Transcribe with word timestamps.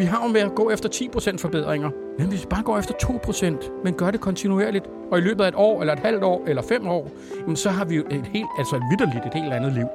Vi 0.00 0.04
har 0.04 0.26
jo 0.26 0.32
ved 0.32 0.40
at 0.40 0.54
gå 0.54 0.70
efter 0.70 0.88
10% 1.34 1.36
forbedringer, 1.38 1.90
men 2.18 2.28
hvis 2.28 2.40
vi 2.40 2.46
bare 2.50 2.62
går 2.62 2.78
efter 2.78 2.94
2%, 2.94 3.82
men 3.84 3.94
gør 3.94 4.10
det 4.10 4.20
kontinuerligt, 4.20 4.84
og 5.10 5.18
i 5.18 5.20
løbet 5.20 5.44
af 5.44 5.48
et 5.48 5.54
år, 5.54 5.80
eller 5.80 5.92
et 5.92 5.98
halvt 5.98 6.22
år, 6.22 6.44
eller 6.46 6.62
fem 6.62 6.86
år, 6.86 7.10
jamen 7.40 7.56
så 7.56 7.70
har 7.70 7.84
vi 7.84 7.96
jo 7.96 8.04
et 8.10 8.26
helt, 8.26 8.48
altså 8.58 8.76
et 8.76 8.82
vidderligt, 8.90 9.26
et 9.26 9.34
helt 9.34 9.52
andet 9.52 9.72
liv. 9.72 9.86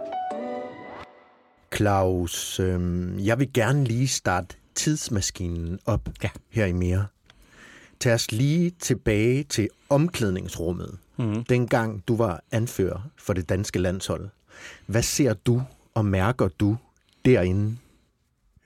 Claus, 1.75 2.59
øh, 2.59 2.79
jeg 3.27 3.39
vil 3.39 3.53
gerne 3.53 3.83
lige 3.83 4.07
starte 4.07 4.55
tidsmaskinen 4.75 5.79
op 5.85 6.09
Ja. 6.23 6.29
her 6.49 6.65
i 6.65 6.73
mere. 6.73 7.05
Tag 7.99 8.13
os 8.13 8.31
lige 8.31 8.71
tilbage 8.79 9.43
til 9.43 9.69
omklædningsrummet, 9.89 10.97
mm. 11.17 11.43
dengang 11.43 12.03
du 12.07 12.15
var 12.15 12.41
anfører 12.51 13.01
for 13.17 13.33
det 13.33 13.49
danske 13.49 13.79
landshold. 13.79 14.29
Hvad 14.85 15.01
ser 15.01 15.33
du 15.33 15.61
og 15.93 16.05
mærker 16.05 16.47
du 16.47 16.77
derinde? 17.25 17.77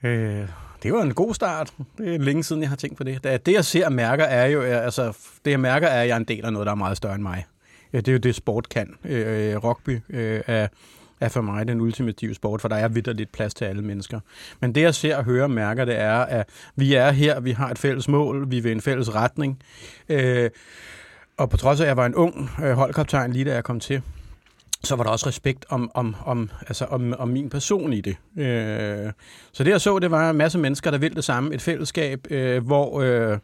Øh, 0.02 0.48
det 0.82 0.92
var 0.92 1.02
en 1.02 1.14
god 1.14 1.34
start. 1.34 1.72
Det 1.98 2.14
er 2.14 2.18
længe 2.18 2.44
siden, 2.44 2.62
jeg 2.62 2.68
har 2.68 2.76
tænkt 2.76 2.96
på 2.96 3.04
det. 3.04 3.24
Det, 3.24 3.46
det 3.46 3.52
jeg 3.52 3.64
ser 3.64 3.86
og 3.86 3.92
mærker, 3.92 4.24
er 4.24 4.46
jo, 4.46 4.62
altså, 4.62 5.16
det 5.44 5.50
jeg 5.50 5.60
mærker, 5.60 5.86
er, 5.86 6.02
at 6.02 6.08
jeg 6.08 6.14
er 6.14 6.18
en 6.18 6.24
del 6.24 6.44
af 6.44 6.52
noget, 6.52 6.66
der 6.66 6.72
er 6.72 6.76
meget 6.76 6.96
større 6.96 7.14
end 7.14 7.22
mig. 7.22 7.46
Ja, 7.92 7.98
det 7.98 8.08
er 8.08 8.12
jo 8.12 8.18
det, 8.18 8.34
sport 8.34 8.68
kan. 8.68 8.94
Øh, 9.04 9.52
øh 9.52 9.56
rugby 9.56 10.00
øh, 10.10 10.40
er, 10.46 10.68
er 11.20 11.28
for 11.28 11.40
mig 11.40 11.68
den 11.68 11.80
ultimative 11.80 12.34
sport, 12.34 12.60
for 12.60 12.68
der 12.68 12.76
er 12.76 12.88
vidderligt 12.88 13.32
plads 13.32 13.54
til 13.54 13.64
alle 13.64 13.82
mennesker. 13.82 14.20
Men 14.60 14.74
det, 14.74 14.80
jeg 14.80 14.94
ser 14.94 15.16
og 15.16 15.24
hører 15.24 15.42
og 15.42 15.50
mærker, 15.50 15.84
det 15.84 15.98
er, 15.98 16.18
at 16.18 16.48
vi 16.76 16.94
er 16.94 17.10
her, 17.10 17.40
vi 17.40 17.50
har 17.50 17.70
et 17.70 17.78
fælles 17.78 18.08
mål, 18.08 18.50
vi 18.50 18.60
vil 18.60 18.72
en 18.72 18.80
fælles 18.80 19.14
retning. 19.14 19.62
Øh, 20.08 20.50
og 21.36 21.50
på 21.50 21.56
trods 21.56 21.80
af, 21.80 21.84
at 21.84 21.88
jeg 21.88 21.96
var 21.96 22.06
en 22.06 22.14
ung 22.14 22.50
øh, 22.62 22.72
holdkaptajn 22.72 23.32
lige 23.32 23.44
da 23.44 23.54
jeg 23.54 23.64
kom 23.64 23.80
til, 23.80 24.02
så 24.84 24.96
var 24.96 25.04
der 25.04 25.10
også 25.10 25.26
respekt 25.26 25.66
om, 25.68 25.90
om, 25.94 26.16
om, 26.26 26.50
altså 26.60 26.84
om, 26.84 27.14
om 27.18 27.28
min 27.28 27.50
person 27.50 27.92
i 27.92 28.00
det. 28.00 28.16
Øh, 28.38 29.12
så 29.52 29.64
det 29.64 29.70
jeg 29.70 29.80
så, 29.80 29.98
det 29.98 30.10
var 30.10 30.30
en 30.30 30.36
masse 30.36 30.58
mennesker, 30.58 30.90
der 30.90 30.98
ville 30.98 31.14
det 31.14 31.24
samme. 31.24 31.54
Et 31.54 31.62
fællesskab, 31.62 32.26
øh, 32.30 32.66
hvor 32.66 33.00
øh, 33.00 33.38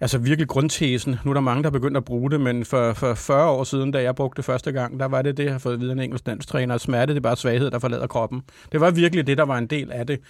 altså 0.00 0.18
virkelig 0.18 0.48
grundtesen, 0.48 1.16
nu 1.24 1.30
er 1.30 1.34
der 1.34 1.40
mange, 1.40 1.62
der 1.62 1.68
er 1.68 1.72
begyndt 1.72 1.96
at 1.96 2.04
bruge 2.04 2.30
det, 2.30 2.40
men 2.40 2.64
for, 2.64 2.92
for 2.92 3.14
40 3.14 3.50
år 3.50 3.64
siden, 3.64 3.90
da 3.90 4.02
jeg 4.02 4.14
brugte 4.14 4.36
det 4.36 4.44
første 4.44 4.72
gang, 4.72 5.00
der 5.00 5.06
var 5.06 5.22
det 5.22 5.36
det, 5.36 5.44
jeg 5.44 5.52
har 5.52 5.58
fået 5.58 5.80
videre 5.80 5.92
en 5.92 6.00
engelsk 6.00 6.26
dansk 6.26 6.48
træner, 6.48 6.78
smerte 6.78 7.12
det 7.14 7.18
er 7.18 7.22
bare 7.22 7.36
svaghed, 7.36 7.70
der 7.70 7.78
forlader 7.78 8.06
kroppen. 8.06 8.42
Det 8.72 8.80
var 8.80 8.90
virkelig 8.90 9.26
det, 9.26 9.38
der 9.38 9.44
var 9.44 9.58
en 9.58 9.66
del 9.66 9.92
af 9.92 10.06
det. 10.06 10.20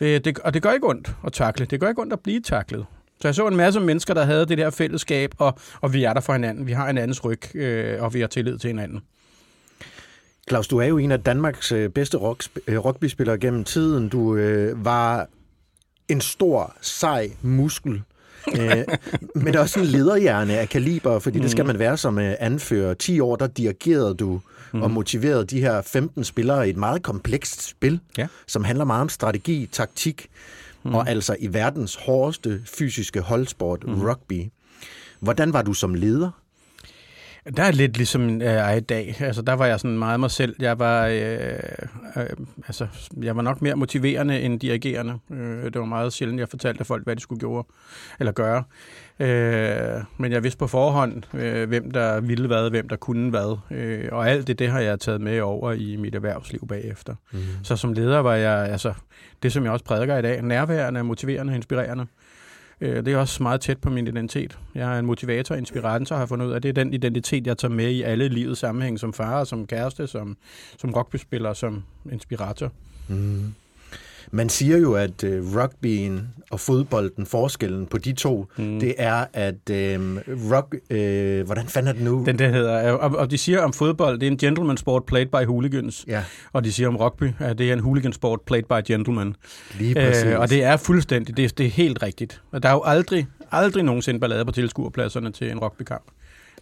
Øh, 0.00 0.20
det 0.24 0.38
og 0.38 0.54
det 0.54 0.62
gør 0.62 0.72
ikke 0.72 0.88
ondt 0.88 1.14
at 1.26 1.32
takle. 1.32 1.66
Det 1.66 1.80
gør 1.80 1.88
ikke 1.88 2.00
ondt 2.02 2.12
at 2.12 2.20
blive 2.20 2.40
taklet. 2.40 2.86
Så 3.20 3.28
jeg 3.28 3.34
så 3.34 3.46
en 3.46 3.56
masse 3.56 3.80
mennesker, 3.80 4.14
der 4.14 4.24
havde 4.24 4.46
det 4.46 4.58
der 4.58 4.70
fællesskab, 4.70 5.34
og, 5.38 5.58
og 5.80 5.92
vi 5.92 6.04
er 6.04 6.12
der 6.12 6.20
for 6.20 6.32
hinanden. 6.32 6.66
Vi 6.66 6.72
har 6.72 6.86
hinandens 6.86 7.24
ryg, 7.24 7.56
øh, 7.56 8.02
og 8.02 8.14
vi 8.14 8.20
har 8.20 8.26
tillid 8.26 8.58
til 8.58 8.68
hinanden. 8.68 9.02
Claus, 10.48 10.68
du 10.68 10.78
er 10.78 10.86
jo 10.86 10.98
en 10.98 11.12
af 11.12 11.20
Danmarks 11.20 11.72
øh, 11.72 11.90
bedste 11.90 12.16
rock, 12.16 12.44
øh, 12.66 12.78
rugbyspillere 12.78 13.38
gennem 13.38 13.64
tiden. 13.64 14.08
Du 14.08 14.36
øh, 14.36 14.84
var 14.84 15.28
en 16.08 16.20
stor, 16.20 16.76
sej 16.80 17.30
muskel. 17.42 18.02
øh, 18.60 18.84
men 19.34 19.56
også 19.56 19.80
en 19.80 19.86
lederhjerne 19.86 20.58
af 20.58 20.68
kaliber, 20.68 21.18
fordi 21.18 21.38
mm. 21.38 21.42
det 21.42 21.50
skal 21.50 21.66
man 21.66 21.78
være 21.78 21.96
som 21.96 22.18
øh, 22.18 22.34
anfører. 22.38 22.94
10 22.94 23.20
år, 23.20 23.36
der 23.36 23.46
dirigerede 23.46 24.14
du 24.14 24.40
mm. 24.72 24.82
og 24.82 24.90
motiverede 24.90 25.44
de 25.44 25.60
her 25.60 25.82
15 25.82 26.24
spillere 26.24 26.66
i 26.66 26.70
et 26.70 26.76
meget 26.76 27.02
komplekst 27.02 27.68
spil, 27.68 28.00
Ja. 28.18 28.26
som 28.46 28.64
handler 28.64 28.84
meget 28.84 29.02
om 29.02 29.08
strategi, 29.08 29.68
taktik, 29.72 30.28
mm. 30.82 30.94
og 30.94 31.08
altså 31.08 31.36
i 31.38 31.52
verdens 31.52 31.94
hårdeste 31.94 32.62
fysiske 32.64 33.20
holdsport, 33.20 33.84
mm. 33.86 34.02
rugby. 34.02 34.50
Hvordan 35.20 35.52
var 35.52 35.62
du 35.62 35.72
som 35.72 35.94
leder? 35.94 36.30
Der 37.56 37.62
er 37.62 37.72
lidt 37.72 37.96
ligesom 37.96 38.42
øh, 38.42 38.76
i 38.76 38.80
dag. 38.80 39.16
Altså, 39.20 39.42
der 39.42 39.52
var 39.52 39.66
jeg 39.66 39.80
sådan 39.80 39.98
meget 39.98 40.20
mig 40.20 40.30
selv. 40.30 40.56
Jeg 40.58 40.78
var, 40.78 41.06
øh, 41.06 41.58
øh, 42.16 42.26
altså, 42.66 42.86
jeg 43.22 43.36
var 43.36 43.42
nok 43.42 43.62
mere 43.62 43.74
motiverende 43.74 44.40
end 44.40 44.60
dirigerende. 44.60 45.18
Øh, 45.32 45.64
det 45.64 45.78
var 45.78 45.84
meget 45.84 46.12
sjældent, 46.12 46.40
jeg 46.40 46.48
fortalte 46.48 46.84
folk, 46.84 47.04
hvad 47.04 47.16
de 47.16 47.20
skulle 47.20 47.40
gøre. 47.40 47.64
Eller 48.20 48.32
gøre. 48.32 48.64
Øh, 49.20 50.04
men 50.16 50.32
jeg 50.32 50.42
vidste 50.42 50.58
på 50.58 50.66
forhånd, 50.66 51.22
øh, 51.34 51.68
hvem 51.68 51.90
der 51.90 52.20
ville 52.20 52.46
hvad, 52.46 52.70
hvem 52.70 52.88
der 52.88 52.96
kunne 52.96 53.30
hvad. 53.30 53.58
Øh, 53.70 54.08
og 54.12 54.30
alt 54.30 54.46
det, 54.46 54.58
det 54.58 54.68
har 54.68 54.80
jeg 54.80 55.00
taget 55.00 55.20
med 55.20 55.40
over 55.40 55.72
i 55.72 55.96
mit 55.96 56.14
erhvervsliv 56.14 56.66
bagefter. 56.68 57.14
Mm. 57.32 57.38
Så 57.62 57.76
som 57.76 57.92
leder 57.92 58.18
var 58.18 58.34
jeg, 58.34 58.68
altså, 58.68 58.92
det 59.42 59.52
som 59.52 59.64
jeg 59.64 59.72
også 59.72 59.84
prædiker 59.84 60.16
i 60.16 60.22
dag, 60.22 60.42
nærværende, 60.42 61.04
motiverende, 61.04 61.54
inspirerende. 61.54 62.06
Øh, 62.82 63.04
Det 63.04 63.12
er 63.12 63.16
også 63.16 63.42
meget 63.42 63.60
tæt 63.60 63.78
på 63.78 63.90
min 63.90 64.06
identitet. 64.06 64.58
Jeg 64.74 64.94
er 64.94 64.98
en 64.98 65.06
motivator, 65.06 65.54
inspirator, 65.54 66.14
og 66.14 66.20
har 66.20 66.26
fundet 66.26 66.46
ud 66.46 66.50
af, 66.50 66.56
at 66.56 66.62
det 66.62 66.68
er 66.68 66.72
den 66.72 66.94
identitet, 66.94 67.46
jeg 67.46 67.58
tager 67.58 67.74
med 67.74 67.90
i 67.90 68.02
alle 68.02 68.28
livets 68.28 68.60
sammenhæng, 68.60 68.98
som 68.98 69.12
far, 69.12 69.44
som 69.44 69.66
kæreste, 69.66 70.06
som, 70.06 70.36
som 70.78 70.90
rugbyspiller, 70.90 71.52
som 71.52 71.82
inspirator. 72.12 72.72
Mm-hmm. 73.08 73.54
Man 74.30 74.48
siger 74.48 74.78
jo, 74.78 74.94
at 74.94 75.24
øh, 75.24 75.56
rugbyen 75.56 76.28
og 76.50 76.60
fodbolden, 76.60 77.26
forskellen 77.26 77.86
på 77.86 77.98
de 77.98 78.12
to, 78.12 78.46
mm. 78.58 78.80
det 78.80 78.94
er, 78.98 79.24
at 79.32 79.70
øh, 79.70 80.16
rug, 80.28 80.74
øh, 80.90 81.46
hvordan 81.46 81.66
fanden 81.66 81.88
er 81.88 81.92
det 81.92 82.02
nu? 82.02 82.22
Den 82.26 82.38
der 82.38 82.48
hedder, 82.48 82.92
og, 82.92 83.18
og 83.18 83.30
de 83.30 83.38
siger 83.38 83.60
om 83.62 83.72
fodbold, 83.72 84.18
det 84.20 84.26
er 84.26 84.30
en 84.30 84.36
gentleman 84.38 84.76
sport 84.76 85.04
played 85.04 85.26
by 85.26 85.46
hooligans. 85.46 86.04
Ja, 86.08 86.24
Og 86.52 86.64
de 86.64 86.72
siger 86.72 86.88
om 86.88 86.96
rugby, 86.96 87.30
at 87.38 87.58
det 87.58 87.68
er 87.68 87.72
en 87.72 87.80
hooligan 87.80 88.12
sport 88.12 88.40
played 88.40 88.64
by 88.64 88.92
gentlemen. 88.92 89.36
lige 89.78 89.94
præcis. 89.94 90.24
Øh, 90.24 90.38
og 90.38 90.50
det 90.50 90.62
er 90.64 90.76
fuldstændig, 90.76 91.36
det, 91.36 91.44
er- 91.44 91.48
det 91.58 91.66
er 91.66 91.70
helt 91.70 92.02
rigtigt. 92.02 92.42
Og 92.52 92.62
der 92.62 92.68
er 92.68 92.72
jo 92.72 92.82
aldrig, 92.84 93.26
aldrig 93.52 93.82
nogensinde 93.84 94.20
ballade 94.20 94.44
på 94.44 94.52
tilskuerpladserne 94.52 95.32
til 95.32 95.50
en 95.50 95.58
rugbykamp. 95.58 96.04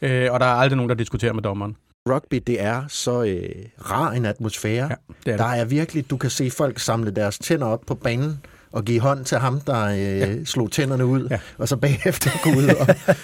Øh, 0.03 0.29
og 0.33 0.41
der 0.41 0.47
er 0.47 0.51
aldrig 0.55 0.77
nogen, 0.77 0.89
der 0.89 0.95
diskuterer 0.97 1.33
med 1.33 1.43
dommeren. 1.43 1.77
Rugby, 2.15 2.43
det 2.47 2.63
er 2.63 2.83
så 2.89 3.23
øh, 3.23 3.49
rar 3.91 4.11
en 4.13 4.25
atmosfære. 4.27 4.89
Ja, 4.91 4.95
det 5.27 5.33
er 5.33 5.37
der 5.37 5.51
det. 5.53 5.61
er 5.61 5.65
virkelig, 5.65 6.11
du 6.11 6.17
kan 6.17 6.31
se 6.31 6.51
folk 6.51 6.79
samle 6.79 7.11
deres 7.11 7.39
tænder 7.39 7.67
op 7.67 7.81
på 7.87 7.95
banen 7.95 8.41
og 8.73 8.85
give 8.85 9.01
hånd 9.01 9.25
til 9.25 9.39
ham, 9.39 9.61
der 9.61 9.85
øh, 9.87 9.99
ja. 9.99 10.45
slog 10.45 10.71
tænderne 10.71 11.07
ud, 11.07 11.21
ja. 11.31 11.35
Ja. 11.35 11.39
og 11.59 11.69
så 11.69 11.77
bagefter 11.77 12.31
gå 12.43 12.51
ud 12.51 12.69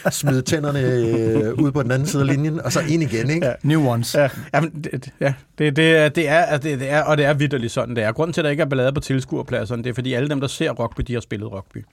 og 0.05 0.13
smide 0.13 0.43
tænderne 0.43 0.81
øh, 0.81 1.55
ud 1.55 1.73
på 1.73 1.83
den 1.83 1.91
anden 1.91 2.09
side 2.09 2.23
af 2.23 2.27
linjen, 2.29 2.61
og 2.61 2.73
så 2.73 2.81
ind 2.81 3.03
igen, 3.03 3.31
ikke? 3.31 3.47
Ja. 3.47 3.53
New 3.63 3.87
ones. 3.89 4.15
Ja, 4.15 4.29
jamen, 4.55 4.71
det, 4.71 4.93
det- 4.93 5.13
ja 5.21 5.35
det, 5.59 5.77
det, 5.77 5.97
er, 5.97 6.09
det, 6.09 6.29
er, 6.29 6.57
det, 6.57 6.81
det 6.81 6.91
er, 6.91 7.03
og 7.03 7.17
det 7.19 7.25
er 7.25 7.35
vidderligt 7.35 7.73
sådan, 7.73 7.97
det 7.97 8.05
er. 8.05 8.13
Grunden 8.13 8.33
til, 8.33 8.41
at 8.41 8.45
der 8.45 8.51
ikke 8.51 8.61
er 8.61 8.67
ballade 8.67 8.93
på 8.93 9.01
tilskuerpladserne, 9.01 9.83
det 9.85 9.91
er, 9.91 9.95
fordi 9.95 10.13
alle 10.15 10.29
dem, 10.29 10.41
der 10.41 10.49
ser 10.49 10.71
rugby, 10.71 11.01
de 11.07 11.13
har 11.15 11.21
spillet 11.21 11.53
rugby. 11.53 11.85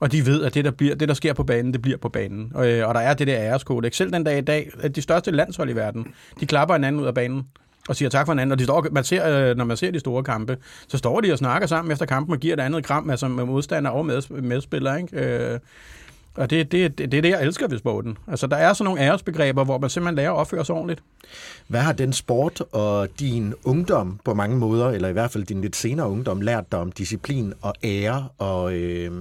Og 0.00 0.12
de 0.12 0.26
ved, 0.26 0.42
at 0.42 0.54
det, 0.54 0.64
der, 0.64 0.70
bliver, 0.70 0.94
det, 0.94 1.08
der 1.08 1.14
sker 1.14 1.32
på 1.32 1.44
banen, 1.44 1.72
det 1.72 1.82
bliver 1.82 1.98
på 1.98 2.08
banen. 2.08 2.52
Og, 2.54 2.68
øh, 2.68 2.88
og 2.88 2.94
der 2.94 3.00
er 3.00 3.14
det 3.14 3.26
der 3.26 3.36
æreskodex. 3.36 3.96
Selv 3.96 4.12
den 4.12 4.24
dag 4.24 4.38
i 4.38 4.40
dag, 4.40 4.70
at 4.80 4.96
de 4.96 5.02
største 5.02 5.30
landshold 5.30 5.70
i 5.70 5.76
verden, 5.76 6.06
de 6.40 6.46
klapper 6.46 6.74
hinanden 6.74 7.00
ud 7.00 7.06
af 7.06 7.14
banen 7.14 7.46
og 7.88 7.96
siger 7.96 8.08
tak 8.08 8.26
for 8.26 8.32
hinanden. 8.32 8.52
Og 8.52 8.58
de 8.58 8.64
står, 8.64 8.86
man 8.92 9.04
ser, 9.04 9.50
øh, 9.50 9.56
når 9.56 9.64
man 9.64 9.76
ser 9.76 9.90
de 9.90 10.00
store 10.00 10.22
kampe, 10.22 10.56
så 10.88 10.98
står 10.98 11.20
de 11.20 11.32
og 11.32 11.38
snakker 11.38 11.68
sammen 11.68 11.92
efter 11.92 12.06
kampen 12.06 12.32
og 12.32 12.38
giver 12.38 12.54
et 12.54 12.60
andet 12.60 12.84
kram, 12.84 13.10
altså 13.10 13.28
med 13.28 13.44
modstander 13.44 13.90
og 13.90 14.06
med, 14.06 14.40
medspillere. 14.42 15.00
Ikke? 15.00 15.20
Øh, 15.20 15.58
og 16.36 16.50
det, 16.50 16.72
det, 16.72 16.98
det, 16.98 17.12
det 17.12 17.18
er 17.18 17.22
det, 17.22 17.30
jeg 17.30 17.42
elsker 17.42 17.68
ved 17.68 17.78
sporten. 17.78 18.18
Altså, 18.28 18.46
der 18.46 18.56
er 18.56 18.72
sådan 18.72 18.84
nogle 18.84 19.00
æresbegreber, 19.00 19.64
hvor 19.64 19.78
man 19.78 19.90
simpelthen 19.90 20.16
lærer 20.16 20.30
at 20.30 20.36
opføre 20.36 20.64
sig 20.64 20.74
ordentligt. 20.74 21.02
Hvad 21.66 21.80
har 21.80 21.92
den 21.92 22.12
sport 22.12 22.60
og 22.72 23.08
din 23.20 23.54
ungdom 23.64 24.20
på 24.24 24.34
mange 24.34 24.56
måder, 24.56 24.90
eller 24.90 25.08
i 25.08 25.12
hvert 25.12 25.30
fald 25.30 25.44
din 25.44 25.60
lidt 25.60 25.76
senere 25.76 26.08
ungdom, 26.08 26.40
lært 26.40 26.72
dig 26.72 26.80
om 26.80 26.92
disciplin 26.92 27.52
og 27.60 27.74
ære, 27.84 28.28
og 28.38 28.74
øh, 28.74 29.12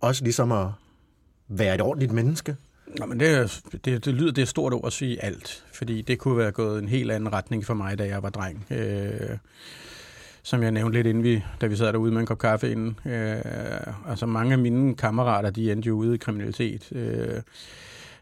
også 0.00 0.24
ligesom 0.24 0.52
at 0.52 0.66
være 1.48 1.74
et 1.74 1.80
ordentligt 1.80 2.12
menneske? 2.12 2.56
Nå, 2.98 3.06
men 3.06 3.20
det, 3.20 3.60
det, 3.84 4.04
det 4.04 4.14
lyder 4.14 4.32
det 4.32 4.42
er 4.42 4.46
stort 4.46 4.72
ord 4.72 4.86
at 4.86 4.92
sige 4.92 5.24
alt, 5.24 5.64
fordi 5.72 6.02
det 6.02 6.18
kunne 6.18 6.36
være 6.36 6.50
gået 6.52 6.82
en 6.82 6.88
helt 6.88 7.10
anden 7.10 7.32
retning 7.32 7.66
for 7.66 7.74
mig, 7.74 7.98
da 7.98 8.06
jeg 8.06 8.22
var 8.22 8.30
dreng. 8.30 8.66
Øh, 8.70 9.36
som 10.48 10.62
jeg 10.62 10.70
nævnte 10.70 10.98
lidt 10.98 11.06
inden 11.06 11.24
vi, 11.24 11.44
da 11.60 11.66
vi 11.66 11.76
sad 11.76 11.92
derude 11.92 12.12
med 12.12 12.20
en 12.20 12.26
kop 12.26 12.38
kaffe 12.38 12.72
inden. 12.72 12.98
Øh, 13.04 13.42
altså 14.08 14.26
mange 14.26 14.52
af 14.52 14.58
mine 14.58 14.94
kammerater, 14.94 15.50
de 15.50 15.72
endte 15.72 15.86
jo 15.86 15.94
ude 15.94 16.14
i 16.14 16.18
kriminalitet. 16.18 16.92
Øh, 16.92 17.42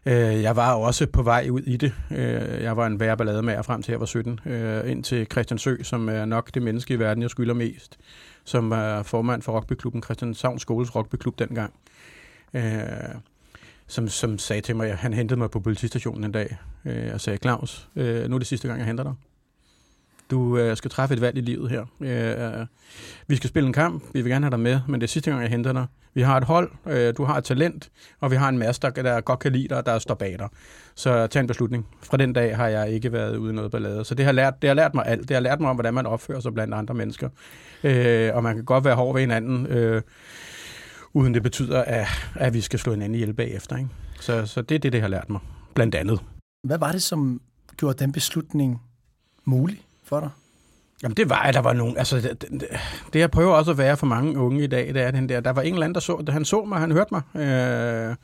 øh, 0.05 0.41
jeg 0.41 0.55
var 0.55 0.73
også 0.73 1.07
på 1.07 1.23
vej 1.23 1.47
ud 1.51 1.61
i 1.61 1.77
det. 1.77 1.93
Øh, 2.11 2.63
jeg 2.63 2.77
var 2.77 2.87
en 2.87 2.99
værre 2.99 3.17
ballade 3.17 3.41
med 3.41 3.63
frem 3.63 3.81
til 3.81 3.91
jeg 3.91 3.99
var 3.99 4.05
17. 4.05 4.39
Øh, 4.45 4.91
ind 4.91 5.03
til 5.03 5.27
Christian 5.31 5.57
Sø, 5.57 5.75
som 5.83 6.09
er 6.09 6.25
nok 6.25 6.53
det 6.53 6.61
menneske 6.61 6.93
i 6.93 6.99
verden, 6.99 7.23
jeg 7.23 7.29
skylder 7.29 7.53
mest. 7.53 7.97
Som 8.43 8.71
er 8.71 9.03
formand 9.03 9.41
for 9.41 9.51
rugbyklubben, 9.51 10.03
Christian 10.03 10.33
Savns 10.33 10.61
Skoles 10.61 10.95
rugbyklub 10.95 11.39
dengang. 11.39 11.73
Øh, 12.53 12.63
som, 13.87 14.07
som 14.07 14.37
sagde 14.37 14.61
til 14.61 14.75
mig, 14.75 14.89
at 14.89 14.97
han 14.97 15.13
hentede 15.13 15.39
mig 15.39 15.51
på 15.51 15.59
politistationen 15.59 16.23
en 16.23 16.31
dag, 16.31 16.57
øh, 16.85 17.13
og 17.13 17.21
sagde, 17.21 17.37
Claus, 17.37 17.89
øh, 17.95 18.29
nu 18.29 18.35
er 18.35 18.39
det 18.39 18.47
sidste 18.47 18.67
gang, 18.67 18.79
jeg 18.79 18.87
henter 18.87 19.03
dig. 19.03 19.13
Du 20.31 20.57
øh, 20.57 20.77
skal 20.77 20.91
træffe 20.91 21.15
et 21.15 21.21
valg 21.21 21.37
i 21.37 21.41
livet 21.41 21.69
her. 21.69 21.85
Øh, 22.01 22.65
vi 23.27 23.35
skal 23.35 23.49
spille 23.49 23.67
en 23.67 23.73
kamp, 23.73 24.03
vi 24.13 24.21
vil 24.21 24.31
gerne 24.31 24.45
have 24.45 24.51
dig 24.51 24.59
med, 24.59 24.79
men 24.87 25.01
det 25.01 25.07
er 25.07 25.09
sidste 25.09 25.31
gang, 25.31 25.43
jeg 25.43 25.49
henter 25.49 25.73
dig. 25.73 25.85
Vi 26.13 26.21
har 26.21 26.37
et 26.37 26.43
hold, 26.43 26.71
øh, 26.85 27.13
du 27.17 27.23
har 27.23 27.37
et 27.37 27.43
talent, 27.43 27.89
og 28.19 28.31
vi 28.31 28.35
har 28.35 28.49
en 28.49 28.57
masse, 28.57 28.81
der, 28.81 28.89
der 28.89 29.21
godt 29.21 29.39
kan 29.39 29.51
lide 29.51 29.67
dig, 29.67 29.85
der 29.85 29.99
står 29.99 30.15
bag 30.15 30.35
dig. 30.39 30.47
Så 30.95 31.27
tag 31.27 31.39
en 31.39 31.47
beslutning. 31.47 31.87
Fra 32.03 32.17
den 32.17 32.33
dag 32.33 32.55
har 32.55 32.67
jeg 32.67 32.89
ikke 32.89 33.11
været 33.11 33.37
ude 33.37 33.51
i 33.51 33.55
noget 33.55 33.71
ballade. 33.71 34.05
Så 34.05 34.15
det 34.15 34.25
har, 34.25 34.31
lært, 34.31 34.61
det 34.61 34.67
har 34.67 34.75
lært 34.75 34.93
mig 34.93 35.05
alt. 35.05 35.29
Det 35.29 35.35
har 35.35 35.41
lært 35.41 35.59
mig 35.59 35.69
om, 35.69 35.75
hvordan 35.75 35.93
man 35.93 36.05
opfører 36.05 36.39
sig 36.39 36.53
blandt 36.53 36.73
andre 36.73 36.93
mennesker. 36.93 37.29
Øh, 37.83 38.35
og 38.35 38.43
man 38.43 38.55
kan 38.55 38.65
godt 38.65 38.85
være 38.85 38.95
hård 38.95 39.15
ved 39.15 39.21
hinanden, 39.21 39.67
øh, 39.67 40.01
uden 41.13 41.33
det 41.33 41.43
betyder, 41.43 41.83
at, 41.83 42.07
at 42.35 42.53
vi 42.53 42.61
skal 42.61 42.79
slå 42.79 42.91
hinanden 42.91 43.15
ihjel 43.15 43.33
bagefter. 43.33 43.77
Ikke? 43.77 43.89
Så, 44.19 44.45
så 44.45 44.61
det 44.61 44.75
er 44.75 44.79
det, 44.79 44.93
det 44.93 45.01
har 45.01 45.07
lært 45.07 45.29
mig, 45.29 45.39
blandt 45.73 45.95
andet. 45.95 46.19
Hvad 46.63 46.77
var 46.77 46.91
det, 46.91 47.03
som 47.03 47.41
gjorde 47.77 47.99
den 47.99 48.11
beslutning 48.11 48.81
mulig 49.45 49.86
for 50.07 50.19
dig? 50.19 50.29
Jamen 51.03 51.17
det 51.17 51.29
var, 51.29 51.41
at 51.41 51.53
der 51.53 51.61
var 51.61 51.73
nogen, 51.73 51.97
altså 51.97 52.17
det, 52.17 52.41
det, 52.41 52.67
det 53.13 53.19
jeg 53.19 53.31
prøver 53.31 53.53
også 53.53 53.71
at 53.71 53.77
være 53.77 53.97
for 53.97 54.05
mange 54.05 54.39
unge 54.39 54.63
i 54.63 54.67
dag, 54.67 54.93
det 54.93 55.01
er 55.01 55.11
den 55.11 55.29
der, 55.29 55.39
der 55.39 55.51
var 55.51 55.61
en 55.61 55.73
eller 55.73 55.85
anden, 55.85 55.95
der 55.95 55.99
så, 55.99 56.23
han 56.29 56.45
så 56.45 56.63
mig, 56.63 56.79
han 56.79 56.91
hørte 56.91 57.13
mig, 57.13 57.21
øh, 57.35 58.15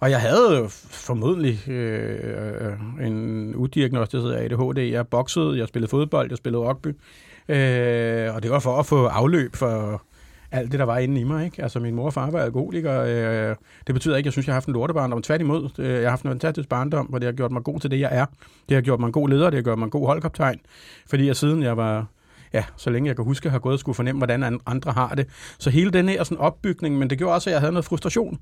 og 0.00 0.10
jeg 0.10 0.20
havde 0.20 0.66
formodentlig 0.68 1.68
øh, 1.68 2.72
en 3.00 3.54
udiagnostiseret 3.54 4.34
ADHD, 4.34 4.78
jeg 4.78 5.08
boxede, 5.08 5.58
jeg 5.58 5.68
spillede 5.68 5.90
fodbold, 5.90 6.30
jeg 6.30 6.38
spillede 6.38 6.62
rugby, 6.62 6.88
øh, 7.48 8.34
og 8.34 8.42
det 8.42 8.50
var 8.50 8.58
for 8.58 8.78
at 8.78 8.86
få 8.86 9.06
afløb 9.06 9.56
for 9.56 10.02
alt 10.52 10.72
det, 10.72 10.78
der 10.78 10.84
var 10.84 10.98
inde 10.98 11.20
i 11.20 11.24
mig. 11.24 11.44
Ikke? 11.44 11.62
Altså, 11.62 11.80
min 11.80 11.94
mor 11.94 12.06
og 12.06 12.12
far 12.12 12.30
var 12.30 12.40
alkoholikere. 12.40 13.10
Øh, 13.10 13.56
det 13.86 13.94
betyder 13.94 14.16
ikke, 14.16 14.22
at 14.22 14.26
jeg 14.26 14.32
synes, 14.32 14.46
jeg 14.46 14.52
har 14.52 14.56
haft 14.56 14.68
en 14.68 14.74
lortebarndom. 14.74 15.22
Tværtimod, 15.22 15.68
øh, 15.78 15.90
jeg 15.90 16.02
har 16.02 16.10
haft 16.10 16.22
en 16.22 16.30
fantastisk 16.30 16.68
barndom, 16.68 17.06
hvor 17.06 17.18
det 17.18 17.26
har 17.26 17.32
gjort 17.32 17.52
mig 17.52 17.62
god 17.62 17.80
til 17.80 17.90
det, 17.90 18.00
jeg 18.00 18.10
er. 18.12 18.26
Det 18.68 18.74
har 18.74 18.82
gjort 18.82 19.00
mig 19.00 19.06
en 19.06 19.12
god 19.12 19.28
leder, 19.28 19.50
det 19.50 19.54
har 19.54 19.62
gjort 19.62 19.78
mig 19.78 19.84
en 19.84 19.90
god 19.90 20.06
holdkaptajn. 20.06 20.60
Fordi 21.06 21.26
jeg 21.26 21.36
siden 21.36 21.62
jeg 21.62 21.76
var 21.76 22.06
ja, 22.52 22.64
så 22.76 22.90
længe 22.90 23.08
jeg 23.08 23.16
kan 23.16 23.24
huske, 23.24 23.50
har 23.50 23.58
gået 23.58 23.72
og 23.72 23.78
skulle 23.78 23.96
fornemme, 23.96 24.18
hvordan 24.18 24.60
andre 24.66 24.92
har 24.92 25.14
det. 25.14 25.26
Så 25.58 25.70
hele 25.70 25.90
den 25.90 26.08
her 26.08 26.24
sådan 26.24 26.38
opbygning, 26.38 26.98
men 26.98 27.10
det 27.10 27.18
gjorde 27.18 27.34
også, 27.34 27.50
at 27.50 27.52
jeg 27.52 27.60
havde 27.60 27.72
noget 27.72 27.84
frustration. 27.84 28.38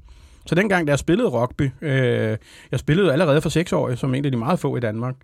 Så 0.47 0.55
dengang, 0.55 0.87
da 0.87 0.91
jeg 0.91 0.99
spillede 0.99 1.29
rugby, 1.29 1.71
øh, 1.81 2.37
jeg 2.71 2.79
spillede 2.79 3.13
allerede 3.13 3.41
for 3.41 3.49
seks 3.49 3.73
år, 3.73 3.95
som 3.95 4.15
en 4.15 4.25
af 4.25 4.31
de 4.31 4.37
meget 4.37 4.59
få 4.59 4.77
i 4.77 4.81
Danmark, 4.81 5.15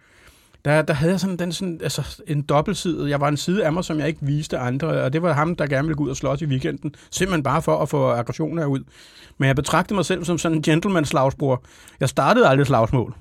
der, 0.67 0.83
der 0.83 0.95
havde 0.95 1.13
jeg 1.13 1.21
sådan, 1.21 1.37
den, 1.37 1.53
sådan, 1.53 1.81
altså, 1.83 2.23
en 2.27 2.43
dobbeltside. 2.43 3.11
Jeg 3.11 3.21
var 3.21 3.29
en 3.29 3.37
side 3.37 3.65
af 3.65 3.73
mig, 3.73 3.85
som 3.85 3.99
jeg 3.99 4.09
ikke 4.09 4.21
viste 4.23 4.59
andre, 4.59 4.89
og 4.89 5.13
det 5.13 5.23
var 5.23 5.33
ham, 5.33 5.57
der 5.57 5.67
gerne 5.67 5.83
ville 5.89 5.97
gå 5.97 6.05
ud 6.05 6.11
og 6.11 6.17
slås 6.17 6.43
i 6.43 6.47
weekenden. 6.47 6.95
Simpelthen 7.11 7.43
bare 7.43 7.63
for 7.63 7.79
at 7.79 7.89
få 7.89 8.11
aggressioner 8.11 8.67
ud. 8.67 8.81
Men 9.39 9.47
jeg 9.47 9.57
betragtede 9.57 9.95
mig 9.95 10.05
selv 10.05 10.25
som 10.25 10.39
sådan 10.39 10.59
en 10.59 10.63
gentleman-slagsbror. 10.63 11.65
Jeg 12.01 12.09
startede 12.09 12.49
aldrig 12.49 12.67
slagsmål. 12.67 13.15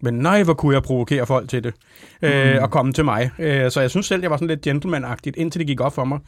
Men 0.00 0.14
nej, 0.14 0.42
hvor 0.42 0.54
kunne 0.54 0.74
jeg 0.74 0.82
provokere 0.82 1.26
folk 1.26 1.48
til 1.48 1.64
det, 1.64 1.74
øh, 2.22 2.52
mm. 2.52 2.62
og 2.62 2.70
komme 2.70 2.92
til 2.92 3.04
mig. 3.04 3.30
Øh, 3.38 3.70
så 3.70 3.80
jeg 3.80 3.90
synes 3.90 4.06
selv, 4.06 4.22
jeg 4.22 4.30
var 4.30 4.36
sådan 4.36 4.48
lidt 4.48 4.66
gentleman-agtigt, 4.66 5.36
indtil 5.36 5.58
det 5.58 5.66
gik 5.66 5.80
op 5.80 5.94
for 5.94 6.04
mig. 6.04 6.18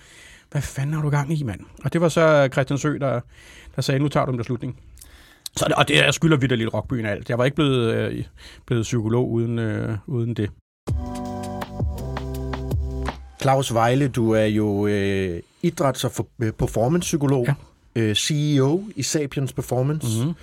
Hvad 0.50 0.62
fanden 0.62 0.94
har 0.94 1.02
du 1.02 1.11
gang 1.11 1.38
i, 1.38 1.43
mand? 1.43 1.61
Og 1.84 1.93
det 1.93 2.00
var 2.00 2.08
så 2.08 2.49
Christian 2.52 2.78
Sø, 2.78 2.99
der, 2.99 3.20
der 3.76 3.82
sagde, 3.82 4.00
nu 4.00 4.08
tager 4.08 4.26
du 4.26 4.32
en 4.32 4.38
beslutning. 4.38 4.76
Så, 5.58 5.75
og 5.76 5.88
det, 5.88 5.96
jeg 5.96 6.14
skylder 6.14 6.37
vidt 6.37 6.58
lidt 6.58 6.75
rockbyen 6.75 7.06
alt. 7.06 7.31
Jeg 7.31 7.38
var 7.38 7.44
ikke 7.44 7.55
blevet, 7.55 7.94
øh, 7.94 8.25
blevet 8.66 8.82
psykolog 8.82 9.31
uden, 9.31 9.58
øh, 9.58 9.96
uden 10.06 10.34
det. 10.34 10.50
Claus 13.43 13.75
Vejle, 13.75 14.08
du 14.08 14.31
er 14.31 14.44
jo 14.44 14.87
øh, 14.87 15.40
idræts- 15.62 16.05
og 16.05 16.26
øh, 16.43 16.52
performance-psykolog, 16.52 17.46
ja. 17.96 18.00
øh, 18.02 18.14
CEO 18.14 18.84
i 18.96 19.02
Sapiens 19.02 19.52
Performance. 19.52 20.19
Mm-hmm. 20.19 20.34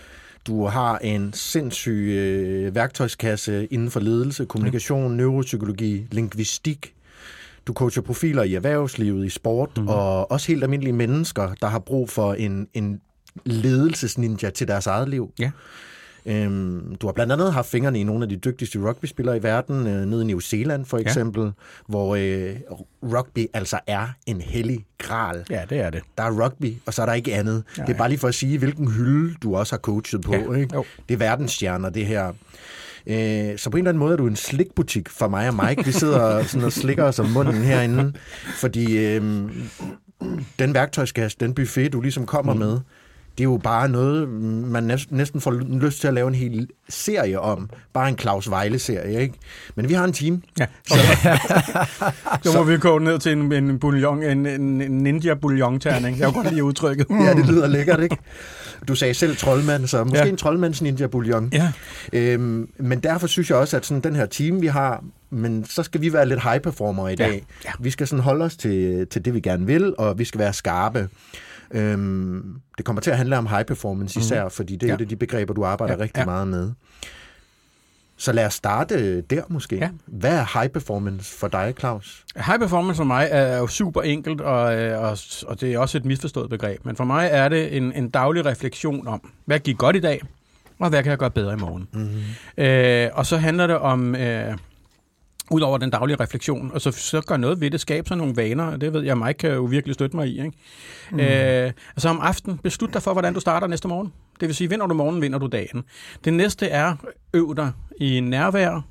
Du 0.47 0.65
har 0.65 0.97
en 0.97 1.33
sindssyg 1.33 2.07
øh, 2.09 2.75
værktøjskasse 2.75 3.65
inden 3.65 3.91
for 3.91 4.00
ledelse, 4.00 4.45
kommunikation, 4.45 5.11
ja. 5.11 5.18
neuropsykologi, 5.18 6.07
lingvistik. 6.11 6.94
Du 7.68 7.73
coacher 7.73 8.01
profiler 8.01 8.44
i 8.44 8.53
erhvervslivet, 8.53 9.25
i 9.25 9.29
sport, 9.29 9.69
mm-hmm. 9.75 9.88
og 9.88 10.31
også 10.31 10.47
helt 10.47 10.63
almindelige 10.63 10.94
mennesker, 10.94 11.53
der 11.61 11.68
har 11.68 11.79
brug 11.79 12.09
for 12.09 12.33
en, 12.33 12.68
en 12.73 13.01
ledelsesninja 13.45 14.49
til 14.49 14.67
deres 14.67 14.87
eget 14.87 15.09
liv. 15.09 15.31
Ja. 15.39 15.51
Øhm, 16.25 16.95
du 16.95 17.07
har 17.07 17.13
blandt 17.13 17.33
andet 17.33 17.53
haft 17.53 17.69
fingrene 17.69 17.99
i 17.99 18.03
nogle 18.03 18.23
af 18.23 18.29
de 18.29 18.35
dygtigste 18.35 18.79
rugbyspillere 18.79 19.37
i 19.37 19.43
verden, 19.43 19.87
øh, 19.87 20.05
nede 20.05 20.21
i 20.21 20.25
New 20.25 20.39
Zealand 20.39 20.85
for 20.85 20.97
eksempel, 20.97 21.43
ja. 21.43 21.51
hvor 21.87 22.15
øh, 22.15 22.55
rugby 23.03 23.47
altså 23.53 23.79
er 23.87 24.07
en 24.25 24.41
hellig 24.41 24.85
gral. 24.97 25.45
Ja, 25.49 25.61
det 25.69 25.79
er 25.79 25.89
det. 25.89 26.01
Der 26.17 26.23
er 26.23 26.43
rugby, 26.43 26.73
og 26.85 26.93
så 26.93 27.01
er 27.01 27.05
der 27.05 27.13
ikke 27.13 27.35
andet. 27.35 27.63
Ja, 27.77 27.83
det 27.83 27.93
er 27.93 27.97
bare 27.97 28.09
lige 28.09 28.19
for 28.19 28.27
at 28.27 28.35
sige, 28.35 28.57
hvilken 28.57 28.91
hylde 28.91 29.35
du 29.43 29.55
også 29.55 29.73
har 29.75 29.79
coachet 29.79 30.21
på. 30.21 30.33
Ja. 30.33 30.53
Ikke? 30.53 30.77
Det 31.09 31.13
er 31.13 31.17
verdensstjerner, 31.17 31.89
det 31.89 32.05
her. 32.05 32.33
Øh, 33.07 33.57
så 33.57 33.69
på 33.69 33.77
en 33.77 33.81
eller 33.81 33.89
anden 33.89 33.99
måde 33.99 34.13
er 34.13 34.17
du 34.17 34.27
en 34.27 34.35
slikbutik 34.35 35.09
for 35.09 35.27
mig 35.27 35.47
og 35.47 35.55
Mike. 35.65 35.85
Vi 35.85 35.91
sidder 35.91 36.43
sådan 36.47 36.65
og 36.65 36.71
slikker 36.71 37.03
os 37.03 37.19
om 37.19 37.29
munden 37.29 37.55
herinde, 37.55 38.13
fordi 38.55 38.97
øh, 38.97 39.21
den 40.59 40.73
værktøjskasse, 40.73 41.37
den 41.39 41.53
buffet, 41.53 41.93
du 41.93 42.01
ligesom 42.01 42.25
kommer 42.25 42.53
mm. 42.53 42.59
med, 42.59 42.79
det 43.37 43.43
er 43.43 43.43
jo 43.43 43.59
bare 43.63 43.89
noget, 43.89 44.29
man 44.29 44.99
næsten 45.09 45.41
får 45.41 45.51
lyst 45.79 46.01
til 46.01 46.07
at 46.07 46.13
lave 46.13 46.27
en 46.27 46.35
hel 46.35 46.67
serie 46.89 47.39
om. 47.39 47.69
Bare 47.93 48.09
en 48.09 48.17
Claus 48.17 48.49
Vejle-serie, 48.49 49.21
ikke? 49.21 49.33
Men 49.75 49.89
vi 49.89 49.93
har 49.93 50.03
en 50.03 50.13
team. 50.13 50.43
Ja. 50.59 50.65
Så, 50.87 50.95
så 52.51 52.57
må 52.57 52.63
vi 52.63 52.77
gå 52.77 52.99
ned 52.99 53.19
til 53.19 53.31
en, 53.31 53.53
en, 53.53 53.79
bouillon, 53.79 54.23
en, 54.23 54.45
en 54.45 55.03
ninja 55.03 55.33
bouillon-terning. 55.33 56.19
Jeg 56.19 56.33
kan 56.33 56.33
godt 56.33 56.49
lide 56.49 56.63
udtrykket. 56.63 57.07
ja, 57.09 57.33
det 57.33 57.45
lyder 57.45 57.67
lækkert, 57.67 58.03
ikke? 58.03 58.17
Du 58.87 58.95
sagde 58.95 59.13
selv 59.13 59.37
troldmand, 59.37 59.87
så 59.87 60.03
måske 60.03 60.23
ja. 60.23 60.29
en 60.29 60.37
troldmands 60.37 60.81
ninja 60.81 61.07
bouillon. 61.07 61.49
Ja. 61.53 61.71
Øhm, 62.13 62.69
men 62.77 62.99
derfor 62.99 63.27
synes 63.27 63.49
jeg 63.49 63.57
også, 63.57 63.77
at 63.77 63.85
sådan 63.85 64.01
den 64.01 64.15
her 64.15 64.25
team, 64.25 64.61
vi 64.61 64.67
har, 64.67 65.03
men 65.29 65.65
så 65.65 65.83
skal 65.83 66.01
vi 66.01 66.13
være 66.13 66.27
lidt 66.27 66.43
high 66.43 66.59
performer 66.59 67.09
i 67.09 67.15
dag. 67.15 67.31
Ja. 67.31 67.39
Ja. 67.65 67.71
Vi 67.79 67.89
skal 67.89 68.07
sådan 68.07 68.23
holde 68.23 68.45
os 68.45 68.57
til, 68.57 69.07
til 69.07 69.25
det, 69.25 69.33
vi 69.33 69.39
gerne 69.39 69.65
vil, 69.65 69.93
og 69.97 70.19
vi 70.19 70.25
skal 70.25 70.39
være 70.39 70.53
skarpe. 70.53 71.09
Øhm, 71.71 72.61
det 72.78 72.85
kommer 72.85 73.01
til 73.01 73.11
at 73.11 73.18
handle 73.18 73.37
om 73.37 73.47
high 73.47 73.66
performance 73.66 74.19
især, 74.19 74.44
mm. 74.44 74.49
fordi 74.51 74.75
det 74.75 74.83
er 74.83 74.87
ja. 74.87 74.95
et 74.95 75.01
af 75.01 75.07
de 75.07 75.16
begreber, 75.16 75.54
du 75.54 75.66
arbejder 75.66 75.94
ja. 75.94 76.04
rigtig 76.04 76.21
ja. 76.21 76.25
meget 76.25 76.47
med. 76.47 76.71
Så 78.18 78.31
lad 78.31 78.45
os 78.45 78.54
starte 78.54 79.21
der 79.21 79.42
måske. 79.47 79.75
Ja. 79.75 79.90
Hvad 80.06 80.37
er 80.37 80.59
high 80.59 80.71
performance 80.71 81.37
for 81.37 81.47
dig, 81.47 81.73
Claus? 81.80 82.25
High 82.35 82.59
performance 82.59 82.97
for 82.97 83.04
mig 83.04 83.28
er 83.31 83.57
jo 83.57 83.68
super 83.68 84.01
enkelt, 84.01 84.42
og, 84.42 84.80
øh, 84.80 85.01
og, 85.01 85.18
og 85.47 85.61
det 85.61 85.73
er 85.73 85.80
også 85.80 85.97
et 85.97 86.06
misforstået 86.06 86.49
begreb. 86.49 86.85
Men 86.85 86.95
for 86.95 87.04
mig 87.04 87.30
er 87.31 87.49
det 87.49 87.78
en, 87.78 87.94
en 87.94 88.09
daglig 88.09 88.45
refleksion 88.45 89.07
om, 89.07 89.31
hvad 89.45 89.59
gik 89.59 89.78
godt 89.78 89.95
i 89.95 89.99
dag, 89.99 90.21
og 90.80 90.90
hvad 90.90 91.04
kan 91.04 91.09
jeg 91.09 91.18
gøre 91.18 91.31
bedre 91.31 91.54
i 91.54 91.57
morgen. 91.57 91.87
Mm-hmm. 91.94 92.63
Øh, 92.63 93.09
og 93.13 93.25
så 93.25 93.37
handler 93.37 93.68
det 93.68 93.78
om... 93.78 94.16
Øh, 94.16 94.57
Udover 95.52 95.78
den 95.78 95.90
daglige 95.90 96.18
refleksion, 96.19 96.71
og 96.73 96.81
så, 96.81 96.92
så 96.92 97.21
gør 97.21 97.37
noget 97.37 97.61
ved 97.61 97.71
det, 97.71 97.80
skabe 97.80 98.07
sig 98.07 98.18
nogle 98.18 98.35
vaner, 98.35 98.64
og 98.64 98.81
det 98.81 98.94
ved 98.94 99.04
jeg, 99.04 99.18
Mike 99.18 99.33
kan 99.33 99.52
jo 99.52 99.64
virkelig 99.64 99.94
støtte 99.94 100.16
mig 100.16 100.28
i. 100.28 100.37
Ikke? 100.37 100.52
Mm. 101.11 101.19
Øh, 101.19 101.71
altså 101.95 102.09
om 102.09 102.19
aftenen, 102.21 102.57
beslut 102.57 102.94
dig 102.94 103.02
for, 103.02 103.11
hvordan 103.11 103.33
du 103.33 103.40
starter 103.40 103.68
næste 103.68 103.87
morgen. 103.87 104.14
Det 104.40 104.47
vil 104.47 104.56
sige, 104.56 104.69
vinder 104.69 104.87
du 104.87 104.94
morgen, 104.94 105.21
vinder 105.21 105.40
du 105.40 105.47
dagen. 105.47 105.83
Det 106.25 106.33
næste 106.33 106.68
er, 106.68 106.95
øv 107.33 107.56
dig 107.56 107.71
i 107.99 108.19
nærvær, 108.19 108.81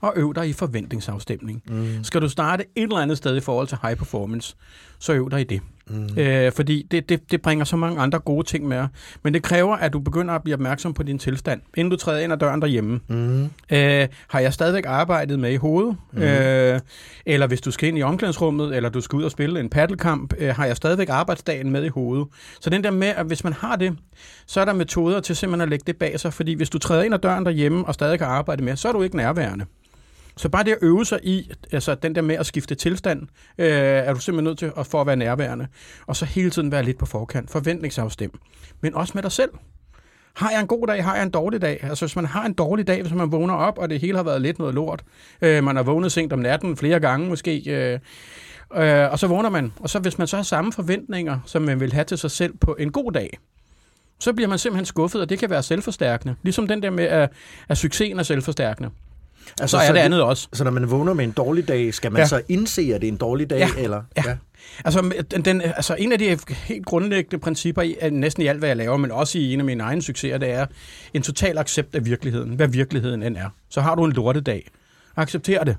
og 0.00 0.12
øv 0.16 0.34
dig 0.34 0.48
i 0.48 0.52
forventningsafstemning. 0.52 1.62
Mm. 1.68 2.04
Skal 2.04 2.22
du 2.22 2.28
starte 2.28 2.64
et 2.76 2.82
eller 2.82 2.98
andet 2.98 3.18
sted 3.18 3.36
i 3.36 3.40
forhold 3.40 3.68
til 3.68 3.78
high 3.82 3.96
performance, 3.96 4.56
så 4.98 5.12
øv 5.12 5.30
dig 5.30 5.40
i 5.40 5.44
det. 5.44 5.60
Mm. 5.90 6.18
Øh, 6.18 6.52
fordi 6.52 6.86
det, 6.90 7.08
det, 7.08 7.30
det 7.30 7.42
bringer 7.42 7.64
så 7.64 7.76
mange 7.76 8.00
andre 8.00 8.18
gode 8.18 8.46
ting 8.46 8.68
med. 8.68 8.86
Men 9.22 9.34
det 9.34 9.42
kræver, 9.42 9.76
at 9.76 9.92
du 9.92 10.00
begynder 10.00 10.34
at 10.34 10.42
blive 10.42 10.54
opmærksom 10.54 10.94
på 10.94 11.02
din 11.02 11.18
tilstand, 11.18 11.60
inden 11.76 11.90
du 11.90 11.96
træder 11.96 12.20
ind 12.20 12.32
ad 12.32 12.38
døren 12.38 12.62
derhjemme. 12.62 13.00
Mm. 13.08 13.44
Øh, 13.72 14.08
har 14.28 14.40
jeg 14.40 14.52
stadigvæk 14.52 14.84
arbejdet 14.86 15.38
med 15.38 15.52
i 15.52 15.56
hovedet? 15.56 15.96
Mm. 16.12 16.22
Øh, 16.22 16.80
eller 17.26 17.46
hvis 17.46 17.60
du 17.60 17.70
skal 17.70 17.88
ind 17.88 17.98
i 17.98 18.02
omklædningsrummet, 18.02 18.76
eller 18.76 18.88
du 18.88 19.00
skal 19.00 19.16
ud 19.16 19.22
og 19.22 19.30
spille 19.30 19.60
en 19.60 19.68
paddelkamp, 19.68 20.34
øh, 20.38 20.54
har 20.54 20.66
jeg 20.66 20.76
stadigvæk 20.76 21.08
arbejdsdagen 21.08 21.70
med 21.70 21.84
i 21.84 21.88
hovedet? 21.88 22.26
Så 22.60 22.70
den 22.70 22.84
der 22.84 22.90
med, 22.90 23.08
at 23.08 23.26
hvis 23.26 23.44
man 23.44 23.52
har 23.52 23.76
det, 23.76 23.96
så 24.46 24.60
er 24.60 24.64
der 24.64 24.72
metoder 24.72 25.20
til 25.20 25.36
simpelthen 25.36 25.62
at 25.62 25.68
lægge 25.68 25.84
det 25.86 25.96
bag 25.96 26.20
sig. 26.20 26.32
Fordi 26.32 26.54
hvis 26.54 26.70
du 26.70 26.78
træder 26.78 27.02
ind 27.02 27.14
ad 27.14 27.18
døren 27.18 27.44
derhjemme 27.44 27.84
og 27.86 27.94
stadig 27.94 28.18
kan 28.18 28.28
arbejde 28.28 28.64
med, 28.64 28.76
så 28.76 28.88
er 28.88 28.92
du 28.92 29.02
ikke 29.02 29.16
nærværende. 29.16 29.64
Så 30.36 30.48
bare 30.48 30.64
det 30.64 30.72
at 30.72 30.78
øve 30.82 31.04
sig 31.04 31.20
i, 31.22 31.50
altså 31.72 31.94
den 31.94 32.14
der 32.14 32.22
med 32.22 32.34
at 32.34 32.46
skifte 32.46 32.74
tilstand, 32.74 33.22
øh, 33.58 33.68
er 33.68 34.12
du 34.14 34.20
simpelthen 34.20 34.44
nødt 34.44 34.58
til 34.58 34.72
at 34.76 34.86
få 34.86 35.00
at 35.00 35.06
være 35.06 35.16
nærværende. 35.16 35.66
Og 36.06 36.16
så 36.16 36.24
hele 36.24 36.50
tiden 36.50 36.72
være 36.72 36.82
lidt 36.82 36.98
på 36.98 37.06
forkant, 37.06 37.50
forventningsafstem. 37.50 38.38
Men 38.80 38.94
også 38.94 39.12
med 39.14 39.22
dig 39.22 39.32
selv. 39.32 39.50
Har 40.34 40.50
jeg 40.50 40.60
en 40.60 40.66
god 40.66 40.86
dag, 40.86 41.04
har 41.04 41.14
jeg 41.14 41.22
en 41.22 41.30
dårlig 41.30 41.62
dag? 41.62 41.78
Altså 41.82 42.06
hvis 42.06 42.16
man 42.16 42.26
har 42.26 42.44
en 42.44 42.52
dårlig 42.52 42.86
dag, 42.86 43.02
hvis 43.02 43.14
man 43.14 43.32
vågner 43.32 43.54
op, 43.54 43.78
og 43.78 43.90
det 43.90 44.00
hele 44.00 44.16
har 44.16 44.24
været 44.24 44.42
lidt 44.42 44.58
noget 44.58 44.74
lort, 44.74 45.04
øh, 45.42 45.64
man 45.64 45.76
har 45.76 45.82
vågnet 45.82 46.12
sent 46.12 46.32
om 46.32 46.38
natten 46.38 46.76
flere 46.76 47.00
gange 47.00 47.28
måske, 47.28 47.62
øh, 47.66 47.98
øh, 48.76 49.12
og 49.12 49.18
så 49.18 49.26
vågner 49.26 49.50
man, 49.50 49.72
og 49.80 49.90
så 49.90 49.98
hvis 49.98 50.18
man 50.18 50.26
så 50.26 50.36
har 50.36 50.42
samme 50.42 50.72
forventninger, 50.72 51.38
som 51.46 51.62
man 51.62 51.80
vil 51.80 51.92
have 51.92 52.04
til 52.04 52.18
sig 52.18 52.30
selv 52.30 52.56
på 52.56 52.76
en 52.78 52.92
god 52.92 53.12
dag, 53.12 53.38
så 54.18 54.32
bliver 54.32 54.48
man 54.48 54.58
simpelthen 54.58 54.86
skuffet, 54.86 55.20
og 55.20 55.28
det 55.28 55.38
kan 55.38 55.50
være 55.50 55.62
selvforstærkende. 55.62 56.34
Ligesom 56.42 56.68
den 56.68 56.82
der 56.82 56.90
med, 56.90 57.04
at, 57.04 57.32
at 57.68 57.78
succesen 57.78 58.18
er 58.18 58.22
selvforstærkende. 58.22 58.90
Altså, 59.60 59.76
så 59.78 59.82
er 59.82 59.92
det 59.92 59.98
andet 60.00 60.22
også. 60.22 60.48
Så 60.52 60.64
når 60.64 60.70
man 60.70 60.90
vågner 60.90 61.12
med 61.14 61.24
en 61.24 61.30
dårlig 61.30 61.68
dag, 61.68 61.94
skal 61.94 62.12
man 62.12 62.20
Ja. 62.22 62.26
så 62.26 62.42
indse, 62.48 62.82
at 62.94 63.00
det 63.00 63.08
er 63.08 63.12
en 63.12 63.18
dårlig 63.18 63.50
dag? 63.50 63.58
Ja. 63.58 63.68
Eller? 63.78 64.02
Ja. 64.16 64.36
Altså, 64.84 65.12
den, 65.30 65.44
den, 65.44 65.60
altså 65.62 65.94
en 65.98 66.12
af 66.12 66.18
de 66.18 66.38
helt 66.50 66.86
grundlæggende 66.86 67.38
principper 67.38 67.82
i 67.82 67.96
næsten 68.10 68.42
i 68.42 68.46
alt, 68.46 68.58
hvad 68.58 68.68
jeg 68.68 68.76
laver, 68.76 68.96
men 68.96 69.10
også 69.10 69.38
i 69.38 69.52
en 69.52 69.58
af 69.60 69.64
mine 69.64 69.82
egne 69.82 70.02
succeser, 70.02 70.38
det 70.38 70.50
er 70.50 70.66
en 71.14 71.22
total 71.22 71.58
accept 71.58 71.94
af 71.94 72.04
virkeligheden, 72.06 72.54
hvad 72.54 72.68
virkeligheden 72.68 73.22
end 73.22 73.36
er. 73.36 73.48
Så 73.70 73.80
har 73.80 73.94
du 73.94 74.04
en 74.04 74.12
lortedag. 74.12 74.68
Accepter 75.16 75.64
det. 75.64 75.76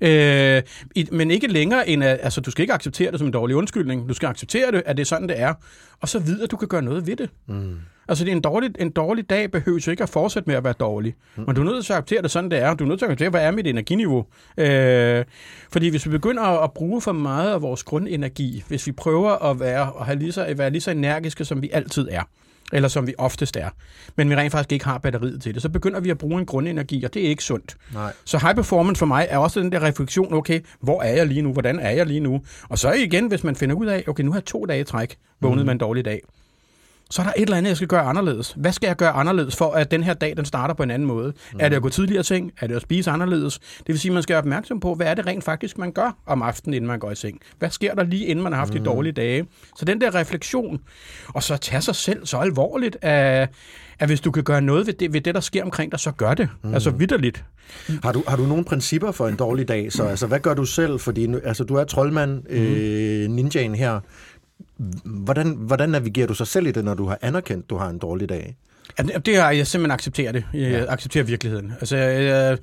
Øh, 0.00 0.62
i, 0.94 1.08
men 1.12 1.30
ikke 1.30 1.46
længere 1.46 1.88
end, 1.88 2.04
at, 2.04 2.18
altså 2.22 2.40
du 2.40 2.50
skal 2.50 2.62
ikke 2.62 2.74
acceptere 2.74 3.10
det 3.10 3.18
som 3.18 3.26
en 3.28 3.32
dårlig 3.32 3.56
undskyldning. 3.56 4.08
Du 4.08 4.14
skal 4.14 4.26
acceptere 4.26 4.72
det, 4.72 4.82
at 4.86 4.96
det 4.96 5.02
er 5.02 5.06
sådan, 5.06 5.28
det 5.28 5.40
er. 5.40 5.54
Og 6.00 6.08
så 6.08 6.18
vide, 6.18 6.44
at 6.44 6.50
du 6.50 6.56
kan 6.56 6.68
gøre 6.68 6.82
noget 6.82 7.06
ved 7.06 7.16
det. 7.16 7.30
Mm. 7.46 7.76
Altså 8.08 8.24
det 8.24 8.30
er 8.30 8.36
en 8.36 8.42
dårlig, 8.42 8.70
en 8.78 8.90
dårlig 8.90 9.30
dag 9.30 9.50
behøver 9.50 9.84
jo 9.86 9.90
ikke 9.90 10.02
at 10.02 10.08
fortsætte 10.08 10.46
med 10.46 10.56
at 10.56 10.64
være 10.64 10.74
dårlig. 10.80 11.14
Mm. 11.36 11.44
Men 11.46 11.54
du 11.54 11.60
er 11.60 11.64
nødt 11.64 11.84
til 11.84 11.92
at 11.92 11.96
acceptere 11.96 12.22
det 12.22 12.30
sådan, 12.30 12.50
det 12.50 12.58
er. 12.58 12.74
Du 12.74 12.84
er 12.84 12.88
nødt 12.88 13.00
til 13.00 13.06
at 13.06 13.10
acceptere, 13.10 13.30
hvad 13.30 13.42
er 13.42 13.50
mit 13.50 13.66
energiniveau. 13.66 14.26
Øh, 14.58 15.24
fordi 15.72 15.88
hvis 15.88 16.06
vi 16.06 16.10
begynder 16.10 16.42
at, 16.42 16.64
at 16.64 16.72
bruge 16.72 17.00
for 17.00 17.12
meget 17.12 17.52
af 17.52 17.62
vores 17.62 17.82
grundenergi, 17.82 18.64
hvis 18.68 18.86
vi 18.86 18.92
prøver 18.92 19.50
at 19.50 19.60
være, 19.60 19.92
at 20.00 20.06
have 20.06 20.18
lige 20.18 20.32
så, 20.32 20.44
at 20.44 20.58
være 20.58 20.70
lige 20.70 20.80
så 20.80 20.90
energiske, 20.90 21.44
som 21.44 21.62
vi 21.62 21.70
altid 21.72 22.08
er, 22.10 22.22
eller 22.72 22.88
som 22.88 23.06
vi 23.06 23.14
oftest 23.18 23.56
er, 23.56 23.68
men 24.16 24.30
vi 24.30 24.36
rent 24.36 24.52
faktisk 24.52 24.72
ikke 24.72 24.84
har 24.84 24.98
batteriet 24.98 25.42
til 25.42 25.54
det, 25.54 25.62
så 25.62 25.68
begynder 25.68 26.00
vi 26.00 26.10
at 26.10 26.18
bruge 26.18 26.40
en 26.40 26.46
grundenergi, 26.46 27.04
og 27.04 27.14
det 27.14 27.24
er 27.24 27.28
ikke 27.28 27.44
sundt. 27.44 27.76
Nej. 27.94 28.12
Så 28.24 28.38
high 28.38 28.54
performance 28.54 28.98
for 28.98 29.06
mig 29.06 29.26
er 29.30 29.38
også 29.38 29.60
den 29.60 29.72
der 29.72 29.82
refleksion, 29.82 30.34
okay, 30.34 30.60
hvor 30.80 31.02
er 31.02 31.14
jeg 31.14 31.26
lige 31.26 31.42
nu, 31.42 31.52
hvordan 31.52 31.78
er 31.78 31.90
jeg 31.90 32.06
lige 32.06 32.20
nu? 32.20 32.40
Og 32.68 32.78
så 32.78 32.92
igen, 32.92 33.26
hvis 33.26 33.44
man 33.44 33.56
finder 33.56 33.76
ud 33.76 33.86
af, 33.86 34.04
okay, 34.08 34.24
nu 34.24 34.30
har 34.30 34.38
jeg 34.38 34.44
to 34.44 34.64
dage 34.64 34.80
i 34.80 34.84
træk 34.84 35.16
vågnet 35.40 35.58
mm. 35.58 35.66
med 35.66 35.72
en 35.72 35.78
dårlig 35.78 36.04
dag, 36.04 36.20
så 37.10 37.22
er 37.22 37.26
der 37.26 37.32
et 37.36 37.42
eller 37.42 37.56
andet, 37.56 37.68
jeg 37.68 37.76
skal 37.76 37.88
gøre 37.88 38.02
anderledes. 38.02 38.54
Hvad 38.56 38.72
skal 38.72 38.86
jeg 38.86 38.96
gøre 38.96 39.10
anderledes 39.10 39.56
for, 39.56 39.72
at 39.72 39.90
den 39.90 40.02
her 40.02 40.14
dag, 40.14 40.36
den 40.36 40.44
starter 40.44 40.74
på 40.74 40.82
en 40.82 40.90
anden 40.90 41.08
måde? 41.08 41.32
Mm. 41.52 41.58
Er 41.60 41.68
det 41.68 41.76
at 41.76 41.82
gå 41.82 41.88
tidligere 41.88 42.22
ting? 42.22 42.52
Er 42.60 42.66
det 42.66 42.74
at 42.74 42.82
spise 42.82 43.10
anderledes? 43.10 43.58
Det 43.58 43.88
vil 43.88 43.98
sige, 43.98 44.10
at 44.10 44.14
man 44.14 44.22
skal 44.22 44.34
være 44.34 44.42
opmærksom 44.42 44.80
på, 44.80 44.94
hvad 44.94 45.06
er 45.06 45.14
det 45.14 45.26
rent 45.26 45.44
faktisk, 45.44 45.78
man 45.78 45.92
gør 45.92 46.16
om 46.26 46.42
aftenen, 46.42 46.74
inden 46.74 46.88
man 46.88 46.98
går 46.98 47.10
i 47.10 47.14
seng? 47.14 47.40
Hvad 47.58 47.70
sker 47.70 47.94
der 47.94 48.04
lige, 48.04 48.26
inden 48.26 48.42
man 48.42 48.52
har 48.52 48.58
haft 48.58 48.74
mm. 48.74 48.80
de 48.80 48.84
dårlige 48.84 49.12
dage? 49.12 49.46
Så 49.76 49.84
den 49.84 50.00
der 50.00 50.14
refleksion, 50.14 50.80
og 51.28 51.42
så 51.42 51.56
tage 51.56 51.82
sig 51.82 51.94
selv 51.94 52.26
så 52.26 52.36
alvorligt, 52.36 52.96
at, 53.02 53.48
at 53.98 54.08
hvis 54.08 54.20
du 54.20 54.30
kan 54.30 54.42
gøre 54.42 54.60
noget 54.60 54.86
ved 54.86 54.94
det, 54.94 55.12
ved 55.12 55.20
det, 55.20 55.34
der 55.34 55.40
sker 55.40 55.64
omkring 55.64 55.92
dig, 55.92 56.00
så 56.00 56.10
gør 56.10 56.34
det. 56.34 56.48
Mm. 56.62 56.74
Altså 56.74 56.90
vidderligt. 56.90 57.44
Har 58.02 58.12
du, 58.12 58.22
har 58.28 58.36
du 58.36 58.42
nogle 58.42 58.64
principper 58.64 59.12
for 59.12 59.28
en 59.28 59.36
dårlig 59.36 59.68
dag? 59.68 59.92
Så 59.92 60.02
altså, 60.02 60.26
hvad 60.26 60.40
gør 60.40 60.54
du 60.54 60.64
selv? 60.64 61.00
Fordi 61.00 61.34
altså, 61.44 61.64
du 61.64 61.74
er 61.74 61.84
troldmand, 61.84 62.50
øh, 62.50 63.28
ninjaen 63.28 63.74
her. 63.74 64.00
Hvordan, 65.04 65.56
hvordan 65.58 65.88
navigerer 65.88 66.26
du 66.26 66.34
sig 66.34 66.46
selv 66.46 66.66
i 66.66 66.72
det, 66.72 66.84
når 66.84 66.94
du 66.94 67.06
har 67.06 67.18
anerkendt, 67.22 67.70
du 67.70 67.76
har 67.76 67.88
en 67.88 67.98
dårlig 67.98 68.28
dag? 68.28 68.56
Ja, 68.98 69.02
det- 69.02 69.36
er, 69.36 69.50
jeg 69.50 69.66
simpelthen 69.66 69.90
accepterer 69.90 70.32
det. 70.32 70.44
Jeg 70.54 70.70
ja. 70.70 70.84
accepterer 70.92 71.24
virkeligheden. 71.24 71.72
Altså, 71.80 71.96
jeg, 71.96 72.58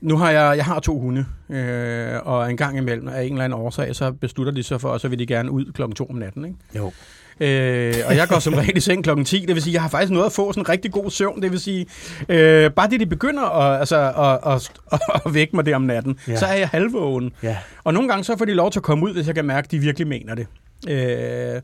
nu 0.00 0.16
har 0.16 0.30
jeg, 0.30 0.56
jeg 0.56 0.64
har 0.64 0.80
to 0.80 1.00
hunde, 1.00 1.24
øh, 1.50 2.26
og 2.26 2.50
en 2.50 2.56
gang 2.56 2.78
imellem 2.78 3.08
af 3.08 3.22
en 3.22 3.32
eller 3.32 3.44
anden 3.44 3.58
årsag, 3.60 3.96
så 3.96 4.12
beslutter 4.12 4.52
de 4.52 4.62
sig 4.62 4.80
for, 4.80 4.88
og 4.88 5.00
så 5.00 5.08
vil 5.08 5.18
de 5.18 5.26
gerne 5.26 5.50
ud 5.50 5.72
klokken 5.72 5.96
to 5.96 6.06
om 6.06 6.16
natten. 6.16 6.44
Ikke? 6.44 6.56
Jo. 6.76 6.92
Øh, 7.40 7.94
og 8.06 8.16
jeg 8.16 8.28
går 8.28 8.38
som 8.38 8.54
regel 8.54 8.76
i 8.76 8.80
seng 8.80 9.04
klokken 9.04 9.24
10, 9.24 9.44
det 9.48 9.54
vil 9.54 9.62
sige, 9.62 9.74
jeg 9.74 9.82
har 9.82 9.88
faktisk 9.88 10.12
noget 10.12 10.26
at 10.26 10.32
få 10.32 10.52
sådan 10.52 10.60
en 10.62 10.68
rigtig 10.68 10.92
god 10.92 11.10
søvn, 11.10 11.42
det 11.42 11.50
vil 11.50 11.60
sige, 11.60 11.86
øh, 12.28 12.70
bare 12.70 12.90
det 12.90 13.00
de 13.00 13.06
begynder 13.06 13.42
at, 13.60 13.78
altså, 13.80 13.96
at, 13.96 14.52
at, 14.52 14.70
at, 14.92 15.00
at 15.26 15.34
vække 15.34 15.56
mig 15.56 15.66
der 15.66 15.76
om 15.76 15.82
natten, 15.82 16.18
ja. 16.28 16.36
så 16.36 16.46
er 16.46 16.54
jeg 16.54 16.68
halvvågen. 16.68 17.32
Ja. 17.42 17.56
Og 17.84 17.94
nogle 17.94 18.08
gange 18.08 18.24
så 18.24 18.36
får 18.38 18.44
de 18.44 18.54
lov 18.54 18.70
til 18.70 18.78
at 18.78 18.82
komme 18.82 19.04
ud, 19.06 19.12
hvis 19.12 19.26
jeg 19.26 19.34
kan 19.34 19.44
mærke, 19.44 19.66
at 19.66 19.70
de 19.70 19.78
virkelig 19.78 20.06
mener 20.08 20.34
det. 20.34 20.46
Øh, 20.88 21.62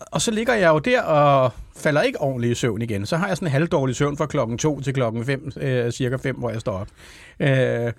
og 0.00 0.20
så 0.20 0.30
ligger 0.30 0.54
jeg 0.54 0.68
jo 0.68 0.78
der 0.78 1.02
og 1.02 1.52
falder 1.76 2.02
ikke 2.02 2.20
ordentligt 2.20 2.50
i 2.50 2.54
søvn 2.54 2.82
igen. 2.82 3.06
Så 3.06 3.16
har 3.16 3.28
jeg 3.28 3.36
sådan 3.36 3.48
en 3.48 3.52
halvdårlig 3.52 3.96
søvn 3.96 4.16
fra 4.16 4.26
klokken 4.26 4.58
2 4.58 4.80
til 4.80 4.94
klokken 4.94 5.24
5, 5.24 5.52
øh, 5.56 5.92
cirka 5.92 6.16
5, 6.16 6.36
hvor 6.36 6.50
jeg 6.50 6.60
står 6.60 6.72
op. 6.72 6.88
Øh, 7.40 7.92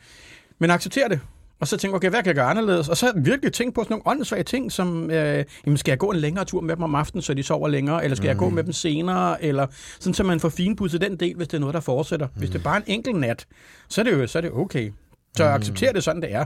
men 0.59 0.71
accepterer 0.71 1.07
det. 1.07 1.19
Og 1.59 1.67
så 1.67 1.77
tænker 1.77 1.93
jeg, 1.93 1.95
okay, 1.95 2.09
hvad 2.09 2.19
kan 2.19 2.27
jeg 2.27 2.35
gøre 2.35 2.45
anderledes? 2.45 2.89
Og 2.89 2.97
så 2.97 3.11
virkelig 3.15 3.53
tænke 3.53 3.73
på 3.75 3.83
sådan 3.83 3.93
nogle 3.93 4.07
åndssvage 4.07 4.43
ting, 4.43 4.71
som, 4.71 5.11
øh, 5.11 5.45
jamen, 5.65 5.77
skal 5.77 5.91
jeg 5.91 5.99
gå 5.99 6.11
en 6.11 6.17
længere 6.17 6.45
tur 6.45 6.61
med 6.61 6.75
dem 6.75 6.83
om 6.83 6.95
aftenen, 6.95 7.21
så 7.21 7.33
de 7.33 7.43
sover 7.43 7.67
længere? 7.67 8.03
Eller 8.03 8.15
skal 8.15 8.25
mm. 8.25 8.27
jeg 8.27 8.37
gå 8.37 8.49
med 8.49 8.63
dem 8.63 8.73
senere? 8.73 9.43
Eller 9.43 9.67
sådan, 9.99 10.13
så 10.13 10.23
man 10.23 10.39
får 10.39 10.49
finpudset 10.49 11.01
den 11.01 11.15
del, 11.15 11.35
hvis 11.35 11.47
det 11.47 11.57
er 11.57 11.59
noget, 11.59 11.73
der 11.73 11.79
fortsætter. 11.79 12.27
Mm. 12.27 12.39
Hvis 12.39 12.49
det 12.49 12.59
er 12.59 12.63
bare 12.63 12.77
en 12.77 12.83
enkelt 12.87 13.15
nat, 13.15 13.47
så 13.89 14.01
er 14.01 14.03
det 14.03 14.11
jo 14.11 14.27
så 14.27 14.37
er 14.39 14.41
det 14.41 14.51
okay. 14.51 14.91
Så 15.37 15.43
jeg 15.43 15.53
accepterer 15.53 15.93
det 15.93 16.03
sådan, 16.03 16.21
det 16.21 16.33
er. 16.33 16.45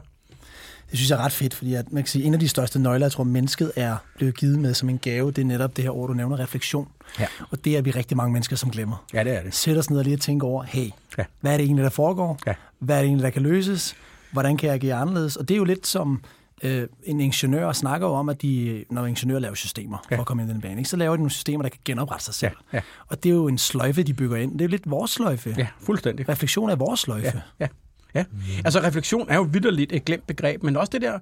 Det 0.91 0.98
synes 1.00 1.10
jeg 1.10 1.19
er 1.19 1.24
ret 1.24 1.31
fedt, 1.31 1.53
fordi 1.53 1.74
at, 1.74 1.91
man 1.91 2.03
kan 2.03 2.08
sige, 2.08 2.25
en 2.25 2.34
af 2.34 2.39
de 2.39 2.48
største 2.48 2.79
nøgler, 2.79 3.05
jeg 3.05 3.12
tror, 3.12 3.24
mennesket 3.24 3.72
er 3.75 3.98
blevet 4.17 4.38
givet 4.38 4.60
med 4.60 4.74
som 4.74 4.89
en 4.89 4.98
gave, 4.98 5.31
det 5.31 5.41
er 5.41 5.46
netop 5.46 5.75
det 5.75 5.84
her 5.84 5.91
ord, 5.91 6.08
du 6.08 6.13
nævner, 6.13 6.39
refleksion. 6.39 6.88
Ja. 7.19 7.25
Og 7.50 7.65
det 7.65 7.77
er 7.77 7.81
vi 7.81 7.91
rigtig 7.91 8.17
mange 8.17 8.34
mennesker, 8.34 8.55
som 8.55 8.69
glemmer. 8.72 9.05
Ja, 9.13 9.24
det 9.24 9.36
er 9.36 9.43
det. 9.43 9.55
Sæt 9.55 9.77
os 9.77 9.89
ned 9.89 10.00
og 10.00 10.03
lige 10.05 10.17
tænke 10.17 10.46
over, 10.46 10.63
hey, 10.63 10.89
Ja. 11.17 11.24
hvad 11.41 11.53
er 11.53 11.58
det 11.58 11.65
egentlig, 11.65 11.84
der 11.84 11.89
foregår? 11.89 12.39
Ja. 12.48 12.53
Hvad 12.79 12.96
er 12.96 13.00
det 13.00 13.08
egentlig, 13.08 13.24
der 13.24 13.29
kan 13.29 13.41
løses? 13.41 13.96
Hvordan 14.31 14.58
kan 14.58 14.67
jeg 14.67 14.75
agere 14.75 14.96
anderledes? 14.96 15.36
Og 15.36 15.48
det 15.50 15.53
er 15.53 15.58
jo 15.58 15.63
lidt 15.63 15.88
som 15.88 16.22
øh, 16.63 16.88
en 17.03 17.22
ingeniør 17.22 17.72
snakker 17.72 18.08
jo 18.08 18.13
om, 18.13 18.29
at 18.29 18.41
de, 18.41 18.84
når 18.89 19.05
ingeniører 19.05 19.39
laver 19.39 19.55
systemer, 19.55 19.98
ja. 20.12 20.15
for 20.15 20.22
at 20.22 20.25
komme 20.27 20.43
ind 20.43 20.51
i 20.51 20.53
den 20.53 20.62
bane, 20.62 20.77
ikke, 20.77 20.89
så 20.89 20.98
laver 20.98 21.15
de 21.15 21.17
nogle 21.22 21.31
systemer, 21.31 21.63
der 21.63 21.69
kan 21.69 21.79
genoprette 21.86 22.25
sig 22.25 22.34
selv. 22.34 22.51
Ja, 22.74 22.77
ja. 22.77 22.84
Og 23.08 23.24
det 23.24 23.29
er 23.29 23.34
jo 23.34 23.48
en 23.48 23.58
sløjfe, 23.58 24.03
de 24.03 24.13
bygger 24.13 24.38
ind. 24.38 24.51
Det 24.51 24.62
er 24.62 24.65
jo 24.65 24.69
lidt 24.69 24.89
vores 24.89 25.12
sløjfe. 25.12 25.55
Ja, 25.58 25.67
fuldstændig. 25.81 26.29
Refleksion 26.29 26.69
er 26.69 26.75
vores 26.75 27.00
sløjfe. 27.00 27.25
Ja, 27.25 27.41
ja. 27.60 27.67
Ja. 28.16 28.25
Altså 28.66 28.80
refleksion 28.80 29.30
er 29.30 29.36
jo 29.36 29.42
vidderligt 29.42 29.92
et 29.92 30.06
glemt 30.06 30.28
begreb, 30.28 30.63
men 30.63 30.78
også 30.78 30.89
det 30.89 31.01
der, 31.01 31.20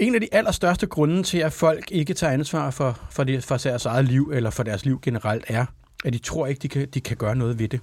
en 0.00 0.14
af 0.14 0.20
de 0.20 0.28
allerstørste 0.32 0.86
grunde 0.86 1.22
til, 1.22 1.38
at 1.38 1.52
folk 1.52 1.90
ikke 1.90 2.14
tager 2.14 2.32
ansvar 2.32 2.70
for, 2.70 3.00
for, 3.10 3.24
det, 3.24 3.44
for 3.44 3.56
deres 3.56 3.86
eget 3.86 4.04
liv, 4.04 4.30
eller 4.34 4.50
for 4.50 4.62
deres 4.62 4.84
liv 4.84 5.00
generelt, 5.02 5.44
er, 5.48 5.66
at 6.04 6.12
de 6.12 6.18
tror 6.18 6.46
ikke, 6.46 6.58
de 6.58 6.68
kan, 6.68 6.88
de 6.94 7.00
kan 7.00 7.16
gøre 7.16 7.36
noget 7.36 7.58
ved 7.58 7.68
det. 7.68 7.80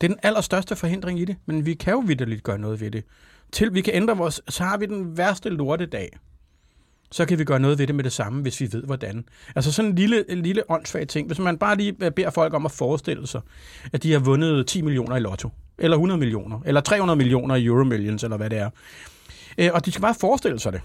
Det 0.00 0.02
er 0.04 0.08
den 0.08 0.20
allerstørste 0.22 0.76
forhindring 0.76 1.20
i 1.20 1.24
det, 1.24 1.36
men 1.46 1.66
vi 1.66 1.74
kan 1.74 1.92
jo 1.92 1.98
vidderligt 1.98 2.42
gøre 2.42 2.58
noget 2.58 2.80
ved 2.80 2.90
det. 2.90 3.04
Til 3.52 3.74
vi 3.74 3.80
kan 3.80 3.94
ændre 3.94 4.16
vores, 4.16 4.40
så 4.48 4.64
har 4.64 4.76
vi 4.76 4.86
den 4.86 5.16
værste 5.16 5.48
lortedag. 5.48 6.18
Så 7.12 7.24
kan 7.24 7.38
vi 7.38 7.44
gøre 7.44 7.60
noget 7.60 7.78
ved 7.78 7.86
det 7.86 7.94
med 7.94 8.04
det 8.04 8.12
samme, 8.12 8.42
hvis 8.42 8.60
vi 8.60 8.68
ved, 8.72 8.82
hvordan. 8.82 9.24
Altså 9.56 9.72
sådan 9.72 9.90
en 9.90 9.94
lille, 9.96 10.30
en 10.30 10.42
lille 10.42 10.62
åndssvag 10.70 11.08
ting. 11.08 11.26
Hvis 11.26 11.38
man 11.38 11.58
bare 11.58 11.76
lige 11.76 11.92
beder 11.92 12.30
folk 12.30 12.54
om 12.54 12.66
at 12.66 12.72
forestille 12.72 13.26
sig, 13.26 13.40
at 13.92 14.02
de 14.02 14.12
har 14.12 14.18
vundet 14.18 14.66
10 14.66 14.82
millioner 14.82 15.16
i 15.16 15.20
lotto, 15.20 15.50
eller 15.78 15.96
100 15.96 16.18
millioner, 16.18 16.60
eller 16.66 16.80
300 16.80 17.16
millioner 17.16 17.54
i 17.54 17.64
Euromillions, 17.64 18.24
eller 18.24 18.36
hvad 18.36 18.50
det 18.50 18.58
er. 18.58 18.70
Øh, 19.58 19.70
Og 19.72 19.86
de 19.86 19.92
skal 19.92 20.02
bare 20.02 20.14
forestille 20.20 20.58
sig 20.60 20.72
det. 20.72 20.80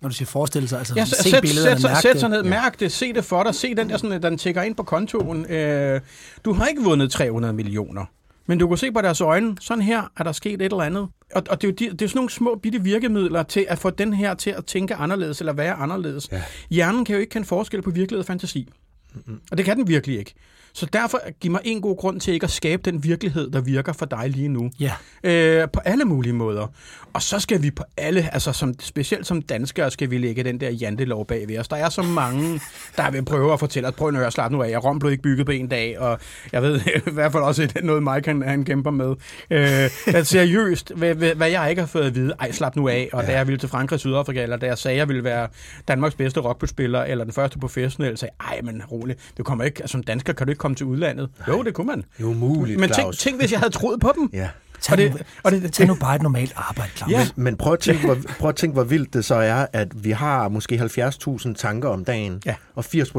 Når 0.00 0.08
du 0.08 0.14
siger 0.14 0.26
forestille 0.26 0.68
sig, 0.68 0.78
altså 0.78 0.94
Ja, 0.96 1.04
se 1.04 1.30
sæt, 1.30 1.42
billederne, 1.42 1.80
sæt, 1.80 1.90
mærke 1.90 2.02
sæt 2.02 2.12
det. 2.12 2.20
sig 2.20 2.30
ned, 2.30 2.42
mærk 2.42 2.80
det, 2.80 2.92
se 2.92 3.12
det 3.12 3.24
for 3.24 3.42
dig, 3.42 3.54
se 3.54 3.74
den 3.74 3.88
der, 3.88 3.96
sådan, 3.96 4.22
den 4.22 4.38
tækker 4.38 4.62
ind 4.62 4.74
på 4.74 4.82
kontoen. 4.82 5.46
Øh, 5.50 6.00
du 6.44 6.52
har 6.52 6.66
ikke 6.66 6.82
vundet 6.82 7.10
300 7.10 7.54
millioner, 7.54 8.04
men 8.46 8.58
du 8.58 8.68
kan 8.68 8.76
se 8.76 8.92
på 8.92 9.00
deres 9.00 9.20
øjne, 9.20 9.56
sådan 9.60 9.82
her 9.82 10.02
er 10.16 10.24
der 10.24 10.32
sket 10.32 10.52
et 10.54 10.62
eller 10.62 10.80
andet. 10.80 11.08
Og, 11.34 11.42
og 11.50 11.62
det, 11.62 11.68
er 11.68 11.72
jo 11.86 11.90
de, 11.90 11.96
det 11.96 12.02
er 12.02 12.08
sådan 12.08 12.18
nogle 12.18 12.30
små 12.30 12.54
bitte 12.54 12.82
virkemidler 12.82 13.42
til 13.42 13.66
at 13.68 13.78
få 13.78 13.90
den 13.90 14.12
her 14.12 14.34
til 14.34 14.50
at 14.50 14.64
tænke 14.66 14.94
anderledes, 14.94 15.40
eller 15.40 15.52
være 15.52 15.74
anderledes. 15.74 16.28
Ja. 16.32 16.42
Hjernen 16.70 17.04
kan 17.04 17.14
jo 17.14 17.20
ikke 17.20 17.30
kende 17.30 17.46
forskel 17.46 17.82
på 17.82 17.90
virkelighed 17.90 18.18
og 18.20 18.26
fantasi. 18.26 18.68
Mm-hmm. 19.14 19.40
Og 19.50 19.56
det 19.56 19.64
kan 19.64 19.76
den 19.76 19.88
virkelig 19.88 20.18
ikke. 20.18 20.34
Så 20.76 20.86
derfor 20.92 21.20
giv 21.40 21.50
mig 21.50 21.60
en 21.64 21.80
god 21.80 21.96
grund 21.96 22.20
til 22.20 22.34
ikke 22.34 22.44
at 22.44 22.50
skabe 22.50 22.82
den 22.90 23.04
virkelighed, 23.04 23.50
der 23.50 23.60
virker 23.60 23.92
for 23.92 24.06
dig 24.06 24.30
lige 24.30 24.48
nu. 24.48 24.70
Ja. 24.80 24.92
Øh, 25.24 25.68
på 25.72 25.80
alle 25.84 26.04
mulige 26.04 26.32
måder. 26.32 26.66
Og 27.12 27.22
så 27.22 27.40
skal 27.40 27.62
vi 27.62 27.70
på 27.70 27.84
alle, 27.96 28.34
altså 28.34 28.52
som, 28.52 28.74
specielt 28.80 29.26
som 29.26 29.42
danskere, 29.42 29.90
skal 29.90 30.10
vi 30.10 30.18
lægge 30.18 30.44
den 30.44 30.60
der 30.60 30.70
jantelov 30.70 31.26
bag 31.26 31.48
ved 31.48 31.58
os. 31.58 31.68
Der 31.68 31.76
er 31.76 31.88
så 31.88 32.02
mange, 32.02 32.60
der 32.96 33.10
vil 33.10 33.24
prøve 33.24 33.52
at 33.52 33.60
fortælle 33.60 33.88
os, 33.88 33.94
prøv 33.94 34.10
nu 34.10 34.20
at 34.20 34.32
slap 34.32 34.50
nu 34.50 34.62
af, 34.62 34.84
Rom 34.84 34.98
blev 34.98 35.12
ikke 35.12 35.22
bygget 35.22 35.46
på 35.46 35.52
en 35.52 35.68
dag, 35.68 35.98
og 35.98 36.18
jeg 36.52 36.62
ved 36.62 36.80
i 37.06 37.10
hvert 37.12 37.32
fald 37.32 37.42
også, 37.42 37.62
at 37.62 37.84
noget 37.84 38.02
Mike 38.02 38.28
han, 38.28 38.42
han 38.42 38.64
kæmper 38.64 38.90
med. 38.90 39.14
Øh, 39.50 40.14
at 40.14 40.26
seriøst, 40.26 40.92
hvad, 40.96 41.14
hvad, 41.14 41.34
hvad, 41.34 41.50
jeg 41.50 41.70
ikke 41.70 41.82
har 41.82 41.86
fået 41.86 42.04
at 42.04 42.14
vide, 42.14 42.34
ej, 42.40 42.52
slap 42.52 42.76
nu 42.76 42.88
af, 42.88 43.08
og 43.12 43.22
ja. 43.22 43.28
da 43.28 43.32
jeg 43.32 43.46
ville 43.46 43.58
til 43.58 43.68
Frankrig 43.68 43.96
og 43.96 44.00
Sydafrika, 44.00 44.42
eller 44.42 44.56
da 44.56 44.66
jeg 44.66 44.78
sagde, 44.78 44.94
at 44.94 44.98
jeg 44.98 45.08
ville 45.08 45.24
være 45.24 45.48
Danmarks 45.88 46.14
bedste 46.14 46.40
rockspiller, 46.40 47.02
eller 47.02 47.24
den 47.24 47.32
første 47.32 47.58
professionelle, 47.58 48.16
sagde, 48.16 48.32
ej, 48.40 48.60
men 48.62 48.82
roligt, 49.04 49.18
det 49.36 49.44
kommer 49.44 49.64
ikke, 49.64 49.82
altså, 49.82 49.92
som 49.92 50.02
dansker 50.02 50.32
kan 50.32 50.46
du 50.46 50.50
ikke 50.50 50.58
komme 50.58 50.74
til 50.74 50.86
udlandet. 50.86 51.28
Jo, 51.48 51.62
det 51.62 51.74
kunne 51.74 51.86
man. 51.86 52.04
Det 52.18 52.24
er 52.24 52.28
umuligt, 52.28 52.80
Men 52.80 52.90
tænk, 52.90 53.18
tænk, 53.18 53.40
hvis 53.40 53.52
jeg 53.52 53.60
havde 53.60 53.72
troet 53.72 54.00
på 54.00 54.12
dem. 54.18 54.30
Ja. 54.32 54.48
Tag, 54.80 54.92
Og 54.92 54.98
det- 54.98 55.10
nu, 55.12 55.18
og 55.42 55.52
det- 55.52 55.72
tag 55.72 55.86
nu 55.86 55.94
bare 55.94 56.16
et 56.16 56.22
normalt 56.22 56.52
arbejde, 56.56 56.90
Claus. 56.96 57.10
Ja. 57.12 57.28
Men 57.36 57.56
prøv 57.56 57.72
at, 57.72 57.78
tænke, 57.78 58.04
hvor, 58.04 58.18
prøv 58.38 58.48
at 58.48 58.56
tænke, 58.56 58.72
hvor 58.74 58.84
vildt 58.84 59.14
det 59.14 59.24
så 59.24 59.34
er, 59.34 59.66
at 59.72 60.04
vi 60.04 60.10
har 60.10 60.48
måske 60.48 60.76
70.000 60.78 61.54
tanker 61.54 61.88
om 61.88 62.04
dagen, 62.04 62.42
Ja. 62.46 62.54
og 62.74 62.84
80 62.84 63.12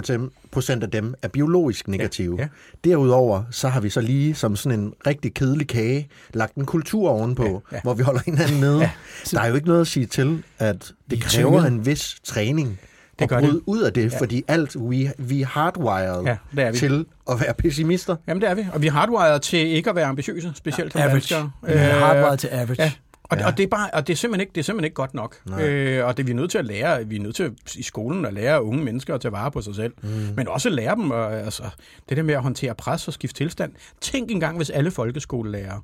procent 0.51 0.83
af 0.83 0.91
dem 0.91 1.13
er 1.21 1.27
biologisk 1.27 1.87
negative. 1.87 2.35
Ja, 2.37 2.41
ja. 2.43 2.47
Derudover 2.89 3.43
så 3.51 3.67
har 3.69 3.79
vi 3.81 3.89
så 3.89 4.01
lige 4.01 4.35
som 4.35 4.55
sådan 4.55 4.79
en 4.79 4.93
rigtig 5.07 5.33
kedelig 5.33 5.67
kage 5.67 6.07
lagt 6.33 6.55
en 6.55 6.65
kultur 6.65 7.09
ovenpå, 7.09 7.63
Ja, 7.71 7.75
ja. 7.75 7.81
hvor 7.83 7.93
vi 7.93 8.03
holder 8.03 8.21
hinanden 8.25 8.59
nede. 8.59 8.79
Ja. 8.79 8.89
Der 9.31 9.39
er 9.41 9.47
jo 9.47 9.55
ikke 9.55 9.67
noget 9.67 9.81
at 9.81 9.87
sige 9.87 10.05
til, 10.05 10.43
at 10.59 10.91
det 11.09 11.17
er 11.19 11.21
kræver 11.29 11.63
en 11.63 11.85
vis 11.85 12.15
træning 12.23 12.79
Det 13.19 13.23
at 13.23 13.29
gør 13.29 13.39
bryde 13.39 13.53
det. 13.53 13.61
ud 13.65 13.81
af 13.81 13.93
det, 13.93 14.13
ja. 14.13 14.19
fordi 14.19 14.43
alt, 14.47 14.75
vi, 14.89 15.09
vi 15.17 15.41
er 15.41 15.45
hardwired 15.45 16.23
Ja, 16.25 16.37
det 16.55 16.63
er 16.63 16.71
vi. 16.71 16.77
til 16.77 17.05
at 17.31 17.39
være 17.41 17.53
pessimister. 17.53 18.15
Jamen, 18.27 18.41
det 18.41 18.49
er 18.49 18.53
vi. 18.55 18.65
Og 18.73 18.81
vi 18.81 18.87
er 18.87 18.91
hardwired 18.91 19.39
til 19.39 19.59
ikke 19.67 19.89
at 19.89 19.95
være 19.95 20.05
ambitiøse, 20.05 20.51
specielt 20.55 20.91
som 20.91 21.01
Average. 21.01 21.13
danskere. 21.13 21.51
Vi 21.63 21.73
er 21.73 21.93
hardwired 21.99 22.37
til 22.37 22.47
average. 22.47 22.83
Ja. 22.83 22.91
Og, 23.23 23.37
ja. 23.37 23.47
og, 23.47 23.57
det 23.57 23.63
er 23.63 23.67
bare, 23.67 23.89
og 23.93 24.07
det 24.07 24.13
er 24.13 24.17
simpelthen 24.17 24.41
ikke, 24.41 24.51
det 24.55 24.61
er 24.61 24.63
simpelthen 24.63 24.85
ikke 24.85 24.93
godt 24.95 25.13
nok. 25.13 25.35
Øh, 25.59 26.05
og 26.05 26.17
det 26.17 26.27
vi 26.27 26.31
er 26.31 26.35
nødt 26.35 26.51
til 26.51 26.57
at 26.57 26.65
lære, 26.65 27.05
vi 27.07 27.15
er 27.15 27.19
nødt 27.19 27.35
til 27.35 27.51
i 27.75 27.83
skolen 27.83 28.25
at 28.25 28.33
lære 28.33 28.63
unge 28.63 28.83
mennesker 28.83 29.15
at 29.15 29.21
tage 29.21 29.31
vare 29.31 29.51
på 29.51 29.61
sig 29.61 29.75
selv. 29.75 29.93
Mm. 30.03 30.09
Men 30.35 30.47
også 30.47 30.69
lære 30.69 30.95
dem, 30.95 31.11
og, 31.11 31.33
altså, 31.39 31.63
det 32.09 32.17
der 32.17 32.23
med 32.23 32.33
at 32.33 32.41
håndtere 32.41 32.75
pres 32.75 33.07
og 33.07 33.13
skifte 33.13 33.37
tilstand. 33.37 33.71
Tænk 34.01 34.31
engang, 34.31 34.57
hvis 34.57 34.69
alle 34.69 34.91
folkeskolelærere, 34.91 35.81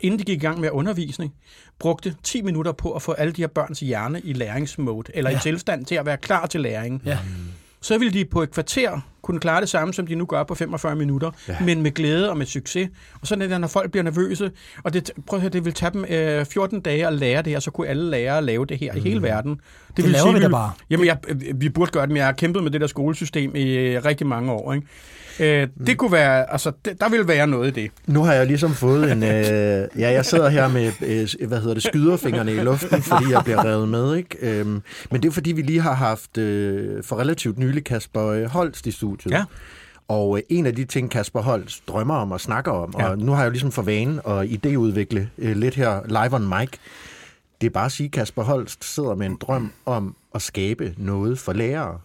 inden 0.00 0.18
de 0.18 0.24
gik 0.24 0.36
i 0.36 0.46
gang 0.46 0.60
med 0.60 0.70
undervisning, 0.70 1.34
brugte 1.78 2.16
10 2.22 2.42
minutter 2.42 2.72
på 2.72 2.92
at 2.92 3.02
få 3.02 3.12
alle 3.12 3.32
de 3.32 3.42
her 3.42 3.48
børns 3.48 3.80
hjerne 3.80 4.20
i 4.20 4.32
læringsmode, 4.32 5.12
eller 5.14 5.30
ja. 5.30 5.36
i 5.36 5.40
tilstand 5.40 5.84
til 5.84 5.94
at 5.94 6.06
være 6.06 6.16
klar 6.16 6.46
til 6.46 6.60
læring. 6.60 7.02
Ja. 7.04 7.18
Så 7.80 7.98
ville 7.98 8.18
de 8.18 8.24
på 8.24 8.42
et 8.42 8.50
kvarter 8.50 9.00
kunne 9.22 9.40
klare 9.40 9.60
det 9.60 9.68
samme, 9.68 9.94
som 9.94 10.06
de 10.06 10.14
nu 10.14 10.26
gør 10.26 10.42
på 10.42 10.54
45 10.54 10.96
minutter, 10.96 11.30
ja. 11.48 11.56
men 11.60 11.82
med 11.82 11.90
glæde 11.90 12.30
og 12.30 12.36
med 12.36 12.46
succes. 12.46 12.88
Og 13.20 13.26
sådan 13.26 13.42
er 13.42 13.46
det, 13.46 13.60
når 13.60 13.68
folk 13.68 13.90
bliver 13.90 14.04
nervøse. 14.04 14.50
Og 14.84 14.92
det, 14.92 15.10
prøv 15.26 15.36
at 15.36 15.40
høre, 15.40 15.50
det 15.50 15.64
vil 15.64 15.72
tage 15.72 15.92
dem 15.92 16.04
øh, 16.08 16.46
14 16.46 16.80
dage 16.80 17.06
at 17.06 17.12
lære 17.12 17.42
det 17.42 17.52
her, 17.52 17.60
så 17.60 17.70
kunne 17.70 17.88
alle 17.88 18.10
lære 18.10 18.38
at 18.38 18.44
lave 18.44 18.66
det 18.66 18.78
her 18.78 18.92
mm. 18.92 18.98
i 18.98 19.00
hele 19.00 19.22
verden. 19.22 19.60
Det 19.96 20.04
laver 20.04 20.32
vi 20.32 20.40
da 20.40 20.48
bare. 20.48 20.72
Jamen, 20.90 21.06
jeg, 21.06 21.18
vi 21.54 21.68
burde 21.68 21.90
gøre 21.90 22.02
det, 22.02 22.10
men 22.10 22.16
jeg 22.16 22.26
har 22.26 22.32
kæmpet 22.32 22.62
med 22.62 22.70
det 22.70 22.80
der 22.80 22.86
skolesystem 22.86 23.56
i 23.56 23.70
øh, 23.72 24.04
rigtig 24.04 24.26
mange 24.26 24.52
år. 24.52 24.72
Ikke? 24.72 24.86
Øh, 25.40 25.68
det 25.86 25.98
kunne 25.98 26.12
være, 26.12 26.52
altså, 26.52 26.72
det, 26.84 27.00
der 27.00 27.08
vil 27.08 27.28
være 27.28 27.46
noget 27.46 27.76
i 27.76 27.80
det. 27.82 27.90
Nu 28.06 28.22
har 28.22 28.32
jeg 28.32 28.46
ligesom 28.46 28.74
fået 28.74 29.12
en... 29.12 29.22
Øh, 29.22 29.88
ja, 29.98 30.10
jeg 30.12 30.24
sidder 30.24 30.48
her 30.48 30.68
med, 30.68 30.92
øh, 31.06 31.48
hvad 31.48 31.60
hedder 31.60 31.74
det, 31.74 31.82
skyderfingrene 31.82 32.52
i 32.52 32.58
luften, 32.60 33.02
fordi 33.02 33.24
jeg 33.30 33.40
bliver 33.44 33.64
revet 33.64 33.88
med, 33.88 34.16
ikke? 34.16 34.36
Øhm, 34.40 34.82
men 35.10 35.22
det 35.22 35.28
er 35.28 35.32
fordi, 35.32 35.52
vi 35.52 35.62
lige 35.62 35.80
har 35.80 35.94
haft 35.94 36.38
øh, 36.38 37.02
for 37.04 37.16
relativt 37.16 37.58
nylig 37.58 37.84
Kasper 37.84 38.26
øh, 38.26 38.44
Holst 38.44 38.86
i 38.86 38.90
studiet. 38.90 39.32
Ja. 39.32 39.44
Og 40.08 40.36
øh, 40.36 40.42
en 40.48 40.66
af 40.66 40.74
de 40.76 40.84
ting, 40.84 41.10
Kasper 41.10 41.40
Holst 41.42 41.88
drømmer 41.88 42.14
om 42.14 42.32
og 42.32 42.40
snakker 42.40 42.72
om, 42.72 42.94
Ja. 42.98 43.08
og 43.08 43.18
nu 43.18 43.32
har 43.32 43.38
jeg 43.38 43.46
jo 43.46 43.50
ligesom 43.50 43.72
for 43.72 43.82
vane 43.82 44.28
at 44.28 44.46
idéudvikle 44.48 45.20
øh, 45.38 45.56
lidt 45.56 45.74
her 45.74 46.00
live 46.06 46.34
on 46.34 46.48
mic, 46.48 46.70
det 47.60 47.66
er 47.66 47.70
bare 47.70 47.84
at 47.86 47.92
sige, 47.92 48.06
at 48.06 48.10
Kasper 48.12 48.42
Holst 48.42 48.84
sidder 48.94 49.14
med 49.14 49.26
en 49.26 49.36
drøm 49.40 49.72
om 49.86 50.16
at 50.34 50.42
skabe 50.42 50.94
noget 50.96 51.38
for 51.38 51.52
lærere. 51.52 51.98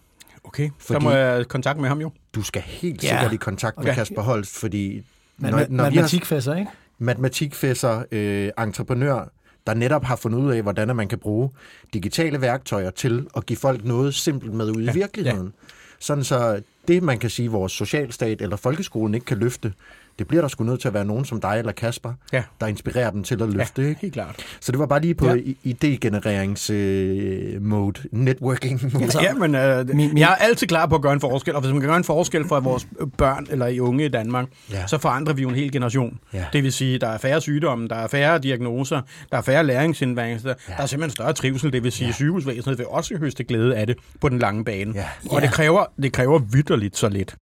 Okay, 0.50 0.68
så 0.78 0.86
Fordi- 0.86 1.04
må 1.04 1.10
jeg 1.10 1.48
kontakte 1.48 1.80
med 1.80 1.88
ham 1.88 2.00
jo. 2.00 2.12
Du 2.34 2.42
skal 2.42 2.62
helt 2.62 3.04
Ja. 3.04 3.08
sikkert 3.08 3.32
i 3.32 3.36
kontakt 3.36 3.76
med 3.78 3.84
Okay. 3.86 3.94
Kasper 3.94 4.22
Holst, 4.22 4.56
fordi 4.56 5.02
Men, 5.38 5.50
når, 5.50 5.66
når, 5.68 5.84
matematikfæsser, 5.84 6.54
ikke? 6.54 6.70
matematikfæsser, 6.98 8.02
øh, 8.12 8.50
entreprenør, 8.58 9.28
der 9.66 9.74
netop 9.74 10.04
har 10.04 10.16
fundet 10.16 10.38
ud 10.38 10.52
af, 10.52 10.62
hvordan 10.62 10.96
man 10.96 11.08
kan 11.08 11.18
bruge 11.18 11.50
digitale 11.94 12.40
værktøjer 12.40 12.90
til 12.90 13.26
at 13.36 13.46
give 13.46 13.56
folk 13.56 13.84
noget 13.84 14.14
simpelt 14.14 14.52
med 14.54 14.70
ud 14.76 14.82
i 14.82 14.92
virkeligheden. 14.94 15.52
Sådan 15.98 16.24
så 16.24 16.62
det, 16.88 17.02
man 17.02 17.18
kan 17.18 17.30
sige, 17.30 17.50
vores 17.50 17.72
socialstat 17.72 18.42
eller 18.42 18.56
folkeskolen 18.56 19.14
ikke 19.14 19.26
kan 19.26 19.38
løfte, 19.38 19.72
det 20.20 20.28
bliver 20.28 20.40
der 20.40 20.48
sgu 20.48 20.64
nødt 20.64 20.80
til 20.80 20.88
at 20.88 20.94
være 20.94 21.04
nogen 21.04 21.24
som 21.24 21.40
dig 21.40 21.54
eller 21.58 21.72
Kasper, 21.72 22.12
Ja. 22.32 22.42
der 22.60 22.66
inspirerer 22.66 23.10
dem 23.10 23.22
til 23.24 23.42
at 23.42 23.48
løfte. 23.52 23.82
Ja, 23.82 23.88
Ikke? 23.88 24.00
helt 24.00 24.12
klart. 24.12 24.36
Så 24.60 24.72
det 24.72 24.78
var 24.78 24.86
bare 24.86 25.00
lige 25.00 25.14
på 25.14 25.26
Ja. 25.26 25.34
idégenererings-mode, 25.64 27.54
øh, 27.54 27.62
mode, 27.62 28.00
networking-mode. 28.12 29.22
Ja, 29.22 29.34
men 29.34 29.54
øh, 29.54 29.88
min- 29.88 29.96
min- 29.96 30.18
jeg 30.18 30.30
er 30.30 30.34
altid 30.44 30.66
klar 30.66 30.86
på 30.86 30.94
at 30.94 31.02
gøre 31.02 31.12
en 31.12 31.20
forskel, 31.20 31.54
og 31.54 31.60
hvis 31.60 31.72
man 31.72 31.80
kan 31.80 31.88
gøre 31.88 31.96
en 31.96 32.04
forskel 32.04 32.48
for 32.48 32.60
vores 32.60 32.86
børn 33.18 33.46
eller 33.50 33.66
i 33.66 33.80
unge 33.80 34.04
i 34.04 34.08
Danmark, 34.08 34.46
ja. 34.72 34.86
så 34.86 34.98
forandrer 34.98 35.34
vi 35.34 35.42
jo 35.42 35.48
en 35.48 35.54
hel 35.54 35.72
generation. 35.72 36.18
Ja. 36.32 36.44
Det 36.52 36.62
vil 36.62 36.72
sige, 36.72 36.98
der 36.98 37.08
er 37.08 37.18
færre 37.18 37.40
sygdomme, 37.40 37.88
der 37.88 37.96
er 37.96 38.06
færre 38.06 38.38
diagnoser, 38.38 39.00
der 39.32 39.38
er 39.38 39.42
færre 39.42 39.64
læringsindværelser, 39.66 40.48
ja. 40.68 40.74
der 40.76 40.82
er 40.82 40.86
simpelthen 40.86 41.10
større 41.10 41.32
trivsel, 41.32 41.72
det 41.72 41.84
vil 41.84 41.92
sige, 41.92 42.06
ja. 42.06 42.12
sygehusvæsenet 42.12 42.78
vil 42.78 42.86
også 42.86 43.16
høste 43.16 43.44
glæde 43.44 43.76
af 43.76 43.86
det 43.86 43.96
på 44.20 44.28
den 44.28 44.38
lange 44.38 44.64
bane. 44.64 44.92
Ja. 44.94 45.04
Og 45.30 45.40
Ja. 45.40 45.46
det 45.46 45.54
kræver, 45.54 45.84
det 46.02 46.12
kræver 46.12 46.38
vidderligt 46.38 46.96
så 46.96 47.08
lidt. 47.08 47.34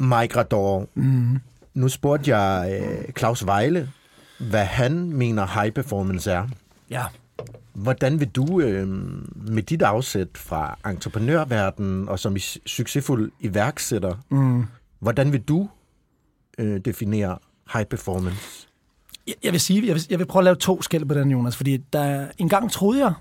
Mike 0.00 0.36
Rador, 0.36 0.88
mm. 0.94 1.38
nu 1.74 1.88
spurgte 1.88 2.36
jeg 2.36 2.80
øh, 2.82 3.12
Claus 3.18 3.46
Vejle, 3.46 3.90
hvad 4.38 4.64
han 4.64 4.92
mener 5.12 5.60
high 5.60 5.72
performance 5.72 6.30
er. 6.30 6.48
Ja. 6.90 7.04
Hvordan 7.72 8.20
vil 8.20 8.28
du 8.28 8.60
øh, 8.60 8.88
med 9.52 9.62
dit 9.62 9.82
afsæt 9.82 10.28
fra 10.34 10.78
entreprenørverdenen 10.86 12.08
og 12.08 12.18
som 12.18 12.36
succesfuld 12.66 13.32
iværksætter, 13.40 14.14
Mm. 14.28 14.64
hvordan 14.98 15.32
vil 15.32 15.40
du 15.42 15.68
øh, 16.58 16.80
definere 16.84 17.38
high 17.72 17.86
performance? 17.86 18.66
Jeg, 19.26 19.34
jeg 19.44 19.52
vil 19.52 19.60
sige, 19.60 19.86
jeg 19.86 19.94
vil, 19.94 20.06
jeg 20.10 20.18
vil 20.18 20.24
prøve 20.26 20.40
at 20.40 20.44
lave 20.44 20.56
to 20.56 20.82
skæld 20.82 21.04
på 21.04 21.14
den, 21.14 21.30
Jonas, 21.30 21.56
fordi 21.56 21.76
der, 21.76 22.26
en 22.38 22.48
gang 22.48 22.70
troede 22.72 23.04
jeg, 23.04 23.12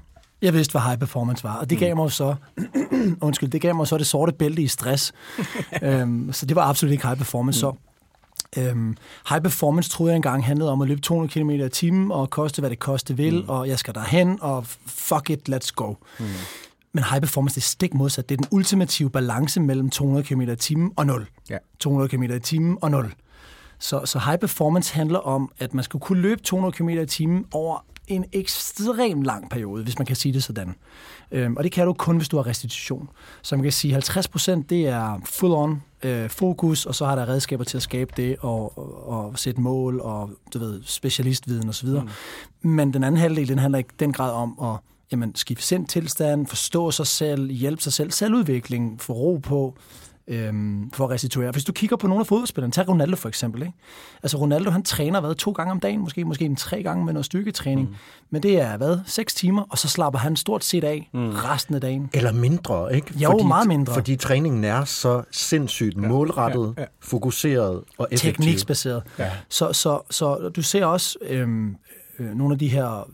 jeg 0.45 0.53
vidste, 0.53 0.71
hvad 0.71 0.81
high 0.81 0.97
performance 0.97 1.43
var, 1.43 1.55
og 1.55 1.69
det 1.69 1.77
gav 1.77 1.95
mig 1.95 2.03
jo 2.03 2.09
så, 2.09 2.35
undskyld, 3.21 3.49
det 3.49 3.61
gav 3.61 3.75
mig 3.75 3.87
så 3.87 3.97
det 3.97 4.07
sorte 4.07 4.31
bælte 4.31 4.61
i 4.61 4.67
stress. 4.67 5.13
øhm, 5.83 6.33
så 6.33 6.45
det 6.45 6.55
var 6.55 6.61
absolut 6.69 6.91
ikke 6.91 7.07
high 7.07 7.17
performance 7.17 7.59
så. 7.59 7.73
Øhm, 8.57 8.97
high 9.29 9.41
performance 9.41 9.89
troede 9.89 10.11
jeg 10.11 10.15
engang 10.15 10.45
handlede 10.45 10.71
om 10.71 10.81
at 10.81 10.87
løbe 10.87 11.01
200 11.01 11.33
km 11.33 11.49
i 11.49 11.69
timen, 11.69 12.11
og 12.11 12.29
koste, 12.29 12.59
hvad 12.61 12.69
det 12.69 12.79
koste 12.79 13.17
vil, 13.17 13.41
mm. 13.41 13.49
og 13.49 13.67
jeg 13.67 13.79
skal 13.79 13.93
derhen, 13.93 14.37
og 14.41 14.65
fuck 14.85 15.29
it, 15.29 15.49
let's 15.49 15.71
go. 15.75 15.93
Mm. 16.19 16.25
Men 16.93 17.03
high 17.03 17.21
performance, 17.21 17.55
det 17.55 17.61
er 17.61 17.69
stik 17.69 17.93
modsat. 17.93 18.29
Det 18.29 18.39
er 18.39 18.43
den 18.43 18.47
ultimative 18.51 19.09
balance 19.09 19.61
mellem 19.61 19.89
200 19.89 20.25
km 20.25 20.41
i 20.41 20.55
timen 20.55 20.91
og 20.95 21.05
0. 21.05 21.27
Ja. 21.49 21.57
200 21.79 22.09
km 22.09 22.23
i 22.23 22.39
timen 22.39 22.77
og 22.81 22.91
0. 22.91 23.13
Så, 23.79 24.01
så 24.05 24.19
high 24.19 24.39
performance 24.39 24.93
handler 24.93 25.19
om, 25.19 25.51
at 25.59 25.73
man 25.73 25.83
skal 25.83 25.99
kunne 25.99 26.21
løbe 26.21 26.41
200 26.41 26.71
km 26.71 26.89
i 26.89 27.05
timen 27.05 27.45
over 27.51 27.85
en 28.07 28.25
ekstrem 28.31 29.21
lang 29.21 29.49
periode, 29.49 29.83
hvis 29.83 29.99
man 29.99 30.05
kan 30.05 30.15
sige 30.15 30.33
det 30.33 30.43
sådan. 30.43 30.75
Øhm, 31.31 31.57
og 31.57 31.63
det 31.63 31.71
kan 31.71 31.85
du 31.85 31.93
kun, 31.93 32.17
hvis 32.17 32.29
du 32.29 32.37
har 32.37 32.47
restitution. 32.47 33.09
Så 33.41 33.55
man 33.55 33.63
kan 33.63 33.71
sige, 33.71 33.91
50 33.91 34.27
procent 34.27 34.69
det 34.69 34.87
er 34.87 35.19
full-on 35.25 36.07
øh, 36.07 36.29
fokus, 36.29 36.85
og 36.85 36.95
så 36.95 37.05
har 37.05 37.15
der 37.15 37.29
redskaber 37.29 37.63
til 37.63 37.77
at 37.77 37.83
skabe 37.83 38.13
det, 38.17 38.35
og, 38.39 38.77
og, 38.77 39.07
og 39.07 39.39
sætte 39.39 39.61
mål, 39.61 39.99
og 39.99 40.29
du 40.53 40.59
ved, 40.59 40.81
specialistviden 40.85 41.69
osv. 41.69 41.89
Mm. 41.89 42.69
Men 42.69 42.93
den 42.93 43.03
anden 43.03 43.21
halvdel, 43.21 43.47
den 43.47 43.59
handler 43.59 43.79
i 43.79 43.83
den 43.99 44.13
grad 44.13 44.31
om 44.31 44.59
at 44.61 44.79
jamen, 45.11 45.35
skifte 45.35 45.63
sind 45.63 45.87
tilstand, 45.87 46.47
forstå 46.47 46.91
sig 46.91 47.07
selv, 47.07 47.51
hjælpe 47.51 47.81
sig 47.81 47.93
selv, 47.93 48.11
selvudvikling, 48.11 49.01
få 49.01 49.13
ro 49.13 49.39
på, 49.43 49.77
øhm, 50.27 50.91
for 50.91 51.03
at 51.03 51.09
restituere. 51.09 51.51
Hvis 51.51 51.63
du 51.63 51.71
kigger 51.71 51.95
på 51.95 52.07
nogle 52.07 52.19
af 52.19 52.27
fodboldspillerne, 52.27 52.71
tag 52.71 52.89
Ronaldo 52.89 53.15
for 53.15 53.29
eksempel. 53.29 53.61
Ikke? 53.61 53.73
Altså 54.23 54.37
Ronaldo, 54.37 54.69
han 54.69 54.83
træner 54.83 55.19
hvad, 55.19 55.35
to 55.35 55.51
gange 55.51 55.71
om 55.71 55.79
dagen, 55.79 55.99
måske, 55.99 56.25
måske 56.25 56.45
en 56.45 56.55
tre 56.55 56.83
gange 56.83 57.05
med 57.05 57.13
noget 57.13 57.25
styrketræning. 57.25 57.89
Mm. 57.89 57.95
Men 58.29 58.43
det 58.43 58.61
er 58.61 58.77
hvad, 58.77 58.99
seks 59.05 59.33
timer, 59.33 59.63
og 59.69 59.77
så 59.77 59.87
slapper 59.87 60.19
han 60.19 60.35
stort 60.35 60.63
set 60.63 60.83
af 60.83 61.09
mm. 61.13 61.29
resten 61.29 61.75
af 61.75 61.81
dagen. 61.81 62.09
Eller 62.13 62.31
mindre, 62.31 62.95
ikke? 62.95 63.13
Jo, 63.19 63.43
meget 63.43 63.67
mindre. 63.67 63.93
Fordi 63.93 64.15
træningen 64.15 64.63
er 64.63 64.85
så 64.85 65.23
sindssygt 65.31 65.95
ja, 65.95 66.07
målrettet, 66.07 66.73
ja, 66.77 66.81
ja. 66.81 66.87
fokuseret 66.99 67.83
og 67.97 68.07
effektiv. 68.11 68.31
tekniksbaseret. 68.31 69.03
Ja. 69.19 69.31
Så, 69.49 69.73
så, 69.73 69.99
så 70.09 70.51
du 70.55 70.61
ser 70.61 70.85
også 70.85 71.17
øhm, 71.21 71.75
øh, 72.19 72.35
nogle 72.35 72.53
af 72.53 72.59
de 72.59 72.67
her 72.67 73.09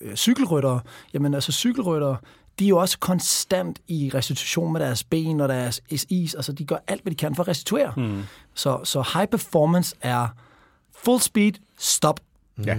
øh, 0.00 0.16
cykelryttere. 0.16 0.80
Jamen 1.14 1.34
altså 1.34 1.52
cykelryttere, 1.52 2.16
de 2.58 2.64
er 2.64 2.68
jo 2.68 2.76
også 2.78 2.98
konstant 2.98 3.78
i 3.88 4.10
restitution 4.14 4.72
med 4.72 4.80
deres 4.80 5.04
ben 5.04 5.40
og 5.40 5.48
deres 5.48 5.80
is. 6.08 6.34
Altså 6.34 6.52
de 6.52 6.64
gør 6.64 6.76
alt, 6.86 7.02
hvad 7.02 7.10
de 7.10 7.16
kan 7.16 7.34
for 7.34 7.42
at 7.42 7.48
restituere. 7.48 7.92
Mm. 7.96 8.22
Så, 8.54 8.80
så 8.84 9.10
high 9.14 9.26
performance 9.28 9.96
er 10.00 10.28
full 11.04 11.20
speed, 11.20 11.52
stop. 11.78 12.20
Ja. 12.66 12.76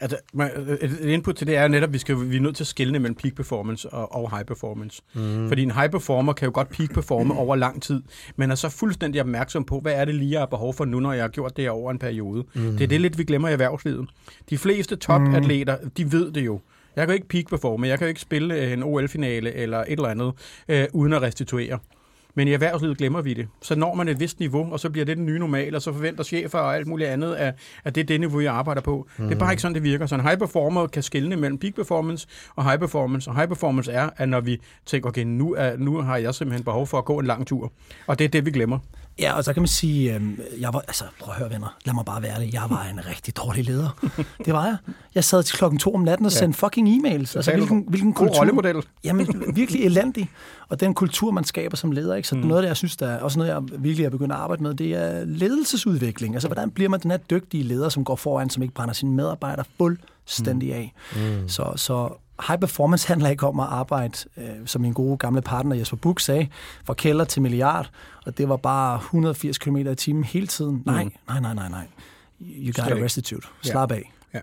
Altså, 0.00 0.16
man- 0.34 0.78
et 0.80 1.00
input 1.00 1.34
til 1.36 1.46
det 1.46 1.56
er 1.56 1.62
jo 1.62 1.68
netop, 1.68 1.88
at 1.88 1.92
vi, 1.92 1.98
skal, 1.98 2.30
vi 2.30 2.36
er 2.36 2.40
nødt 2.40 2.56
til 2.56 2.62
at 2.64 2.68
skille 2.68 2.92
mellem 2.92 3.14
peak 3.14 3.34
performance 3.34 3.90
og, 3.90 4.14
og 4.14 4.30
high 4.36 4.44
performance. 4.46 5.02
Mm. 5.14 5.48
Fordi 5.48 5.62
en 5.62 5.70
high 5.70 5.90
performer 5.90 6.32
kan 6.32 6.46
jo 6.46 6.52
godt 6.54 6.68
peak 6.68 6.90
performe 6.94 7.34
over 7.38 7.56
lang 7.56 7.82
tid, 7.82 8.02
men 8.36 8.50
er 8.50 8.54
så 8.54 8.68
fuldstændig 8.68 9.20
opmærksom 9.20 9.64
på, 9.64 9.80
hvad 9.80 9.92
er 9.92 10.04
det 10.04 10.14
lige, 10.14 10.30
jeg 10.30 10.40
har 10.40 10.46
behov 10.46 10.74
for 10.74 10.84
nu, 10.84 11.00
når 11.00 11.12
jeg 11.12 11.22
har 11.22 11.28
gjort 11.28 11.56
det 11.56 11.70
over 11.70 11.90
en 11.90 11.98
periode. 11.98 12.44
Mm. 12.54 12.62
Det 12.72 12.80
er 12.82 12.88
det 12.88 13.00
lidt, 13.00 13.18
vi 13.18 13.24
glemmer 13.24 13.48
i 13.48 13.52
erhvervslivet. 13.52 14.08
De 14.50 14.58
fleste 14.58 14.96
topatleter, 14.96 15.76
de 15.96 16.12
ved 16.12 16.32
det 16.32 16.44
jo. 16.46 16.60
Jeg 16.96 17.06
kan 17.06 17.14
ikke 17.14 17.28
peak 17.28 17.48
performe, 17.48 17.88
jeg 17.88 17.98
kan 17.98 18.08
ikke 18.08 18.20
spille 18.20 18.54
øh, 18.54 18.72
en 18.72 18.82
OL-finale 18.82 19.54
eller 19.54 19.78
et 19.78 19.92
eller 19.92 20.08
andet, 20.08 20.32
øh, 20.68 20.86
uden 20.92 21.12
at 21.12 21.22
restituere. 21.22 21.78
Men 22.34 22.48
i 22.48 22.52
erhvervslivet 22.52 22.98
glemmer 22.98 23.22
vi 23.22 23.34
det. 23.34 23.48
Så 23.62 23.74
når 23.74 23.94
man 23.94 24.08
et 24.08 24.20
vist 24.20 24.40
niveau, 24.40 24.72
og 24.72 24.80
så 24.80 24.90
bliver 24.90 25.04
det 25.04 25.16
den 25.16 25.26
nye 25.26 25.38
normal, 25.38 25.74
og 25.74 25.82
så 25.82 25.92
forventer 25.92 26.24
chefer 26.24 26.58
og 26.58 26.76
alt 26.76 26.86
muligt 26.86 27.10
andet, 27.10 27.34
at, 27.34 27.54
at 27.84 27.94
det 27.94 28.00
er 28.00 28.04
det 28.04 28.20
niveau, 28.20 28.40
jeg 28.40 28.52
arbejder 28.52 28.80
på. 28.80 29.08
Mm. 29.18 29.24
Det 29.24 29.34
er 29.34 29.38
bare 29.38 29.52
ikke 29.52 29.62
sådan, 29.62 29.74
det 29.74 29.82
virker. 29.82 30.06
Så 30.06 30.14
en 30.14 30.20
high 30.20 30.38
performer 30.38 30.86
kan 30.86 31.02
skelne 31.02 31.36
mellem 31.36 31.58
peak 31.58 31.74
performance 31.74 32.28
og 32.56 32.64
high 32.64 32.78
performance. 32.78 33.30
Og 33.30 33.36
high 33.36 33.48
performance 33.48 33.92
er, 33.92 34.10
at 34.16 34.28
når 34.28 34.40
vi 34.40 34.60
tænker, 34.86 35.08
okay, 35.08 35.24
nu, 35.24 35.54
er, 35.54 35.76
nu 35.76 36.00
har 36.00 36.16
jeg 36.16 36.34
simpelthen 36.34 36.64
behov 36.64 36.86
for 36.86 36.98
at 36.98 37.04
gå 37.04 37.18
en 37.18 37.26
lang 37.26 37.46
tur. 37.46 37.72
Og 38.06 38.18
det 38.18 38.24
er 38.24 38.28
det, 38.28 38.46
vi 38.46 38.50
glemmer. 38.50 38.78
Ja, 39.18 39.32
og 39.32 39.44
så 39.44 39.52
kan 39.52 39.62
man 39.62 39.68
sige, 39.68 40.14
øh, 40.14 40.22
jeg 40.60 40.72
var, 40.74 40.78
altså, 40.80 41.04
prøv 41.20 41.32
at 41.34 41.38
høre 41.38 41.50
venner, 41.50 41.76
lad 41.84 41.94
mig 41.94 42.04
bare 42.04 42.22
være 42.22 42.34
ærlig, 42.34 42.52
jeg 42.54 42.62
var 42.68 42.84
en 42.92 43.06
rigtig 43.06 43.36
dårlig 43.36 43.64
leder. 43.64 44.06
Det 44.46 44.52
var 44.52 44.64
jeg. 44.64 44.76
Jeg 45.14 45.24
sad 45.24 45.42
til 45.42 45.56
klokken 45.58 45.78
to 45.78 45.94
om 45.94 46.00
natten 46.00 46.26
og 46.26 46.32
sendte 46.32 46.58
fucking 46.58 46.88
e-mails. 46.88 47.36
Altså, 47.36 47.52
hvilken, 47.54 47.84
hvilken 47.88 48.12
kultur... 48.12 48.36
rollemodel. 48.38 48.82
Jamen, 49.04 49.52
virkelig 49.54 49.84
elendig. 49.86 50.30
Og 50.68 50.80
den 50.80 50.94
kultur, 50.94 51.30
man 51.30 51.44
skaber 51.44 51.76
som 51.76 51.92
leder, 51.92 52.14
ikke? 52.14 52.28
så 52.28 52.34
Mm. 52.34 52.40
noget 52.40 52.56
af 52.56 52.62
det, 52.62 52.68
jeg 52.68 52.76
synes, 52.76 52.96
der 52.96 53.08
er 53.08 53.20
også 53.20 53.38
noget, 53.38 53.50
jeg 53.52 53.62
virkelig 53.78 54.04
er 54.06 54.10
begyndt 54.10 54.32
at 54.32 54.38
arbejde 54.38 54.62
med, 54.62 54.74
det 54.74 54.92
er 54.94 55.24
ledelsesudvikling. 55.24 56.34
Altså, 56.34 56.48
hvordan 56.48 56.70
bliver 56.70 56.88
man 56.90 57.00
den 57.00 57.10
her 57.10 57.18
dygtige 57.18 57.62
leder, 57.64 57.88
som 57.88 58.04
går 58.04 58.16
foran, 58.16 58.50
som 58.50 58.62
ikke 58.62 58.74
brænder 58.74 58.94
sine 58.94 59.12
medarbejdere 59.12 59.64
fuldstændig 59.76 60.74
af. 60.74 60.92
Mm. 61.16 61.48
Så, 61.48 61.72
så 61.76 62.08
high 62.48 62.60
performance 62.60 63.08
handler 63.08 63.28
ikke 63.28 63.46
om 63.46 63.60
at 63.60 63.66
arbejde, 63.66 64.14
øh, 64.36 64.44
som 64.66 64.82
min 64.82 64.92
gode 64.92 65.16
gamle 65.16 65.42
partner 65.42 65.76
Jesper 65.76 65.96
Buch 65.96 66.24
sagde, 66.24 66.48
fra 66.84 66.94
kælder 66.94 67.24
til 67.24 67.42
milliard, 67.42 67.90
og 68.26 68.38
det 68.38 68.48
var 68.48 68.56
bare 68.56 68.96
180 68.96 69.58
km 69.58 69.76
i 69.76 69.94
timen 69.94 70.24
hele 70.24 70.46
tiden. 70.46 70.82
Nej, 70.86 71.08
nej, 71.28 71.40
nej, 71.40 71.54
nej, 71.54 71.68
nej. 71.68 71.86
You 72.40 72.66
got 72.66 72.74
Slet 72.74 72.86
a 72.86 72.94
ikke. 72.94 73.04
restitute. 73.04 73.48
Ja. 73.64 73.70
Slap 73.70 73.92
af. 73.92 74.12
Ja. 74.34 74.40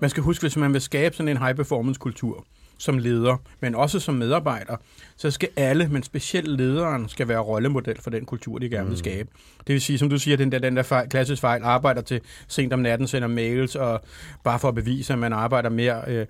Man 0.00 0.10
skal 0.10 0.22
huske, 0.22 0.42
hvis 0.42 0.56
man 0.56 0.72
vil 0.72 0.80
skabe 0.80 1.16
sådan 1.16 1.28
en 1.28 1.36
high-performance-kultur 1.36 2.44
som 2.78 2.98
leder, 2.98 3.36
men 3.60 3.74
også 3.74 4.00
som 4.00 4.14
medarbejder, 4.14 4.76
så 5.16 5.30
skal 5.30 5.48
alle, 5.56 5.88
men 5.88 6.02
specielt 6.02 6.48
lederen, 6.48 7.08
skal 7.08 7.28
være 7.28 7.38
rollemodel 7.38 8.00
for 8.00 8.10
den 8.10 8.24
kultur, 8.24 8.58
de 8.58 8.68
gerne 8.68 8.88
vil 8.88 8.98
skabe. 8.98 9.28
Det 9.66 9.72
vil 9.72 9.80
sige, 9.80 9.98
som 9.98 10.10
du 10.10 10.18
siger, 10.18 10.36
den 10.36 10.52
der, 10.52 10.58
den 10.58 10.76
der 10.76 10.82
fejl, 10.82 11.08
klassisk 11.08 11.40
fejl, 11.40 11.62
arbejder 11.64 12.00
til 12.00 12.20
sent 12.48 12.72
om 12.72 12.78
natten, 12.78 13.06
sender 13.08 13.28
mails, 13.28 13.76
og 13.76 14.00
bare 14.44 14.58
for 14.58 14.68
at 14.68 14.74
bevise, 14.74 15.12
at 15.12 15.18
man 15.18 15.32
arbejder 15.32 15.70
mere... 15.70 16.02
Øh, 16.06 16.26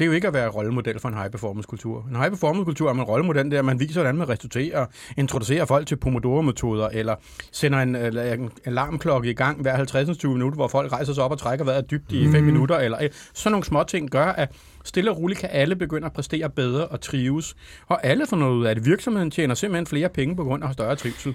det 0.00 0.04
er 0.04 0.08
jo 0.08 0.12
ikke 0.12 0.28
at 0.28 0.34
være 0.34 0.48
rollemodel 0.48 0.98
for 0.98 1.08
en 1.08 1.14
high-performance-kultur. 1.14 2.06
En 2.10 2.16
high-performance-kultur 2.16 2.88
er 2.88 2.92
man 2.92 3.04
rollemodel, 3.04 3.50
der 3.50 3.62
man 3.62 3.80
viser, 3.80 4.00
hvordan 4.00 4.16
man 4.16 4.28
restituerer, 4.28 4.86
introducerer 5.16 5.64
folk 5.64 5.86
til 5.86 5.96
Pomodoro-metoder, 5.96 6.88
eller 6.88 7.14
sender 7.52 7.78
en, 7.78 7.94
eller 7.94 8.32
en 8.32 8.50
alarmklokke 8.64 9.30
i 9.30 9.34
gang 9.34 9.62
hver 9.62 9.76
50 9.76 10.24
minutter, 10.24 10.56
hvor 10.56 10.68
folk 10.68 10.92
rejser 10.92 11.12
sig 11.12 11.24
op 11.24 11.30
og 11.30 11.38
trækker 11.38 11.64
vejret 11.64 11.90
dybt 11.90 12.12
i 12.12 12.28
5 12.32 12.44
minutter, 12.44 12.78
eller 12.78 12.98
øh, 13.02 13.08
sådan 13.34 13.52
nogle 13.52 13.64
små 13.64 13.82
ting 13.82 14.10
gør, 14.10 14.26
at 14.26 14.52
stille 14.84 15.10
og 15.10 15.18
roligt 15.18 15.40
kan 15.40 15.48
alle 15.52 15.76
begynde 15.76 16.06
at 16.06 16.12
præstere 16.12 16.50
bedre 16.50 16.86
og 16.86 17.00
trives, 17.00 17.56
og 17.86 18.06
alle 18.06 18.26
får 18.26 18.36
noget 18.36 18.56
ud 18.56 18.64
af 18.64 18.74
det. 18.74 18.86
Virksomheden 18.86 19.30
tjener 19.30 19.54
simpelthen 19.54 19.86
flere 19.86 20.08
penge 20.08 20.36
på 20.36 20.44
grund 20.44 20.64
af 20.64 20.72
større 20.72 20.96
trivsel. 20.96 21.34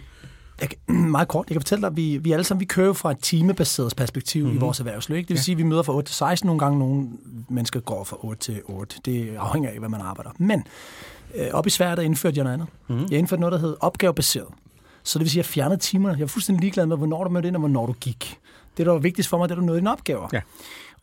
Jeg 0.61 0.69
kan, 0.69 0.95
meget 1.17 1.27
kort, 1.27 1.45
jeg 1.49 1.55
kan 1.55 1.61
fortælle 1.61 1.81
dig, 1.81 1.87
at 1.87 1.97
vi, 1.97 2.17
vi 2.17 2.31
alle 2.31 2.43
sammen 2.43 2.59
vi 2.59 2.65
kører 2.65 2.93
fra 2.93 3.11
et 3.11 3.19
timebaseret 3.19 3.95
perspektiv 3.95 4.43
mm-hmm. 4.43 4.57
i 4.57 4.59
vores 4.59 4.79
erhvervsliv. 4.79 5.17
Ikke? 5.17 5.27
Det 5.27 5.33
vil 5.33 5.39
ja. 5.39 5.43
sige, 5.43 5.53
at 5.53 5.57
vi 5.57 5.63
møder 5.63 5.83
fra 5.83 5.93
8 5.93 6.09
til 6.09 6.15
16 6.15 6.47
nogle 6.47 6.59
gange, 6.59 6.79
nogle 6.79 7.07
mennesker 7.49 7.79
går 7.79 8.03
fra 8.03 8.17
8 8.19 8.41
til 8.41 8.61
8. 8.65 8.95
Det 9.05 9.35
afhænger 9.35 9.69
af, 9.69 9.79
hvad 9.79 9.89
man 9.89 10.01
arbejder. 10.01 10.31
Men 10.37 10.63
øh, 11.35 11.47
op 11.53 11.67
i 11.67 11.69
Sverige, 11.69 11.95
der 11.95 12.01
indførte 12.01 12.37
jeg 12.37 12.43
noget 12.43 12.53
andet. 12.53 12.67
Mm-hmm. 12.87 13.07
Jeg 13.11 13.19
indførte 13.19 13.39
noget, 13.39 13.51
der 13.51 13.59
hed 13.59 13.75
opgavebaseret. 13.79 14.47
Så 15.03 15.19
det 15.19 15.23
vil 15.23 15.31
sige, 15.31 15.39
at 15.39 15.47
jeg 15.47 15.53
fjernede 15.53 15.79
timerne. 15.79 16.13
Jeg 16.13 16.21
var 16.21 16.27
fuldstændig 16.27 16.61
ligeglad 16.61 16.85
med, 16.85 16.97
hvornår 16.97 17.23
du 17.23 17.29
mødte 17.29 17.47
ind, 17.47 17.55
og 17.55 17.59
hvornår 17.59 17.85
du 17.85 17.93
gik. 17.93 18.39
Det, 18.77 18.85
der 18.85 18.91
var 18.91 18.99
vigtigst 18.99 19.29
for 19.29 19.37
mig, 19.37 19.49
det 19.49 19.57
var, 19.57 19.61
at 19.61 19.61
du 19.61 19.65
nåede 19.65 19.79
dine 19.79 19.91
opgaver. 19.91 20.27
Ja. 20.33 20.41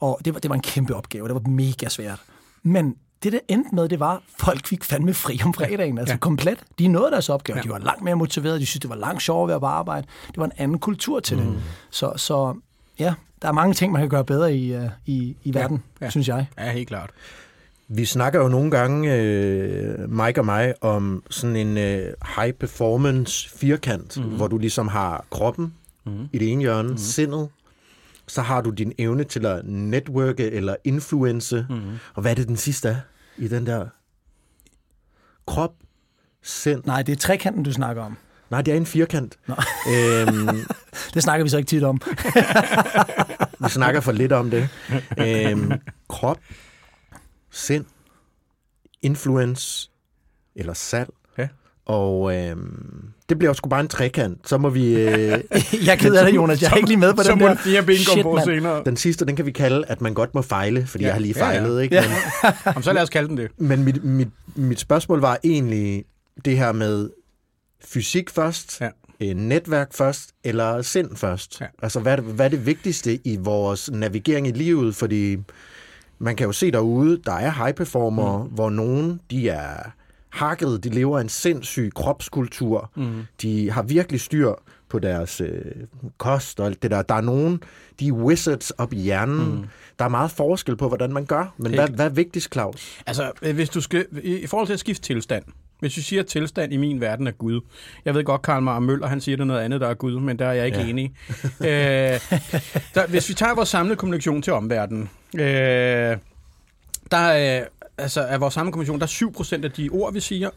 Og 0.00 0.20
det 0.24 0.34
var, 0.34 0.40
det 0.40 0.48
var 0.48 0.54
en 0.54 0.62
kæmpe 0.62 0.94
opgave. 0.94 1.28
Det 1.28 1.34
var 1.34 1.50
mega 1.50 1.88
svært. 1.88 2.20
Men 2.62 2.96
det, 3.22 3.32
der 3.32 3.38
endte 3.48 3.74
med, 3.74 3.88
det 3.88 4.00
var, 4.00 4.22
folk 4.38 4.66
fik 4.66 4.84
fandme 4.84 5.14
fri 5.14 5.40
om 5.44 5.54
fredagen. 5.54 5.98
Altså 5.98 6.12
ja. 6.12 6.18
komplet. 6.18 6.58
De 6.78 6.88
nåede 6.88 7.10
deres 7.10 7.28
opgave. 7.28 7.56
Ja. 7.56 7.62
De 7.62 7.68
var 7.68 7.78
langt 7.78 8.02
mere 8.02 8.14
motiverede. 8.14 8.60
De 8.60 8.66
synes, 8.66 8.80
det 8.80 8.90
var 8.90 8.96
langt 8.96 9.22
sjovere 9.22 9.44
at 9.44 9.48
være 9.48 9.60
på 9.60 9.66
arbejde. 9.66 10.06
Det 10.26 10.36
var 10.36 10.44
en 10.44 10.52
anden 10.56 10.78
kultur 10.78 11.20
til 11.20 11.38
mm. 11.38 11.44
det. 11.44 11.62
Så, 11.90 12.12
så 12.16 12.54
ja, 12.98 13.14
der 13.42 13.48
er 13.48 13.52
mange 13.52 13.74
ting, 13.74 13.92
man 13.92 14.02
kan 14.02 14.08
gøre 14.08 14.24
bedre 14.24 14.54
i, 14.54 14.76
uh, 14.76 14.82
i, 15.06 15.36
i 15.44 15.54
verden, 15.54 15.82
ja. 16.00 16.10
synes 16.10 16.28
jeg. 16.28 16.46
Ja, 16.58 16.72
helt 16.72 16.88
klart. 16.88 17.10
Vi 17.88 18.04
snakker 18.04 18.40
jo 18.40 18.48
nogle 18.48 18.70
gange, 18.70 19.16
øh, 19.16 20.10
Mike 20.10 20.40
og 20.40 20.44
mig, 20.44 20.74
om 20.80 21.22
sådan 21.30 21.56
en 21.56 21.78
øh, 21.78 22.12
high 22.36 22.52
performance 22.52 23.50
firkant, 23.50 24.16
mm-hmm. 24.16 24.36
hvor 24.36 24.48
du 24.48 24.58
ligesom 24.58 24.88
har 24.88 25.24
kroppen 25.30 25.74
mm-hmm. 26.04 26.28
i 26.32 26.38
det 26.38 26.52
ene 26.52 26.60
hjørne, 26.60 26.82
mm-hmm. 26.82 26.98
sindet, 26.98 27.48
så 28.28 28.42
har 28.42 28.60
du 28.60 28.70
din 28.70 28.92
evne 28.98 29.24
til 29.24 29.46
at 29.46 29.60
networke 29.64 30.50
eller 30.50 30.76
influence. 30.84 31.66
Mm-hmm. 31.68 31.90
Og 32.14 32.22
hvad 32.22 32.30
er 32.30 32.34
det 32.34 32.48
den 32.48 32.56
sidste 32.56 32.88
er 32.88 32.96
i 33.36 33.48
den 33.48 33.66
der 33.66 33.86
krop, 35.46 35.74
sind? 36.42 36.82
Nej, 36.84 37.02
det 37.02 37.12
er 37.12 37.16
trekanten, 37.16 37.62
du 37.62 37.72
snakker 37.72 38.02
om. 38.02 38.16
Nej, 38.50 38.62
det 38.62 38.72
er 38.72 38.76
en 38.76 38.86
firkant. 38.86 39.38
Øhm, 39.88 40.66
Det 41.14 41.22
snakker 41.22 41.44
vi 41.44 41.50
så 41.50 41.56
ikke 41.56 41.68
tit 41.68 41.82
om. 41.82 42.00
vi 43.64 43.68
snakker 43.68 44.00
for 44.00 44.12
lidt 44.12 44.32
om 44.32 44.50
det. 44.50 44.68
Øhm, 45.18 45.72
krop, 46.08 46.38
sind, 47.50 47.84
influence 49.02 49.90
eller 50.54 50.74
salg. 50.74 51.10
Ja. 51.38 51.48
Og 51.84 52.36
øhm, 52.36 53.12
det 53.32 53.38
bliver 53.38 53.50
jo 53.50 53.54
sgu 53.54 53.68
bare 53.68 53.80
en 53.80 53.88
trekant. 53.88 54.48
Så 54.48 54.58
må 54.58 54.68
vi... 54.68 54.94
Øh, 54.94 55.00
jeg 55.86 55.92
er 55.92 55.96
ked 55.96 56.14
af 56.14 56.26
det, 56.26 56.34
Jonas. 56.34 56.62
Jeg 56.62 56.72
er 56.72 56.76
ikke 56.76 56.88
lige 56.88 56.98
med 56.98 57.14
på 57.14 57.22
så 57.22 57.30
den 57.32 57.38
må 57.38 57.46
der. 57.46 57.54
det 57.54 57.62
fire 57.62 57.82
ben 57.82 57.96
komme 58.08 58.22
på 58.22 58.38
senere. 58.44 58.82
den 58.86 58.96
sidste, 58.96 59.24
den 59.26 59.36
kan 59.36 59.46
vi 59.46 59.50
kalde, 59.50 59.84
at 59.88 60.00
man 60.00 60.14
godt 60.14 60.34
må 60.34 60.42
fejle, 60.42 60.86
fordi 60.86 61.04
Ja. 61.04 61.08
ja. 61.08 61.10
jeg 61.10 61.14
har 61.14 61.20
lige 61.20 61.34
Ja, 61.38 61.44
ja. 61.46 61.58
fejlet. 61.60 61.82
Ikke? 61.82 61.94
Ja. 61.94 62.02
Men, 62.08 62.52
Jamen, 62.66 62.82
så 62.82 62.92
lad 62.92 63.02
os 63.02 63.10
kalde 63.10 63.28
den 63.28 63.36
det. 63.36 63.48
men 63.58 63.84
mit, 63.84 64.04
mit, 64.04 64.28
mit 64.56 64.80
spørgsmål 64.80 65.20
var 65.20 65.38
egentlig 65.44 66.04
det 66.44 66.56
her 66.56 66.72
med 66.72 67.10
fysik 67.84 68.30
først, 68.30 68.80
Ja. 68.80 68.88
øh, 69.22 69.34
netværk 69.36 69.94
først, 69.94 70.30
eller 70.44 70.82
sind 70.82 71.16
først. 71.16 71.60
Ja. 71.60 71.66
Altså, 71.82 72.00
hvad 72.00 72.12
er, 72.12 72.16
det, 72.16 72.24
hvad 72.24 72.44
er 72.46 72.50
det 72.50 72.66
vigtigste 72.66 73.18
i 73.26 73.36
vores 73.40 73.90
navigering 73.92 74.48
i 74.48 74.50
livet? 74.50 74.94
Fordi 74.96 75.36
man 76.18 76.36
kan 76.36 76.46
jo 76.46 76.52
se 76.52 76.70
derude, 76.70 77.20
der 77.26 77.32
er 77.32 77.50
high 77.64 77.74
performer, 77.74 78.42
mm. 78.44 78.50
hvor 78.50 78.70
nogen, 78.70 79.20
de 79.30 79.48
er 79.48 79.90
hakket, 80.32 80.84
de 80.84 80.88
lever 80.88 81.20
en 81.20 81.28
sindssyg 81.28 81.90
kropskultur. 81.94 82.90
Mm. 82.96 83.22
De 83.42 83.70
har 83.70 83.82
virkelig 83.82 84.20
styr 84.20 84.52
på 84.88 84.98
deres 84.98 85.40
øh, 85.40 85.64
kost 86.18 86.60
og 86.60 86.66
alt 86.66 86.82
det 86.82 86.90
der. 86.90 87.02
Der 87.02 87.14
er 87.14 87.20
nogen, 87.20 87.62
de 88.00 88.08
er 88.08 88.12
wizards 88.12 88.70
op 88.70 88.92
i 88.92 88.96
hjernen. 88.96 89.52
Mm. 89.52 89.64
Der 89.98 90.04
er 90.04 90.08
meget 90.08 90.30
forskel 90.30 90.76
på, 90.76 90.88
hvordan 90.88 91.12
man 91.12 91.24
gør. 91.24 91.54
Men 91.56 91.74
hvad, 91.74 91.88
hvad 91.88 92.06
er 92.06 92.10
vigtigst, 92.10 92.52
Claus? 92.52 93.02
Altså, 93.06 93.32
øh, 93.42 93.54
hvis 93.54 93.68
du 93.68 93.80
skal, 93.80 94.06
i 94.22 94.36
i 94.36 94.46
forhold 94.46 94.66
til 94.68 94.72
at 94.74 94.80
skifte 94.80 95.02
tilstand, 95.02 95.44
hvis 95.80 95.94
du 95.94 96.02
siger, 96.02 96.22
at 96.22 96.26
tilstand 96.26 96.72
i 96.72 96.76
min 96.76 97.00
verden 97.00 97.26
er 97.26 97.30
Gud. 97.30 97.60
Jeg 98.04 98.14
ved 98.14 98.24
godt, 98.24 98.42
Karl 98.42 98.62
Marr 98.62 98.78
Møller, 98.78 99.06
han 99.06 99.20
siger 99.20 99.36
det 99.36 99.42
er 99.42 99.46
noget 99.46 99.60
andet, 99.60 99.80
der 99.80 99.88
er 99.88 99.94
Gud, 99.94 100.20
men 100.20 100.38
der 100.38 100.46
er 100.46 100.52
jeg 100.52 100.66
ikke 100.66 100.78
ja. 100.78 100.86
Enig. 100.86 101.12
øh, 101.60 101.68
der, 102.94 103.06
hvis 103.06 103.28
vi 103.28 103.34
tager 103.34 103.54
vores 103.54 103.68
samlede 103.68 103.96
kommunikation 103.96 104.42
til 104.42 104.52
omverdenen, 104.52 105.10
øh, 105.34 106.16
der 107.10 107.16
er, 107.16 107.64
altså, 107.98 108.20
af 108.20 108.40
vores 108.40 108.54
samlede 108.54 108.72
kommunikation, 108.72 109.00
der 109.00 109.06
er 109.56 109.60
7% 109.60 109.64
af 109.64 109.70
de 109.72 109.88
ord, 109.88 110.12
vi 110.12 110.20
siger, 110.20 110.50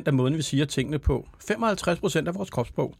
38% 0.00 0.02
af 0.06 0.12
måden, 0.12 0.36
vi 0.36 0.42
siger 0.42 0.64
tingene 0.64 0.98
på, 0.98 1.28
55% 1.50 2.26
af 2.26 2.34
vores 2.34 2.50
kropssprog. 2.50 2.94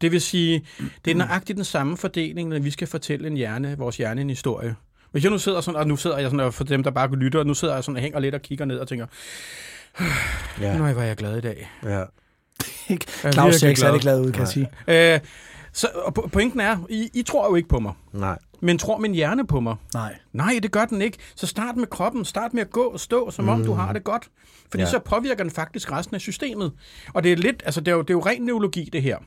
Det 0.00 0.12
vil 0.12 0.20
sige, 0.20 0.66
det 1.04 1.10
er 1.10 1.14
nøjagtigt 1.14 1.56
den 1.56 1.64
samme 1.64 1.96
fordeling, 1.96 2.48
når 2.48 2.58
vi 2.58 2.70
skal 2.70 2.86
fortælle 2.88 3.26
en 3.26 3.36
hjerne, 3.36 3.78
vores 3.78 3.96
hjerne 3.96 4.20
en 4.20 4.28
historie. 4.30 4.74
Hvis 5.12 5.22
jeg 5.24 5.30
nu 5.32 5.38
sidder 5.38 5.60
sådan, 5.60 5.80
og 5.80 5.86
nu 5.86 5.96
sidder 5.96 6.18
jeg 6.18 6.26
sådan, 6.30 6.40
og 6.40 6.54
for 6.54 6.64
dem, 6.64 6.82
der 6.82 6.90
bare 6.90 7.08
kunne 7.08 7.20
lytte, 7.24 7.38
og 7.38 7.46
nu 7.46 7.54
sidder 7.54 7.74
jeg 7.74 7.84
sådan 7.84 7.96
og 7.96 8.02
hænger 8.02 8.18
lidt 8.20 8.34
og 8.34 8.42
kigger 8.42 8.64
ned 8.64 8.78
og 8.78 8.88
tænker, 8.88 9.06
Ja. 10.60 10.78
nej, 10.78 10.92
er 10.92 11.02
jeg 11.02 11.16
glad 11.16 11.38
i 11.38 11.40
dag. 11.40 11.70
ja. 11.84 11.88
Jeg 12.88 12.98
er 13.24 13.32
Claus 13.32 13.54
ser 13.54 13.68
ikke 13.68 13.80
særlig 13.80 14.00
glad 14.00 14.20
ud, 14.20 14.32
kan 14.32 14.40
jeg 14.40 14.48
sige. 14.48 14.68
Øh, 14.88 15.20
så, 15.72 15.88
og 15.94 16.12
po- 16.18 16.28
pointen 16.28 16.60
er, 16.60 16.86
I, 16.90 17.10
I 17.14 17.22
tror 17.22 17.48
jo 17.48 17.54
ikke 17.54 17.68
på 17.68 17.78
mig, 17.78 17.92
Nej. 18.12 18.38
Men 18.64 18.78
tror 18.78 18.98
min 18.98 19.14
hjerne 19.14 19.46
på 19.46 19.60
mig? 19.60 19.76
Nej. 19.94 20.16
Nej, 20.32 20.58
det 20.62 20.72
gør 20.72 20.84
den 20.84 21.02
ikke. 21.02 21.18
Så 21.34 21.46
start 21.46 21.76
med 21.76 21.86
kroppen. 21.86 22.24
Start 22.24 22.54
med 22.54 22.62
at 22.62 22.70
gå 22.70 22.82
og 22.82 23.00
stå, 23.00 23.30
som 23.30 23.48
om 23.48 23.64
du 23.64 23.72
har 23.72 23.92
det 23.92 24.04
godt. 24.04 24.28
Fordi. 24.70 24.82
Ja. 24.82 24.90
så 24.90 24.98
påvirker 24.98 25.44
den 25.44 25.50
faktisk 25.52 25.92
resten 25.92 26.14
af 26.14 26.20
systemet. 26.20 26.72
Og 27.14 27.24
det 27.24 27.32
er 27.32 27.36
lidt, 27.36 27.62
altså 27.64 27.80
det 27.80 27.88
er 27.88 27.96
jo, 27.96 28.02
det 28.02 28.10
er 28.10 28.14
jo 28.14 28.20
ren 28.20 28.42
neurologi, 28.42 28.88
det 28.92 29.02
her. 29.02 29.18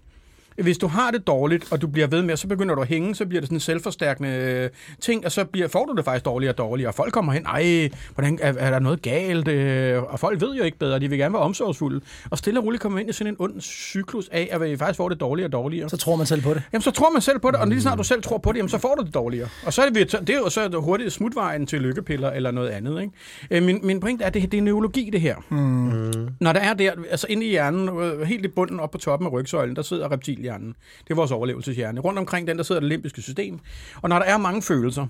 Hvis 0.62 0.78
du 0.78 0.88
har 0.88 1.12
det 1.12 1.28
dårligt, 1.28 1.72
og 1.72 1.82
du 1.82 1.88
bliver 1.88 2.08
ved 2.08 2.22
med, 2.22 2.38
så 2.38 2.48
begynder 2.48 2.76
du 2.76 2.82
at 2.82 2.88
hænge, 2.88 3.16
så 3.16 3.26
bliver 3.26 3.42
det 3.42 3.48
sådan 3.48 3.56
en 3.56 3.60
selvforstærkende 3.60 4.30
øh, 4.30 4.70
ting, 5.02 5.26
og 5.26 5.32
så 5.32 5.46
bliver, 5.46 5.68
får 5.68 5.86
du 5.86 5.94
det 5.98 6.06
faktisk 6.06 6.26
dårligere 6.26 6.54
og 6.54 6.58
dårligere. 6.58 6.90
Og 6.90 6.96
folk 6.96 7.14
kommer 7.14 7.34
hen, 7.34 7.46
ej, 7.46 7.90
hvordan, 8.16 8.40
er, 8.42 8.54
er 8.58 8.70
der 8.72 8.80
noget 8.80 9.02
galt? 9.02 9.48
Øh, 9.48 10.04
Og 10.04 10.20
folk 10.20 10.42
ved 10.42 10.56
jo 10.56 10.64
ikke 10.64 10.78
bedre, 10.78 11.00
de 11.00 11.10
vil 11.10 11.18
gerne 11.20 11.34
være 11.34 11.42
omsorgsfulde. 11.44 12.02
Og 12.30 12.38
stille 12.38 12.60
og 12.60 12.66
roligt 12.66 12.82
kommer 12.82 13.00
ind 13.00 13.10
i 13.10 13.14
sådan 13.14 13.34
en 13.34 13.36
ond 13.40 13.62
cyklus 13.62 14.30
af, 14.32 14.50
at 14.52 14.62
vi 14.62 14.78
faktisk 14.78 14.98
får 14.98 15.10
det 15.10 15.20
dårligere 15.20 15.48
og 15.48 15.52
dårligere. 15.52 15.90
Så 15.90 15.98
tror 15.98 16.16
man 16.16 16.26
selv 16.26 16.42
på 16.42 16.54
det. 16.54 16.64
Jamen, 16.74 16.82
så 16.82 16.92
tror 16.92 17.10
man 17.10 17.22
selv 17.22 17.40
på 17.40 17.52
det, 17.52 17.60
og 17.60 17.68
lige 17.68 17.82
snart 17.82 17.98
du 17.98 18.04
selv 18.04 18.22
tror 18.22 18.38
på 18.38 18.52
det, 18.52 18.58
jamen, 18.58 18.70
så 18.70 18.78
får 18.78 18.96
du 18.96 19.04
det 19.06 19.14
dårligere. 19.14 19.48
Og 19.66 19.74
så 19.74 19.82
er 19.82 19.90
det, 19.90 20.12
det 20.12 20.30
er 20.30 20.38
jo 20.38 20.50
så 20.50 20.78
hurtigt 20.78 21.14
smutvejen 21.14 21.68
til 21.68 21.82
lykkepiller 21.82 22.32
eller 22.32 22.52
noget 22.52 22.70
andet. 22.70 23.02
Ikke? 23.02 23.14
Øh, 23.52 23.64
Min, 23.64 23.80
min 23.84 24.00
pointe 24.00 24.24
er, 24.24 24.28
at 24.28 24.34
det, 24.34 24.52
det 24.52 24.58
er 24.58 24.62
neurologi, 24.62 25.10
det 25.14 25.22
her. 25.22 25.36
Mm. 25.50 26.28
Når 26.40 26.54
der 26.54 26.60
er 26.60 26.74
der, 26.74 26.92
altså 27.10 27.28
inde 27.30 27.46
i 27.46 27.50
hjernen, 27.50 27.90
helt 28.26 28.46
i 28.46 28.48
bunden 28.48 28.80
op 28.80 28.92
på 28.92 28.98
toppen 28.98 29.28
af 29.28 29.32
rygsøjlen, 29.32 29.76
der 29.76 29.82
sidder 29.82 30.08
reptilhjernen. 30.54 30.76
Det 31.04 31.12
er 31.12 31.16
vores 31.16 31.32
overlevelseshjerne. 31.32 32.00
Rundt 32.02 32.20
omkring 32.20 32.48
den, 32.48 32.58
der 32.58 32.64
sidder 32.64 32.82
det 32.82 32.90
limbiske 32.90 33.22
system. 33.22 33.60
Og 34.02 34.10
når 34.10 34.20
der 34.20 34.26
er 34.26 34.38
mange 34.38 34.62
følelser, 34.62 35.08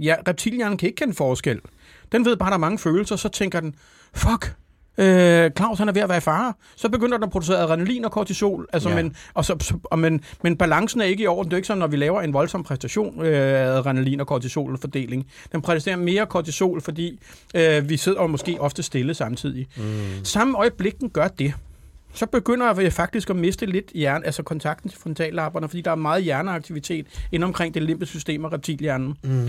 ja, 0.00 0.14
reptilhjernen 0.28 0.78
kan 0.78 0.86
ikke 0.88 0.96
kende 0.96 1.14
forskel. 1.14 1.60
Den 2.12 2.24
ved 2.24 2.36
bare, 2.36 2.46
at 2.48 2.50
der 2.50 2.56
er 2.56 2.60
mange 2.60 2.78
følelser, 2.78 3.16
så 3.16 3.28
tænker 3.28 3.60
den, 3.60 3.74
fuck, 4.14 4.54
Øh, 4.98 5.50
Claus 5.56 5.78
han 5.78 5.88
er 5.88 5.92
ved 5.92 6.02
at 6.02 6.08
være 6.08 6.18
i 6.18 6.20
fare. 6.20 6.52
Så 6.76 6.88
begynder 6.88 7.16
den 7.16 7.24
at 7.24 7.30
producere 7.30 7.58
adrenalin 7.58 8.04
og 8.04 8.12
kortisol. 8.12 8.68
Altså, 8.72 8.88
ja. 8.88 8.96
Ja. 8.96 9.02
men, 9.02 9.16
og 9.34 9.44
så, 9.44 9.56
så- 9.60 9.78
og, 9.84 9.98
men, 9.98 10.20
men 10.42 10.56
balancen 10.56 11.00
er 11.00 11.04
ikke 11.04 11.22
i 11.22 11.26
orden. 11.26 11.50
Det 11.50 11.52
er 11.52 11.56
ikke 11.56 11.66
sådan, 11.66 11.78
når 11.78 11.86
vi 11.86 11.96
laver 11.96 12.22
en 12.22 12.32
voldsom 12.32 12.62
præstation, 12.62 13.22
øh, 13.26 13.76
adrenalin 13.76 14.20
og 14.20 14.26
kortisol 14.26 14.78
fordeling. 14.78 15.26
Den 15.52 15.62
præsterer 15.62 15.96
mere 15.96 16.26
kortisol, 16.26 16.80
fordi 16.80 17.20
øh, 17.54 17.88
vi 17.88 17.96
sidder 17.96 18.18
og 18.18 18.30
måske 18.30 18.56
ofte 18.60 18.82
stille 18.82 19.14
samtidig. 19.14 19.66
Mm. 19.76 20.24
Samme 20.24 20.58
øjeblik, 20.58 20.98
den 21.00 21.10
gør 21.10 21.28
det, 21.28 21.54
så 22.12 22.26
begynder 22.26 22.80
jeg 22.80 22.92
faktisk 22.92 23.30
at 23.30 23.36
miste 23.36 23.66
lidt 23.66 23.90
hjerne, 23.94 24.26
altså 24.26 24.42
kontakten 24.42 24.90
til 24.90 24.98
frontallapperne, 24.98 25.68
fordi 25.68 25.82
der 25.82 25.90
er 25.90 25.94
meget 25.94 26.22
hjerneaktivitet 26.22 27.06
inden 27.32 27.46
omkring 27.46 27.74
det 27.74 27.82
limbiske 27.82 28.12
system 28.12 28.44
og 28.44 28.52
reptilhjernen. 28.52 29.16
Mm. 29.22 29.48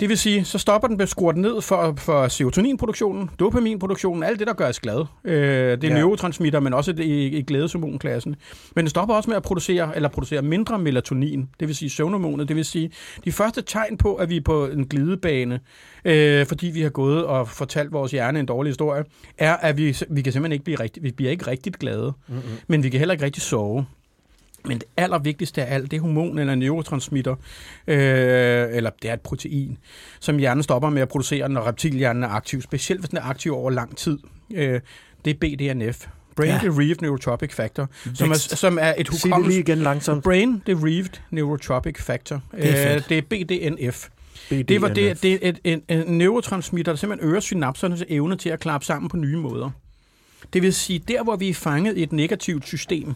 Det 0.00 0.08
vil 0.08 0.18
sige, 0.18 0.44
så 0.44 0.58
stopper 0.58 0.88
den, 0.88 0.96
bliver 0.96 1.06
skruet 1.06 1.36
ned 1.36 1.60
for, 1.60 1.94
for 1.96 2.28
serotoninproduktionen, 2.28 3.30
dopaminproduktionen, 3.38 4.22
alt 4.22 4.38
det, 4.38 4.46
der 4.46 4.52
gør 4.52 4.68
os 4.68 4.80
glade. 4.80 5.06
Øh, 5.24 5.34
det 5.34 5.84
er 5.84 5.88
ja. 5.88 5.94
neurotransmitter, 5.94 6.60
men 6.60 6.74
også 6.74 6.94
i, 6.98 7.26
i 7.26 7.42
glædeshormonklassen. 7.42 8.36
Men 8.76 8.84
det 8.84 8.90
stopper 8.90 9.14
også 9.14 9.30
med 9.30 9.36
at 9.36 9.42
producere, 9.42 9.96
eller 9.96 10.08
producere 10.08 10.42
mindre 10.42 10.78
melatonin, 10.78 11.48
det 11.60 11.68
vil 11.68 11.76
sige 11.76 11.90
søvnhormonet. 11.90 12.48
Det 12.48 12.56
vil 12.56 12.64
sige, 12.64 12.90
de 13.24 13.32
første 13.32 13.62
tegn 13.62 13.96
på, 13.96 14.14
at 14.14 14.28
vi 14.28 14.36
er 14.36 14.40
på 14.40 14.66
en 14.66 14.86
glidebane, 14.86 15.60
øh, 16.04 16.46
fordi 16.46 16.66
vi 16.66 16.82
har 16.82 16.90
gået 16.90 17.24
og 17.24 17.48
fortalt 17.48 17.92
vores 17.92 18.12
hjerne 18.12 18.40
en 18.40 18.46
dårlig 18.46 18.70
historie, 18.70 19.04
er, 19.38 19.56
at 19.56 19.76
vi, 19.76 19.96
vi 20.10 20.22
kan 20.22 20.32
simpelthen 20.32 20.52
ikke 20.52 20.64
blive 20.64 20.80
rigtig, 20.80 21.02
vi 21.02 21.10
bliver 21.10 21.30
ikke 21.30 21.46
rigtig 21.46 21.72
glade, 21.72 22.12
mm-hmm. 22.28 22.42
men 22.68 22.82
vi 22.82 22.88
kan 22.88 22.98
heller 22.98 23.12
ikke 23.12 23.24
rigtig 23.24 23.42
sove. 23.42 23.86
Men 24.64 24.78
det 24.78 24.86
allervigtigste 24.96 25.64
af 25.64 25.74
alt, 25.74 25.90
det 25.90 25.96
er 25.96 26.00
hormon 26.00 26.38
eller 26.38 26.54
neurotransmitter, 26.54 27.34
øh, 27.86 27.96
eller 28.76 28.90
det 29.02 29.10
er 29.10 29.14
et 29.14 29.20
protein, 29.20 29.78
som 30.20 30.38
hjernen 30.38 30.62
stopper 30.62 30.90
med 30.90 31.02
at 31.02 31.08
producere, 31.08 31.48
når 31.48 31.66
reptilhjernen 31.66 32.24
er 32.24 32.28
aktiv, 32.28 32.62
specielt 32.62 33.00
hvis 33.00 33.08
den 33.08 33.18
er 33.18 33.22
aktiv 33.22 33.54
over 33.54 33.70
lang 33.70 33.96
tid. 33.96 34.18
Øh, 34.54 34.80
det 35.24 35.30
er 35.30 35.34
BDNF. 35.34 36.06
Brain 36.36 36.50
ja. 36.50 36.58
Derived 36.62 36.96
Neurotropic 37.00 37.52
Factor, 37.52 37.88
som 38.14 38.30
er, 38.30 38.34
som 38.34 38.78
er 38.80 38.94
et 38.98 39.08
hukommelse... 39.08 39.20
Sig 39.20 39.38
det 39.38 39.46
lige 39.46 39.58
igen 39.60 39.78
langsomt. 39.78 40.24
Brain 40.24 40.62
Derived 40.66 41.20
Neurotropic 41.30 42.02
Factor. 42.02 42.42
Det 42.52 42.86
er, 42.86 42.96
øh, 42.96 43.02
det 43.08 43.18
er 43.18 43.22
BDNF. 43.22 44.08
BDNF. 44.48 44.66
Det, 44.68 44.82
var 44.82 44.88
det, 44.88 45.22
det 45.22 45.32
er 45.32 45.38
et, 45.48 45.58
en, 45.64 45.82
en 45.88 46.18
neurotransmitter, 46.18 46.92
der 46.92 46.96
simpelthen 46.96 47.30
øger 47.30 47.40
synapsernes 47.40 48.04
evne 48.08 48.36
til 48.36 48.48
at 48.48 48.60
klappe 48.60 48.86
sammen 48.86 49.08
på 49.08 49.16
nye 49.16 49.36
måder. 49.36 49.70
Det 50.52 50.62
vil 50.62 50.74
sige, 50.74 50.98
der 51.08 51.22
hvor 51.22 51.36
vi 51.36 51.48
er 51.48 51.54
fanget 51.54 51.96
i 51.96 52.02
et 52.02 52.12
negativt 52.12 52.66
system, 52.66 53.14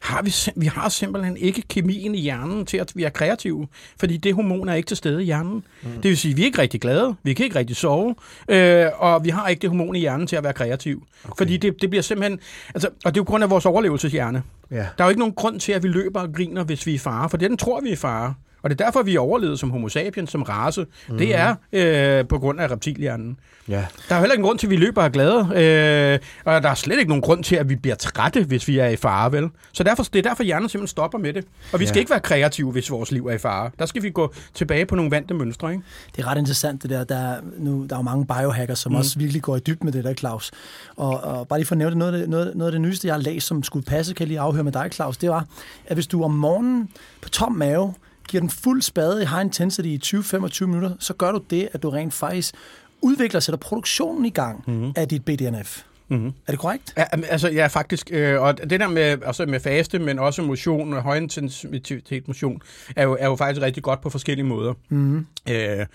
har 0.00 0.22
vi, 0.22 0.34
vi 0.56 0.66
har 0.66 0.88
simpelthen 0.88 1.36
ikke 1.36 1.62
kemien 1.68 2.14
i 2.14 2.20
hjernen 2.20 2.66
til 2.66 2.76
at 2.76 2.92
vi 2.94 3.02
er 3.02 3.10
kreative, 3.10 3.66
fordi 4.00 4.16
det 4.16 4.34
hormon 4.34 4.68
er 4.68 4.74
ikke 4.74 4.86
til 4.86 4.96
stede 4.96 5.22
i 5.22 5.24
hjernen. 5.24 5.64
Mm. 5.82 5.90
Det 5.90 6.04
vil 6.04 6.18
sige, 6.18 6.32
at 6.32 6.36
vi 6.36 6.42
er 6.42 6.46
ikke 6.46 6.58
rigtig 6.58 6.80
glade, 6.80 7.14
vi 7.22 7.34
kan 7.34 7.44
ikke 7.44 7.58
rigtig 7.58 7.76
sove, 7.76 8.14
øh, 8.48 8.86
og 8.98 9.24
vi 9.24 9.28
har 9.28 9.48
ikke 9.48 9.60
det 9.60 9.70
hormon 9.70 9.96
i 9.96 9.98
hjernen 9.98 10.26
til 10.26 10.36
at 10.36 10.44
være 10.44 10.52
kreativ. 10.52 11.06
Okay. 11.24 11.34
Fordi 11.38 11.56
det, 11.56 11.82
det 11.82 11.90
bliver 11.90 12.02
simpelthen... 12.02 12.40
Altså, 12.74 12.88
og 13.04 13.14
det 13.14 13.20
er 13.20 13.24
jo 13.24 13.24
grund 13.24 13.44
af 13.44 13.50
vores 13.50 13.66
overlevelseshjerne. 13.66 14.42
Ja. 14.70 14.76
Der 14.76 14.84
er 14.98 15.04
jo 15.04 15.08
ikke 15.08 15.20
nogen 15.20 15.34
grund 15.34 15.60
til, 15.60 15.72
at 15.72 15.82
vi 15.82 15.88
løber 15.88 16.20
og 16.20 16.34
griner, 16.34 16.64
hvis 16.64 16.86
vi 16.86 16.94
er 16.94 16.98
fare, 16.98 17.30
for 17.30 17.36
den 17.36 17.56
tror 17.56 17.80
vi 17.80 17.92
er 17.92 17.96
fare. 17.96 18.34
Og 18.62 18.70
det 18.70 18.80
er 18.80 18.84
derfor, 18.84 19.02
vi 19.02 19.14
er 19.14 19.20
overlevet 19.20 19.58
som 19.58 19.70
homo 19.70 19.88
sapiens, 19.88 20.30
som 20.30 20.42
race. 20.42 20.86
Mm. 21.08 21.18
Det 21.18 21.36
er 21.36 21.54
øh, 21.72 22.28
på 22.28 22.38
grund 22.38 22.60
af 22.60 22.70
reptilhjernen. 22.70 23.38
Ja. 23.68 23.86
Der 24.08 24.14
er 24.14 24.18
heller 24.18 24.32
ikke 24.32 24.44
grund 24.44 24.58
til, 24.58 24.66
at 24.66 24.70
vi 24.70 24.76
løber 24.76 25.02
og 25.02 25.12
glade. 25.12 25.38
Øh, 25.38 26.18
og 26.44 26.62
der 26.62 26.68
er 26.68 26.74
slet 26.74 26.98
ikke 26.98 27.08
nogen 27.08 27.22
grund 27.22 27.44
til, 27.44 27.56
at 27.56 27.68
vi 27.68 27.76
bliver 27.76 27.94
trætte, 27.96 28.44
hvis 28.44 28.68
vi 28.68 28.78
er 28.78 28.88
i 28.88 28.96
fare, 28.96 29.32
vel? 29.32 29.48
Så 29.72 29.82
derfor, 29.82 30.02
det 30.02 30.18
er 30.18 30.22
derfor, 30.22 30.42
hjernen 30.42 30.68
simpelthen 30.68 30.88
stopper 30.88 31.18
med 31.18 31.32
det. 31.32 31.44
Og 31.72 31.80
vi 31.80 31.86
skal 31.86 31.96
ja. 31.96 32.00
ikke 32.00 32.10
være 32.10 32.20
kreative, 32.20 32.72
hvis 32.72 32.90
vores 32.90 33.12
liv 33.12 33.26
er 33.26 33.34
i 33.34 33.38
fare. 33.38 33.70
Der 33.78 33.86
skal 33.86 34.02
vi 34.02 34.10
gå 34.10 34.34
tilbage 34.54 34.86
på 34.86 34.94
nogle 34.94 35.10
vante 35.10 35.34
mønstre, 35.34 35.70
ikke? 35.70 35.82
Det 36.16 36.24
er 36.24 36.26
ret 36.26 36.38
interessant, 36.38 36.82
det 36.82 36.90
der. 36.90 37.04
Der 37.04 37.16
er, 37.16 37.40
nu, 37.58 37.86
der 37.90 37.96
er 37.96 37.98
jo 37.98 38.02
mange 38.02 38.26
biohackers, 38.26 38.78
som 38.78 38.92
mm. 38.92 38.98
også 38.98 39.18
virkelig 39.18 39.42
går 39.42 39.56
i 39.56 39.60
dybden 39.60 39.86
med 39.86 39.92
det 39.92 40.04
der, 40.04 40.14
Claus. 40.14 40.50
Og, 40.96 41.20
og 41.20 41.48
bare 41.48 41.58
lige 41.58 41.66
for 41.66 41.74
at 41.74 41.78
nævne 41.78 41.90
det, 41.90 41.98
noget 41.98 42.12
af 42.12 42.18
det, 42.18 42.28
noget, 42.28 42.56
noget 42.56 42.68
af 42.68 42.72
det 42.72 42.80
nyeste, 42.80 43.06
jeg 43.06 43.14
har 43.14 43.22
læst, 43.22 43.46
som 43.46 43.62
skulle 43.62 43.84
passe, 43.84 44.14
kan 44.14 44.24
jeg 44.24 44.28
lige 44.28 44.40
afhøre 44.40 44.64
med 44.64 44.72
dig, 44.72 44.88
Claus, 44.92 45.16
det 45.16 45.30
var, 45.30 45.46
at 45.86 45.96
hvis 45.96 46.06
du 46.06 46.22
om 46.24 46.30
morgenen 46.30 46.88
på 47.20 47.28
tom 47.28 47.52
mave 47.52 47.94
giver 48.28 48.40
den 48.40 48.50
fuld 48.50 48.82
spade 48.82 49.22
i 49.22 49.26
high 49.26 49.44
intensity 49.44 49.88
i 49.88 50.00
20-25 50.04 50.66
minutter, 50.66 50.96
så 50.98 51.14
gør 51.14 51.32
du 51.32 51.40
det, 51.50 51.68
at 51.72 51.82
du 51.82 51.90
rent 51.90 52.14
faktisk 52.14 52.54
udvikler, 53.00 53.40
sætter 53.40 53.58
produktionen 53.58 54.24
i 54.24 54.30
gang 54.30 54.64
mm-hmm. 54.66 54.92
af 54.96 55.08
dit 55.08 55.24
BDNF. 55.24 55.82
Mm-hmm. 56.08 56.32
Er 56.46 56.52
det 56.52 56.58
korrekt? 56.58 56.94
Ja, 56.96 57.04
altså 57.28 57.48
ja, 57.48 57.66
faktisk. 57.66 58.10
Øh, 58.12 58.40
og 58.40 58.70
det 58.70 58.80
der 58.80 58.88
med, 58.88 59.02
altså 59.02 59.46
med 59.46 59.60
faste, 59.60 59.98
men 59.98 60.18
også 60.18 60.42
motion, 60.42 60.92
højintensitet 60.92 62.28
motion, 62.28 62.62
er 62.96 63.02
jo, 63.02 63.16
er 63.20 63.26
jo 63.26 63.36
faktisk 63.36 63.62
rigtig 63.62 63.82
godt 63.82 64.00
på 64.00 64.10
forskellige 64.10 64.46
måder. 64.46 64.74
Mm-hmm. 64.88 65.26
Øh, 65.50 65.86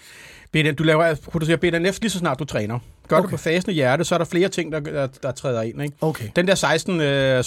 BDN, 0.52 0.76
du 0.76 0.84
laver, 0.84 1.16
producerer 1.16 1.58
BDNF 1.58 2.00
lige 2.02 2.10
så 2.10 2.18
snart 2.20 2.40
du 2.40 2.46
træner. 2.46 2.80
Gør 3.08 3.18
okay. 3.18 3.26
du 3.26 3.30
på 3.30 3.38
fasende 3.38 3.74
hjerte, 3.74 4.04
så 4.04 4.16
er 4.16 4.18
der 4.18 4.26
flere 4.26 4.50
ting, 4.50 4.72
der, 4.72 4.80
der, 4.80 5.08
der 5.08 5.32
træder 5.32 5.62
ind. 5.62 5.82
Ikke? 5.82 5.96
Okay. 6.02 6.30
Den 6.36 6.48
der 6.48 6.56
16, 6.56 7.02
øh, 7.02 7.40
16-8 7.40 7.44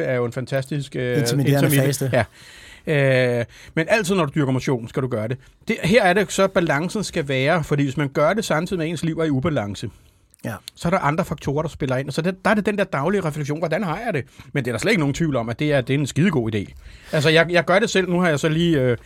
er 0.00 0.14
jo 0.14 0.24
en 0.24 0.32
fantastisk... 0.32 0.96
Øh, 0.96 1.18
intermitterende 1.18 1.70
faste. 1.70 2.10
Ja. 2.12 2.24
Øh, 2.86 3.44
men 3.74 3.86
altid, 3.88 4.14
når 4.14 4.24
du 4.24 4.32
dyrker 4.34 4.52
motion, 4.52 4.88
skal 4.88 5.02
du 5.02 5.08
gøre 5.08 5.28
det. 5.28 5.36
det. 5.68 5.76
Her 5.82 6.02
er 6.02 6.12
det 6.12 6.32
så, 6.32 6.48
balancen 6.48 7.04
skal 7.04 7.28
være, 7.28 7.64
fordi 7.64 7.82
hvis 7.82 7.96
man 7.96 8.08
gør 8.08 8.32
det 8.32 8.44
samtidig 8.44 8.78
med, 8.78 8.86
at 8.86 8.90
ens 8.90 9.04
liv 9.04 9.18
er 9.18 9.24
i 9.24 9.30
ubalance, 9.30 9.90
Ja. 10.44 10.54
Så 10.74 10.88
er 10.88 10.90
der 10.90 10.98
andre 10.98 11.24
faktorer, 11.24 11.62
der 11.62 11.68
spiller 11.68 11.96
ind. 11.96 12.10
Så 12.10 12.22
det, 12.22 12.44
der 12.44 12.50
er 12.50 12.54
det 12.54 12.66
den 12.66 12.78
der 12.78 12.84
daglige 12.84 13.24
refleksion, 13.24 13.58
hvordan 13.58 13.82
har 13.84 13.98
jeg 14.04 14.14
det? 14.14 14.24
Men 14.52 14.64
det 14.64 14.70
er 14.70 14.72
der 14.72 14.78
slet 14.78 14.90
ikke 14.90 15.00
nogen 15.00 15.14
tvivl 15.14 15.36
om, 15.36 15.48
at 15.48 15.58
det 15.58 15.72
er, 15.72 15.80
det 15.80 15.94
er 15.94 15.98
en 15.98 16.06
skidegod 16.06 16.54
idé. 16.54 16.72
Altså, 17.12 17.30
jeg, 17.30 17.46
jeg 17.50 17.64
gør 17.64 17.78
det 17.78 17.90
selv. 17.90 18.10
Nu 18.10 18.20
har 18.20 18.28
jeg 18.28 18.40
så 18.40 18.48
lige 18.48 18.80
øh, 18.80 18.96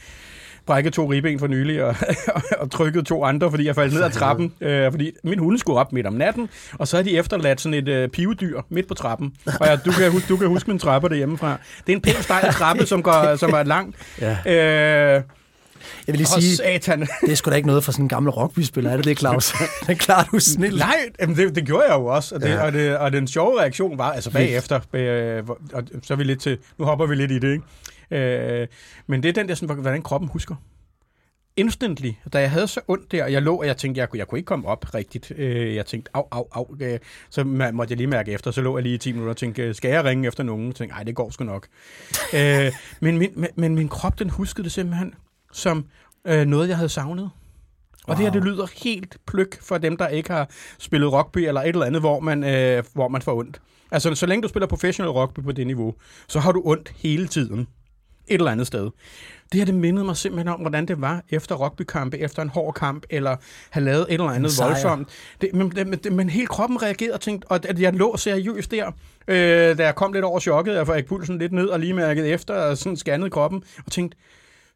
brækket 0.67 0.93
to 0.93 1.11
ribben 1.11 1.39
for 1.39 1.47
nylig, 1.47 1.85
og, 1.85 1.97
og 2.61 2.71
trykket 2.71 3.07
to 3.07 3.25
andre, 3.25 3.51
fordi 3.51 3.67
jeg 3.67 3.75
faldt 3.75 3.95
ned 3.95 4.03
ad 4.03 4.11
trappen. 4.11 4.53
Øh, 4.61 4.91
fordi 4.91 5.13
min 5.25 5.39
hunde 5.39 5.59
skulle 5.59 5.81
op 5.81 5.93
midt 5.93 6.07
om 6.07 6.13
natten, 6.13 6.49
og 6.73 6.89
så 6.89 6.97
har 6.97 7.03
de 7.03 7.19
efterladt 7.19 7.61
sådan 7.61 7.75
et 7.75 7.89
øh, 7.89 8.09
pivedyr 8.09 8.61
midt 8.69 8.89
på 8.89 8.95
trappen. 8.95 9.33
Og 9.61 9.67
jeg, 9.67 9.79
du, 9.85 9.91
kan, 9.91 10.13
huske, 10.13 10.29
du 10.29 10.37
kan 10.37 10.49
huske 10.49 10.71
min 10.71 10.79
trappe 10.79 11.09
derhjemmefra. 11.09 11.59
Det 11.87 11.93
er 11.93 11.97
en 11.97 12.03
pæn 12.03 12.23
stejl 12.23 12.53
trappe, 12.53 12.87
som, 12.87 13.03
går, 13.03 13.37
som 13.37 13.51
er 13.51 13.63
lang. 13.63 13.95
Ja. 14.21 15.17
Øh, 15.17 15.23
jeg 16.07 16.13
vil 16.13 16.19
lige 16.19 16.29
oh, 16.37 16.43
sige, 16.43 16.57
satan. 16.57 17.01
det 17.21 17.33
er 17.33 17.35
sgu 17.35 17.51
da 17.51 17.57
ikke 17.57 17.67
noget 17.67 17.85
for 17.85 17.93
sådan 17.93 18.05
en 18.05 18.09
gammel 18.09 18.31
rugbyspiller, 18.31 18.91
er 18.91 18.97
det 18.97 19.05
det, 19.05 19.19
Claus? 19.19 19.53
det 19.81 19.89
er 19.89 19.95
klart, 19.95 20.29
du 20.33 20.39
snil. 20.39 20.77
Nej, 20.77 20.97
det, 21.37 21.55
det 21.55 21.67
gjorde 21.67 21.85
jeg 21.89 21.95
jo 21.95 22.07
også, 22.07 22.35
og, 22.35 22.41
det, 22.41 22.49
ja. 22.49 22.65
og, 22.65 22.73
det, 22.73 22.97
og 22.97 23.13
den 23.13 23.29
sjove 23.29 23.61
reaktion 23.61 23.99
var, 23.99 24.13
altså 24.13 24.31
bagefter, 24.31 24.81
øh, 24.93 25.43
og 25.73 25.83
så 26.03 26.15
er 26.15 26.17
vi 26.17 26.25
lidt 26.25 26.41
til, 26.41 26.59
nu 26.79 26.85
hopper 26.85 27.07
vi 27.07 27.15
lidt 27.15 27.31
i 27.31 27.39
det, 27.39 27.53
ikke? 27.53 27.65
Øh, 28.11 28.69
men 29.07 29.23
det 29.23 29.29
er 29.29 29.33
den 29.33 29.49
der, 29.49 29.55
sådan, 29.55 29.77
hvordan 29.77 30.03
kroppen 30.03 30.29
husker. 30.29 30.55
Instantly, 31.57 32.11
da 32.33 32.41
jeg 32.41 32.51
havde 32.51 32.67
så 32.67 32.81
ondt 32.89 33.13
der, 33.13 33.25
og 33.25 33.33
jeg 33.33 33.43
lå, 33.43 33.57
og 33.57 33.67
jeg 33.67 33.77
tænkte, 33.77 33.99
jeg, 33.99 34.09
jeg 34.15 34.29
kunne 34.29 34.39
ikke 34.39 34.47
komme 34.47 34.69
op 34.69 34.95
rigtigt. 34.95 35.33
Øh, 35.37 35.75
jeg 35.75 35.87
tænkte, 35.87 36.11
au, 36.15 36.25
au, 36.31 36.49
au. 36.53 36.77
Øh, 36.81 36.99
så 37.31 37.45
måtte 37.45 37.93
jeg 37.93 37.97
lige 37.97 38.07
mærke 38.07 38.33
efter, 38.33 38.51
så 38.51 38.61
lå 38.61 38.77
jeg 38.77 38.83
lige 38.83 38.95
i 38.95 38.99
10 38.99 39.13
minutter 39.13 39.31
og 39.31 39.37
tænkte, 39.37 39.75
skal 39.75 39.91
jeg 39.91 40.05
ringe 40.05 40.29
efter 40.29 40.43
nogen? 40.43 40.67
Jeg 40.67 40.75
tænkte, 40.75 40.97
nej, 40.97 41.05
det 41.05 41.15
går 41.15 41.31
sgu 41.31 41.45
nok. 41.45 41.69
øh, 42.35 42.73
men, 43.01 43.19
min, 43.19 43.31
men, 43.37 43.49
men 43.57 43.75
min 43.75 43.89
krop, 43.89 44.19
den 44.19 44.31
huskede 44.31 44.65
det 44.65 44.73
simpelthen 44.73 45.15
som 45.53 45.87
øh, 46.25 46.47
noget, 46.47 46.69
jeg 46.69 46.77
havde 46.77 46.89
savnet. 46.89 47.31
Og 48.05 48.09
wow. 48.09 48.17
det 48.17 48.25
her, 48.25 48.33
det 48.33 48.45
lyder 48.45 48.67
helt 48.85 49.17
pløk 49.27 49.63
for 49.63 49.79
dem, 49.79 49.97
der 49.97 50.09
ikke 50.09 50.31
har 50.31 50.51
spillet 50.79 51.13
rugby 51.13 51.39
eller 51.39 51.61
et 51.61 51.69
eller 51.69 51.87
andet, 51.87 52.03
hvor 52.03 52.21
man, 52.21 52.45
øh, 52.45 52.85
hvor 52.93 53.09
man 53.09 53.23
får 53.23 53.39
ondt. 53.39 53.61
Altså, 53.91 54.15
så 54.15 54.27
længe 54.27 54.43
du 54.43 54.49
spiller 54.49 54.67
professionel 54.67 55.11
rugby 55.11 55.41
på 55.41 55.53
det 55.53 55.67
niveau, 55.67 55.95
så 56.29 56.41
har 56.41 56.53
du 56.53 56.63
ondt 56.65 56.93
hele 56.97 57.29
tiden 57.29 57.69
et 58.29 58.35
eller 58.35 58.51
andet 58.51 58.67
sted. 58.67 58.91
Det 59.53 59.61
her, 59.61 59.65
det 59.65 59.75
mindede 59.75 60.05
mig 60.05 60.17
simpelthen 60.17 60.49
om, 60.49 60.61
hvordan 60.61 60.87
det 60.87 61.01
var 61.01 61.23
efter 61.31 61.55
rugbykampe, 61.55 62.19
efter 62.19 62.43
en 62.43 62.49
hård 62.49 62.75
kamp, 62.75 63.03
eller 63.11 63.37
have 63.71 63.85
lavet 63.85 64.07
et 64.09 64.13
eller 64.13 64.31
andet 64.31 64.53
Sejr. 64.53 64.69
voldsomt. 64.69 65.09
Det, 65.41 65.55
men, 65.55 65.71
det, 65.71 66.13
men 66.13 66.31
hele 66.31 66.47
kroppen 66.47 66.83
reagerede 66.83 67.15
og 67.15 67.21
tænkte, 67.21 67.47
og 67.47 67.61
at 67.69 67.81
jeg 67.81 67.93
lå 67.93 68.17
seriøst 68.17 68.71
der, 68.71 68.87
øh, 69.29 69.79
da 69.79 69.85
jeg 69.85 69.95
kom 69.95 70.13
lidt 70.13 70.25
over 70.25 70.41
chokket, 70.41 70.75
jeg 70.75 70.87
fik 70.87 71.07
pulsen 71.07 71.39
lidt 71.39 71.53
ned 71.53 71.67
og 71.67 71.81
lige 71.81 71.95
mærket 71.95 72.33
efter, 72.33 72.55
og 72.55 72.79
sådan 72.79 72.97
scannede 72.97 73.31
kroppen, 73.31 73.63
og 73.87 73.93
tænkte, 73.93 74.17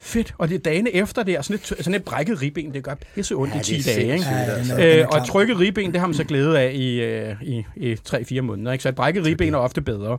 fedt. 0.01 0.35
Og 0.39 0.49
det 0.49 0.55
er 0.55 0.59
dagene 0.59 0.95
efter 0.95 1.23
det, 1.23 1.45
sådan 1.45 1.55
et, 1.55 1.67
sådan 1.67 1.95
et 1.95 2.05
brækket 2.05 2.43
ribben, 2.43 2.75
det 2.75 2.85
gør 2.85 2.95
pisse 3.15 3.35
ondt 3.35 3.55
ja, 3.55 3.61
i 3.61 3.63
10 3.63 3.83
dage. 3.83 4.13
Ikke? 4.13 4.25
Ja, 4.25 4.79
ja, 4.79 5.01
øh, 5.01 5.09
og 5.09 5.19
et 5.19 5.25
trykket 5.25 5.59
ribben, 5.59 5.93
det 5.93 6.01
har 6.01 6.07
man 6.07 6.15
så 6.15 6.25
glæde 6.25 6.61
af 6.61 6.73
i, 6.75 7.01
øh, 7.01 7.43
i, 7.43 7.65
i 7.77 7.97
3-4 8.09 8.41
måneder. 8.41 8.73
Ikke? 8.73 8.83
Så 8.83 8.89
et 8.89 8.95
brækket 8.95 9.27
ribben 9.27 9.55
er 9.55 9.59
ofte 9.59 9.81
bedre. 9.81 10.19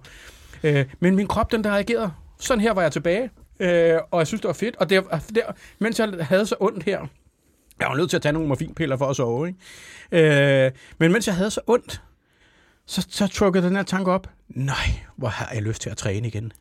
Øh, 0.63 0.85
men 0.99 1.15
min 1.15 1.27
krop, 1.27 1.51
den 1.51 1.63
der 1.63 1.71
reagerede, 1.71 2.11
sådan 2.39 2.61
her 2.61 2.73
var 2.73 2.81
jeg 2.81 2.91
tilbage. 2.91 3.29
Øh, 3.59 3.99
og 4.11 4.19
jeg 4.19 4.27
synes, 4.27 4.41
det 4.41 4.47
var 4.47 4.53
fedt. 4.53 4.75
Og 4.75 4.89
der, 4.89 5.01
der, 5.35 5.41
mens 5.79 5.99
jeg 5.99 6.13
havde 6.21 6.45
så 6.45 6.55
ondt 6.59 6.83
her, 6.83 6.99
jeg 7.79 7.87
var 7.87 7.95
nødt 7.95 8.09
til 8.09 8.17
at 8.17 8.21
tage 8.21 8.33
nogle 8.33 8.47
morfinpiller 8.47 8.97
for 8.97 9.05
at 9.05 9.15
sove, 9.15 9.47
ikke? 9.47 10.65
Øh, 10.65 10.71
men 10.97 11.11
mens 11.11 11.27
jeg 11.27 11.35
havde 11.35 11.51
så 11.51 11.61
ondt, 11.67 12.01
så, 12.85 13.07
så 13.09 13.27
trukkede 13.27 13.65
den 13.67 13.75
her 13.75 13.83
tanke 13.83 14.11
op. 14.11 14.29
Nej, 14.49 14.75
hvor 15.15 15.27
har 15.27 15.53
jeg 15.53 15.63
lyst 15.63 15.81
til 15.81 15.89
at 15.89 15.97
træne 15.97 16.27
igen. 16.27 16.51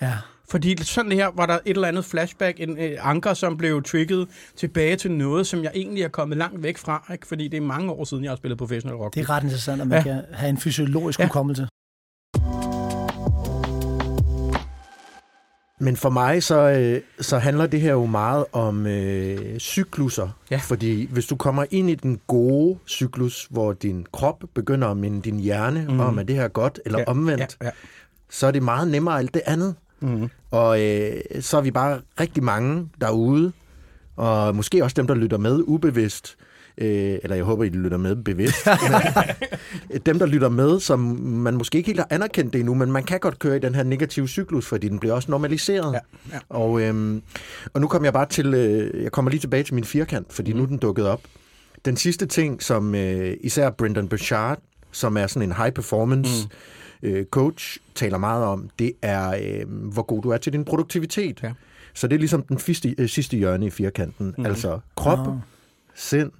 Ja. 0.00 0.12
Fordi 0.50 0.84
sådan 0.84 1.12
her 1.12 1.30
var 1.34 1.46
der 1.46 1.54
et 1.54 1.60
eller 1.64 1.88
andet 1.88 2.04
flashback, 2.04 2.60
en 2.60 2.78
øh, 2.78 2.98
anker, 3.00 3.34
som 3.34 3.56
blev 3.56 3.82
trigget 3.82 4.28
tilbage 4.56 4.96
til 4.96 5.10
noget, 5.10 5.46
som 5.46 5.62
jeg 5.62 5.72
egentlig 5.74 6.02
er 6.02 6.08
kommet 6.08 6.38
langt 6.38 6.62
væk 6.62 6.78
fra. 6.78 7.08
Ikke? 7.12 7.26
Fordi 7.26 7.48
det 7.48 7.56
er 7.56 7.60
mange 7.60 7.92
år 7.92 8.04
siden, 8.04 8.24
jeg 8.24 8.30
har 8.30 8.36
spillet 8.36 8.58
professionel 8.58 8.96
rock. 8.96 9.14
Det 9.14 9.20
er 9.20 9.30
ret 9.30 9.42
interessant, 9.42 9.80
at 9.80 9.88
man 9.88 9.98
ja. 9.98 10.02
kan 10.02 10.24
have 10.32 10.48
en 10.50 10.58
fysiologisk 10.58 11.18
ja. 11.18 11.24
hukommelse. 11.24 11.68
Men 15.78 15.96
for 15.96 16.10
mig 16.10 16.42
så, 16.42 16.60
øh, 16.60 17.00
så 17.20 17.38
handler 17.38 17.66
det 17.66 17.80
her 17.80 17.92
jo 17.92 18.06
meget 18.06 18.44
om 18.52 18.86
øh, 18.86 19.58
cykluser. 19.58 20.28
Ja. 20.50 20.56
Fordi 20.56 21.08
hvis 21.10 21.26
du 21.26 21.36
kommer 21.36 21.64
ind 21.70 21.90
i 21.90 21.94
den 21.94 22.20
gode 22.26 22.78
cyklus, 22.86 23.46
hvor 23.50 23.72
din 23.72 24.06
krop 24.12 24.44
begynder 24.54 24.88
at 24.88 24.96
minde 24.96 25.22
din 25.22 25.38
hjerne 25.40 25.86
mm. 25.88 26.00
om, 26.00 26.18
at 26.18 26.28
det 26.28 26.36
her 26.36 26.42
er 26.42 26.48
godt, 26.48 26.80
eller 26.86 26.98
ja. 26.98 27.04
omvendt, 27.04 27.56
ja. 27.60 27.66
Ja. 27.66 27.70
så 28.30 28.46
er 28.46 28.50
det 28.50 28.62
meget 28.62 28.88
nemmere 28.88 29.18
alt 29.18 29.34
det 29.34 29.42
andet. 29.46 29.74
Mm. 30.00 30.30
Og 30.50 30.82
øh, 30.82 31.12
så 31.40 31.56
er 31.56 31.60
vi 31.60 31.70
bare 31.70 32.00
rigtig 32.20 32.42
mange 32.42 32.88
derude, 33.00 33.52
og 34.16 34.56
måske 34.56 34.84
også 34.84 34.94
dem, 34.94 35.06
der 35.06 35.14
lytter 35.14 35.38
med 35.38 35.62
ubevidst, 35.66 36.36
øh, 36.78 37.18
eller 37.22 37.36
jeg 37.36 37.44
håber, 37.44 37.64
I 37.64 37.68
lytter 37.68 37.98
med 37.98 38.16
bevidst, 38.16 38.64
dem, 40.06 40.18
der 40.18 40.26
lytter 40.26 40.48
med, 40.48 40.80
som 40.80 40.98
man 41.22 41.54
måske 41.54 41.78
ikke 41.78 41.86
helt 41.86 42.00
har 42.00 42.06
anerkendt 42.10 42.52
det 42.52 42.58
endnu, 42.58 42.74
men 42.74 42.92
man 42.92 43.04
kan 43.04 43.20
godt 43.20 43.38
køre 43.38 43.56
i 43.56 43.60
den 43.60 43.74
her 43.74 43.82
negative 43.82 44.28
cyklus, 44.28 44.66
fordi 44.66 44.88
den 44.88 44.98
bliver 44.98 45.14
også 45.14 45.30
normaliseret. 45.30 45.92
Ja, 45.92 45.98
ja. 46.32 46.38
Og, 46.48 46.82
øhm, 46.82 47.22
og 47.74 47.80
nu 47.80 47.86
kommer 47.86 48.06
jeg 48.06 48.12
bare 48.12 48.26
til, 48.26 48.54
øh, 48.54 49.02
jeg 49.02 49.12
kommer 49.12 49.30
lige 49.30 49.40
tilbage 49.40 49.62
til 49.62 49.74
min 49.74 49.84
firkant, 49.84 50.32
fordi 50.32 50.52
mm. 50.52 50.56
nu 50.58 50.62
er 50.62 50.66
den 50.66 50.78
dukket 50.78 51.06
op. 51.06 51.20
Den 51.84 51.96
sidste 51.96 52.26
ting, 52.26 52.62
som 52.62 52.94
øh, 52.94 53.36
især 53.40 53.70
Brendan 53.70 54.08
Burchard, 54.08 54.58
som 54.92 55.16
er 55.16 55.26
sådan 55.26 55.48
en 55.48 55.56
high 55.56 55.72
performance 55.72 56.48
mm. 57.02 57.08
øh, 57.08 57.26
coach, 57.26 57.78
taler 57.94 58.18
meget 58.18 58.44
om, 58.44 58.70
det 58.78 58.92
er, 59.02 59.30
øh, 59.30 59.68
hvor 59.92 60.02
god 60.02 60.22
du 60.22 60.30
er 60.30 60.36
til 60.36 60.52
din 60.52 60.64
produktivitet. 60.64 61.40
Ja. 61.42 61.52
Så 61.94 62.06
det 62.08 62.14
er 62.14 62.18
ligesom 62.18 62.42
den 62.42 62.58
sidste, 62.58 62.94
øh, 62.98 63.08
sidste 63.08 63.36
hjørne 63.36 63.66
i 63.66 63.70
firkanten. 63.70 64.34
Mm. 64.38 64.46
Altså 64.46 64.78
krop, 64.96 65.18
Ah. 65.18 65.34
sind, 65.94 66.30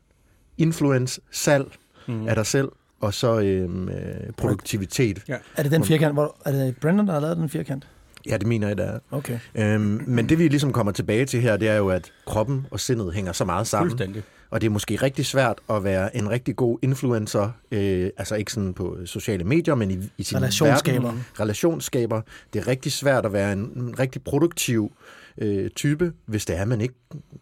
influence, 0.59 1.21
salg 1.31 1.67
mm. 2.09 2.29
af 2.29 2.35
dig 2.35 2.47
selv, 2.47 2.69
og 3.01 3.15
så 3.15 3.41
øhm, 3.41 3.89
øh, 3.89 3.97
produktivitet. 4.37 5.23
Ja. 5.29 5.37
Er 5.57 5.63
det 5.63 5.73
den 5.73 5.85
firkant, 5.85 6.15
hvor, 6.15 6.37
er 6.45 6.53
det 6.53 6.77
Brendan, 6.77 7.07
der 7.07 7.13
har 7.13 7.21
lavet 7.21 7.37
den 7.37 7.49
firkant? 7.49 7.87
Ja, 8.27 8.37
det 8.37 8.47
mener 8.47 8.69
jeg, 8.69 8.77
det 8.77 8.87
er. 8.87 8.99
Okay. 9.11 9.39
Øhm, 9.55 10.05
men 10.07 10.29
det 10.29 10.39
vi 10.39 10.49
ligesom 10.49 10.73
kommer 10.73 10.93
tilbage 10.93 11.25
til 11.25 11.41
her, 11.41 11.57
det 11.57 11.69
er 11.69 11.77
jo, 11.77 11.89
at 11.89 12.13
kroppen 12.27 12.67
og 12.71 12.81
sindet 12.81 13.15
hænger 13.15 13.33
så 13.33 13.45
meget 13.45 13.67
sammen. 13.67 13.91
Fuldstændig. 13.91 14.23
Og 14.51 14.61
det 14.61 14.67
er 14.67 14.71
måske 14.71 14.97
rigtig 14.97 15.27
svært 15.27 15.59
at 15.71 15.85
være 15.85 16.17
en 16.17 16.31
rigtig 16.31 16.57
god 16.57 16.79
influencer, 16.83 17.51
øh, 17.71 18.11
altså 18.17 18.35
ikke 18.35 18.53
sådan 18.53 18.75
på 18.75 18.97
sociale 19.05 19.45
medier, 19.45 19.75
men 19.75 19.91
i, 19.91 19.99
i 20.19 20.23
sin 20.23 20.37
Relationsskaber. 20.37 21.03
verden. 21.03 21.27
Relationsskaber. 21.41 22.21
Det 22.53 22.61
er 22.61 22.69
rigtig 22.69 22.93
svært 22.93 23.27
at 23.27 23.33
være 23.33 23.53
en, 23.53 23.59
en 23.59 23.99
rigtig 23.99 24.23
produktiv 24.23 24.93
øh, 25.39 25.71
type, 25.71 26.13
hvis 26.27 26.45
det, 26.45 26.59
er, 26.59 26.65
man 26.65 26.81
ikke, 26.81 26.95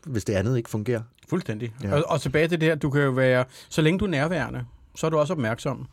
hvis 0.07 0.25
det 0.25 0.33
andet 0.33 0.57
ikke 0.57 0.71
fungerer. 0.71 1.03
Fuldstændig. 1.29 1.73
Ja. 1.83 1.95
Og, 1.95 2.05
og 2.09 2.21
tilbage 2.21 2.49
til 2.49 2.61
det 2.61 2.69
her, 2.69 2.75
du 2.75 2.91
kan 2.91 3.03
jo 3.03 3.11
være, 3.11 3.45
så 3.69 3.83
længe 3.83 3.99
du 3.99 4.05
er 4.05 4.11
nærværende, 4.11 4.65
så 4.97 5.07
er 5.07 5.11
du 5.11 5.19
også 5.19 5.33
opmærksom. 5.33 5.87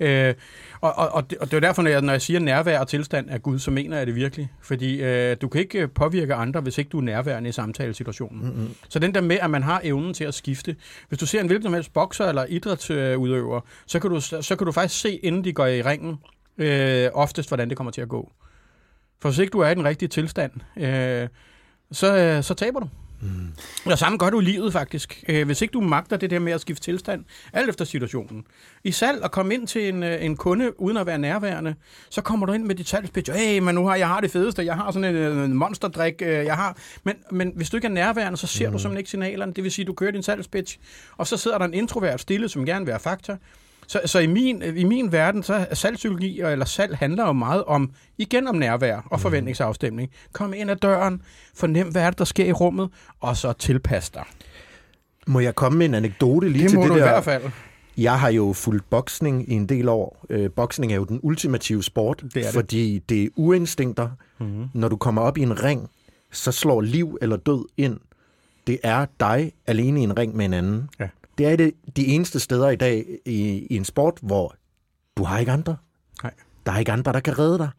Øh, 0.00 0.34
og, 0.80 0.92
og, 0.96 1.08
og, 1.08 1.30
det, 1.30 1.38
og 1.38 1.50
det 1.50 1.56
er 1.56 1.60
derfor, 1.60 1.82
når 1.82 1.90
jeg, 1.90 2.00
når 2.00 2.12
jeg 2.12 2.22
siger 2.22 2.40
nærvær 2.40 2.78
og 2.78 2.88
tilstand 2.88 3.30
af 3.30 3.42
Gud, 3.42 3.58
så 3.58 3.70
mener 3.70 3.98
jeg 3.98 4.06
det 4.06 4.14
virkelig. 4.14 4.52
Fordi 4.62 5.02
øh, 5.02 5.36
du 5.40 5.48
kan 5.48 5.60
ikke 5.60 5.78
øh, 5.78 5.88
påvirke 5.90 6.34
andre, 6.34 6.60
hvis 6.60 6.78
ikke 6.78 6.88
du 6.88 6.98
er 6.98 7.02
nærværende 7.02 7.48
i 7.48 7.52
samtalesituationen. 7.52 8.46
Mm-hmm. 8.46 8.74
Så 8.88 8.98
den 8.98 9.14
der 9.14 9.20
med, 9.20 9.38
at 9.40 9.50
man 9.50 9.62
har 9.62 9.80
evnen 9.84 10.14
til 10.14 10.24
at 10.24 10.34
skifte. 10.34 10.76
Hvis 11.08 11.18
du 11.18 11.26
ser 11.26 11.40
en 11.40 11.46
hvilken 11.46 11.62
som 11.62 11.74
helst 11.74 11.92
bokser 11.92 12.26
eller 12.26 12.44
idrætsudøver, 12.48 13.60
så 13.86 13.98
kan, 13.98 14.10
du, 14.10 14.20
så 14.20 14.54
kan 14.58 14.66
du 14.66 14.72
faktisk 14.72 15.00
se, 15.00 15.14
inden 15.16 15.44
de 15.44 15.52
går 15.52 15.66
i 15.66 15.82
ringen, 15.82 16.16
øh, 16.58 17.08
oftest, 17.12 17.50
hvordan 17.50 17.68
det 17.68 17.76
kommer 17.76 17.90
til 17.90 18.00
at 18.00 18.08
gå. 18.08 18.32
For 19.22 19.28
hvis 19.28 19.38
ikke 19.38 19.50
du 19.50 19.58
er 19.58 19.68
i 19.68 19.74
den 19.74 19.84
rigtige 19.84 20.08
tilstand, 20.08 20.52
øh, 20.76 21.28
så, 21.92 22.16
øh, 22.16 22.42
så 22.42 22.54
taber 22.54 22.80
du. 22.80 22.88
Mm. 23.22 23.52
Og 23.86 23.98
samme 23.98 24.18
gør 24.18 24.30
du 24.30 24.40
i 24.40 24.44
livet 24.44 24.72
faktisk. 24.72 25.24
Øh, 25.28 25.46
hvis 25.46 25.62
ikke 25.62 25.72
du 25.72 25.80
magter 25.80 26.16
det 26.16 26.30
der 26.30 26.38
med 26.38 26.52
at 26.52 26.60
skifte 26.60 26.84
tilstand, 26.84 27.24
alt 27.52 27.68
efter 27.68 27.84
situationen. 27.84 28.44
I 28.84 28.92
salg 28.92 29.24
at 29.24 29.30
komme 29.30 29.54
ind 29.54 29.66
til 29.66 29.88
en, 29.88 30.02
øh, 30.02 30.24
en 30.24 30.36
kunde 30.36 30.80
uden 30.80 30.96
at 30.96 31.06
være 31.06 31.18
nærværende, 31.18 31.74
så 32.10 32.20
kommer 32.22 32.46
du 32.46 32.52
ind 32.52 32.64
med 32.64 32.74
dit 32.74 32.88
salgspitch. 32.88 33.32
Hey, 33.32 33.58
men 33.58 33.74
nu 33.74 33.86
har 33.86 33.96
jeg 33.96 34.08
har 34.08 34.20
det 34.20 34.30
fedeste, 34.30 34.64
jeg 34.64 34.74
har 34.74 34.90
sådan 34.90 35.16
en, 35.16 35.22
øh, 35.22 35.44
en 35.44 35.54
monsterdrik, 35.54 36.22
jeg 36.22 36.56
har. 36.56 36.76
Men, 37.04 37.16
men 37.30 37.52
hvis 37.56 37.70
du 37.70 37.76
ikke 37.76 37.86
er 37.86 37.92
nærværende, 37.92 38.38
så 38.38 38.46
ser 38.46 38.66
mm. 38.66 38.72
du 38.72 38.78
simpelthen 38.78 38.98
ikke 38.98 39.10
signalerne. 39.10 39.52
Det 39.52 39.64
vil 39.64 39.72
sige, 39.72 39.84
du 39.84 39.92
kører 39.92 40.10
din 40.10 40.22
salgspitch, 40.22 40.78
og 41.16 41.26
så 41.26 41.36
sidder 41.36 41.58
der 41.58 41.64
en 41.64 41.74
introvert 41.74 42.20
stille, 42.20 42.48
som 42.48 42.66
gerne 42.66 42.84
vil 42.84 42.92
have 42.92 43.00
fakta. 43.00 43.36
Så, 43.90 44.00
så 44.06 44.18
i, 44.18 44.26
min, 44.26 44.62
i 44.76 44.84
min 44.84 45.12
verden, 45.12 45.42
så 45.42 45.54
er 45.54 45.74
salgspsykologi 45.74 46.40
eller 46.40 46.64
salg 46.64 46.96
handler 46.96 47.26
jo 47.26 47.32
meget 47.32 47.64
om, 47.64 47.90
igen 48.18 48.48
om 48.48 48.54
nærvær 48.54 49.06
og 49.10 49.20
forventningsafstemning. 49.20 50.10
Kom 50.32 50.54
ind 50.54 50.70
ad 50.70 50.76
døren, 50.76 51.22
fornem, 51.54 51.88
hvad 51.88 52.02
er 52.02 52.10
det, 52.10 52.18
der 52.18 52.24
sker 52.24 52.44
i 52.44 52.52
rummet, 52.52 52.90
og 53.20 53.36
så 53.36 53.52
tilpas 53.52 54.10
dig. 54.10 54.22
Må 55.26 55.40
jeg 55.40 55.54
komme 55.54 55.78
med 55.78 55.86
en 55.86 55.94
anekdote 55.94 56.48
lige 56.48 56.62
Det 56.62 56.70
til 56.70 56.78
må 56.78 56.82
det 56.82 56.90
du 56.90 56.96
i 56.96 57.00
hvert 57.00 57.24
fald. 57.24 57.42
Jeg 57.96 58.20
har 58.20 58.28
jo 58.28 58.52
fulgt 58.52 58.90
boksning 58.90 59.48
i 59.48 59.54
en 59.54 59.66
del 59.66 59.88
år. 59.88 60.24
Øh, 60.30 60.50
boksning 60.50 60.92
er 60.92 60.96
jo 60.96 61.04
den 61.04 61.20
ultimative 61.22 61.82
sport, 61.82 62.20
Det 62.22 62.34
det. 62.34 62.46
fordi 62.46 62.98
det 62.98 63.24
er 63.24 63.28
uinstinkter. 63.36 64.08
Mhm. 64.38 64.48
Mm-hmm. 64.48 64.68
Når 64.74 64.88
du 64.88 64.96
kommer 64.96 65.22
op 65.22 65.38
i 65.38 65.42
en 65.42 65.62
ring, 65.64 65.90
så 66.32 66.52
slår 66.52 66.80
liv 66.80 67.18
eller 67.20 67.36
død 67.36 67.64
ind. 67.76 68.00
Det 68.66 68.78
er 68.82 69.06
dig 69.20 69.52
alene 69.66 70.00
i 70.00 70.04
en 70.04 70.18
ring 70.18 70.36
med 70.36 70.44
en 70.44 70.54
anden. 70.54 70.88
Ja. 71.00 71.08
Det 71.40 71.48
er 71.48 71.56
det, 71.56 71.72
de 71.96 72.06
eneste 72.06 72.40
steder 72.40 72.70
i 72.70 72.76
dag 72.76 73.04
i, 73.26 73.66
i 73.70 73.76
en 73.76 73.84
sport, 73.84 74.18
hvor 74.22 74.54
du 75.16 75.24
har 75.24 75.38
ikke 75.38 75.52
andre. 75.52 75.76
Nej. 76.22 76.32
Der 76.66 76.72
er 76.72 76.78
ikke 76.78 76.92
andre, 76.92 77.12
der 77.12 77.20
kan 77.20 77.38
redde 77.38 77.58
dig. 77.58 77.70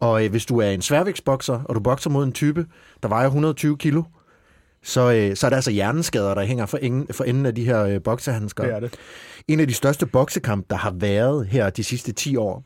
Og 0.00 0.24
øh, 0.24 0.30
hvis 0.30 0.46
du 0.46 0.58
er 0.58 0.70
en 0.70 0.82
sværvægtsbokser, 0.82 1.62
og 1.62 1.74
du 1.74 1.80
bokser 1.80 2.10
mod 2.10 2.24
en 2.24 2.32
type, 2.32 2.66
der 3.02 3.08
vejer 3.08 3.26
120 3.26 3.76
kilo, 3.78 4.02
så, 4.82 5.12
øh, 5.12 5.36
så 5.36 5.46
er 5.46 5.48
der 5.50 5.56
altså 5.56 5.70
hjerneskader, 5.70 6.34
der 6.34 6.44
hænger 6.44 6.66
for, 6.66 6.78
ingen, 6.78 7.06
for 7.12 7.24
enden 7.24 7.46
af 7.46 7.54
de 7.54 7.64
her 7.64 7.84
øh, 7.84 8.02
boksehandsker. 8.02 8.64
Det 8.64 8.74
er 8.74 8.80
det. 8.80 8.94
En 9.48 9.60
af 9.60 9.68
de 9.68 9.74
største 9.74 10.06
boksekampe, 10.06 10.66
der 10.70 10.76
har 10.76 10.90
været 10.90 11.46
her 11.46 11.70
de 11.70 11.84
sidste 11.84 12.12
10 12.12 12.36
år, 12.36 12.64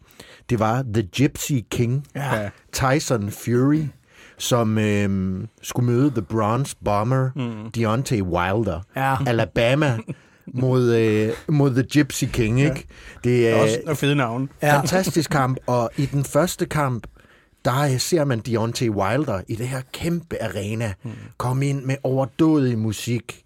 det 0.51 0.59
var 0.59 0.85
The 0.95 1.03
Gypsy 1.03 1.53
King, 1.71 2.07
Ja. 2.15 2.51
Tyson 2.73 3.31
Fury, 3.31 3.83
som 4.39 4.79
øh, 4.79 5.41
skulle 5.63 5.87
møde 5.87 6.11
The 6.11 6.23
Bronze 6.23 6.77
Bomber, 6.85 7.31
mm. 7.37 7.71
Deontay 7.71 8.23
Wilder. 8.23 8.81
Ja. 8.97 9.17
Alabama 9.27 9.99
mod, 10.55 10.95
øh, 10.95 11.33
mod 11.49 11.71
The 11.71 11.83
Gypsy 11.83 12.25
King, 12.33 12.61
ikke? 12.61 12.87
Det 13.25 13.49
er 13.49 13.55
Også 13.55 13.79
nogle 13.85 13.97
fede 13.97 14.15
navne. 14.15 14.49
ja. 14.63 14.79
fantastisk 14.79 15.31
kamp, 15.31 15.59
og 15.67 15.91
i 15.97 16.07
den 16.07 16.25
første 16.25 16.67
kamp, 16.67 17.07
der 17.65 17.81
øh, 17.81 17.99
ser 17.99 18.25
man 18.25 18.39
Deontay 18.39 18.89
Wilder 18.89 19.41
i 19.49 19.55
det 19.55 19.69
her 19.69 19.81
kæmpe 19.93 20.43
arena 20.43 20.93
mm. 21.05 21.11
komme 21.37 21.69
ind 21.69 21.85
med 21.85 21.97
overdådig 22.03 22.79
musik. 22.79 23.43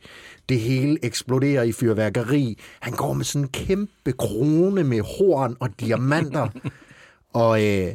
Det 0.48 0.60
hele 0.60 0.98
eksploderer 1.02 1.62
i 1.62 1.72
fyrværkeri. 1.72 2.58
Han 2.80 2.92
går 2.92 3.12
med 3.12 3.24
sådan 3.24 3.42
en 3.42 3.48
kæmpe 3.48 4.12
krone 4.18 4.84
med 4.84 5.00
horn 5.00 5.56
og 5.60 5.68
diamanter. 5.80 6.48
og 7.32 7.64
øh, 7.64 7.94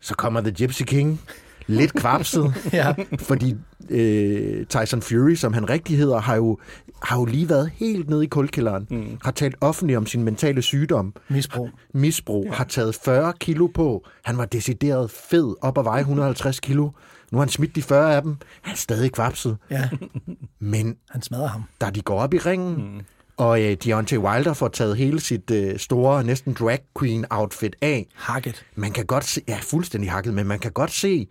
så 0.00 0.14
kommer 0.14 0.40
The 0.40 0.50
Gypsy 0.50 0.82
King 0.82 1.20
lidt 1.68 1.92
kvapset, 1.94 2.54
Ja. 2.72 2.94
fordi 3.18 3.54
øh, 3.90 4.66
Tyson 4.66 5.02
Fury, 5.02 5.34
som 5.34 5.52
han 5.52 5.70
rigtig 5.70 5.96
hedder, 5.98 6.18
har 6.20 6.36
jo, 6.36 6.58
har 7.02 7.18
jo 7.18 7.24
lige 7.24 7.48
været 7.48 7.70
helt 7.74 8.08
nede 8.10 8.24
i 8.24 8.26
kulkælderen. 8.26 8.86
Mm. 8.90 9.18
Har 9.24 9.30
talt 9.30 9.56
offentligt 9.60 9.96
om 9.96 10.06
sin 10.06 10.22
mentale 10.22 10.62
sygdom 10.62 11.14
Misbrug. 11.28 11.70
misbrug, 11.94 12.44
ja. 12.44 12.52
har 12.52 12.64
taget 12.64 12.94
40 13.04 13.32
kilo 13.40 13.66
på. 13.66 14.04
Han 14.24 14.38
var 14.38 14.44
decideret 14.44 15.10
fed, 15.10 15.54
op 15.60 15.78
at 15.78 15.84
veje 15.84 16.00
150 16.00 16.60
kilo. 16.60 16.90
Nu 17.32 17.38
har 17.38 17.44
han 17.44 17.48
smidt 17.48 17.76
de 17.76 17.82
40 17.82 18.16
af 18.16 18.22
dem. 18.22 18.36
Han 18.62 18.72
er 18.72 18.76
stadig 18.76 19.12
kvapset. 19.12 19.56
Ja, 19.70 19.88
Men 20.58 20.96
han 21.10 21.22
smadrer 21.22 21.46
ham. 21.48 21.62
da 21.80 21.90
de 21.90 22.00
går 22.00 22.20
op 22.20 22.34
i 22.34 22.38
ringen, 22.38 22.74
mm. 22.76 23.00
og 23.36 23.62
øh, 23.62 23.76
Deontay 23.84 24.16
Wilder 24.18 24.52
får 24.52 24.68
taget 24.68 24.96
hele 24.96 25.20
sit 25.20 25.50
øh, 25.50 25.78
store, 25.78 26.24
næsten 26.24 26.52
drag 26.52 26.78
queen 26.98 27.24
outfit 27.30 27.76
af, 27.82 28.06
Hakket. 28.14 28.64
man 28.74 28.92
kan 28.92 29.06
godt 29.06 29.24
se, 29.24 29.40
ja, 29.48 29.58
fuldstændig 29.62 30.10
hakket, 30.10 30.34
men 30.34 30.46
man 30.46 30.58
kan 30.58 30.72
godt 30.72 30.90
se, 30.92 31.28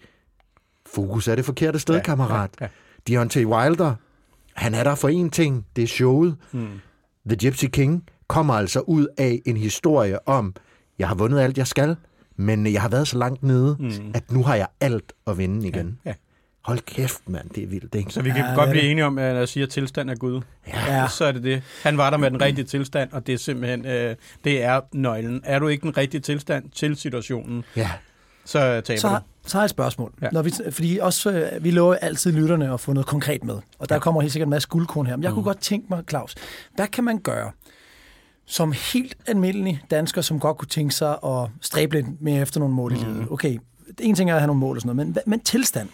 fokus 0.94 1.28
er 1.28 1.36
det 1.36 1.46
forkerte 1.46 1.80
sted, 1.80 1.96
ja, 1.96 2.02
kammerat. 2.02 2.50
Ja, 2.62 2.66
ja. 2.66 2.70
Deontay 3.14 3.46
Wilder, 3.46 3.96
han 4.54 4.74
er 4.74 4.84
der 4.84 4.96
for 4.96 5.26
én 5.26 5.30
ting, 5.30 5.66
det 5.76 5.84
er 5.84 5.88
showet. 5.88 6.36
Mm. 6.52 6.68
The 7.30 7.38
Gypsy 7.50 7.66
King 7.66 8.04
kommer 8.28 8.54
altså 8.54 8.80
ud 8.80 9.08
af 9.18 9.42
en 9.46 9.58
historie 9.58 10.28
om, 10.28 10.56
jeg 11.00 11.08
har 11.08 11.16
vundet 11.16 11.40
alt, 11.40 11.58
jeg 11.58 11.68
skal, 11.68 11.96
men 12.36 12.68
jeg 12.74 12.82
har 12.82 12.90
været 12.90 13.08
så 13.08 13.18
langt 13.18 13.44
nede, 13.44 13.78
mm. 13.80 14.12
at 14.14 14.32
nu 14.32 14.44
har 14.44 14.56
jeg 14.56 14.68
alt 14.82 15.14
at 15.28 15.38
vinde 15.38 15.68
igen. 15.68 16.00
Ja. 16.06 16.14
Hold 16.64 16.80
kæft, 16.80 17.30
mand, 17.30 17.50
det 17.50 17.64
er 17.64 17.68
vildt, 17.68 17.96
ikke? 17.96 18.12
Så 18.14 18.22
vi 18.22 18.30
kan 18.30 18.38
Ja, 18.38 18.50
ja, 18.50 18.56
godt 18.56 18.70
blive 18.70 18.82
det. 18.84 18.92
enige 18.92 19.06
om, 19.06 19.18
at 19.18 19.32
når 19.34 19.40
jeg 19.40 19.48
siger, 19.48 19.66
at 19.66 19.70
tilstand 19.72 20.10
er 20.10 20.16
Gud. 20.16 20.42
Ja. 20.68 21.08
Så 21.08 21.26
er 21.26 21.32
det 21.32 21.44
det. 21.44 21.64
Han 21.84 21.98
var 21.98 22.10
der 22.10 22.18
med 22.18 22.32
den 22.32 22.42
rigtige 22.42 22.66
tilstand, 22.66 23.12
og 23.12 23.28
det 23.28 23.34
er 23.34 23.38
simpelthen, 23.38 23.86
øh, 23.86 24.16
det 24.44 24.64
er 24.64 24.82
nøglen. 24.94 25.42
Er 25.44 25.60
du 25.60 25.68
ikke 25.68 25.82
den 25.82 25.98
rigtige 25.98 26.22
tilstand 26.22 26.70
til 26.72 26.96
situationen, 26.96 27.64
Ja. 27.76 27.92
Så 28.48 28.82
taber 28.82 29.00
Så, 29.00 29.10
du. 29.10 29.16
så 29.50 29.58
har 29.58 29.62
jeg 29.62 29.66
et 29.66 29.70
spørgsmål. 29.70 30.14
Ja. 30.22 30.26
Ja. 30.26 30.30
Når 30.32 30.42
vi, 30.42 30.52
fordi 30.72 30.98
også, 31.02 31.32
øh, 31.32 31.64
vi 31.64 31.72
lover 31.72 31.96
altid 31.96 32.32
lytterne 32.32 32.74
at 32.74 32.80
få 32.80 32.94
noget 32.94 33.08
konkret 33.08 33.44
med. 33.44 33.56
Og 33.80 33.90
der 33.90 34.00
kommer 34.00 34.22
helt 34.22 34.34
sikkert 34.34 34.48
en 34.48 34.50
masse 34.50 34.68
guldkorn 34.68 35.06
her. 35.06 35.16
Men 35.16 35.24
jeg 35.24 35.32
kunne 35.32 35.44
godt 35.44 35.60
tænke 35.60 35.88
mig, 35.90 36.04
Claus, 36.10 36.36
hvad 36.76 36.88
kan 36.88 37.04
man 37.04 37.20
gøre 37.20 37.52
som 38.46 38.72
helt 38.94 39.16
almindelig 39.28 39.82
dansker, 39.92 40.22
som 40.22 40.40
godt 40.40 40.58
kunne 40.58 40.68
tænke 40.68 40.96
sig 40.96 41.18
at 41.26 41.50
stræbe 41.62 41.96
lidt 41.96 42.22
mere 42.22 42.42
efter 42.42 42.60
nogle 42.60 42.76
mål 42.76 42.92
i 42.92 42.96
livet? 42.96 43.28
Okay, 43.32 43.58
en 44.00 44.16
ting 44.16 44.30
er 44.30 44.36
at 44.36 44.42
have 44.42 44.48
nogle 44.48 44.60
mål 44.60 44.76
og 44.78 44.82
sådan 44.82 44.96
noget, 44.96 45.08
men, 45.16 45.18
men 45.26 45.40
tilstand. 45.40 45.90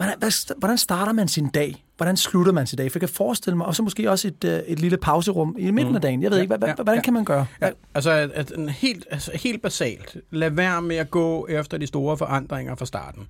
Hvordan, 0.00 0.32
hvordan 0.58 0.78
starter 0.78 1.12
man 1.12 1.28
sin 1.28 1.48
dag? 1.48 1.84
Hvordan 1.96 2.16
slutter 2.16 2.52
man 2.52 2.66
sin 2.66 2.76
dag? 2.76 2.92
For 2.92 2.98
jeg 2.98 3.08
kan 3.08 3.14
forestille 3.16 3.56
mig, 3.56 3.66
og 3.66 3.76
så 3.76 3.82
måske 3.82 4.10
også 4.10 4.28
et, 4.28 4.44
øh, 4.44 4.58
et 4.66 4.80
lille 4.80 4.96
pauserum 4.96 5.56
i 5.58 5.70
midten 5.70 5.94
af 5.94 6.00
dagen. 6.00 6.22
Jeg 6.22 6.30
ved 6.30 6.40
ikke, 6.40 6.56
hvad, 6.56 6.68
ja, 6.68 6.74
hvordan 6.74 6.94
ja. 6.94 7.00
kan 7.00 7.12
man 7.12 7.24
gøre? 7.24 7.46
Ja, 7.62 7.70
altså, 7.94 8.10
at, 8.10 8.30
at 8.30 8.52
en 8.56 8.68
helt, 8.68 9.06
altså 9.10 9.30
helt 9.34 9.62
basalt. 9.62 10.16
Lad 10.30 10.50
være 10.50 10.82
med 10.82 10.96
at 10.96 11.10
gå 11.10 11.46
efter 11.46 11.78
de 11.78 11.86
store 11.86 12.16
forandringer 12.16 12.74
fra 12.74 12.86
starten. 12.86 13.28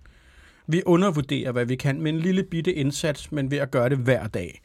Vi 0.67 0.83
undervurderer, 0.87 1.53
hvad 1.53 1.65
vi 1.65 1.77
kan 1.77 2.01
med 2.01 2.13
en 2.13 2.19
lille 2.19 2.43
bitte 2.43 2.73
indsats, 2.73 3.33
men 3.33 3.51
ved 3.51 3.59
at 3.59 3.71
gøre 3.71 3.89
det 3.89 3.99
hver 3.99 4.27
dag. 4.27 4.63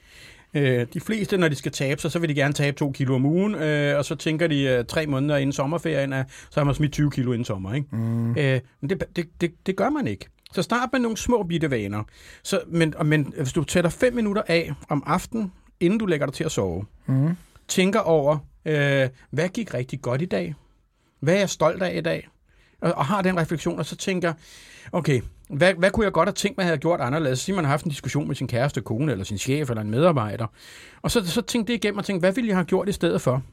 Øh, 0.54 0.88
de 0.94 1.00
fleste, 1.00 1.38
når 1.38 1.48
de 1.48 1.56
skal 1.56 1.72
tabe 1.72 2.02
sig, 2.02 2.12
så 2.12 2.20
vil 2.20 2.30
de 2.30 2.36
gerne 2.36 2.54
tabe 2.54 2.78
to 2.78 2.92
kilo 2.92 3.16
om 3.16 3.26
ugen, 3.26 3.56
øh, 3.56 3.98
og 3.98 4.06
så 4.06 4.16
tænker 4.16 4.48
de 4.48 4.62
øh, 4.62 4.86
tre 4.86 5.08
måneder 5.08 5.38
inden 5.38 5.54
sommerferien, 5.54 6.14
at 6.14 6.26
så 6.30 6.60
har 6.60 6.66
man 6.66 6.76
smidt 6.76 6.92
20 6.92 7.12
kilo 7.12 7.32
inden 7.32 7.46
sommer. 7.46 7.74
Ikke? 7.74 7.88
Mm. 7.92 8.38
Øh, 8.38 8.60
men 8.82 8.90
det, 8.90 9.04
det, 9.16 9.26
det, 9.42 9.52
det 9.66 9.76
gør 9.76 9.90
man 9.90 10.08
ikke. 10.08 10.26
Så 10.56 10.62
start 10.62 10.90
med 10.92 11.00
nogle 11.00 11.18
små 11.18 11.44
bitte 11.44 11.72
vaner. 11.72 12.04
Så, 12.44 12.62
men, 12.68 12.94
men 13.06 13.34
hvis 13.38 13.54
du 13.54 13.64
tæller 13.64 13.90
fem 13.90 14.14
minutter 14.14 14.42
af 14.48 14.74
om 14.90 15.04
aftenen, 15.06 15.52
inden 15.80 16.00
du 16.00 16.06
lægger 16.06 16.26
dig 16.26 16.34
til 16.34 16.44
at 16.44 16.52
sove, 16.52 16.86
mm. 17.06 17.38
tænker 17.68 18.00
over, 18.00 18.38
øh, 18.66 19.10
hvad 19.30 19.50
gik 19.50 19.74
rigtig 19.74 20.02
godt 20.02 20.22
i 20.22 20.26
dag? 20.26 20.56
Hvad 21.20 21.34
er 21.34 21.40
jeg 21.40 21.50
stolt 21.50 21.84
af 21.84 21.98
i 21.98 22.02
dag? 22.02 22.30
Og, 22.82 22.94
og 22.94 23.06
har 23.06 23.22
den 23.22 23.40
refleksion, 23.40 23.80
og 23.80 23.86
så 23.86 23.96
tænker, 23.96 24.34
okay, 24.92 25.22
hvad, 25.50 25.74
hvad 25.74 25.92
kunne 25.92 26.04
jeg 26.04 26.14
godt 26.14 26.30
have 26.30 26.34
tænkt 26.34 26.58
mig, 26.58 26.64
at 26.64 26.66
jeg 26.66 26.70
havde 26.70 26.82
gjort 26.82 27.00
anderledes? 27.00 27.40
Så 27.40 27.54
man 27.54 27.64
har 27.64 27.72
haft 27.72 27.86
en 27.86 27.92
diskussion 27.92 28.28
med 28.28 28.36
sin 28.36 28.48
kæreste, 28.48 28.82
kone, 28.82 29.12
eller 29.12 29.26
sin 29.26 29.38
chef, 29.38 29.70
eller 29.70 29.82
en 29.82 29.92
medarbejder. 29.92 30.48
Og 31.02 31.12
så, 31.12 31.28
så 31.28 31.42
tænkte 31.42 31.74
det 31.74 31.78
igennem 31.78 31.98
og 31.98 32.06
tænkte, 32.06 32.20
hvad 32.20 32.34
ville 32.34 32.48
jeg 32.48 32.58
have 32.58 32.66
gjort 32.66 32.90
i 32.90 32.92
stedet 32.92 33.22
for? 33.22 33.44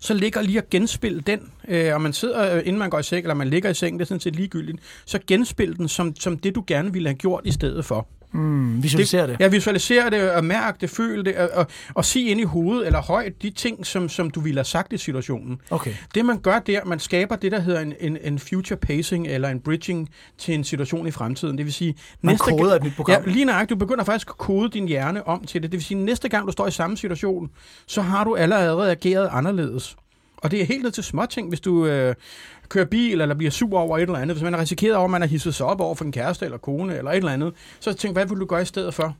Så 0.00 0.14
ligger 0.14 0.42
lige 0.42 0.58
at 0.58 0.70
genspille 0.70 1.20
den, 1.20 1.52
øh, 1.68 1.94
og 1.94 2.00
man 2.00 2.12
sidder, 2.12 2.56
øh, 2.56 2.62
inden 2.64 2.78
man 2.78 2.90
går 2.90 2.98
i 2.98 3.02
seng, 3.02 3.24
eller 3.24 3.34
man 3.34 3.48
ligger 3.48 3.70
i 3.70 3.74
seng, 3.74 3.98
det 3.98 4.04
er 4.04 4.06
sådan 4.06 4.20
set 4.20 4.36
ligegyldigt, 4.36 4.78
så 5.04 5.18
genspil 5.26 5.76
den 5.76 5.88
som, 5.88 6.16
som 6.16 6.38
det, 6.38 6.54
du 6.54 6.64
gerne 6.66 6.92
ville 6.92 7.08
have 7.08 7.16
gjort 7.16 7.40
i 7.44 7.52
stedet 7.52 7.84
for. 7.84 8.08
Mm, 8.32 8.82
visualiser 8.82 9.26
det. 9.26 9.36
Ja, 9.40 9.48
visualisere 9.48 10.10
det, 10.10 10.30
og 10.30 10.44
mærke 10.44 10.78
det, 10.80 10.90
føle 10.90 11.24
det, 11.24 11.36
og, 11.36 11.50
og, 11.54 11.66
og 11.94 12.04
sige 12.04 12.30
ind 12.30 12.40
i 12.40 12.44
hovedet 12.44 12.86
eller 12.86 13.02
højt 13.02 13.42
de 13.42 13.50
ting, 13.50 13.86
som, 13.86 14.08
som 14.08 14.30
du 14.30 14.40
ville 14.40 14.58
have 14.58 14.64
sagt 14.64 14.92
i 14.92 14.98
situationen. 14.98 15.60
Okay. 15.70 15.94
Det 16.14 16.24
man 16.24 16.38
gør 16.38 16.58
der, 16.58 16.84
man 16.84 16.98
skaber 16.98 17.36
det, 17.36 17.52
der 17.52 17.60
hedder 17.60 17.80
en, 17.80 17.94
en, 18.00 18.18
en 18.22 18.38
future 18.38 18.76
pacing, 18.76 19.26
eller 19.26 19.48
en 19.48 19.60
bridging 19.60 20.08
til 20.38 20.54
en 20.54 20.64
situation 20.64 21.06
i 21.06 21.10
fremtiden. 21.10 21.58
Det 21.58 21.66
vil 21.66 21.74
sige... 21.74 21.94
Man 22.22 22.32
næste 22.32 22.44
koder 22.44 22.74
et 22.74 22.82
nyt 22.82 22.96
program. 22.96 23.22
Ja, 23.26 23.32
lige 23.32 23.44
nøjagtigt. 23.44 23.80
Du 23.80 23.86
begynder 23.86 24.04
faktisk 24.04 24.30
at 24.30 24.38
kode 24.38 24.70
din 24.70 24.88
hjerne 24.88 25.26
om 25.26 25.44
til 25.44 25.62
det. 25.62 25.72
Det 25.72 25.78
vil 25.78 25.84
sige, 25.84 25.98
næste 25.98 26.28
gang 26.28 26.46
du 26.46 26.52
står 26.52 26.66
i 26.66 26.70
samme 26.70 26.96
situation, 26.96 27.50
så 27.86 28.02
har 28.02 28.24
du 28.24 28.34
allerede 28.36 28.90
ageret 28.90 29.28
anderledes. 29.32 29.96
Og 30.36 30.50
det 30.50 30.60
er 30.60 30.64
helt 30.64 30.82
ned 30.82 30.90
til 30.90 31.04
småting, 31.04 31.48
hvis 31.48 31.60
du 31.60 31.86
øh, 31.86 32.14
kører 32.68 32.84
bil, 32.84 33.20
eller 33.20 33.34
bliver 33.34 33.50
sur 33.50 33.78
over 33.78 33.98
et 33.98 34.02
eller 34.02 34.18
andet. 34.18 34.36
Hvis 34.36 34.44
man 34.44 34.54
er 34.54 34.60
risikeret 34.60 34.96
over, 34.96 35.04
at 35.04 35.10
man 35.10 35.20
har 35.20 35.28
hisset 35.28 35.54
sig 35.54 35.66
op 35.66 35.80
over 35.80 35.94
for 35.94 36.04
en 36.04 36.12
kæreste 36.12 36.44
eller 36.44 36.58
kone, 36.58 36.98
eller 36.98 37.10
et 37.10 37.16
eller 37.16 37.32
andet, 37.32 37.54
så 37.80 37.92
tænk, 37.92 38.14
hvad 38.14 38.26
vil 38.26 38.40
du 38.40 38.46
gøre 38.46 38.62
i 38.62 38.64
stedet 38.64 38.94
for? 38.94 39.16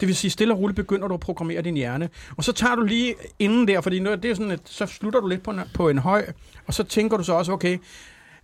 Det 0.00 0.08
vil 0.08 0.16
sige, 0.16 0.30
stille 0.30 0.54
og 0.54 0.60
roligt 0.60 0.76
begynder 0.76 1.08
du 1.08 1.14
at 1.14 1.20
programmere 1.20 1.62
din 1.62 1.76
hjerne. 1.76 2.08
Og 2.36 2.44
så 2.44 2.52
tager 2.52 2.74
du 2.74 2.82
lige 2.82 3.14
inden 3.38 3.68
der, 3.68 3.80
fordi 3.80 3.98
det 3.98 4.24
er 4.24 4.34
sådan, 4.34 4.50
at 4.50 4.60
så 4.64 4.86
slutter 4.86 5.20
du 5.20 5.26
lidt 5.26 5.42
på 5.42 5.50
en, 5.50 5.60
på 5.74 5.88
en 5.88 5.98
høj, 5.98 6.26
og 6.66 6.74
så 6.74 6.82
tænker 6.84 7.16
du 7.16 7.22
så 7.22 7.32
også, 7.32 7.52
okay, 7.52 7.78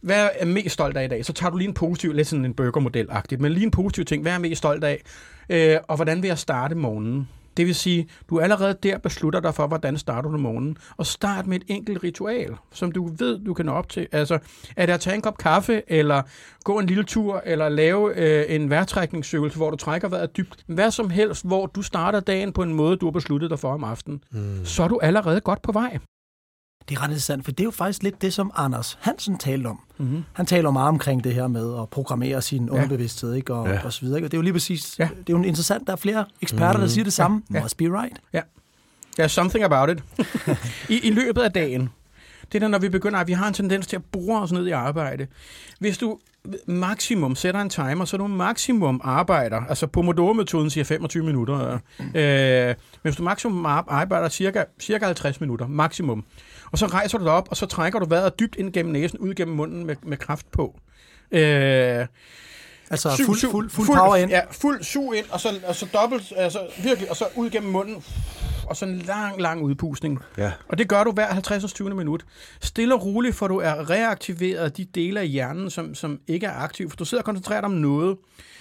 hvad 0.01 0.25
er 0.25 0.29
jeg 0.41 0.49
mest 0.49 0.71
stolt 0.71 0.97
af 0.97 1.05
i 1.05 1.09
dag? 1.09 1.25
Så 1.25 1.33
tager 1.33 1.51
du 1.51 1.57
lige 1.57 1.69
en 1.69 1.75
positiv, 1.75 2.13
lidt 2.13 2.29
sådan 2.29 2.45
en 2.45 2.55
burgermodel-agtigt, 2.55 3.41
men 3.41 3.53
lige 3.53 3.65
en 3.65 3.71
positiv 3.71 4.05
ting, 4.05 4.23
hvad 4.23 4.33
er 4.33 4.35
jeg 4.35 4.41
mest 4.41 4.59
stolt 4.59 4.85
af? 4.85 5.03
Øh, 5.49 5.79
og 5.89 5.97
hvordan 5.97 6.23
vil 6.23 6.29
jeg 6.29 6.39
starte 6.39 6.75
morgenen? 6.75 7.29
Det 7.57 7.67
vil 7.67 7.75
sige, 7.75 8.09
du 8.31 8.41
allerede 8.41 8.75
der 8.83 8.99
beslutter 8.99 9.41
dig 9.41 9.55
for, 9.55 9.67
hvordan 9.67 9.99
starter 9.99 10.31
du 10.31 10.39
morgenen. 10.39 10.77
Og 10.97 11.07
start 11.07 11.47
med 11.47 11.57
et 11.57 11.65
enkelt 11.69 12.05
ritual, 12.05 12.57
som 12.73 12.93
du 12.93 13.11
ved, 13.19 13.39
du 13.39 13.55
kan 13.55 13.67
nå 13.67 13.73
op 13.73 13.89
til. 13.89 14.07
Altså, 14.13 14.39
er 14.77 14.87
det 14.87 14.93
at 14.93 15.01
tage 15.01 15.17
en 15.17 15.23
kop 15.23 15.39
kaffe, 15.39 15.83
eller 15.87 16.23
gå 16.65 16.79
en 16.79 16.87
lille 16.87 17.05
tur, 17.05 17.43
eller 17.45 17.69
lave 17.69 18.17
øh, 18.17 18.55
en 18.55 18.71
vejrtrækningsøvelse, 18.71 19.57
hvor 19.57 19.71
du 19.71 19.77
trækker 19.77 20.09
vejret 20.09 20.37
dybt. 20.37 20.65
Hvad 20.67 20.91
som 20.91 21.11
helst, 21.11 21.47
hvor 21.47 21.67
du 21.67 21.83
starter 21.83 22.21
dagen 22.21 22.53
på 22.53 22.63
en 22.63 22.75
måde, 22.75 22.97
du 22.97 23.07
har 23.07 23.11
besluttet 23.11 23.51
dig 23.51 23.59
for 23.59 23.73
om 23.73 23.85
aftenen. 23.85 24.25
Mm. 24.31 24.65
Så 24.65 24.83
er 24.83 24.89
du 24.89 24.99
allerede 25.03 25.41
godt 25.41 25.63
på 25.63 25.73
vej. 25.73 25.99
Det 26.89 26.97
er 26.97 27.01
ret 27.03 27.07
interessant, 27.09 27.45
for 27.45 27.51
det 27.53 27.61
er 27.61 27.65
jo 27.65 27.71
faktisk 27.71 28.03
lidt 28.03 28.23
det, 28.23 28.33
som 28.33 28.51
Anders 28.57 28.99
Hansen 29.01 29.39
talte 29.39 29.67
om. 29.67 29.81
Mm-hmm. 29.99 30.25
Han 30.33 30.47
taler 30.47 30.71
meget 30.71 30.89
omkring 30.89 31.25
det 31.25 31.35
her 31.35 31.47
med 31.47 31.79
at 31.83 31.89
programmere 31.89 32.43
sin 32.43 32.71
underbevidsthed, 32.71 33.35
ikke? 33.35 33.55
Og, 33.55 33.69
ja. 33.69 33.81
og 33.85 33.93
så 33.93 34.01
videre. 34.01 34.19
ikke? 34.19 34.27
Og 34.27 34.31
det 34.31 34.37
er 34.37 34.39
jo 34.39 34.43
lige 34.43 34.53
præcis, 34.53 34.99
Ja. 34.99 35.05
ja. 35.05 35.11
det 35.27 35.33
er 35.35 35.39
jo 35.39 35.45
interessant, 35.45 35.87
der 35.87 35.93
er 35.93 35.97
flere 35.97 36.25
eksperter, 36.43 36.67
mm-hmm. 36.73 36.81
der 36.81 36.89
siger 36.89 37.05
det 37.05 37.13
samme. 37.13 37.43
Ja. 37.55 37.63
Must 37.63 37.77
be 37.77 37.85
right. 37.85 38.21
Ja. 38.33 38.41
There's 39.21 39.27
something 39.29 39.65
about 39.65 39.91
it. 39.91 40.05
I, 40.95 41.01
I 41.09 41.11
løbet 41.11 41.43
af 41.43 41.53
dagen, 41.53 41.89
det 42.53 42.63
er 42.63 42.69
når 42.69 42.79
vi 42.79 42.89
begynder, 42.89 43.19
at 43.19 43.27
vi 43.27 43.33
har 43.33 43.49
en 43.49 43.55
tendens 43.55 43.87
til 43.87 43.97
at 43.97 44.03
bore 44.13 44.43
os 44.43 44.53
ned 44.53 44.67
i 44.67 44.71
arbejde. 44.71 45.27
Hvis 45.81 45.99
du 45.99 46.19
maksimum 46.67 47.37
sætter 47.37 47.61
en 47.61 47.71
timer, 47.71 48.05
så 48.05 48.17
du 48.17 48.27
maksimum 48.27 49.01
arbejder, 49.05 49.61
altså 49.69 49.87
Pomodoro-metoden 49.87 50.71
siger 50.71 50.85
25 50.85 51.25
minutter, 51.25 51.79
øh, 52.15 52.67
men 52.67 52.75
hvis 53.03 53.17
du 53.17 53.23
maksimum 53.23 53.67
ar- 53.67 53.85
arbejder 53.89 54.29
cirka, 54.29 54.65
cirka 54.81 55.05
50 55.05 55.41
minutter, 55.41 55.67
maksimum, 55.67 56.25
og 56.73 56.79
så 56.79 56.87
rejser 56.87 57.19
du 57.19 57.25
dig 57.25 57.33
op, 57.33 57.49
og 57.51 57.57
så 57.57 57.67
trækker 57.67 57.99
du 57.99 58.07
vejret 58.09 58.39
dybt 58.41 58.57
ind 58.57 58.73
gennem 58.73 58.93
næsen, 58.93 59.19
ud 59.19 59.35
gennem 59.35 59.57
munden 59.57 59.87
med, 59.87 59.97
med 60.03 60.17
kraft 60.17 60.47
på. 60.53 60.75
Øh, 61.33 62.07
Altså 62.91 63.11
Syv, 63.15 63.25
fuld, 63.25 63.39
syv, 63.39 63.51
fuld, 63.51 63.71
fuld 63.71 63.87
power 63.87 64.17
ind. 64.17 64.31
Ja, 64.31 64.41
fuld 64.51 64.83
sug 64.83 65.15
ind, 65.17 65.25
og 65.31 65.41
så, 65.41 65.49
og 65.67 65.75
så 65.75 65.87
dobbelt, 65.93 66.33
altså 66.37 66.59
virkelig, 66.83 67.11
og 67.11 67.17
så 67.17 67.25
ud 67.37 67.51
gennem 67.51 67.73
munden, 67.73 68.05
og 68.67 68.77
så 68.77 68.85
en 68.85 68.99
lang, 68.99 69.41
lang 69.41 69.63
udpustning. 69.63 70.19
Ja. 70.39 70.53
Og 70.69 70.79
det 70.79 70.89
gør 70.89 71.05
du 71.05 71.13
hver 71.13 71.27
50. 71.27 71.73
20. 71.73 71.95
minut. 71.95 72.25
Stille 72.61 72.95
og 72.95 73.05
roligt, 73.05 73.35
for 73.35 73.49
du 73.49 73.57
er 73.57 73.91
reaktiveret 73.91 74.77
de 74.77 74.85
dele 74.85 75.21
af 75.21 75.29
hjernen, 75.29 75.71
som, 75.71 75.95
som 75.95 76.21
ikke 76.27 76.47
er 76.47 76.53
aktive. 76.53 76.91
For 76.91 76.97
du 76.97 77.05
sidder 77.05 77.23
og 77.23 77.25
koncentrerer 77.25 77.61
dig 77.61 77.67
om 77.67 77.73
noget, 77.73 78.17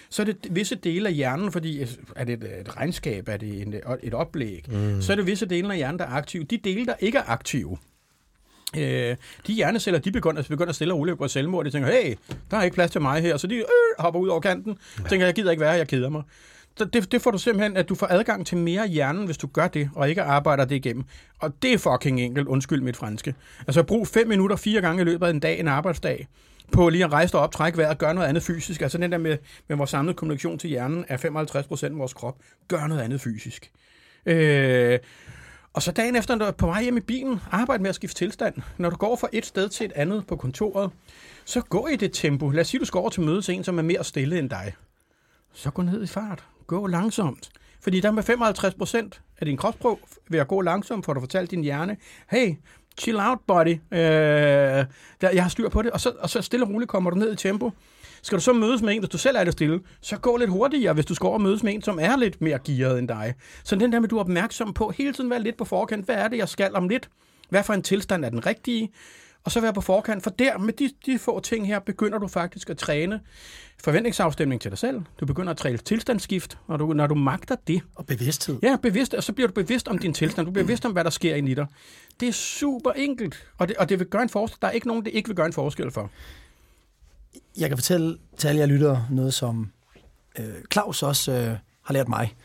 så 0.09 0.21
er 0.21 0.25
det 0.25 0.37
visse 0.51 0.75
dele 0.75 1.07
af 1.09 1.13
hjernen, 1.13 1.51
fordi 1.51 1.81
øh, 1.81 1.87
er 2.15 2.23
det 2.23 2.43
et, 2.43 2.59
et 2.61 2.77
regnskab, 2.77 3.27
er 3.27 3.37
det 3.37 3.61
en, 3.61 3.75
et 4.03 4.13
oplæg, 4.13 4.65
mm. 4.69 5.01
så 5.01 5.11
er 5.11 5.15
det 5.15 5.25
visse 5.25 5.45
dele 5.45 5.71
af 5.71 5.77
hjernen, 5.77 5.99
der 5.99 6.05
er 6.05 6.09
aktive. 6.09 6.43
De 6.43 6.57
dele, 6.57 6.85
der 6.85 6.93
ikke 6.99 7.17
er 7.17 7.23
aktive, 7.27 7.77
Øh, 8.77 9.15
de 9.47 9.53
hjerneceller, 9.53 9.99
de 9.99 10.11
begynder, 10.11 10.37
altså 10.37 10.49
begynder 10.49 10.73
stille 10.73 10.93
og 10.93 10.99
roligt 10.99 11.17
gå 11.17 11.27
selvmord. 11.27 11.65
De 11.65 11.71
tænker, 11.71 11.91
hey, 11.91 12.15
der 12.51 12.57
er 12.57 12.63
ikke 12.63 12.75
plads 12.75 12.91
til 12.91 13.01
mig 13.01 13.21
her. 13.21 13.37
Så 13.37 13.47
de 13.47 13.55
øh, 13.55 13.63
hopper 13.99 14.19
ud 14.19 14.27
over 14.27 14.39
kanten. 14.39 14.77
Ja. 15.03 15.09
Tænker, 15.09 15.25
jeg 15.25 15.35
gider 15.35 15.51
ikke 15.51 15.61
være 15.61 15.71
her, 15.71 15.77
jeg 15.77 15.87
keder 15.87 16.09
mig. 16.09 16.23
Så 16.77 16.85
det, 16.85 17.11
det 17.11 17.21
får 17.21 17.31
du 17.31 17.37
simpelthen, 17.37 17.77
at 17.77 17.89
du 17.89 17.95
får 17.95 18.07
adgang 18.09 18.47
til 18.47 18.57
mere 18.57 18.87
hjernen, 18.87 19.25
hvis 19.25 19.37
du 19.37 19.47
gør 19.47 19.67
det, 19.67 19.89
og 19.95 20.09
ikke 20.09 20.21
arbejder 20.21 20.65
det 20.65 20.75
igennem. 20.75 21.03
Og 21.39 21.53
det 21.61 21.73
er 21.73 21.77
fucking 21.77 22.21
enkelt, 22.21 22.47
undskyld 22.47 22.81
mit 22.81 22.97
franske. 22.97 23.35
Altså 23.67 23.83
brug 23.83 24.07
fem 24.07 24.27
minutter 24.27 24.55
fire 24.55 24.81
gange 24.81 25.01
i 25.01 25.05
løbet 25.05 25.25
af 25.25 25.29
en 25.29 25.39
dag, 25.39 25.59
en 25.59 25.67
arbejdsdag, 25.67 26.27
på 26.71 26.89
lige 26.89 27.03
at 27.03 27.11
rejse 27.11 27.31
dig 27.31 27.39
op, 27.39 27.51
trække 27.51 27.77
vejret 27.77 27.97
gøre 27.97 28.13
noget 28.13 28.27
andet 28.27 28.43
fysisk. 28.43 28.81
Altså 28.81 28.97
den 28.97 29.11
der 29.11 29.17
med, 29.17 29.37
med 29.67 29.77
vores 29.77 29.89
samlede 29.89 30.13
kommunikation 30.15 30.59
til 30.59 30.69
hjernen 30.69 31.05
er 31.07 31.17
55 31.17 31.83
af 31.83 31.97
vores 31.97 32.13
krop. 32.13 32.35
Gør 32.67 32.87
noget 32.87 33.01
andet 33.01 33.21
fysisk. 33.21 33.71
Øh, 34.25 34.99
og 35.75 35.81
så 35.81 35.91
dagen 35.91 36.15
efter, 36.15 36.35
når 36.35 36.45
du 36.45 36.49
er 36.49 36.51
på 36.51 36.65
vej 36.65 36.83
hjem 36.83 36.97
i 36.97 36.99
bilen, 36.99 37.41
arbejde 37.51 37.83
med 37.83 37.89
at 37.89 37.95
skifte 37.95 38.17
tilstand. 38.17 38.55
Når 38.77 38.89
du 38.89 38.95
går 38.95 39.15
fra 39.15 39.27
et 39.31 39.45
sted 39.45 39.69
til 39.69 39.85
et 39.85 39.91
andet 39.91 40.27
på 40.27 40.35
kontoret, 40.35 40.91
så 41.45 41.61
gå 41.61 41.87
i 41.87 41.95
det 41.95 42.13
tempo. 42.13 42.49
Lad 42.49 42.61
os 42.61 42.67
sige, 42.67 42.79
du 42.79 42.85
skal 42.85 42.97
over 42.97 43.09
til 43.09 43.21
møde 43.21 43.41
til 43.41 43.55
en, 43.55 43.63
som 43.63 43.77
er 43.77 43.81
mere 43.81 44.03
stille 44.03 44.39
end 44.39 44.49
dig. 44.49 44.73
Så 45.53 45.71
gå 45.71 45.81
ned 45.81 46.03
i 46.03 46.07
fart. 46.07 46.43
Gå 46.67 46.87
langsomt. 46.87 47.49
Fordi 47.81 47.99
der 47.99 48.11
med 48.11 48.23
55 48.23 48.73
procent 48.73 49.21
af 49.39 49.45
din 49.45 49.57
kropsprog 49.57 49.99
ved 50.29 50.39
at 50.39 50.47
gå 50.47 50.61
langsomt, 50.61 51.05
får 51.05 51.13
du 51.13 51.19
fortalt 51.19 51.51
din 51.51 51.63
hjerne, 51.63 51.97
hey, 52.29 52.55
chill 52.97 53.19
out, 53.19 53.39
buddy. 53.47 53.79
Øh, 53.91 53.99
der, 55.21 55.29
jeg 55.33 55.43
har 55.43 55.49
styr 55.49 55.69
på 55.69 55.81
det. 55.81 55.91
Og 55.91 55.99
så, 55.99 56.13
og 56.19 56.29
så 56.29 56.41
stille 56.41 56.65
og 56.65 56.69
roligt 56.69 56.89
kommer 56.89 57.09
du 57.09 57.17
ned 57.17 57.33
i 57.33 57.35
tempo. 57.35 57.71
Skal 58.25 58.37
du 58.37 58.43
så 58.43 58.53
mødes 58.53 58.81
med 58.81 58.93
en, 58.93 58.99
hvis 58.99 59.09
du 59.09 59.17
selv 59.17 59.37
er 59.37 59.43
det 59.43 59.53
stille, 59.53 59.79
så 60.01 60.17
gå 60.17 60.37
lidt 60.37 60.49
hurtigere, 60.49 60.93
hvis 60.93 61.05
du 61.05 61.15
skal 61.15 61.27
over 61.27 61.33
og 61.33 61.41
mødes 61.41 61.63
med 61.63 61.73
en, 61.73 61.81
som 61.81 61.99
er 62.01 62.15
lidt 62.15 62.41
mere 62.41 62.59
gearet 62.65 62.99
end 62.99 63.07
dig. 63.07 63.33
Så 63.63 63.75
den 63.75 63.91
der 63.91 63.99
med, 63.99 64.09
du 64.09 64.17
er 64.17 64.19
opmærksom 64.19 64.73
på, 64.73 64.89
hele 64.97 65.13
tiden 65.13 65.29
være 65.29 65.43
lidt 65.43 65.57
på 65.57 65.65
forkant. 65.65 66.05
Hvad 66.05 66.15
er 66.15 66.27
det, 66.27 66.37
jeg 66.37 66.49
skal 66.49 66.75
om 66.75 66.89
lidt? 66.89 67.09
Hvad 67.49 67.63
for 67.63 67.73
en 67.73 67.81
tilstand 67.81 68.25
er 68.25 68.29
den 68.29 68.45
rigtige? 68.45 68.91
Og 69.43 69.51
så 69.51 69.61
være 69.61 69.73
på 69.73 69.81
forkant, 69.81 70.23
for 70.23 70.29
der 70.29 70.57
med 70.57 70.73
de, 70.73 70.89
de 71.05 71.19
få 71.19 71.39
ting 71.39 71.67
her, 71.67 71.79
begynder 71.79 72.17
du 72.17 72.27
faktisk 72.27 72.69
at 72.69 72.77
træne 72.77 73.19
forventningsafstemning 73.83 74.61
til 74.61 74.71
dig 74.71 74.77
selv. 74.77 75.01
Du 75.19 75.25
begynder 75.25 75.51
at 75.51 75.57
træne 75.57 75.77
tilstandsskift, 75.77 76.57
når 76.67 76.77
du, 76.77 76.93
når 76.93 77.07
du 77.07 77.15
magter 77.15 77.55
det. 77.67 77.81
Og 77.95 78.05
bevidsthed. 78.05 78.59
Ja, 78.63 78.77
bevidst, 78.81 79.13
og 79.13 79.23
så 79.23 79.33
bliver 79.33 79.47
du 79.47 79.53
bevidst 79.53 79.87
om 79.87 79.97
din 79.97 80.13
tilstand. 80.13 80.45
Du 80.45 80.51
bliver 80.51 80.65
bevidst 80.65 80.85
om, 80.85 80.91
hvad 80.91 81.03
der 81.03 81.09
sker 81.09 81.35
inde 81.35 81.51
i 81.51 81.53
dig. 81.53 81.67
Det 82.19 82.27
er 82.27 82.33
super 82.33 82.91
enkelt, 82.91 83.47
og 83.57 83.67
det, 83.67 83.77
og 83.77 83.89
det 83.89 83.99
vil 83.99 84.07
gøre 84.07 84.23
en 84.23 84.29
forskel. 84.29 84.57
Der 84.61 84.67
er 84.67 84.71
ikke 84.71 84.87
nogen, 84.87 85.05
det 85.05 85.13
ikke 85.13 85.29
vil 85.29 85.35
gøre 85.35 85.45
en 85.45 85.53
forskel 85.53 85.91
for. 85.91 86.09
Jeg 87.57 87.69
kan 87.69 87.77
fortælle 87.77 88.17
til 88.37 88.47
alle 88.47 88.59
jer 88.59 88.65
lyttere 88.65 89.05
noget, 89.09 89.33
som 89.33 89.71
øh, 90.39 90.45
Claus 90.73 91.03
også 91.03 91.31
øh, 91.31 91.57
har 91.83 91.93
lært 91.93 92.09
mig. 92.09 92.35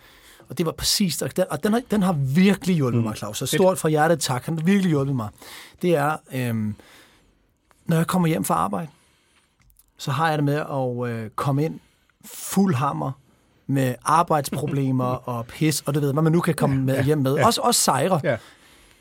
Og 0.48 0.58
det 0.58 0.66
var 0.66 0.72
præcis, 0.72 1.22
og 1.22 1.36
den, 1.36 1.44
og 1.50 1.62
den, 1.62 1.72
har, 1.72 1.82
den 1.90 2.02
har 2.02 2.12
virkelig 2.12 2.76
hjulpet 2.76 3.00
mm. 3.00 3.06
mig, 3.06 3.16
Claus. 3.16 3.38
Så 3.38 3.46
stort 3.46 3.78
fra 3.78 3.88
hjertet 3.88 4.20
tak, 4.20 4.44
han 4.44 4.58
har 4.58 4.64
virkelig 4.64 4.88
hjulpet 4.88 5.16
mig. 5.16 5.28
Det 5.82 5.96
er, 5.96 6.16
øh, 6.32 6.74
når 7.86 7.96
jeg 7.96 8.06
kommer 8.06 8.28
hjem 8.28 8.44
fra 8.44 8.54
arbejde, 8.54 8.88
så 9.98 10.10
har 10.10 10.28
jeg 10.28 10.38
det 10.38 10.44
med 10.44 10.54
at 10.54 11.10
øh, 11.10 11.30
komme 11.30 11.64
ind 11.64 11.80
fuld 12.24 12.74
hammer 12.74 13.12
med 13.66 13.94
arbejdsproblemer 14.04 15.04
og 15.30 15.46
pis, 15.46 15.80
og 15.80 15.94
det 15.94 16.02
ved, 16.02 16.12
hvad 16.12 16.22
man 16.22 16.32
nu 16.32 16.40
kan 16.40 16.54
komme 16.54 16.76
med 16.82 17.04
hjem 17.04 17.18
med. 17.18 17.32
Også, 17.32 17.60
også 17.60 17.80
sejre, 17.80 18.20
Ja. 18.24 18.36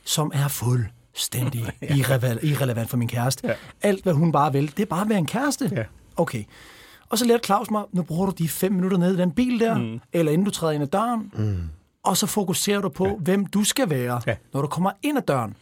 som 0.03 0.31
er 0.35 0.47
fuldstændig 0.47 1.65
irrelevant, 1.97 2.43
irrelevant 2.43 2.89
for 2.89 2.97
min 2.97 3.07
kæreste. 3.07 3.47
Ja. 3.47 3.53
Alt, 3.81 4.03
hvad 4.03 4.13
hun 4.13 4.31
bare 4.31 4.53
vil, 4.53 4.71
det 4.77 4.79
er 4.79 4.85
bare 4.85 5.01
at 5.01 5.09
være 5.09 5.17
en 5.17 5.25
kæreste. 5.25 5.71
Ja. 5.75 5.83
Okay. 6.19 6.43
Og 7.09 7.17
så 7.17 7.25
lærte 7.25 7.43
Claus 7.45 7.71
mig, 7.71 7.83
nu 7.91 8.01
bruger 8.03 8.25
du 8.25 8.31
de 8.37 8.49
fem 8.49 8.71
minutter 8.71 8.97
ned 8.97 9.13
i 9.13 9.17
den 9.17 9.31
bil 9.31 9.59
der, 9.59 9.77
mm. 9.77 9.99
eller 10.13 10.31
inden 10.31 10.45
du 10.45 10.51
træder 10.51 10.73
ind 10.73 10.83
ad 10.83 10.87
døren, 10.87 11.31
mm. 11.37 11.57
og 12.03 12.17
så 12.17 12.27
fokuserer 12.27 12.81
du 12.81 12.89
på, 12.89 13.05
ja. 13.05 13.13
hvem 13.19 13.45
du 13.45 13.63
skal 13.63 13.89
være, 13.89 14.21
Ja. 14.27 14.35
når 14.53 14.61
du 14.61 14.67
kommer 14.67 14.91
ind 15.03 15.17
ad 15.17 15.23
døren. 15.23 15.55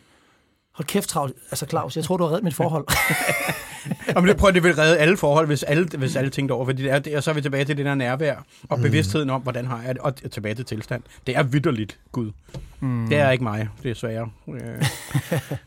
Hold 0.73 0.85
kæft, 0.87 1.11
Claus. 1.11 1.31
Altså, 1.51 1.65
Claus, 1.69 1.95
jeg 1.95 2.03
tror, 2.03 2.17
du 2.17 2.23
har 2.23 2.29
reddet 2.29 2.43
mit 2.43 2.53
forhold. 2.53 2.85
Jamen, 4.15 4.29
det, 4.29 4.37
prøv, 4.37 4.53
det 4.53 4.63
vil 4.63 4.75
redde 4.75 4.97
alle 4.97 5.17
forhold, 5.17 5.47
hvis 5.47 5.63
alle, 5.63 5.87
hvis 5.97 6.15
alle 6.15 6.29
tænkte 6.29 6.53
over, 6.53 6.65
fordi 6.65 6.83
det 6.83 6.91
er, 6.91 6.99
det, 6.99 7.17
og 7.17 7.23
så 7.23 7.29
er 7.29 7.35
vi 7.35 7.41
tilbage 7.41 7.65
til 7.65 7.77
det 7.77 7.85
der 7.85 7.95
nærvær, 7.95 8.35
og 8.69 8.79
bevidstheden 8.79 9.29
om, 9.29 9.41
hvordan 9.41 9.65
har 9.65 9.81
jeg 9.81 9.95
det, 9.95 10.03
og 10.03 10.31
tilbage 10.31 10.55
til 10.55 10.65
tilstand. 10.65 11.03
Det 11.27 11.35
er 11.37 11.43
vidderligt, 11.43 11.99
Gud. 12.11 12.31
Mm. 12.79 13.07
Det 13.09 13.17
er 13.17 13.29
ikke 13.31 13.43
mig, 13.43 13.69
det 13.83 13.91
er 13.91 13.95
sværere. 13.95 14.29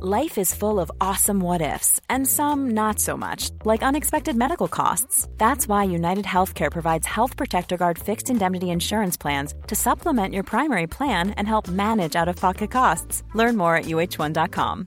Life 0.00 0.40
is 0.40 0.54
full 0.54 0.80
of 0.80 0.90
awesome 1.00 1.40
what 1.40 1.74
ifs, 1.74 2.00
and 2.08 2.26
some 2.26 2.70
not 2.70 2.98
so 2.98 3.16
much, 3.16 3.50
like 3.64 3.82
unexpected 3.86 4.36
medical 4.36 4.68
costs. 4.68 5.28
That's 5.38 5.68
why 5.68 5.94
United 5.98 6.24
Healthcare 6.24 6.70
provides 6.70 7.06
Health 7.06 7.36
Protector 7.36 7.76
Guard 7.76 7.98
fixed 7.98 8.30
indemnity 8.30 8.66
insurance 8.66 9.16
plans 9.20 9.54
to 9.68 9.74
supplement 9.74 10.34
your 10.34 10.44
primary 10.44 10.86
plan 10.86 11.30
and 11.36 11.46
help 11.48 11.68
manage 11.68 12.16
out 12.20 12.28
of 12.28 12.36
pocket 12.36 12.70
costs. 12.70 13.22
Learn 13.34 13.56
more 13.56 13.76
at 13.76 13.84
uh1.com. 13.84 14.86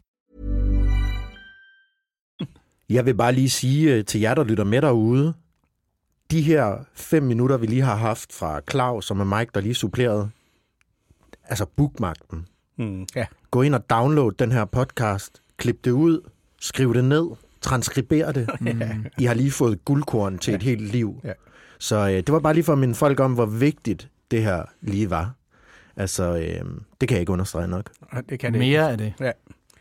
Jeg 2.90 3.06
vil 3.06 3.14
bare 3.14 3.34
lige 3.34 3.50
sige 3.50 3.94
øh, 3.94 4.06
til 4.06 4.22
jer, 4.22 4.34
der 4.34 4.44
lytter 4.44 4.64
med 4.64 4.82
derude, 4.82 5.34
de 6.32 6.42
her 6.42 6.78
fem 6.94 7.24
minutter, 7.24 7.58
vi 7.58 7.66
lige 7.66 7.82
har 7.82 7.96
haft 7.96 8.34
fra 8.34 8.62
Claus 8.72 9.12
og 9.12 9.18
med 9.18 9.26
Mike, 9.26 9.52
der 9.54 9.62
lige 9.62 9.76
supplerede, 9.76 10.30
altså 11.44 11.66
bookmarken. 11.66 12.48
Mm, 12.78 13.08
ja. 13.16 13.26
Gå 13.56 13.62
ind 13.62 13.76
og 13.76 13.90
download 13.90 14.32
den 14.32 14.52
her 14.52 14.66
podcast, 14.66 15.42
klip 15.58 15.86
det 15.86 15.92
ud, 15.92 16.30
skriv 16.62 16.94
det 16.94 17.06
ned, 17.06 17.28
transkriber 17.62 18.32
det. 18.32 18.50
I 19.20 19.26
har 19.26 19.34
lige 19.34 19.52
fået 19.52 19.86
guldkorn 19.86 20.38
til 20.38 20.54
et 20.54 20.64
helt 20.64 20.82
liv. 20.82 21.22
Ja. 21.24 21.32
Så 21.80 21.96
øh, 21.96 22.12
det 22.12 22.32
var 22.32 22.40
bare 22.40 22.54
lige 22.54 22.64
for 22.64 22.74
at 22.74 22.80
minde 22.80 22.96
folk 22.96 23.20
om, 23.20 23.34
hvor 23.34 23.46
vigtigt 23.46 24.10
det 24.32 24.44
her 24.44 24.64
lige 24.82 25.10
var. 25.10 25.34
Altså, 25.96 26.24
øh, 26.24 26.66
det 27.02 27.10
kan 27.10 27.16
jeg 27.16 27.20
ikke 27.20 27.32
understrege 27.32 27.68
nok. 27.68 27.92
Det 28.30 28.40
kan 28.40 28.54
det 28.54 28.60
Mere 28.60 28.92
af 28.92 28.98
det. 28.98 29.14
Ja. 29.20 29.32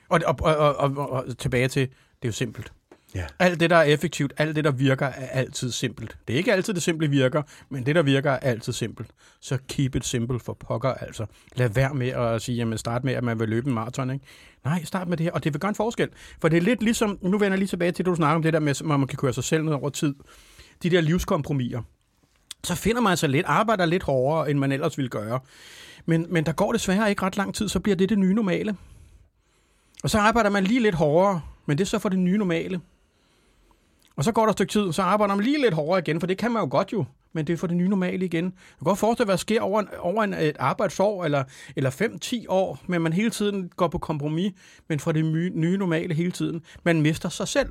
Og, 0.08 0.20
og, 0.26 0.36
og, 0.40 0.76
og, 0.76 0.96
og, 0.96 1.10
og 1.10 1.38
tilbage 1.38 1.68
til, 1.68 1.82
det 1.82 2.22
er 2.22 2.28
jo 2.28 2.32
simpelt. 2.32 2.72
Ja. 3.14 3.26
Alt 3.38 3.60
det, 3.60 3.70
der 3.70 3.76
er 3.76 3.82
effektivt, 3.82 4.32
alt 4.36 4.56
det, 4.56 4.64
der 4.64 4.70
virker, 4.70 5.06
er 5.06 5.26
altid 5.26 5.70
simpelt. 5.70 6.16
Det 6.28 6.34
er 6.34 6.38
ikke 6.38 6.52
altid, 6.52 6.74
det 6.74 6.82
simple 6.82 7.10
virker, 7.10 7.42
men 7.68 7.86
det, 7.86 7.94
der 7.94 8.02
virker, 8.02 8.30
er 8.30 8.38
altid 8.38 8.72
simpelt. 8.72 9.10
Så 9.40 9.58
keep 9.68 9.94
it 9.94 10.06
simple 10.06 10.40
for 10.40 10.52
pokker, 10.52 10.94
altså. 10.94 11.26
Lad 11.56 11.68
være 11.68 11.94
med 11.94 12.08
at 12.08 12.42
sige, 12.42 12.56
jamen 12.56 12.78
start 12.78 13.04
med, 13.04 13.12
at 13.12 13.24
man 13.24 13.40
vil 13.40 13.48
løbe 13.48 13.68
en 13.68 13.74
maraton, 13.74 14.10
ikke? 14.10 14.24
Nej, 14.64 14.84
start 14.84 15.08
med 15.08 15.16
det 15.16 15.24
her, 15.24 15.32
og 15.32 15.44
det 15.44 15.52
vil 15.54 15.60
gøre 15.60 15.68
en 15.68 15.74
forskel. 15.74 16.08
For 16.40 16.48
det 16.48 16.56
er 16.56 16.60
lidt 16.60 16.82
ligesom, 16.82 17.18
nu 17.22 17.30
vender 17.30 17.48
jeg 17.48 17.58
lige 17.58 17.68
tilbage 17.68 17.92
til, 17.92 18.04
det, 18.04 18.10
du 18.10 18.14
snakker 18.14 18.34
om 18.34 18.42
det 18.42 18.52
der 18.52 18.60
med, 18.60 18.70
at 18.70 18.84
man 18.84 19.06
kan 19.06 19.18
køre 19.18 19.32
sig 19.32 19.44
selv 19.44 19.64
ned 19.64 19.72
over 19.72 19.90
tid. 19.90 20.14
De 20.82 20.90
der 20.90 21.00
livskompromiser. 21.00 21.82
Så 22.64 22.74
finder 22.74 23.00
man 23.00 23.16
sig 23.16 23.28
lidt, 23.28 23.46
arbejder 23.46 23.86
lidt 23.86 24.02
hårdere, 24.02 24.50
end 24.50 24.58
man 24.58 24.72
ellers 24.72 24.98
ville 24.98 25.08
gøre. 25.08 25.40
Men, 26.06 26.26
men 26.30 26.46
der 26.46 26.52
går 26.52 26.72
desværre 26.72 27.10
ikke 27.10 27.22
ret 27.22 27.36
lang 27.36 27.54
tid, 27.54 27.68
så 27.68 27.80
bliver 27.80 27.96
det 27.96 28.08
det 28.08 28.18
nye 28.18 28.34
normale. 28.34 28.76
Og 30.02 30.10
så 30.10 30.18
arbejder 30.18 30.50
man 30.50 30.64
lige 30.64 30.80
lidt 30.80 30.94
hårdere, 30.94 31.40
men 31.66 31.78
det 31.78 31.84
er 31.84 31.88
så 31.88 31.98
for 31.98 32.08
det 32.08 32.18
nye 32.18 32.38
normale. 32.38 32.80
Og 34.16 34.24
så 34.24 34.32
går 34.32 34.42
der 34.42 34.50
et 34.50 34.56
stykke 34.56 34.72
tid, 34.72 34.92
så 34.92 35.02
arbejder 35.02 35.34
man 35.34 35.44
lige 35.44 35.60
lidt 35.60 35.74
hårdere 35.74 35.98
igen, 35.98 36.20
for 36.20 36.26
det 36.26 36.38
kan 36.38 36.50
man 36.50 36.62
jo 36.62 36.68
godt 36.70 36.92
jo, 36.92 37.04
men 37.32 37.46
det 37.46 37.52
er 37.52 37.56
for 37.56 37.66
det 37.66 37.76
nye 37.76 37.88
normale 37.88 38.24
igen. 38.24 38.44
Du 38.44 38.50
kan 38.78 38.84
godt 38.84 38.98
forestille, 38.98 39.26
hvad 39.26 39.32
der 39.32 39.38
sker 39.38 39.60
over, 39.60 39.80
en, 39.80 39.88
over 39.98 40.24
en, 40.24 40.34
et 40.34 40.56
arbejdsår, 40.58 41.24
eller, 41.24 41.44
eller 41.76 41.90
5-10 41.90 42.44
år, 42.48 42.80
men 42.86 43.02
man 43.02 43.12
hele 43.12 43.30
tiden 43.30 43.70
går 43.76 43.88
på 43.88 43.98
kompromis, 43.98 44.52
men 44.88 45.00
for 45.00 45.12
det 45.12 45.24
nye, 45.24 45.50
nye 45.54 45.76
normale 45.76 46.14
hele 46.14 46.30
tiden. 46.30 46.62
Man 46.82 47.02
mister 47.02 47.28
sig 47.28 47.48
selv. 47.48 47.68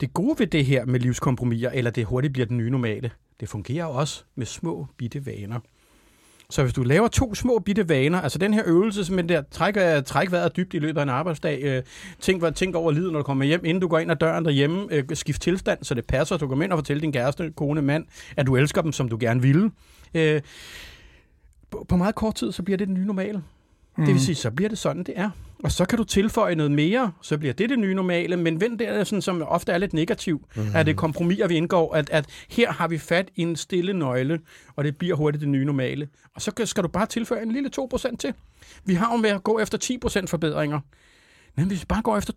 Det 0.00 0.14
gode 0.14 0.38
ved 0.38 0.46
det 0.46 0.64
her 0.64 0.84
med 0.84 1.00
livskompromiser, 1.00 1.70
eller 1.70 1.90
det 1.90 2.04
hurtigt 2.04 2.32
bliver 2.32 2.46
den 2.46 2.56
nye 2.56 2.70
normale, 2.70 3.10
det 3.40 3.48
fungerer 3.48 3.84
også 3.84 4.24
med 4.34 4.46
små 4.46 4.86
bitte 4.96 5.26
vaner. 5.26 5.60
Så 6.50 6.62
hvis 6.62 6.72
du 6.72 6.82
laver 6.82 7.08
to 7.08 7.34
små 7.34 7.58
bitte 7.58 7.88
vaner, 7.88 8.20
altså 8.20 8.38
den 8.38 8.54
her 8.54 8.62
øvelse, 8.66 9.04
som 9.04 9.28
der 9.28 9.42
træk, 9.50 9.76
øh, 9.76 10.02
træk 10.02 10.32
vejret 10.32 10.56
dybt 10.56 10.74
i 10.74 10.78
løbet 10.78 10.98
af 10.98 11.02
en 11.02 11.08
arbejdsdag, 11.08 11.62
øh, 11.62 11.82
tænk, 12.20 12.54
tænk 12.54 12.74
over 12.74 12.92
livet, 12.92 13.12
når 13.12 13.18
du 13.18 13.24
kommer 13.24 13.44
hjem, 13.44 13.64
inden 13.64 13.80
du 13.80 13.88
går 13.88 13.98
ind 13.98 14.10
ad 14.10 14.16
døren 14.16 14.44
derhjemme, 14.44 14.86
øh, 14.90 15.04
skift 15.12 15.42
tilstand, 15.42 15.78
så 15.82 15.94
det 15.94 16.06
passer, 16.06 16.36
du 16.36 16.48
kommer 16.48 16.64
ind 16.64 16.72
og 16.72 16.78
fortæller 16.78 17.00
din 17.00 17.12
kæreste, 17.12 17.52
kone, 17.56 17.82
mand, 17.82 18.04
at 18.36 18.46
du 18.46 18.56
elsker 18.56 18.82
dem, 18.82 18.92
som 18.92 19.08
du 19.08 19.16
gerne 19.20 19.42
ville. 19.42 19.70
Øh, 20.14 20.40
på, 21.70 21.86
på 21.88 21.96
meget 21.96 22.14
kort 22.14 22.34
tid, 22.34 22.52
så 22.52 22.62
bliver 22.62 22.76
det 22.76 22.88
den 22.88 22.94
nye 22.94 23.06
normale. 23.06 23.42
Mm. 23.96 24.04
Det 24.04 24.14
vil 24.14 24.22
sige, 24.22 24.34
så 24.34 24.50
bliver 24.50 24.68
det 24.68 24.78
sådan, 24.78 25.04
det 25.04 25.14
er. 25.16 25.30
Og 25.64 25.72
så 25.72 25.84
kan 25.84 25.98
du 25.98 26.04
tilføje 26.04 26.54
noget 26.54 26.72
mere, 26.72 27.12
så 27.22 27.38
bliver 27.38 27.54
det 27.54 27.70
det 27.70 27.78
nye 27.78 27.94
normale, 27.94 28.36
men 28.36 28.60
vent 28.60 28.80
der, 28.80 29.04
sådan, 29.04 29.22
som 29.22 29.42
ofte 29.42 29.72
er 29.72 29.78
lidt 29.78 29.92
negativ, 29.92 30.46
mm. 30.56 30.62
at 30.74 30.86
det 30.86 30.96
kompromiser, 30.96 31.48
vi 31.48 31.54
indgår, 31.56 31.94
at, 31.94 32.10
at 32.10 32.26
her 32.48 32.72
har 32.72 32.88
vi 32.88 32.98
fat 32.98 33.28
i 33.36 33.42
en 33.42 33.56
stille 33.56 33.92
nøgle, 33.92 34.40
og 34.76 34.84
det 34.84 34.96
bliver 34.96 35.16
hurtigt 35.16 35.40
det 35.40 35.48
nye 35.48 35.64
normale. 35.64 36.08
Og 36.34 36.42
så 36.42 36.52
skal 36.64 36.82
du 36.82 36.88
bare 36.88 37.06
tilføje 37.06 37.42
en 37.42 37.52
lille 37.52 37.70
2% 37.80 38.16
til. 38.16 38.34
Vi 38.84 38.94
har 38.94 39.12
jo 39.12 39.16
med 39.16 39.30
at 39.30 39.42
gå 39.44 39.58
efter 39.58 39.98
10% 40.22 40.26
forbedringer. 40.26 40.80
Men 41.56 41.66
hvis 41.66 41.80
vi 41.80 41.86
bare 41.88 42.02
går 42.02 42.16
efter 42.16 42.32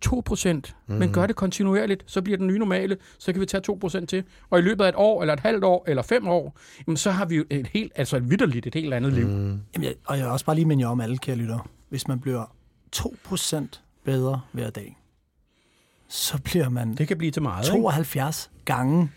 2%, 0.66 0.72
mm. 0.86 0.94
men 0.94 1.12
gør 1.12 1.26
det 1.26 1.36
kontinuerligt, 1.36 2.04
så 2.06 2.22
bliver 2.22 2.36
den 2.36 2.46
nye 2.46 2.58
normale, 2.58 2.96
så 3.18 3.32
kan 3.32 3.40
vi 3.40 3.46
tage 3.46 3.62
2% 3.84 4.06
til. 4.06 4.24
Og 4.50 4.58
i 4.58 4.62
løbet 4.62 4.84
af 4.84 4.88
et 4.88 4.94
år, 4.96 5.20
eller 5.20 5.34
et 5.34 5.40
halvt 5.40 5.64
år, 5.64 5.84
eller 5.86 6.02
fem 6.02 6.28
år, 6.28 6.58
jamen, 6.86 6.96
så 6.96 7.10
har 7.10 7.24
vi 7.24 7.36
jo 7.36 7.44
et 7.50 7.66
helt, 7.66 7.92
altså 7.96 8.16
et 8.16 8.30
vidderligt, 8.30 8.66
et 8.66 8.74
helt 8.74 8.94
andet 8.94 9.12
mm. 9.12 9.18
liv. 9.18 9.26
Jamen, 9.26 9.62
jeg, 9.84 9.94
og 10.04 10.16
jeg 10.18 10.24
vil 10.24 10.32
også 10.32 10.44
bare 10.44 10.56
lige 10.56 10.66
minde 10.66 10.82
jer 10.82 10.88
om 10.88 11.00
alle, 11.00 11.18
kære 11.18 11.36
lytter. 11.36 11.68
Hvis 11.88 12.08
man 12.08 12.20
bliver 12.20 12.44
2% 12.96 13.64
bedre 14.04 14.40
hver 14.52 14.70
dag, 14.70 14.98
så 16.08 16.42
bliver 16.42 16.68
man 16.68 16.94
Det 16.94 17.08
kan 17.08 17.18
blive 17.18 17.30
til 17.30 17.42
meget, 17.42 17.66
ikke? 17.66 17.76
72 17.76 18.50
gange 18.64 19.10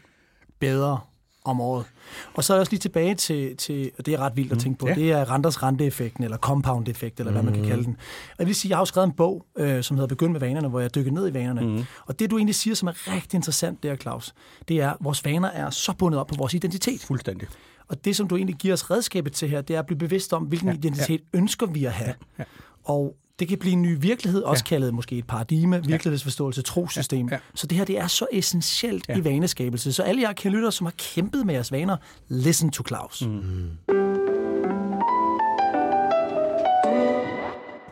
bedre 0.60 1.00
om 1.46 1.62
året. 1.62 1.86
Og 2.34 2.44
så 2.44 2.54
er 2.54 2.58
jeg 2.58 2.60
også 2.60 2.72
lige 2.72 2.80
tilbage 2.80 3.16
til, 3.16 3.58
til 3.58 3.92
og 3.98 4.06
det 4.06 4.14
er 4.14 4.18
ret 4.18 4.36
vildt 4.36 4.52
at 4.52 4.60
tænke 4.60 4.80
på, 4.80 4.88
ja. 4.88 4.94
det 4.94 5.12
er 5.12 5.32
renters 5.32 5.64
renteeffekten, 5.64 6.24
eller 6.24 6.38
compound-effekt, 6.38 7.20
eller 7.20 7.32
hvad 7.32 7.44
man 7.44 7.54
kan 7.54 7.66
kalde 7.66 7.84
den. 7.84 7.98
Og 8.30 8.36
jeg 8.40 8.48
vil 8.48 8.56
sige, 8.56 8.70
jeg 8.70 8.78
har 8.78 8.82
jo 8.82 8.86
skrevet 8.86 9.08
en 9.08 9.14
bog, 9.14 9.46
øh, 9.58 9.84
som 9.84 9.98
hedder 9.98 10.08
Begynd 10.08 10.32
med 10.32 10.40
vanerne, 10.40 10.68
hvor 10.68 10.80
jeg 10.80 10.96
dykker 10.96 11.12
ned 11.12 11.30
i 11.30 11.34
vanerne. 11.34 11.62
Mm. 11.62 11.84
Og 12.06 12.20
det, 12.20 12.32
du 12.32 12.38
egentlig 12.38 12.56
siger, 12.56 12.76
som 12.76 12.88
er 12.88 13.14
rigtig 13.16 13.38
interessant 13.38 13.84
der, 13.84 13.96
Claus, 13.96 14.34
det 14.68 14.82
er, 14.82 14.90
at 14.90 14.98
vores 15.00 15.26
vaner 15.26 15.50
er 15.50 15.70
så 15.70 15.94
bundet 15.94 16.20
op 16.20 16.28
på 16.28 16.36
vores 16.36 16.54
identitet. 16.54 17.02
Fuldstændig. 17.02 17.48
Og 17.88 18.06
det, 18.06 18.16
som 18.16 18.28
du 18.28 18.36
egentlig 18.36 18.56
giver 18.56 18.74
os 18.74 18.92
redskabet 18.92 19.34
til 19.34 19.50
her, 19.50 19.62
det 19.62 19.76
er 19.76 19.80
at 19.80 19.86
blive 19.86 19.98
bevidst 19.98 20.34
om, 20.34 20.44
hvilken 20.44 20.70
ja, 20.70 20.76
identitet 20.76 21.22
ja. 21.34 21.38
ønsker 21.40 21.66
vi 21.66 21.86
at 21.86 21.92
have. 21.92 22.14
Ja, 22.38 22.44
ja. 22.44 22.44
Og 22.84 23.16
det 23.42 23.50
kan 23.50 23.58
blive 23.58 23.74
en 23.74 23.82
ny 23.82 23.98
virkelighed, 24.00 24.42
også 24.42 24.64
ja. 24.66 24.70
kaldet 24.70 24.94
måske 24.94 25.18
et 25.18 25.28
paradigme, 25.28 25.86
virkelighedsforståelse, 25.86 26.62
trosystem. 26.62 27.28
Ja, 27.28 27.34
ja. 27.34 27.40
Så 27.56 27.68
det 27.68 27.78
her, 27.78 27.86
det 27.86 27.98
er 27.98 28.08
så 28.08 28.28
essentielt 28.32 29.06
ja. 29.10 29.18
i 29.18 29.24
vaneskabelse. 29.24 29.94
Så 29.94 30.04
alle 30.04 30.22
jer 30.22 30.50
lytter, 30.50 30.70
som 30.70 30.86
har 30.86 30.94
kæmpet 30.98 31.46
med 31.46 31.54
jeres 31.54 31.72
vaner, 31.72 31.98
listen 32.28 32.70
to 32.70 32.84
Claus. 32.88 33.26
Mm. 33.26 33.70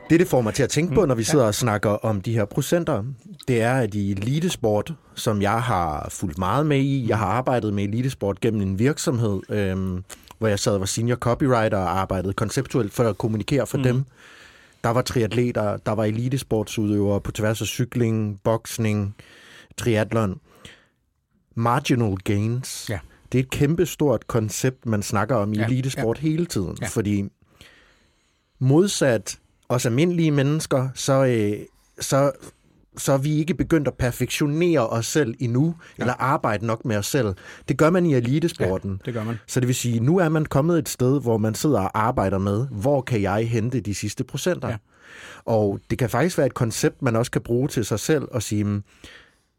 Det, 0.10 0.20
det 0.20 0.28
får 0.28 0.42
mig 0.42 0.54
til 0.54 0.64
at 0.64 0.70
tænke 0.70 0.96
på, 0.96 1.06
når 1.06 1.16
vi 1.16 1.24
sidder 1.24 1.46
og 1.46 1.56
snakker 1.56 1.90
om 1.90 2.22
de 2.22 2.34
her 2.34 2.46
procenter, 2.46 3.04
det 3.48 3.62
er, 3.62 3.74
at 3.74 3.94
i 3.94 4.12
elitesport, 4.12 4.94
som 5.16 5.42
jeg 5.42 5.64
har 5.64 6.08
fulgt 6.12 6.38
meget 6.38 6.66
med 6.66 6.80
i, 6.80 7.08
jeg 7.08 7.18
har 7.18 7.28
arbejdet 7.28 7.74
med 7.74 7.84
elitesport 7.84 8.40
gennem 8.40 8.62
en 8.62 8.80
virksomhed, 8.80 9.40
øhm, 9.50 10.04
hvor 10.38 10.48
jeg 10.48 10.60
sad 10.60 10.74
og 10.74 10.80
var 10.80 10.86
senior 10.86 11.16
copywriter 11.16 11.78
og 11.78 12.00
arbejdede 12.00 12.34
konceptuelt 12.34 12.94
for 12.94 13.04
at 13.04 13.18
kommunikere 13.18 13.68
for 13.68 13.78
mm. 13.78 13.84
dem. 13.84 14.06
Der 14.84 14.90
var 14.90 15.02
triatleter, 15.02 15.78
der 15.78 15.92
var 15.92 16.04
elitesportsudøvere 16.06 17.22
på 17.22 17.32
tværs 17.32 17.62
af 17.62 17.68
cykling, 17.68 18.40
boksning, 18.44 19.16
triathlon. 19.78 20.40
Marginal 21.56 22.16
gains. 22.18 22.90
Ja. 22.90 23.00
Det 23.32 23.40
er 23.40 23.44
et 23.44 23.50
kæmpestort 23.50 24.28
koncept, 24.28 24.86
man 24.86 25.04
snakker 25.04 25.36
om 25.36 25.54
i 25.54 25.58
Ja, 25.58 25.66
elitesport 25.66 26.18
hele 26.18 26.46
tiden, 26.46 26.78
Ja. 26.82 26.88
fordi 26.88 27.24
modsat 28.60 29.40
os 29.70 29.86
almindelige 29.86 30.32
mennesker, 30.32 30.90
så, 30.96 31.26
øh, 31.26 31.66
så, 32.00 32.32
så 33.00 33.14
er 33.14 33.18
vi 33.18 33.38
ikke 33.38 33.54
begyndt 33.54 33.88
at 33.88 33.94
perfektionere 33.94 34.88
os 34.88 35.06
selv 35.06 35.36
endnu, 35.40 35.76
ja. 35.98 36.04
eller 36.04 36.14
arbejde 36.14 36.66
nok 36.66 36.86
med 36.86 36.98
os 36.98 37.08
selv. 37.08 37.28
Det 37.68 37.78
gør 37.78 37.90
man 37.90 38.06
i 38.06 38.14
elitesporten. 38.14 38.92
Ja, 38.92 38.98
det 39.06 39.14
gør 39.14 39.24
man. 39.24 39.36
Så 39.48 39.60
det 39.60 39.68
vil 39.68 39.76
sige, 39.76 40.00
nu 40.00 40.18
er 40.18 40.30
man 40.30 40.46
kommet 40.46 40.80
et 40.80 40.90
sted, 40.90 41.22
hvor 41.22 41.38
man 41.38 41.56
sidder 41.56 41.80
og 41.80 42.00
arbejder 42.00 42.38
med, 42.38 42.68
hvor 42.72 43.02
kan 43.02 43.22
jeg 43.22 43.48
hente 43.50 43.80
de 43.80 43.94
sidste 43.96 44.24
procenter? 44.24 44.68
Ja. 44.70 44.76
Og 45.46 45.80
det 45.90 45.98
kan 45.98 46.10
faktisk 46.10 46.38
være 46.38 46.48
et 46.48 46.54
koncept, 46.54 47.02
man 47.02 47.16
også 47.16 47.32
kan 47.32 47.42
bruge 47.42 47.68
til 47.68 47.86
sig 47.86 48.00
selv 48.00 48.24
og 48.32 48.44
sige, 48.44 48.64
"Hmm, 48.64 48.84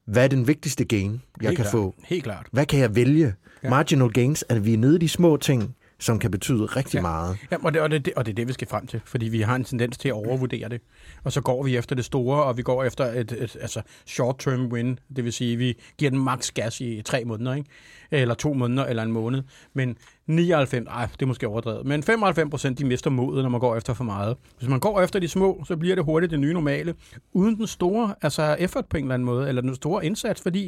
hvad 0.07 0.25
er 0.25 0.29
den 0.29 0.47
vigtigste 0.47 0.85
gain, 0.85 1.11
jeg 1.13 1.49
Helt 1.49 1.57
kan 1.57 1.65
klart. 1.65 1.73
få? 1.73 1.95
Helt 2.05 2.25
klart. 2.25 2.47
Hvad 2.53 2.67
kan 2.67 2.81
jeg 2.81 2.95
vælge? 2.97 3.35
Ja. 3.63 3.71
Marginal 3.71 4.09
gains, 4.13 4.45
at 4.49 4.65
vi 4.67 4.75
er 4.75 4.79
nede 4.79 4.95
i 4.95 4.99
de 4.99 5.09
små 5.09 5.37
ting. 5.37 5.75
Som 6.01 6.19
kan 6.19 6.31
betyde 6.31 6.65
rigtig 6.65 6.95
Ja. 6.95 7.01
meget. 7.03 7.37
Ja, 7.51 7.57
og 7.63 7.75
det, 7.75 7.83
og, 7.83 7.91
det, 7.91 8.13
og 8.17 8.27
det 8.27 8.33
er 8.33 8.37
det, 8.37 8.49
vi 8.49 8.53
skal 8.53 8.69
frem 8.69 8.87
til, 8.87 9.01
fordi 9.05 9.29
vi 9.29 9.41
har 9.41 9.57
en 9.57 9.65
tendens 9.65 9.99
til 9.99 10.09
at 10.09 10.13
overvurdere 10.15 10.69
det. 10.69 10.81
Og 11.25 11.33
så 11.33 11.41
går 11.41 11.63
vi 11.63 11.77
efter 11.77 11.97
det 11.97 12.05
store, 12.05 12.43
og 12.45 12.57
vi 12.57 12.63
går 12.63 12.85
efter 12.85 13.05
et, 13.05 13.33
et 13.33 13.57
altså 13.61 13.83
short-term 14.07 14.61
win, 14.73 14.99
det 15.17 15.25
vil 15.25 15.33
sige, 15.33 15.57
vi 15.57 15.75
giver 15.99 16.11
den 16.11 16.21
max 16.21 16.51
gas 16.53 16.81
i 16.81 17.03
tre 17.05 17.25
måneder, 17.25 17.55
ikke? 17.55 17.69
eller 18.11 18.35
to 18.35 18.53
måneder, 18.53 18.85
eller 18.87 19.03
en 19.03 19.13
måned. 19.13 19.43
Men 19.75 19.97
99, 20.27 20.87
ej, 20.89 21.07
det 21.13 21.23
er 21.23 21.27
måske 21.27 21.49
overdrevet, 21.49 21.87
men 21.87 22.03
95 22.03 22.51
procent, 22.51 22.79
de 22.79 22.85
mister 22.85 23.11
modet, 23.11 23.43
når 23.43 23.51
man 23.51 23.61
går 23.61 23.77
efter 23.77 23.95
for 23.95 24.05
meget. 24.05 24.37
Hvis 24.59 24.69
man 24.69 24.81
går 24.81 25.01
efter 25.01 25.19
de 25.19 25.29
små, 25.29 25.65
så 25.67 25.77
bliver 25.77 25.95
det 25.95 26.05
hurtigt 26.05 26.31
det 26.31 26.41
nye 26.41 26.53
normale, 26.53 26.95
uden 27.33 27.57
den 27.57 27.67
store 27.67 28.15
altså 28.23 28.57
effort 28.59 28.87
på 28.87 28.97
en 28.97 29.05
eller 29.05 29.15
anden 29.15 29.27
måde, 29.27 29.49
eller 29.49 29.63
den 29.63 29.75
store 29.75 30.07
indsats, 30.07 30.43
fordi 30.43 30.67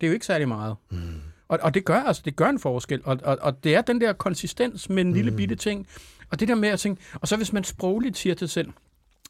det 0.00 0.06
er 0.06 0.08
jo 0.08 0.14
ikke 0.14 0.26
særlig 0.26 0.48
meget. 0.48 0.76
Mm. 0.90 0.98
Og, 1.48 1.58
og 1.62 1.74
det 1.74 1.84
gør 1.84 2.00
altså, 2.00 2.22
det 2.24 2.36
gør 2.36 2.48
en 2.48 2.58
forskel. 2.58 3.00
Og, 3.04 3.18
og, 3.24 3.38
og 3.40 3.64
det 3.64 3.74
er 3.74 3.82
den 3.82 4.00
der 4.00 4.12
konsistens 4.12 4.88
med 4.88 5.04
en 5.04 5.12
lille 5.12 5.32
bitte 5.32 5.54
ting. 5.54 5.86
Og 6.30 6.40
det 6.40 6.48
der 6.48 6.54
med 6.54 6.68
at 6.68 6.80
tænke, 6.80 7.02
og 7.14 7.28
så 7.28 7.36
hvis 7.36 7.52
man 7.52 7.64
sprogligt 7.64 8.16
siger 8.16 8.34
til 8.34 8.48
sig 8.48 8.52
selv, 8.64 8.72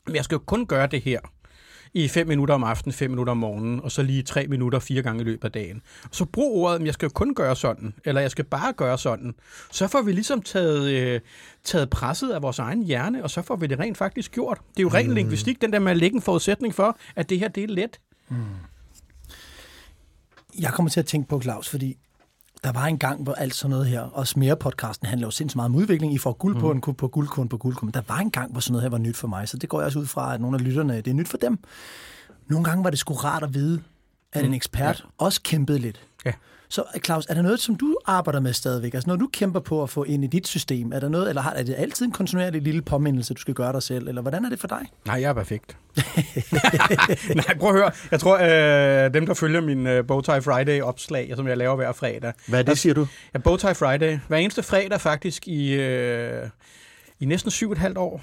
"Men 0.07 0.17
jeg 0.17 0.25
skal 0.25 0.35
jo 0.35 0.43
kun 0.47 0.67
gøre 0.67 0.87
det 0.87 1.01
her 1.03 1.21
i 1.95 2.09
5 2.09 2.27
minutter 2.27 2.55
om 2.55 2.65
aftenen, 2.65 2.93
5 2.93 3.11
minutter 3.11 3.31
om 3.31 3.37
morgenen, 3.37 3.81
og 3.81 3.93
så 3.93 4.03
lige 4.03 4.23
3 4.23 4.47
minutter 4.47 4.79
fire 4.79 5.03
gange 5.03 5.21
i 5.21 5.25
løbet 5.25 5.45
af 5.45 5.53
dagen. 5.53 5.83
Så 6.11 6.25
brug 6.25 6.65
ordet, 6.65 6.81
"Men 6.81 6.87
jeg 6.87 6.95
skal 6.95 7.07
jo 7.07 7.11
kun 7.15 7.35
gøre 7.35 7.57
sådan, 7.57 7.95
eller 8.05 8.21
jeg 8.21 8.31
skal 8.31 8.45
bare 8.45 8.73
gøre 8.73 8.99
sådan. 8.99 9.35
Så 9.73 9.89
får 9.89 10.03
vi 10.03 10.13
ligesom 10.13 10.43
taget, 10.43 10.91
øh, 10.91 11.21
taget 11.65 11.91
presset 11.91 12.31
af 12.31 12.43
vores 12.43 12.59
egen 12.59 12.83
hjerne, 12.83 13.23
og 13.23 13.31
så 13.31 13.43
får 13.43 13.57
vi 13.57 13.67
det 13.67 13.79
rent 13.79 13.99
faktisk 13.99 14.33
gjort. 14.33 14.59
Det 14.71 14.79
er 14.79 14.83
jo 14.83 14.89
ren 14.89 15.09
mm. 15.09 15.15
lingvistik, 15.15 15.61
den 15.61 15.73
der 15.73 15.79
med 15.79 15.91
at 15.91 15.97
lægge 15.97 16.17
en 16.17 16.23
forudsætning 16.23 16.75
for, 16.75 16.99
at 17.17 17.31
det 17.31 17.39
her 17.39 17.49
det 17.49 17.65
er 17.65 17.69
let. 17.69 18.01
Jeg 20.59 20.73
kommer 20.73 20.91
til 20.91 21.01
at 21.01 21.07
tænke 21.07 21.29
på, 21.29 21.41
Claus, 21.41 21.69
fordi 21.69 21.97
der 22.65 22.73
var 22.73 22.85
en 22.87 22.99
gang, 22.99 23.23
hvor 23.23 23.33
alt 23.33 23.55
sådan 23.55 23.71
noget 23.71 23.87
her, 23.87 24.01
og 24.01 24.27
mere 24.37 24.57
podcasten 24.57 25.07
handler 25.07 25.27
jo 25.27 25.31
sindssygt 25.31 25.57
meget 25.57 25.69
om 25.69 25.75
udvikling. 25.75 26.15
I 26.15 26.19
får 26.19 26.33
guld 26.33 26.61
på, 26.61 26.73
mm. 26.73 26.81
på, 26.81 26.93
på 26.93 27.09
guldkorn 27.09 27.49
på 27.49 27.59
guldkorn. 27.59 27.91
Der 27.91 28.03
var 28.09 28.19
en 28.19 28.31
gang, 28.31 28.53
hvor 28.53 28.61
sådan 28.61 28.73
noget 28.73 28.83
her 28.83 28.91
var 28.91 28.99
nyt 28.99 29.17
for 29.17 29.29
mig, 29.29 29.49
så 29.49 29.57
det 29.57 29.69
går 29.69 29.81
jeg 29.81 29.87
også 29.87 29.99
ud 29.99 30.07
fra, 30.07 30.35
at 30.35 30.41
nogle 30.41 30.57
af 30.57 30.65
lytterne, 30.65 30.97
det 30.97 31.07
er 31.07 31.15
nyt 31.15 31.29
for 31.29 31.37
dem. 31.37 31.59
Nogle 32.49 32.65
gange 32.65 32.85
var 32.85 32.91
det 32.91 32.99
sgu 32.99 33.15
rart 33.15 33.43
at 33.43 33.55
vide, 33.55 33.83
at 34.33 34.45
en 34.45 34.55
ekspert 34.55 35.01
ja. 35.01 35.25
også 35.25 35.41
kæmpede 35.43 35.79
lidt. 35.79 36.01
Ja. 36.25 36.33
Så 36.75 36.85
Claus, 37.05 37.27
er 37.29 37.35
der 37.35 37.43
noget, 37.43 37.61
som 37.61 37.75
du 37.75 37.99
arbejder 38.07 38.41
med 38.41 38.53
stadigvæk? 38.53 38.95
Altså 38.95 39.11
når 39.11 39.17
du 39.17 39.29
kæmper 39.33 39.61
på 39.61 39.83
at 39.83 39.91
få 39.91 40.05
ind 40.05 40.25
i 40.25 40.27
dit 40.27 40.47
system, 40.47 40.93
er 40.93 41.01
der 41.01 41.09
noget, 41.09 41.29
eller 41.29 41.43
har, 41.43 41.51
er 41.51 41.63
det 41.63 41.75
altid 41.79 42.07
en 42.07 42.13
kontinuerlig 42.13 42.63
lille 42.63 42.83
påmindelse, 42.83 43.35
du 43.35 43.41
skal 43.41 43.55
gøre 43.55 43.73
dig 43.73 43.83
selv, 43.83 44.09
eller 44.09 44.23
hvordan 44.23 44.45
er 44.45 44.49
det 44.49 44.61
for 44.61 44.69
dig? 44.69 44.87
Nej, 45.07 45.21
jeg 45.21 45.29
er 45.29 45.33
perfekt. 45.33 45.77
Nej, 47.37 47.59
prøv 47.61 47.71
at 47.71 47.75
høre. 47.75 47.91
Jeg 48.11 48.21
tror, 48.21 48.39
øh, 48.39 49.15
dem, 49.15 49.27
der 49.27 49.35
følger 49.35 49.61
min 49.61 49.87
øh, 49.87 50.07
Bowtie 50.07 50.43
Friday-opslag, 50.43 51.33
som 51.37 51.49
jeg 51.49 51.57
laver 51.57 51.77
hver 51.77 51.93
fredag. 51.93 52.33
Hvad 52.49 52.59
er 52.59 52.63
det, 52.63 52.79
siger 52.79 52.95
du? 52.95 53.07
Ja, 53.35 53.39
Bowtie 53.39 53.75
Friday. 53.75 54.19
Hver 54.29 54.37
eneste 54.37 54.63
fredag 54.63 55.01
faktisk 55.01 55.49
i, 55.49 55.73
øh, 55.73 56.49
i 57.21 57.25
næsten 57.25 57.51
syv 57.51 57.69
og 57.69 57.73
et 57.73 57.79
halvt 57.79 57.99
år 57.99 58.23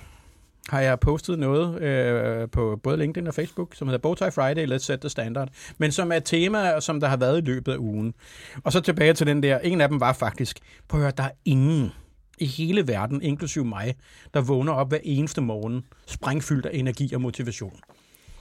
har 0.70 0.82
jeg 0.82 1.00
postet 1.00 1.40
noget 1.40 1.82
øh, 1.82 2.50
på 2.50 2.80
både 2.84 2.98
LinkedIn 2.98 3.28
og 3.28 3.34
Facebook, 3.34 3.76
som 3.76 3.88
hedder 3.88 4.00
Bowtie 4.00 4.32
Friday, 4.32 4.68
Let's 4.68 4.78
Set 4.78 5.02
the 5.02 5.10
Standard, 5.10 5.50
men 5.78 5.92
som 5.92 6.12
er 6.12 6.16
et 6.16 6.26
tema, 6.26 6.80
som 6.80 7.00
der 7.00 7.08
har 7.08 7.18
været 7.18 7.38
i 7.38 7.42
løbet 7.42 7.72
af 7.72 7.78
ugen. 7.78 8.14
Og 8.64 8.72
så 8.72 8.82
tilbage 8.82 9.14
til 9.14 9.28
den 9.28 9.44
der, 9.44 9.60
en 9.60 9.82
af 9.82 9.90
dem 9.90 10.00
var 10.00 10.14
faktisk, 10.14 10.60
prøv 10.88 11.00
at 11.00 11.04
høre, 11.04 11.14
der 11.18 11.24
er 11.24 11.32
ingen 11.46 11.92
i 12.38 12.46
hele 12.46 12.88
verden, 12.88 13.22
inklusive 13.22 13.66
mig, 13.66 13.96
der 14.34 14.42
vågner 14.42 14.74
op 14.74 14.90
hver 14.90 15.00
eneste 15.04 15.42
morgen, 15.42 15.84
sprængfyldt 16.08 16.66
af 16.66 16.72
energi 16.74 17.14
og 17.14 17.22
motivation. 17.22 17.80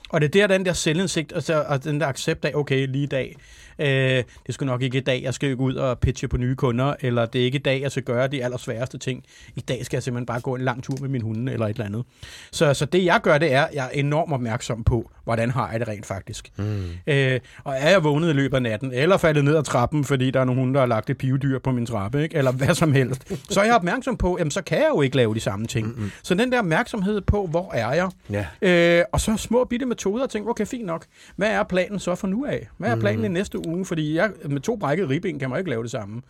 Og 0.09 0.21
det 0.21 0.35
er 0.35 0.47
der, 0.47 0.57
den 0.57 0.65
der 0.65 0.73
selvindsigt, 0.73 1.31
og, 1.31 1.43
så, 1.43 1.65
og 1.67 1.83
den 1.83 1.99
der 1.99 2.07
accept 2.07 2.45
af, 2.45 2.51
okay, 2.55 2.87
lige 2.87 3.03
i 3.03 3.07
dag, 3.07 3.35
øh, 3.79 3.87
det 3.87 4.25
er 4.49 4.53
sgu 4.53 4.65
nok 4.65 4.81
ikke 4.81 4.97
i 4.97 5.01
dag, 5.01 5.23
jeg 5.23 5.33
skal 5.33 5.55
gå 5.55 5.63
ud 5.63 5.75
og 5.75 5.99
pitche 5.99 6.27
på 6.27 6.37
nye 6.37 6.55
kunder, 6.55 6.95
eller 7.01 7.25
det 7.25 7.41
er 7.41 7.45
ikke 7.45 7.57
i 7.57 7.61
dag, 7.61 7.81
jeg 7.81 7.91
skal 7.91 8.03
gøre 8.03 8.27
de 8.27 8.43
allersværeste 8.43 8.97
ting. 8.97 9.23
I 9.55 9.59
dag 9.59 9.85
skal 9.85 9.97
jeg 9.97 10.03
simpelthen 10.03 10.25
bare 10.25 10.41
gå 10.41 10.55
en 10.55 10.61
lang 10.61 10.83
tur 10.83 10.95
med 11.01 11.09
min 11.09 11.21
hunde, 11.21 11.53
eller 11.53 11.65
et 11.65 11.69
eller 11.69 11.85
andet. 11.85 12.03
Så, 12.51 12.73
så 12.73 12.85
det, 12.85 13.05
jeg 13.05 13.19
gør, 13.23 13.37
det 13.37 13.53
er, 13.53 13.67
jeg 13.73 13.85
er 13.85 13.89
enormt 13.89 14.33
opmærksom 14.33 14.83
på, 14.83 15.11
hvordan 15.23 15.51
har 15.51 15.71
jeg 15.71 15.79
det 15.79 15.87
rent 15.87 16.05
faktisk. 16.05 16.51
Mm. 16.57 16.83
Øh, 17.07 17.39
og 17.63 17.75
er 17.77 17.89
jeg 17.89 18.03
vågnet 18.03 18.29
i 18.29 18.33
løbet 18.33 18.55
af 18.57 18.61
natten, 18.63 18.91
eller 18.93 19.17
faldet 19.17 19.43
ned 19.43 19.55
ad 19.55 19.63
trappen, 19.63 20.03
fordi 20.03 20.31
der 20.31 20.39
er 20.39 20.45
nogle 20.45 20.61
hunde, 20.61 20.73
der 20.73 20.79
har 20.79 20.87
lagt 20.87 21.09
et 21.09 21.17
pivedyr 21.17 21.59
på 21.59 21.71
min 21.71 21.85
trappe, 21.85 22.23
ikke? 22.23 22.35
eller 22.35 22.51
hvad 22.51 22.75
som 22.75 22.93
helst, 22.93 23.31
så 23.49 23.59
er 23.59 23.65
jeg 23.65 23.75
opmærksom 23.75 24.17
på, 24.17 24.35
jamen, 24.39 24.51
så 24.51 24.61
kan 24.61 24.77
jeg 24.77 24.89
jo 24.95 25.01
ikke 25.01 25.15
lave 25.15 25.35
de 25.35 25.39
samme 25.39 25.67
ting. 25.67 25.87
Mm-hmm. 25.87 26.11
Så 26.23 26.33
den 26.33 26.51
der 26.51 26.59
opmærksomhed 26.59 27.21
på, 27.21 27.47
hvor 27.47 27.71
er 27.73 27.93
jeg, 27.93 28.09
Ja. 28.29 28.45
Øh, 28.61 29.05
og 29.11 29.21
så 29.21 29.37
små 29.37 29.63
bitte 29.63 29.85
metoder 29.85 30.23
og 30.23 30.29
tænke, 30.29 30.49
okay, 30.49 30.65
fint 30.65 30.85
nok. 30.85 31.05
Hvad 31.35 31.47
er 31.47 31.63
planen 31.63 31.99
så 31.99 32.15
for 32.15 32.27
nu 32.27 32.45
af? 32.45 32.67
Hvad 32.77 32.89
er 32.91 32.95
planen 32.95 33.19
mm. 33.19 33.25
i 33.25 33.27
næste 33.27 33.60
uge? 33.67 33.85
Fordi 33.85 34.15
jeg, 34.15 34.31
med 34.45 34.61
to 34.61 34.75
brækkede 34.75 35.09
ribben 35.09 35.39
kan 35.39 35.49
man 35.49 35.59
ikke 35.59 35.69
lave 35.69 35.83
det 35.83 35.91
samme. 35.91 36.21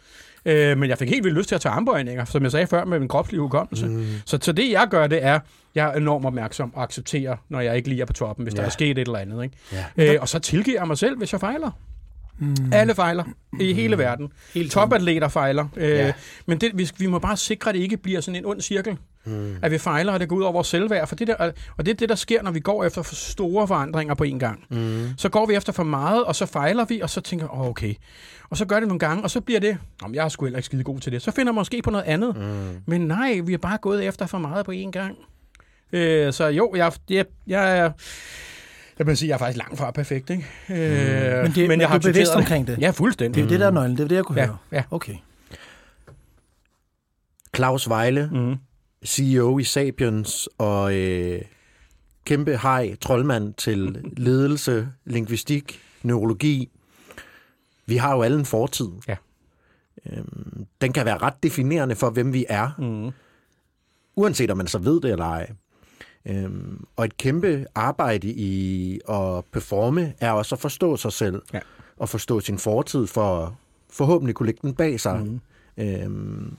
Øh, 0.46 0.78
men 0.78 0.90
jeg 0.90 0.98
fik 0.98 1.10
helt 1.10 1.24
vildt 1.24 1.38
lyst 1.38 1.48
til 1.48 1.56
at 1.56 1.62
tage 1.62 1.74
armbøjninger, 1.74 2.26
som 2.26 2.44
jeg 2.44 2.52
sagde 2.52 2.68
før, 2.68 2.86
med 2.86 3.00
min 3.00 3.08
kropslige 3.08 3.42
hukommelse. 3.42 3.88
Mm. 3.88 4.06
Så, 4.26 4.38
så 4.42 4.52
det, 4.52 4.72
jeg 4.72 4.88
gør, 4.90 5.08
det 5.08 5.24
er, 5.24 5.40
jeg 5.76 5.88
er 5.88 5.94
enormt 5.94 6.26
opmærksom 6.26 6.76
og 6.76 6.84
accepterer, 6.84 7.36
når 7.50 7.60
jeg 7.60 7.76
ikke 7.76 7.90
lige 7.90 8.02
er 8.02 8.06
på 8.06 8.14
toppen, 8.14 8.44
hvis 8.44 8.54
ja. 8.54 8.60
der 8.60 8.66
er 8.66 8.70
sket 8.70 8.98
et 8.98 9.00
eller 9.00 9.20
andet. 9.20 9.44
Ikke? 9.44 9.56
Ja. 9.98 10.14
Øh, 10.14 10.22
og 10.22 10.30
så 10.30 10.40
tilgiver 10.40 10.80
jeg 10.80 10.88
mig 10.88 10.98
selv, 10.98 11.18
hvis 11.18 11.32
jeg 11.32 11.40
fejler. 11.40 11.72
Mm. 12.42 12.56
Alle 12.74 12.96
fejler 12.96 13.24
i 13.60 13.74
hele 13.74 13.98
verden. 13.98 14.30
Helt 14.54 14.72
Topatleter 14.72 15.28
fejler. 15.28 15.68
Øh, 15.78 15.90
Ja. 15.90 16.14
Men 16.46 16.58
det, 16.62 16.72
vi, 16.78 16.90
vi 16.98 17.06
må 17.08 17.20
bare 17.20 17.38
sikre, 17.38 17.70
at 17.70 17.76
det 17.76 17.82
ikke 17.82 17.98
bliver 17.98 18.22
sådan 18.22 18.36
en 18.36 18.46
ond 18.46 18.62
cirkel. 18.62 18.98
Mm. 19.26 19.56
At 19.62 19.72
vi 19.72 19.78
fejler, 19.78 20.14
og 20.14 20.20
det 20.20 20.30
går 20.30 20.36
ud 20.36 20.44
over 20.44 20.52
vores 20.54 20.68
selvværd. 20.68 21.08
For 21.08 21.16
det 21.16 21.28
der, 21.28 21.36
og 21.78 21.86
det 21.86 21.88
er 21.92 21.96
det, 21.96 22.10
der 22.10 22.16
sker, 22.16 22.44
når 22.44 22.52
vi 22.52 22.60
går 22.60 22.84
efter 22.84 23.02
for 23.02 23.16
store 23.16 23.68
forandringer 23.68 24.14
på 24.16 24.24
en 24.24 24.40
gang. 24.40 24.64
Mm. 24.70 25.08
Så 25.18 25.30
går 25.30 25.46
vi 25.46 25.54
efter 25.56 25.74
for 25.74 25.84
meget, 25.84 26.24
og 26.24 26.36
så 26.36 26.46
fejler 26.46 26.86
vi, 26.86 27.00
og 27.00 27.10
så 27.10 27.22
tænker 27.22 27.46
vi, 27.46 27.50
oh, 27.54 27.68
okay. 27.68 27.94
Og 28.50 28.58
så 28.58 28.66
gør 28.66 28.80
det 28.80 28.88
nogle 28.88 29.00
gange, 29.00 29.24
og 29.24 29.32
så 29.32 29.42
bliver 29.42 29.60
det, 29.60 29.78
om 30.04 30.16
jeg 30.16 30.26
er 30.26 30.30
sgu 30.30 30.46
heller 30.46 30.58
ikke 30.60 30.66
skide 30.66 30.84
god 30.84 31.00
til 31.00 31.12
det. 31.12 31.22
Så 31.22 31.32
finder 31.32 31.52
jeg 31.52 31.56
måske 31.56 31.82
på 31.82 31.92
noget 31.92 32.06
andet. 32.06 32.38
Mm. 32.38 32.78
Men 32.86 33.02
nej, 33.02 33.40
vi 33.44 33.54
er 33.54 33.58
bare 33.58 33.78
gået 33.78 34.06
efter 34.08 34.26
for 34.26 34.38
meget 34.38 34.66
på 34.66 34.72
en 34.72 34.92
gang. 34.92 35.16
Øh, 35.94 36.34
så 36.34 36.48
jo, 36.48 36.72
jeg, 36.76 36.92
jeg, 37.10 37.26
jeg 37.48 37.78
er... 37.78 37.92
Jeg 39.02 39.08
vil 39.08 39.18
sige, 39.18 39.30
jeg 39.30 39.34
er 39.34 39.38
faktisk 39.38 39.58
langt 39.58 39.78
fra 39.78 39.92
perfekt, 39.92 40.30
ikke? 40.30 40.46
Øh, 40.70 41.44
Men, 41.44 41.52
det, 41.52 41.68
men 41.68 41.82
jeg 41.82 41.90
du 41.90 41.94
er 41.94 42.00
bevidst 42.00 42.32
omkring 42.36 42.68
det? 42.68 42.78
Ja, 42.80 42.90
fuldstændig. 42.90 43.36
Det 43.36 43.44
er 43.44 43.50
det, 43.50 43.60
der 43.60 43.68
er 43.68 43.72
nøglen. 43.72 43.98
Det 43.98 44.04
er 44.04 44.08
det, 44.08 44.16
jeg 44.16 44.24
kunne 44.26 44.42
Ja, 44.42 44.46
høre. 44.48 44.58
ja. 44.72 44.84
Okay. 44.92 45.16
Claus 47.56 47.90
Vejle, 47.90 48.30
Mm. 48.34 48.56
CEO 49.06 49.60
i 49.60 49.64
Sapiens 49.64 50.50
og 50.58 50.96
øh, 50.96 51.42
kæmpe 52.26 52.58
hej, 52.58 52.96
troldmand 52.96 53.54
til 53.54 54.06
ledelse, 54.18 54.88
lingvistik, 55.06 55.80
neurologi. 56.04 56.70
Vi 57.86 57.98
har 57.98 58.16
jo 58.16 58.22
alle 58.22 58.40
en 58.40 58.46
fortid. 58.46 58.90
Ja. 59.08 59.16
Øhm, 60.06 60.66
den 60.82 60.94
kan 60.94 61.06
være 61.06 61.18
ret 61.18 61.44
definerende 61.44 61.96
for, 61.96 62.10
hvem 62.10 62.34
vi 62.34 62.46
er, 62.50 62.70
Mm. 62.78 63.12
uanset 64.16 64.52
om 64.52 64.58
man 64.58 64.68
så 64.68 64.78
ved 64.78 65.02
det 65.02 65.12
eller 65.12 65.26
ej. 65.26 65.50
Øhm, 66.26 66.86
og 66.96 67.06
et 67.06 67.18
kæmpe 67.18 67.66
arbejde 67.76 68.28
i 68.28 69.00
at 69.10 69.46
performe 69.52 70.14
er 70.20 70.32
også 70.32 70.56
at 70.56 70.62
forstå 70.62 70.98
sig 70.98 71.12
selv, 71.14 71.42
Ja. 71.54 71.60
og 71.98 72.10
forstå 72.10 72.40
sin 72.40 72.58
fortid, 72.58 73.08
for 73.08 73.56
forhåbentlig 73.90 74.36
kunne 74.36 74.46
lægge 74.46 74.60
den 74.62 74.74
bag 74.74 75.00
sig. 75.00 75.20
Mm. 75.26 75.42
Øhm, 75.78 76.58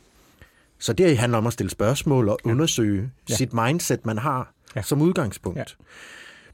så 0.79 0.93
det 0.93 1.19
handler 1.19 1.39
om 1.39 1.47
at 1.47 1.53
stille 1.53 1.71
spørgsmål 1.71 2.29
og 2.29 2.39
undersøge 2.45 3.11
Ja. 3.31 3.35
sit 3.35 3.53
mindset, 3.53 4.07
man 4.07 4.19
har 4.19 4.53
Ja. 4.77 4.83
som 4.83 5.03
udgangspunkt. 5.03 5.59
Ja. 5.59 5.65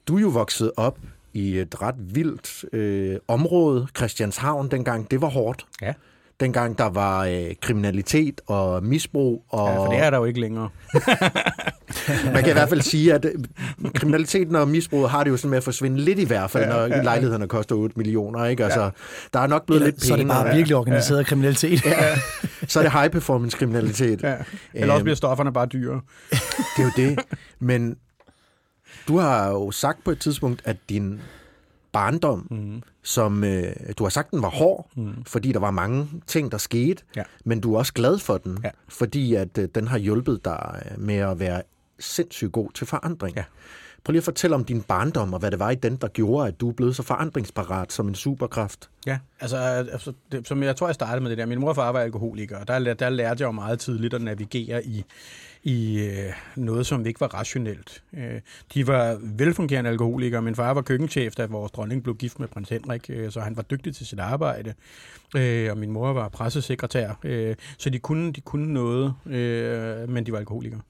Du 0.09 0.17
er 0.17 0.21
jo 0.21 0.29
vokset 0.29 0.73
op 0.77 0.99
i 1.33 1.59
et 1.59 1.83
ret 1.83 1.95
vildt 2.15 2.65
øh, 2.73 3.17
område, 3.29 3.89
Christianshavn 3.97 4.71
dengang. 4.71 5.11
Det 5.11 5.21
var 5.21 5.29
hårdt. 5.29 5.67
Ja. 5.83 5.95
Dengang 6.41 6.79
der 6.79 6.85
var 6.85 7.25
øh, 7.25 7.51
kriminalitet 7.63 8.41
og 8.47 8.83
misbrug. 8.85 9.45
Og 9.49 9.69
ja, 9.69 9.77
for 9.79 9.87
det 9.87 9.99
er 9.99 10.11
der 10.11 10.19
jo 10.19 10.25
ikke 10.25 10.41
længere. 10.41 10.69
Man 12.35 12.43
kan 12.43 12.49
i 12.49 12.53
hvert 12.53 12.69
fald 12.69 12.81
sige, 12.81 13.15
at 13.15 13.25
øh, 13.25 13.33
kriminaliteten 13.95 14.57
og 14.57 14.69
misbruget 14.69 15.11
har 15.11 15.25
det 15.25 15.31
jo 15.31 15.37
sådan 15.37 15.51
med 15.51 15.57
at 15.59 15.65
forsvinde 15.65 16.01
lidt 16.01 16.19
i 16.19 16.25
hvert 16.25 16.51
fald, 16.51 16.69
når 16.69 16.87
lejlighederne 17.03 17.49
koster 17.49 17.75
8 17.77 17.95
millioner. 17.97 18.45
Ikke? 18.45 18.65
Altså, 18.65 18.91
Der 19.33 19.41
er 19.41 19.47
nok 19.47 19.67
blevet 19.67 19.81
Eller, 19.83 19.91
lidt 19.93 20.05
så 20.05 20.13
er 20.13 20.17
det 20.17 20.29
bare 20.29 20.55
virkelig 20.55 20.77
organiseret 20.77 21.27
kriminalitet. 21.27 21.85
Ja. 21.87 22.17
Så 22.69 22.79
er 22.79 22.83
det 22.83 22.93
high 22.93 23.11
performance 23.11 23.57
kriminalitet. 23.59 24.23
Ja. 24.23 24.35
Eller 24.75 24.93
også 24.95 24.99
Øhm, 25.01 25.05
bliver 25.05 25.17
stofferne 25.17 25.53
bare 25.53 25.67
dyre. 25.67 26.01
Det 26.31 26.39
er 26.79 26.83
jo 26.83 26.91
det. 26.97 27.19
Men 27.61 27.97
du 29.09 29.19
har 29.19 29.49
jo 29.49 29.71
sagt 29.71 30.05
på 30.05 30.11
et 30.11 30.19
tidspunkt, 30.21 30.63
at 30.65 30.77
din 30.89 31.21
barndom, 31.99 32.47
mm. 32.51 32.83
som 33.03 33.45
øh, 33.45 33.73
du 33.99 34.05
har 34.05 34.11
sagt, 34.11 34.31
den 34.31 34.43
var 34.43 34.49
hård, 34.51 34.91
mm. 34.97 35.25
fordi 35.27 35.53
der 35.53 35.59
var 35.61 35.71
mange 35.71 36.09
ting, 36.27 36.53
der 36.53 36.59
skete, 36.59 37.03
Ja. 37.17 37.23
men 37.45 37.61
du 37.61 37.75
er 37.75 37.79
også 37.79 37.93
glad 37.93 38.19
for 38.19 38.39
den, 38.39 38.59
Ja. 38.65 38.71
fordi 38.89 39.35
at 39.35 39.59
øh, 39.59 39.69
den 39.75 39.89
har 39.89 39.99
hjulpet 39.99 40.45
dig 40.45 40.83
øh, 40.91 41.01
med 41.01 41.15
at 41.17 41.39
være 41.39 41.63
sindssygt 42.01 42.53
god 42.53 42.71
til 42.75 42.87
forandring. 42.87 43.37
Ja. 43.37 43.45
Prøv 44.05 44.13
lige 44.13 44.21
at 44.21 44.25
fortælle 44.25 44.57
om 44.57 44.65
din 44.65 44.83
barndom, 44.83 45.33
og 45.33 45.41
hvad 45.41 45.51
det 45.51 45.59
var 45.59 45.71
i 45.71 45.75
den, 45.75 45.97
der 45.97 46.09
gjorde, 46.09 46.49
at 46.49 46.61
du 46.61 46.73
blev 46.73 46.95
så 46.95 47.03
forandringsparat 47.03 47.93
som 47.93 48.09
en 48.09 48.15
superkraft. 48.15 48.91
Ja, 49.07 49.19
altså, 49.41 49.57
altså 49.57 50.13
det, 50.33 50.49
som 50.49 50.63
jeg 50.63 50.77
tror, 50.77 50.89
jeg 50.89 50.95
startede 50.95 51.21
med 51.21 51.31
det 51.31 51.39
der. 51.39 51.47
Min 51.47 51.61
mor 51.61 51.69
og 51.69 51.75
far 51.77 51.93
var 51.93 52.01
alkoholikere, 52.01 52.59
og 52.59 52.69
der, 52.69 52.95
der 52.95 53.09
lærte 53.09 53.43
jeg 53.43 53.47
jo 53.47 53.53
meget 53.53 53.79
tidligt 53.79 54.15
at 54.15 54.23
navigere 54.23 54.87
i, 54.87 55.05
i 55.63 56.01
øh, 56.01 56.33
noget, 56.57 56.87
som 56.87 57.07
ikke 57.07 57.21
var 57.21 57.35
rationelt. 57.35 58.03
Øh, 58.15 58.41
de 58.75 58.87
var 58.87 59.19
velfungerende 59.23 59.91
alkoholikere. 59.91 60.43
Min 60.43 60.55
far 60.55 60.75
var 60.75 60.83
køkkenchef, 60.83 61.35
da 61.35 61.47
vores 61.47 61.73
dronning 61.73 62.03
blev 62.03 62.17
gift 62.17 62.41
med 62.41 62.49
prins 62.49 62.69
Henrik, 62.69 63.11
øh, 63.11 63.31
så 63.31 63.41
han 63.41 63.57
var 63.57 63.63
dygtig 63.63 63.95
til 63.95 64.07
sit 64.07 64.21
arbejde. 64.21 64.75
Øh, 65.37 65.71
og 65.71 65.79
min 65.79 65.91
mor 65.91 66.13
var 66.13 66.29
pressesekretær, 66.29 67.13
øh, 67.25 67.57
så 67.79 67.91
de 67.91 67.99
kunne, 67.99 68.33
de 68.33 68.41
kunne 68.41 68.73
noget, 68.73 69.15
øh, 69.27 70.09
men 70.09 70.27
de 70.27 70.33
var 70.33 70.39
alkoholikere. 70.39 70.81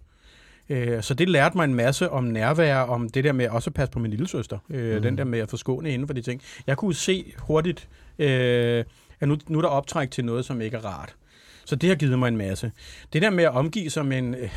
Øh, 0.69 1.03
så 1.03 1.15
det 1.15 1.29
lærte 1.29 1.57
mig 1.57 1.65
en 1.65 1.75
masse 1.75 2.11
om 2.11 2.25
nærvær, 2.25 2.79
om 2.79 3.09
det 3.09 3.25
der 3.25 3.33
med 3.33 3.49
også 3.49 3.71
at 3.71 3.75
passe 3.75 3.93
på 3.93 3.99
min 3.99 4.11
lille 4.11 4.29
søster. 4.29 4.59
Øh, 4.71 4.97
mm. 4.97 5.03
Den 5.03 5.19
der 5.19 5.25
med 5.25 5.39
at 5.39 5.51
forskåne 5.51 5.91
inden 5.91 6.09
for 6.09 6.15
de 6.15 6.23
ting. 6.23 6.43
Jeg 6.67 6.77
kunne 6.77 6.95
se 6.95 7.33
hurtigt, 7.39 7.89
øh, 8.19 8.85
at 9.21 9.29
nu, 9.29 9.37
nu 9.49 9.59
er 9.59 9.63
der 9.63 9.69
optræk 9.69 10.11
til 10.11 10.25
noget, 10.25 10.45
som 10.45 10.61
ikke 10.61 10.77
er 10.77 10.85
rart. 10.85 11.15
Så 11.65 11.77
det 11.77 11.89
har 11.89 11.97
givet 11.97 12.19
mig 12.19 12.29
en 12.29 12.37
masse. 12.37 12.73
Det 13.13 13.23
der 13.23 13.31
med 13.31 13.45
at 13.45 13.51
omgive 13.51 13.91
sig 13.91 14.07
med 14.07 14.19
en, 14.19 14.35
øh, 14.35 14.51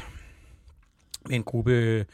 med 1.25 1.35
en 1.35 1.43
gruppe... 1.43 2.05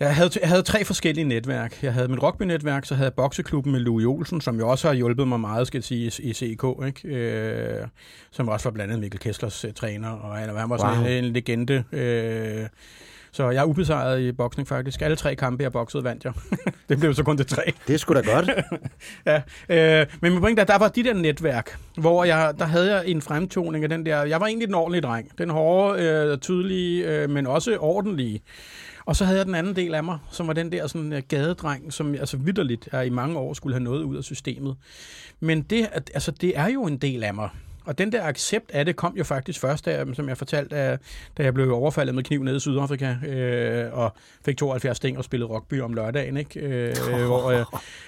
Jeg 0.00 0.16
havde, 0.16 0.30
jeg 0.40 0.48
havde 0.48 0.62
tre 0.62 0.84
forskellige 0.84 1.24
netværk. 1.24 1.82
Jeg 1.82 1.92
havde 1.92 2.08
mit 2.08 2.22
rugby-netværk, 2.22 2.84
så 2.84 2.94
havde 2.94 3.06
jeg 3.06 3.14
bokseklubben 3.14 3.72
med 3.72 3.80
Louis 3.80 4.06
Olsen, 4.06 4.40
som 4.40 4.58
jo 4.58 4.68
også 4.68 4.88
har 4.88 4.94
hjulpet 4.94 5.28
mig 5.28 5.40
meget, 5.40 5.66
skal 5.66 5.78
jeg 5.78 5.84
sige, 5.84 6.12
i 6.22 6.32
CIK, 6.32 6.64
ikke? 6.86 7.08
Øh, 7.08 7.86
som 8.30 8.48
også 8.48 8.68
var 8.68 8.72
blandt 8.72 8.92
andet 8.92 9.00
Mikkel 9.00 9.20
Kesslers 9.20 9.64
uh, 9.64 9.70
træner, 9.72 10.10
og 10.10 10.36
han, 10.36 10.56
han 10.56 10.70
var 10.70 10.76
sådan 10.76 10.98
wow. 10.98 11.06
en, 11.06 11.24
en 11.24 11.32
legende. 11.32 11.84
Øh, 11.92 12.66
så 13.32 13.50
jeg 13.50 13.60
er 13.60 13.64
ubesejret 13.64 14.20
i 14.20 14.32
boksning 14.32 14.68
faktisk. 14.68 15.02
Alle 15.02 15.16
tre 15.16 15.34
kampe, 15.34 15.62
jeg 15.62 15.72
boksede, 15.72 16.04
vandt 16.04 16.24
jeg. 16.24 16.32
det 16.88 16.98
blev 16.98 17.14
så 17.14 17.22
kun 17.22 17.38
det 17.38 17.46
tre. 17.46 17.72
Det 17.88 18.00
sgu 18.00 18.14
da 18.14 18.20
godt. 18.20 18.50
ja, 19.26 19.42
øh, 19.68 20.06
men 20.20 20.32
min 20.32 20.40
pointe 20.40 20.62
er, 20.62 20.66
der 20.66 20.78
var 20.78 20.88
de 20.88 21.04
der 21.04 21.14
netværk, 21.14 21.78
hvor 21.96 22.24
jeg, 22.24 22.54
der 22.58 22.64
havde 22.64 22.94
jeg 22.94 23.06
en 23.06 23.22
fremtoning 23.22 23.84
af 23.84 23.90
den 23.90 24.06
der... 24.06 24.22
Jeg 24.22 24.40
var 24.40 24.46
egentlig 24.46 24.68
den 24.68 24.74
ordentlige 24.74 25.02
dreng. 25.02 25.38
Den 25.38 25.50
hårde, 25.50 26.02
øh, 26.02 26.38
tydelige, 26.38 27.06
øh, 27.06 27.30
men 27.30 27.46
også 27.46 27.76
ordentlige. 27.76 28.40
Og 29.06 29.16
så 29.16 29.24
havde 29.24 29.38
jeg 29.38 29.46
den 29.46 29.54
anden 29.54 29.76
del 29.76 29.94
af 29.94 30.04
mig, 30.04 30.18
som 30.30 30.46
var 30.46 30.52
den 30.52 30.72
der 30.72 30.86
sådan, 30.86 31.12
øh, 31.12 31.22
gadedreng, 31.28 31.92
som 31.92 32.14
altså 32.14 32.36
vidderligt 32.36 32.88
er 32.92 33.02
i 33.02 33.10
mange 33.10 33.38
år 33.38 33.54
skulle 33.54 33.74
have 33.74 33.84
noget 33.84 34.02
ud 34.02 34.16
af 34.16 34.24
systemet. 34.24 34.76
Men 35.40 35.62
det, 35.62 35.88
altså, 35.92 36.30
det 36.30 36.58
er 36.58 36.68
jo 36.68 36.84
en 36.84 36.96
del 36.96 37.24
af 37.24 37.34
mig. 37.34 37.48
Og 37.84 37.98
den 37.98 38.12
der 38.12 38.22
accept 38.22 38.70
af 38.70 38.84
det 38.84 38.96
kom 38.96 39.14
jo 39.16 39.24
faktisk 39.24 39.60
først, 39.60 39.84
da, 39.84 40.04
som 40.14 40.28
jeg 40.28 40.38
fortalte, 40.38 40.76
da, 40.76 40.98
da 41.38 41.42
jeg 41.42 41.54
blev 41.54 41.72
overfaldet 41.72 42.14
med 42.14 42.24
kniv 42.24 42.42
nede 42.42 42.56
i 42.56 42.60
Sydafrika, 42.60 43.14
øh, 43.26 43.98
og 43.98 44.12
fik 44.44 44.56
72 44.56 44.96
sting 44.96 45.18
og 45.18 45.24
spillede 45.24 45.50
rugby 45.50 45.80
om 45.80 45.94
lørdagen, 45.94 46.36
ikke? 46.36 46.60
Øh, 46.60 46.96
hvor, 47.26 47.50
øh, 47.50 47.64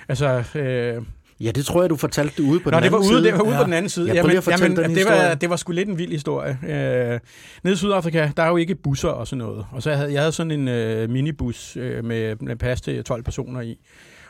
altså, 0.08 0.58
øh, 0.58 1.02
Ja, 1.40 1.50
det 1.50 1.66
tror 1.66 1.80
jeg, 1.80 1.90
du 1.90 1.96
fortalte 1.96 2.42
det 2.42 2.48
ude 2.48 2.60
på 2.60 2.70
Nå, 2.70 2.76
den 2.76 2.84
det 2.84 2.92
var 2.92 2.98
anden 2.98 3.10
ude, 3.10 3.18
side. 3.18 3.30
det 3.32 3.38
var 3.38 3.44
ude 3.44 3.54
ja. 3.54 3.60
på 3.60 3.64
den 3.64 3.72
anden 3.72 3.88
side. 3.88 4.06
Ja, 4.08 4.14
jamen, 4.14 4.42
jamen, 4.48 4.76
den 4.76 4.94
det, 4.94 5.04
var, 5.06 5.34
det 5.34 5.50
var 5.50 5.56
sgu 5.56 5.72
lidt 5.72 5.88
en 5.88 5.98
vild 5.98 6.12
historie. 6.12 6.58
Øh, 6.62 7.20
nede 7.62 7.74
i 7.74 7.76
Sydafrika, 7.76 8.30
der 8.36 8.42
er 8.42 8.48
jo 8.48 8.56
ikke 8.56 8.74
busser 8.74 9.08
og 9.08 9.26
sådan 9.26 9.38
noget. 9.38 9.66
Og 9.72 9.82
så 9.82 9.90
jeg 9.90 9.98
havde 9.98 10.12
jeg 10.12 10.20
havde 10.20 10.32
sådan 10.32 10.50
en 10.50 10.68
øh, 10.68 11.10
minibus 11.10 11.76
øh, 11.76 12.04
med, 12.04 12.36
med 12.40 12.56
plads 12.56 12.80
til 12.80 13.04
12 13.04 13.22
personer 13.22 13.60
i. 13.60 13.78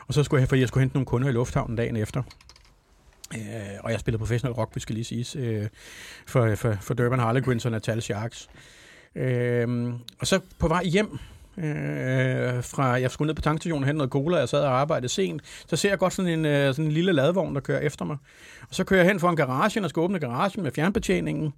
Og 0.07 0.13
så 0.13 0.23
skulle 0.23 0.41
jeg, 0.41 0.49
for 0.49 0.55
jeg 0.55 0.67
skulle 0.67 0.81
hente 0.81 0.95
nogle 0.95 1.05
kunder 1.05 1.29
i 1.29 1.31
lufthavnen 1.31 1.75
dagen 1.75 1.95
efter. 1.95 2.23
Øh, 3.35 3.41
og 3.83 3.91
jeg 3.91 3.99
spillede 3.99 4.19
professionel 4.19 4.53
rugby, 4.53 4.77
skal 4.77 4.95
lige 4.95 5.05
siges, 5.05 5.35
øh, 5.35 5.67
for, 6.27 6.55
for, 6.55 6.77
for 6.81 6.93
Durban 6.93 7.19
Harlequins 7.19 7.65
og 7.65 7.71
Natal 7.71 8.01
Sharks. 8.01 8.49
Øh, 9.15 9.93
og 10.19 10.27
så 10.27 10.39
på 10.59 10.67
vej 10.67 10.83
hjem, 10.83 11.19
øh, 11.57 12.63
fra, 12.63 12.85
jeg 12.85 13.11
skulle 13.11 13.27
ned 13.27 13.35
på 13.35 13.41
tankstationen 13.41 13.83
og 13.83 13.87
hente 13.87 13.97
noget 13.97 14.11
cola, 14.11 14.37
jeg 14.37 14.49
sad 14.49 14.61
og 14.61 14.79
arbejdede 14.79 15.09
sent, 15.09 15.41
så 15.67 15.75
ser 15.75 15.89
jeg 15.89 15.97
godt 15.97 16.13
sådan 16.13 16.31
en, 16.31 16.45
øh, 16.45 16.73
sådan 16.73 16.85
en 16.85 16.91
lille 16.91 17.11
ladvogn, 17.11 17.55
der 17.55 17.61
kører 17.61 17.79
efter 17.79 18.05
mig. 18.05 18.17
Og 18.61 18.75
så 18.75 18.83
kører 18.83 19.01
jeg 19.01 19.09
hen 19.09 19.19
for 19.19 19.29
en 19.29 19.35
garage, 19.35 19.83
og 19.83 19.89
skal 19.89 19.99
åbne 19.99 20.19
garagen 20.19 20.63
med 20.63 20.71
fjernbetjeningen, 20.71 21.53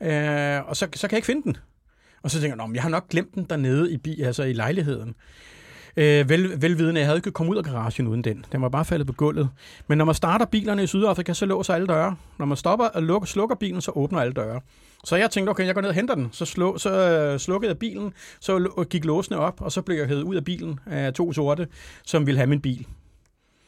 øh, 0.00 0.68
og 0.68 0.76
så, 0.76 0.88
så 0.94 1.08
kan 1.08 1.14
jeg 1.14 1.18
ikke 1.18 1.26
finde 1.26 1.42
den. 1.42 1.56
Og 2.22 2.30
så 2.30 2.40
tænker 2.40 2.64
jeg, 2.64 2.74
jeg 2.74 2.82
har 2.82 2.90
nok 2.90 3.08
glemt 3.08 3.34
den 3.34 3.44
dernede 3.50 3.92
i, 3.92 3.96
bi, 3.96 4.22
altså 4.22 4.42
i 4.42 4.52
lejligheden. 4.52 5.14
Øh, 5.96 6.28
vel, 6.28 6.62
velvidende, 6.62 7.00
jeg 7.00 7.08
havde 7.08 7.18
ikke 7.18 7.30
kommet 7.30 7.52
ud 7.52 7.58
af 7.58 7.64
garagen 7.64 8.06
uden 8.06 8.24
den. 8.24 8.44
Den 8.52 8.62
var 8.62 8.68
bare 8.68 8.84
faldet 8.84 9.06
på 9.06 9.12
gulvet. 9.12 9.48
Men 9.86 9.98
når 9.98 10.04
man 10.04 10.14
starter 10.14 10.44
bilerne 10.44 10.82
i 10.82 10.86
Sydafrika, 10.86 11.32
så 11.32 11.46
låser 11.46 11.74
alle 11.74 11.86
døre. 11.86 12.16
Når 12.38 12.46
man 12.46 12.56
stopper 12.56 12.84
og 12.84 13.02
lukker, 13.02 13.26
slukker 13.26 13.56
bilen, 13.56 13.80
så 13.80 13.92
åbner 13.94 14.20
alle 14.20 14.32
døre. 14.32 14.60
Så 15.04 15.16
jeg 15.16 15.30
tænkte, 15.30 15.50
okay, 15.50 15.66
jeg 15.66 15.74
går 15.74 15.80
ned 15.80 15.88
og 15.88 15.94
henter 15.94 16.14
den. 16.14 16.28
Så, 16.32 16.44
slå, 16.44 16.78
så 16.78 16.90
øh, 16.90 17.38
slukkede 17.38 17.68
jeg 17.68 17.78
bilen, 17.78 18.12
så 18.40 18.84
gik 18.90 19.04
låsene 19.04 19.38
op, 19.38 19.60
og 19.60 19.72
så 19.72 19.82
blev 19.82 19.96
jeg 19.96 20.06
hævet 20.06 20.22
ud 20.22 20.34
af 20.36 20.44
bilen 20.44 20.80
af 20.86 21.14
to 21.14 21.32
sorte, 21.32 21.68
som 22.04 22.26
ville 22.26 22.38
have 22.38 22.46
min 22.46 22.60
bil. 22.60 22.86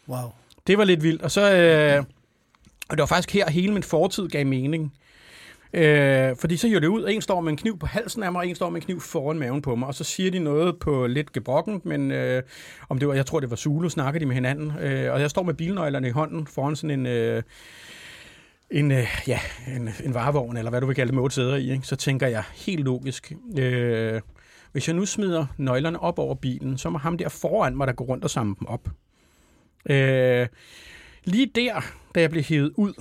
Wow. 0.08 0.32
Det 0.66 0.78
var 0.78 0.84
lidt 0.84 1.02
vildt. 1.02 1.22
Og 1.22 1.30
så... 1.30 1.54
Øh, 1.54 2.04
og 2.88 2.96
det 2.96 3.00
var 3.00 3.06
faktisk 3.06 3.32
her, 3.32 3.50
hele 3.50 3.72
min 3.72 3.82
fortid 3.82 4.28
gav 4.28 4.46
mening. 4.46 4.92
Øh, 5.72 6.36
fordi 6.36 6.56
så 6.56 6.68
gjorde 6.68 6.86
det 6.86 6.92
ud, 6.92 7.04
en 7.08 7.22
står 7.22 7.40
med 7.40 7.50
en 7.50 7.56
kniv 7.56 7.78
på 7.78 7.86
halsen 7.86 8.22
af 8.22 8.32
mig, 8.32 8.38
og 8.38 8.46
en 8.46 8.54
står 8.54 8.70
med 8.70 8.80
en 8.80 8.84
kniv 8.84 9.00
foran 9.00 9.38
maven 9.38 9.62
på 9.62 9.74
mig, 9.74 9.88
og 9.88 9.94
så 9.94 10.04
siger 10.04 10.30
de 10.30 10.38
noget 10.38 10.78
på 10.78 11.06
lidt 11.06 11.32
gebrokken, 11.32 11.80
men 11.84 12.12
øh, 12.12 12.42
om 12.88 12.98
det 12.98 13.08
var, 13.08 13.14
jeg 13.14 13.26
tror 13.26 13.40
det 13.40 13.50
var 13.50 13.56
Zulu, 13.56 13.88
snakker 13.88 14.20
de 14.20 14.26
med 14.26 14.34
hinanden, 14.34 14.72
øh, 14.80 15.12
og 15.12 15.20
jeg 15.20 15.30
står 15.30 15.42
med 15.42 15.54
bilnøglerne 15.54 16.08
i 16.08 16.10
hånden 16.10 16.46
foran 16.46 16.76
sådan 16.76 17.00
en... 17.00 17.06
Øh, 17.06 17.42
en, 18.70 18.90
øh, 18.90 19.06
ja, 19.26 19.40
en, 19.76 19.88
en 20.04 20.14
varevogn, 20.14 20.56
eller 20.56 20.70
hvad 20.70 20.80
du 20.80 20.86
vil 20.86 20.96
kalde 20.96 21.08
det, 21.08 21.14
med 21.14 21.22
otte 21.22 21.34
sæder 21.34 21.56
i, 21.56 21.70
ikke? 21.70 21.86
så 21.86 21.96
tænker 21.96 22.26
jeg 22.26 22.44
helt 22.54 22.84
logisk, 22.84 23.32
øh, 23.58 24.20
hvis 24.72 24.88
jeg 24.88 24.96
nu 24.96 25.06
smider 25.06 25.46
nøglerne 25.56 26.00
op 26.00 26.18
over 26.18 26.34
bilen, 26.34 26.78
så 26.78 26.90
må 26.90 26.98
ham 26.98 27.18
der 27.18 27.28
foran 27.28 27.76
mig, 27.76 27.86
der 27.86 27.92
går 27.92 28.04
rundt 28.04 28.24
og 28.24 28.30
samle 28.30 28.54
dem 28.58 28.66
op. 28.66 28.88
Øh, 29.90 30.46
lige 31.24 31.50
der, 31.54 31.80
da 32.14 32.20
jeg 32.20 32.30
blev 32.30 32.42
hævet 32.42 32.72
ud, 32.76 32.92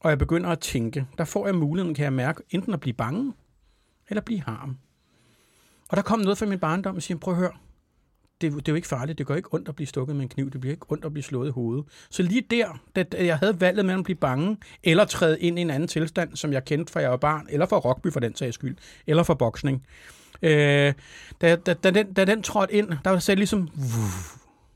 og 0.00 0.10
jeg 0.10 0.18
begynder 0.18 0.50
at 0.50 0.60
tænke, 0.60 1.06
der 1.18 1.24
får 1.24 1.46
jeg 1.46 1.54
muligheden, 1.54 1.94
kan 1.94 2.04
jeg 2.04 2.12
mærke, 2.12 2.42
enten 2.50 2.72
at 2.72 2.80
blive 2.80 2.94
bange, 2.94 3.32
eller 4.08 4.20
blive 4.20 4.40
harm. 4.40 4.78
Og 5.88 5.96
der 5.96 6.02
kom 6.02 6.18
noget 6.18 6.38
fra 6.38 6.46
min 6.46 6.58
barndom, 6.58 6.96
og 6.96 7.02
siger, 7.02 7.18
prøv 7.18 7.34
at 7.34 7.40
høre, 7.40 7.52
det, 8.40 8.52
det 8.52 8.68
er 8.68 8.72
jo 8.72 8.74
ikke 8.74 8.88
farligt, 8.88 9.18
det 9.18 9.26
gør 9.26 9.34
ikke 9.34 9.54
ondt 9.54 9.68
at 9.68 9.76
blive 9.76 9.86
stukket 9.86 10.16
med 10.16 10.22
en 10.22 10.28
kniv, 10.28 10.50
det 10.50 10.60
bliver 10.60 10.72
ikke 10.72 10.86
ondt 10.88 11.04
at 11.04 11.12
blive 11.12 11.24
slået 11.24 11.48
i 11.48 11.50
hovedet. 11.50 11.84
Så 12.10 12.22
lige 12.22 12.40
der, 12.50 12.80
da 12.96 13.04
jeg 13.12 13.38
havde 13.38 13.60
valget 13.60 13.84
mellem 13.84 14.00
at 14.00 14.04
blive 14.04 14.16
bange, 14.16 14.56
eller 14.84 15.04
træde 15.04 15.40
ind 15.40 15.58
i 15.58 15.62
en 15.62 15.70
anden 15.70 15.88
tilstand, 15.88 16.36
som 16.36 16.52
jeg 16.52 16.64
kendte 16.64 16.92
fra 16.92 17.00
jeg 17.00 17.10
var 17.10 17.16
barn, 17.16 17.46
eller 17.50 17.66
fra 17.66 17.78
rugby 17.78 18.12
for 18.12 18.20
den 18.20 18.36
sags 18.36 18.54
skyld, 18.54 18.76
eller 19.06 19.22
fra 19.22 19.34
boksning. 19.34 19.86
Øh, 20.42 20.94
da, 21.40 21.56
da, 21.56 21.74
da, 21.74 21.90
den, 21.90 22.12
da 22.12 22.24
den 22.24 22.42
trådte 22.42 22.74
ind, 22.74 22.88
der 23.04 23.10
var 23.10 23.24
det 23.26 23.38
ligesom, 23.38 23.68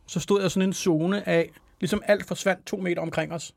så 0.07 0.21
stod 0.21 0.43
jeg 0.43 0.51
sådan 0.51 0.68
en 0.68 0.73
zone 0.73 1.29
af, 1.29 1.51
ligesom 1.81 2.03
alt 2.07 2.27
forsvandt 2.27 2.66
to 2.66 2.77
meter 2.77 3.03
omkring 3.03 3.33
os 3.33 3.55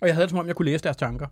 og 0.00 0.06
jeg 0.06 0.14
havde 0.14 0.22
det 0.22 0.30
som 0.30 0.38
om, 0.38 0.46
jeg 0.46 0.56
kunne 0.56 0.70
læse 0.70 0.84
deres 0.84 0.96
tanker. 0.96 1.26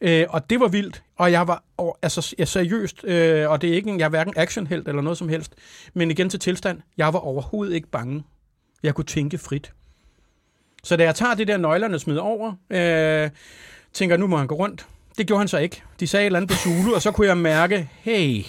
Øh, 0.00 0.26
og 0.28 0.50
det 0.50 0.60
var 0.60 0.68
vildt, 0.68 1.02
og 1.16 1.32
jeg 1.32 1.48
var 1.48 1.64
og, 1.76 1.98
altså, 2.02 2.34
jeg 2.38 2.48
seriøst, 2.48 3.04
øh, 3.04 3.50
og 3.50 3.62
det 3.62 3.70
er 3.70 3.74
ikke 3.74 3.90
en, 3.90 3.98
jeg 3.98 4.04
er 4.04 4.08
hverken 4.08 4.32
actionhelt 4.36 4.88
eller 4.88 5.02
noget 5.02 5.18
som 5.18 5.28
helst, 5.28 5.54
men 5.94 6.10
igen 6.10 6.30
til 6.30 6.40
tilstand, 6.40 6.80
jeg 6.96 7.12
var 7.12 7.18
overhovedet 7.18 7.74
ikke 7.74 7.88
bange. 7.88 8.24
Jeg 8.82 8.94
kunne 8.94 9.04
tænke 9.04 9.38
frit. 9.38 9.72
Så 10.82 10.96
da 10.96 11.04
jeg 11.04 11.14
tager 11.14 11.34
det 11.34 11.48
der 11.48 11.56
nøglerne 11.56 11.98
smider 11.98 12.20
over, 12.20 12.52
øh, 12.70 13.30
tænker, 13.92 14.16
nu 14.16 14.26
må 14.26 14.36
han 14.36 14.46
gå 14.46 14.54
rundt. 14.54 14.86
Det 15.18 15.26
gjorde 15.26 15.38
han 15.38 15.48
så 15.48 15.58
ikke. 15.58 15.82
De 16.00 16.06
sagde 16.06 16.22
et 16.22 16.26
eller 16.26 16.38
andet 16.38 16.50
på 16.50 16.56
Zulu, 16.56 16.94
og 16.94 17.02
så 17.02 17.10
kunne 17.10 17.26
jeg 17.26 17.38
mærke, 17.38 17.90
hey, 17.92 18.44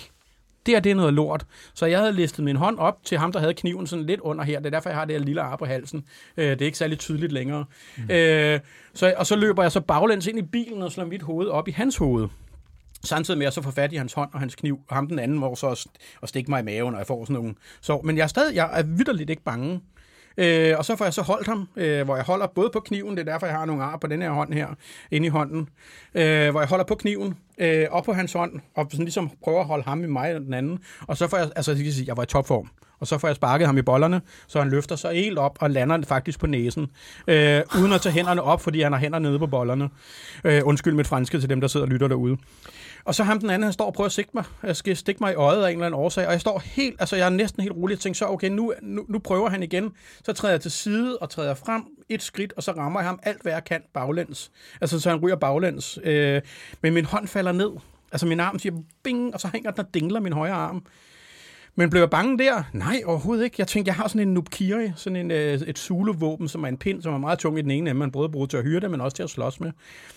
det 0.66 0.84
det 0.84 0.92
er 0.92 0.96
noget 0.96 1.14
lort. 1.14 1.46
Så 1.74 1.86
jeg 1.86 2.00
havde 2.00 2.14
listet 2.14 2.46
min 2.46 2.56
hånd 2.56 2.80
op 2.80 2.98
til 3.04 3.18
ham, 3.18 3.32
der 3.32 3.40
havde 3.40 3.54
kniven 3.54 3.88
sådan 3.88 4.06
lidt 4.06 4.20
under 4.20 4.44
her. 4.44 4.60
Det 4.60 4.66
er 4.66 4.70
derfor, 4.70 4.90
jeg 4.90 4.98
har 4.98 5.06
det 5.06 5.16
her 5.16 5.26
lille 5.26 5.42
ar 5.42 5.56
på 5.56 5.66
halsen. 5.66 6.06
Øh, 6.38 6.50
det 6.50 6.62
er 6.62 6.66
ikke 6.66 6.78
særlig 6.78 7.00
tydeligt 7.00 7.32
længere. 7.32 7.66
Mm. 7.98 8.12
Øh, 8.12 8.60
så, 8.94 9.14
og 9.18 9.28
så 9.28 9.36
løber 9.36 9.62
jeg 9.64 9.72
så 9.72 9.82
baglæns 9.82 10.28
ind 10.28 10.40
i 10.40 10.42
bilen 10.42 10.82
og 10.82 10.92
slår 10.92 11.06
mit 11.06 11.22
hoved 11.22 11.48
op 11.48 11.68
i 11.68 11.72
hans 11.72 11.98
hoved. 11.98 12.28
Samtidig 13.04 13.38
med 13.38 13.48
at 13.48 13.54
så 13.54 13.62
få 13.62 13.72
fat 13.72 13.94
i 13.94 13.96
hans 13.96 14.14
hånd 14.14 14.30
og 14.34 14.40
hans 14.40 14.56
kniv, 14.56 14.80
og 14.88 14.96
ham 14.96 15.08
den 15.08 15.20
anden 15.20 15.40
må 15.40 15.56
så 15.56 15.88
at 16.24 16.30
stikke 16.30 16.52
mig 16.52 16.60
i 16.60 16.64
maven, 16.64 16.94
og 16.94 17.00
jeg 17.00 17.08
får 17.08 17.26
sådan 17.26 17.34
nogle 17.34 17.56
så. 17.82 18.02
Men 18.04 18.18
jeg 18.18 18.24
er 18.24 18.28
stadig, 18.28 18.56
jeg 18.56 18.70
er 18.74 18.84
vidderligt 18.84 19.30
ikke 19.30 19.44
bange. 19.44 19.82
Øh, 20.38 20.74
og 20.78 20.86
så 20.86 20.96
får 20.96 21.06
jeg 21.06 21.14
så 21.14 21.22
holdt 21.22 21.48
ham, 21.48 21.68
øh, 21.76 22.06
hvor 22.06 22.16
jeg 22.16 22.26
holder 22.26 22.48
både 22.48 22.70
på 22.74 22.80
kniven, 22.80 23.18
det 23.18 23.28
er 23.28 23.32
derfor, 23.32 23.46
jeg 23.46 23.56
har 23.56 23.66
nogle 23.66 23.84
ar 23.84 23.98
på 23.98 24.08
den 24.08 24.22
her 24.22 24.30
hånd 24.30 24.54
her, 24.54 24.68
inde 25.12 25.28
i 25.28 25.30
hånden, 25.30 25.70
øh, 26.16 26.50
hvor 26.52 26.60
jeg 26.60 26.70
holder 26.70 26.86
på 26.86 26.96
kniven, 26.96 27.38
øh, 27.58 27.86
op 27.92 28.04
på 28.04 28.14
hans 28.14 28.34
hånd, 28.34 28.60
og 28.76 28.88
sådan 28.92 29.06
ligesom 29.06 29.32
prøver 29.44 29.60
at 29.60 29.66
holde 29.66 29.84
ham 29.84 30.04
i 30.04 30.08
mig 30.08 30.36
og 30.36 30.42
den 30.42 30.54
anden. 30.54 30.80
Og 31.02 31.18
så 31.18 31.28
får 31.28 31.38
jeg, 31.38 31.52
altså 31.56 31.72
jeg 31.72 31.84
kan 31.84 31.94
sige, 31.94 32.08
jeg 32.08 32.18
var 32.18 32.24
i 32.24 32.26
topform. 32.26 32.70
Og 33.00 33.08
så 33.08 33.18
får 33.18 33.28
jeg 33.28 33.36
sparket 33.36 33.68
ham 33.68 33.78
i 33.78 33.82
bollerne, 33.82 34.22
så 34.48 34.60
han 34.60 34.70
løfter 34.70 34.96
sig 34.96 35.14
helt 35.14 35.38
op 35.38 35.58
og 35.62 35.72
lander 35.72 36.02
faktisk 36.08 36.40
på 36.40 36.48
næsen, 36.48 36.88
øh, 37.28 37.62
uden 37.80 37.94
at 37.94 38.02
tage 38.02 38.14
hænderne 38.14 38.42
op, 38.42 38.62
fordi 38.62 38.82
han 38.82 38.92
har 38.92 39.00
hænder 39.00 39.20
nede 39.20 39.40
på 39.40 39.48
bollerne. 39.48 39.90
Øh, 40.44 40.62
undskyld 40.66 40.94
mit 40.94 41.08
franske 41.08 41.40
til 41.40 41.50
dem, 41.50 41.62
der 41.62 41.68
sidder 41.68 41.86
og 41.86 41.90
lytter 41.90 42.08
derude. 42.08 42.38
Og 43.06 43.16
så 43.16 43.24
ham 43.24 43.40
den 43.40 43.50
anden, 43.50 43.64
han 43.64 43.74
står 43.74 43.86
og 43.86 43.94
prøver 43.94 44.06
at 44.06 44.12
stikke 44.12 44.32
mig. 44.34 44.44
Øh, 44.64 44.68
jeg 44.68 44.76
skal 44.76 44.98
stikke 44.98 45.20
mig 45.24 45.32
i 45.32 45.36
øjet 45.36 45.64
af 45.64 45.70
en 45.70 45.76
eller 45.76 45.86
anden 45.86 46.00
årsag, 46.00 46.26
og 46.28 46.32
jeg 46.32 46.42
står 46.42 46.60
helt, 46.66 46.96
altså 47.00 47.16
jeg 47.16 47.26
er 47.26 47.30
næsten 47.30 47.64
helt 47.64 47.76
rolig 47.76 47.96
og 47.96 48.00
tænker 48.00 48.18
så, 48.18 48.26
okay, 48.26 48.50
nu, 48.50 48.74
nu, 48.82 49.06
nu 49.10 49.20
prøver 49.20 49.50
han 49.50 49.64
igen. 49.64 49.92
Så 50.24 50.34
træder 50.34 50.54
jeg 50.54 50.62
til 50.62 50.72
side 50.72 51.18
og 51.18 51.30
træder 51.30 51.54
frem 51.54 51.84
et 52.10 52.22
skridt, 52.24 52.54
og 52.58 52.64
så 52.64 52.72
rammer 52.72 53.00
jeg 53.00 53.10
ham 53.10 53.20
alt, 53.24 53.42
hvad 53.42 53.52
jeg 53.52 53.64
kan 53.64 53.82
baglæns. 53.94 54.52
Altså, 54.82 55.00
så 55.00 55.10
han 55.10 55.20
ryger 55.20 55.36
baglæns. 55.36 56.00
Øh, 56.04 56.42
men 56.82 56.94
min 56.94 57.06
hånd 57.06 57.28
falder 57.28 57.52
ned. 57.52 57.72
Altså, 58.12 58.28
min 58.28 58.40
arm 58.40 58.60
siger 58.60 58.76
bing, 59.04 59.34
og 59.34 59.42
så 59.42 59.50
hænger 59.54 59.72
den 59.72 59.80
og 59.80 59.94
dingler 59.94 60.20
min 60.20 60.34
højre 60.34 60.54
arm. 60.54 60.86
Men 61.76 61.90
blev 61.90 62.02
jeg 62.02 62.10
bange 62.10 62.38
der? 62.38 62.64
Nej, 62.74 63.02
overhovedet 63.06 63.44
ikke. 63.44 63.56
Jeg 63.60 63.68
tænkte, 63.68 63.90
jeg 63.90 63.96
har 63.96 64.08
sådan 64.08 64.28
en 64.28 64.34
nubkiri, 64.34 64.92
sådan 64.96 65.16
en, 65.16 65.32
øh, 65.32 65.54
et 65.54 65.80
Zulu-våben, 65.80 66.48
som 66.48 66.64
er 66.64 66.68
en 66.68 66.78
pind, 66.78 67.02
som 67.02 67.14
er 67.14 67.18
meget 67.18 67.40
tung 67.40 67.60
i 67.60 67.62
den 67.62 67.72
ene 67.72 67.90
ende, 67.90 68.00
man 68.00 68.12
både 68.12 68.30
bruger 68.30 68.48
til 68.48 68.58
at 68.58 68.64
hyre 68.64 68.80
det, 68.80 68.92
men 68.92 69.02
også 69.02 69.16
til 69.16 69.24
at 69.24 69.30
slås 69.30 69.60
med. 69.60 69.72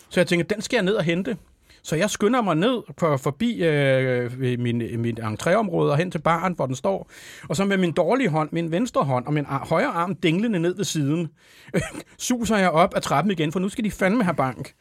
Så 0.09 0.20
jeg 0.20 0.26
tænkte, 0.26 0.55
den 0.55 0.62
skal 0.62 0.76
jeg 0.76 0.84
ned 0.84 0.95
og 0.95 1.05
hente. 1.05 1.36
Så 1.83 1.97
jeg 1.97 2.11
skynder 2.11 2.43
mig 2.43 2.57
ned 2.57 2.83
for, 2.99 3.16
forbi 3.16 3.64
øh, 3.64 4.41
min, 4.41 5.01
min 5.01 5.18
entréområde 5.18 5.91
og 5.91 5.97
hen 5.97 6.11
til 6.11 6.18
baren, 6.18 6.53
hvor 6.53 6.66
den 6.66 6.74
står. 6.74 7.11
Og 7.49 7.57
så 7.57 7.64
med 7.64 7.76
min 7.76 7.93
dårlige 7.93 8.29
hånd, 8.29 8.49
min 8.53 8.70
venstre 8.70 9.05
hånd 9.05 9.26
og 9.26 9.33
min 9.33 9.45
ar- 9.49 9.66
højre 9.66 9.87
arm 9.89 10.14
dinglende 10.14 10.59
ned 10.59 10.76
ved 10.76 10.85
siden, 10.85 11.29
suser 12.18 12.57
jeg 12.57 12.70
op 12.70 12.97
ad 12.97 13.01
trappen 13.01 13.31
igen, 13.31 13.53
for 13.53 13.61
nu 13.61 13.68
skal 13.68 13.85
de 13.85 13.91
fandme 13.91 14.24
have 14.24 14.35
bank. 14.35 14.72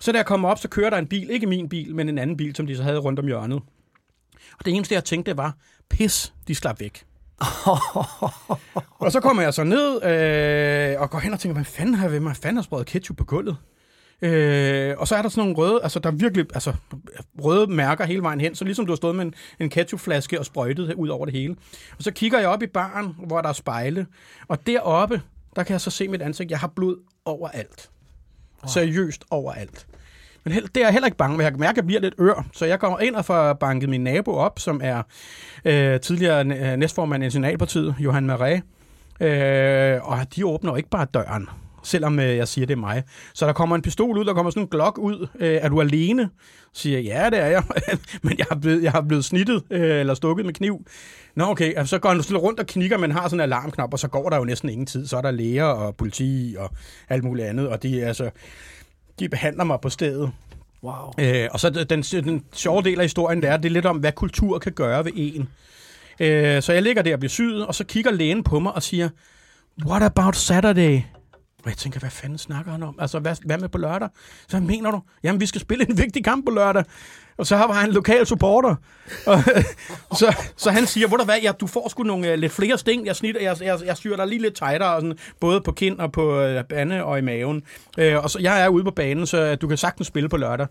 Så 0.00 0.12
da 0.12 0.18
jeg 0.18 0.26
kommer 0.26 0.48
op, 0.48 0.58
så 0.58 0.68
kører 0.68 0.90
der 0.90 0.96
en 0.98 1.06
bil, 1.06 1.30
ikke 1.30 1.46
min 1.46 1.68
bil, 1.68 1.94
men 1.94 2.08
en 2.08 2.18
anden 2.18 2.36
bil, 2.36 2.56
som 2.56 2.66
de 2.66 2.76
så 2.76 2.82
havde 2.82 2.98
rundt 2.98 3.18
om 3.18 3.26
hjørnet. 3.26 3.60
Og 4.58 4.64
det 4.64 4.74
eneste, 4.74 4.94
jeg 4.94 5.04
tænkte, 5.04 5.30
det 5.30 5.36
var, 5.38 5.56
pis, 5.90 6.34
de 6.48 6.54
slap 6.54 6.80
væk. 6.80 7.04
og 9.02 9.12
så 9.12 9.20
kommer 9.22 9.42
jeg 9.42 9.54
så 9.54 9.64
ned 9.64 10.04
øh, 10.04 11.00
og 11.00 11.10
går 11.10 11.18
hen 11.18 11.32
og 11.32 11.40
tænker, 11.40 11.54
hvad 11.54 11.64
fanden 11.64 11.94
har 11.94 12.04
jeg 12.04 12.12
ved 12.12 12.20
mig? 12.20 12.36
Fanden 12.36 12.56
har 12.56 12.62
sprøjet 12.62 12.86
ketchup 12.86 13.16
på 13.16 13.24
gulvet? 13.24 13.56
Øh, 14.22 14.94
og 14.98 15.08
så 15.08 15.16
er 15.16 15.22
der 15.22 15.28
sådan 15.28 15.40
nogle 15.40 15.56
røde, 15.56 15.80
altså 15.82 15.98
der 15.98 16.10
er 16.10 16.14
virkelig 16.14 16.46
altså, 16.54 16.72
røde 17.44 17.66
mærker 17.66 18.04
hele 18.04 18.22
vejen 18.22 18.40
hen, 18.40 18.54
så 18.54 18.64
ligesom 18.64 18.86
du 18.86 18.92
har 18.92 18.96
stået 18.96 19.16
med 19.16 19.24
en, 19.24 19.34
en 19.60 19.70
ketchupflaske 19.70 20.38
og 20.38 20.46
sprøjtet 20.46 20.94
ud 20.94 21.08
over 21.08 21.24
det 21.24 21.34
hele. 21.34 21.56
Og 21.98 22.02
så 22.02 22.10
kigger 22.10 22.38
jeg 22.38 22.48
op 22.48 22.62
i 22.62 22.66
baren, 22.66 23.16
hvor 23.26 23.40
der 23.40 23.48
er 23.48 23.52
spejle, 23.52 24.06
og 24.48 24.66
deroppe, 24.66 25.22
der 25.56 25.62
kan 25.62 25.72
jeg 25.72 25.80
så 25.80 25.90
se 25.90 26.08
mit 26.08 26.22
ansigt. 26.22 26.50
Jeg 26.50 26.58
har 26.58 26.68
blod 26.68 26.96
overalt. 27.24 27.90
Wow. 28.62 28.68
Seriøst 28.68 29.24
overalt. 29.30 29.86
Men 30.44 30.52
det 30.52 30.76
er 30.76 30.80
jeg 30.80 30.92
heller 30.92 31.06
ikke 31.06 31.16
bange, 31.16 31.36
men 31.36 31.44
jeg 31.44 31.52
kan 31.52 31.60
mærke, 31.60 31.70
at 31.70 31.76
jeg 31.76 31.86
bliver 31.86 32.00
lidt 32.00 32.14
ør. 32.20 32.46
Så 32.52 32.66
jeg 32.66 32.80
kommer 32.80 32.98
ind 32.98 33.14
og 33.14 33.24
får 33.24 33.52
banket 33.52 33.88
min 33.88 34.04
nabo 34.04 34.34
op, 34.34 34.58
som 34.58 34.80
er 34.84 35.02
øh, 35.64 36.00
tidligere 36.00 36.76
næstformand 36.76 37.22
i 37.22 37.26
Nationalpartiet, 37.26 37.94
Johan 37.98 38.26
Marais. 38.26 38.62
Øh, 39.20 40.08
og 40.08 40.18
de 40.36 40.46
åbner 40.46 40.76
ikke 40.76 40.88
bare 40.88 41.06
døren, 41.14 41.48
selvom 41.86 42.18
øh, 42.18 42.36
jeg 42.36 42.48
siger, 42.48 42.66
det 42.66 42.74
er 42.74 42.78
mig. 42.78 43.02
Så 43.34 43.46
der 43.46 43.52
kommer 43.52 43.76
en 43.76 43.82
pistol 43.82 44.18
ud, 44.18 44.24
der 44.24 44.34
kommer 44.34 44.50
sådan 44.50 44.62
en 44.62 44.68
glok 44.68 44.98
ud. 44.98 45.26
Øh, 45.38 45.58
er 45.62 45.68
du 45.68 45.80
alene? 45.80 46.30
Så 46.72 46.82
siger 46.82 46.98
jeg, 46.98 47.04
ja, 47.04 47.30
det 47.30 47.38
er 47.38 47.46
jeg. 47.46 47.62
Men 48.22 48.38
jeg 48.38 48.46
har 48.48 48.56
blevet, 48.56 48.82
jeg 48.82 48.92
har 48.92 49.00
blevet 49.00 49.24
snittet 49.24 49.62
øh, 49.70 50.00
eller 50.00 50.14
stukket 50.14 50.46
med 50.46 50.54
kniv. 50.54 50.86
Nå, 51.34 51.44
okay. 51.44 51.74
Altså, 51.76 51.90
så 51.90 51.98
går 51.98 52.08
han 52.08 52.22
stille 52.22 52.38
rundt 52.38 52.60
og 52.60 52.66
knikker, 52.66 52.98
men 52.98 53.10
har 53.10 53.28
sådan 53.28 53.40
en 53.40 53.42
alarmknap, 53.42 53.92
og 53.92 53.98
så 53.98 54.08
går 54.08 54.30
der 54.30 54.36
jo 54.36 54.44
næsten 54.44 54.68
ingen 54.68 54.86
tid. 54.86 55.06
Så 55.06 55.16
er 55.16 55.22
der 55.22 55.30
læger 55.30 55.64
og 55.64 55.96
politi 55.96 56.56
og 56.58 56.70
alt 57.08 57.24
muligt 57.24 57.48
andet, 57.48 57.68
og 57.68 57.82
de, 57.82 58.04
altså, 58.04 58.30
de 59.18 59.28
behandler 59.28 59.64
mig 59.64 59.78
på 59.82 59.88
stedet. 59.90 60.32
Wow. 60.82 61.12
Øh, 61.18 61.48
og 61.50 61.60
så 61.60 61.70
den, 61.70 62.02
den 62.02 62.44
sjove 62.52 62.82
del 62.82 62.98
af 62.98 63.04
historien, 63.04 63.42
det 63.42 63.50
er, 63.50 63.56
det 63.56 63.68
er 63.68 63.72
lidt 63.72 63.86
om, 63.86 63.96
hvad 63.96 64.12
kultur 64.12 64.58
kan 64.58 64.72
gøre 64.72 65.04
ved 65.04 65.12
en. 65.14 65.48
Øh, 66.20 66.62
så 66.62 66.72
jeg 66.72 66.82
ligger 66.82 67.02
der 67.02 67.12
og 67.12 67.18
bliver 67.18 67.30
syet, 67.30 67.66
og 67.66 67.74
så 67.74 67.84
kigger 67.84 68.10
lægen 68.10 68.42
på 68.42 68.58
mig 68.58 68.72
og 68.72 68.82
siger, 68.82 69.08
what 69.86 70.02
about 70.02 70.36
Saturday? 70.36 71.00
Og 71.66 71.70
jeg 71.70 71.76
tænker, 71.76 72.00
hvad 72.00 72.10
fanden 72.10 72.38
snakker 72.38 72.72
han 72.72 72.82
om? 72.82 72.94
Altså, 72.98 73.18
hvad, 73.18 73.36
hvad 73.44 73.58
med 73.58 73.68
på 73.68 73.78
lørdag? 73.78 74.08
Så 74.48 74.58
hvad 74.58 74.60
mener 74.60 74.90
du? 74.90 75.02
Jamen, 75.22 75.40
vi 75.40 75.46
skal 75.46 75.60
spille 75.60 75.90
en 75.90 75.98
vigtig 75.98 76.24
kamp 76.24 76.44
på 76.44 76.50
lørdag. 76.50 76.84
Og 77.36 77.46
så 77.46 77.56
var 77.56 77.72
han 77.72 77.88
en 77.88 77.94
lokal 77.94 78.26
supporter. 78.26 78.74
Og, 79.26 79.42
så, 80.20 80.36
så 80.56 80.70
han 80.70 80.86
siger, 80.86 81.08
hvor 81.08 81.16
der 81.16 81.24
hvad, 81.24 81.38
ja, 81.42 81.52
du 81.52 81.66
får 81.66 81.88
sgu 81.88 82.02
nogle 82.02 82.32
uh, 82.32 82.38
lidt 82.38 82.52
flere 82.52 82.78
sting. 82.78 83.06
Jeg, 83.06 83.16
snitter, 83.16 83.40
jeg, 83.40 83.56
jeg, 83.60 83.78
jeg 83.86 83.96
syr 83.96 84.16
dig 84.16 84.26
lige 84.26 84.42
lidt 84.42 84.54
tightere, 84.54 84.94
og 84.94 85.00
sådan, 85.00 85.18
både 85.40 85.60
på 85.60 85.72
kind 85.72 85.98
og 85.98 86.12
på 86.12 86.44
uh, 86.44 86.64
bande 86.68 87.04
og 87.04 87.18
i 87.18 87.20
maven. 87.20 87.62
Uh, 87.98 88.24
og 88.24 88.30
så 88.30 88.38
jeg 88.38 88.62
er 88.64 88.68
ude 88.68 88.84
på 88.84 88.90
banen, 88.90 89.26
så 89.26 89.54
du 89.54 89.68
kan 89.68 89.76
sagtens 89.76 90.06
spille 90.06 90.28
på 90.28 90.36
lørdag. 90.36 90.66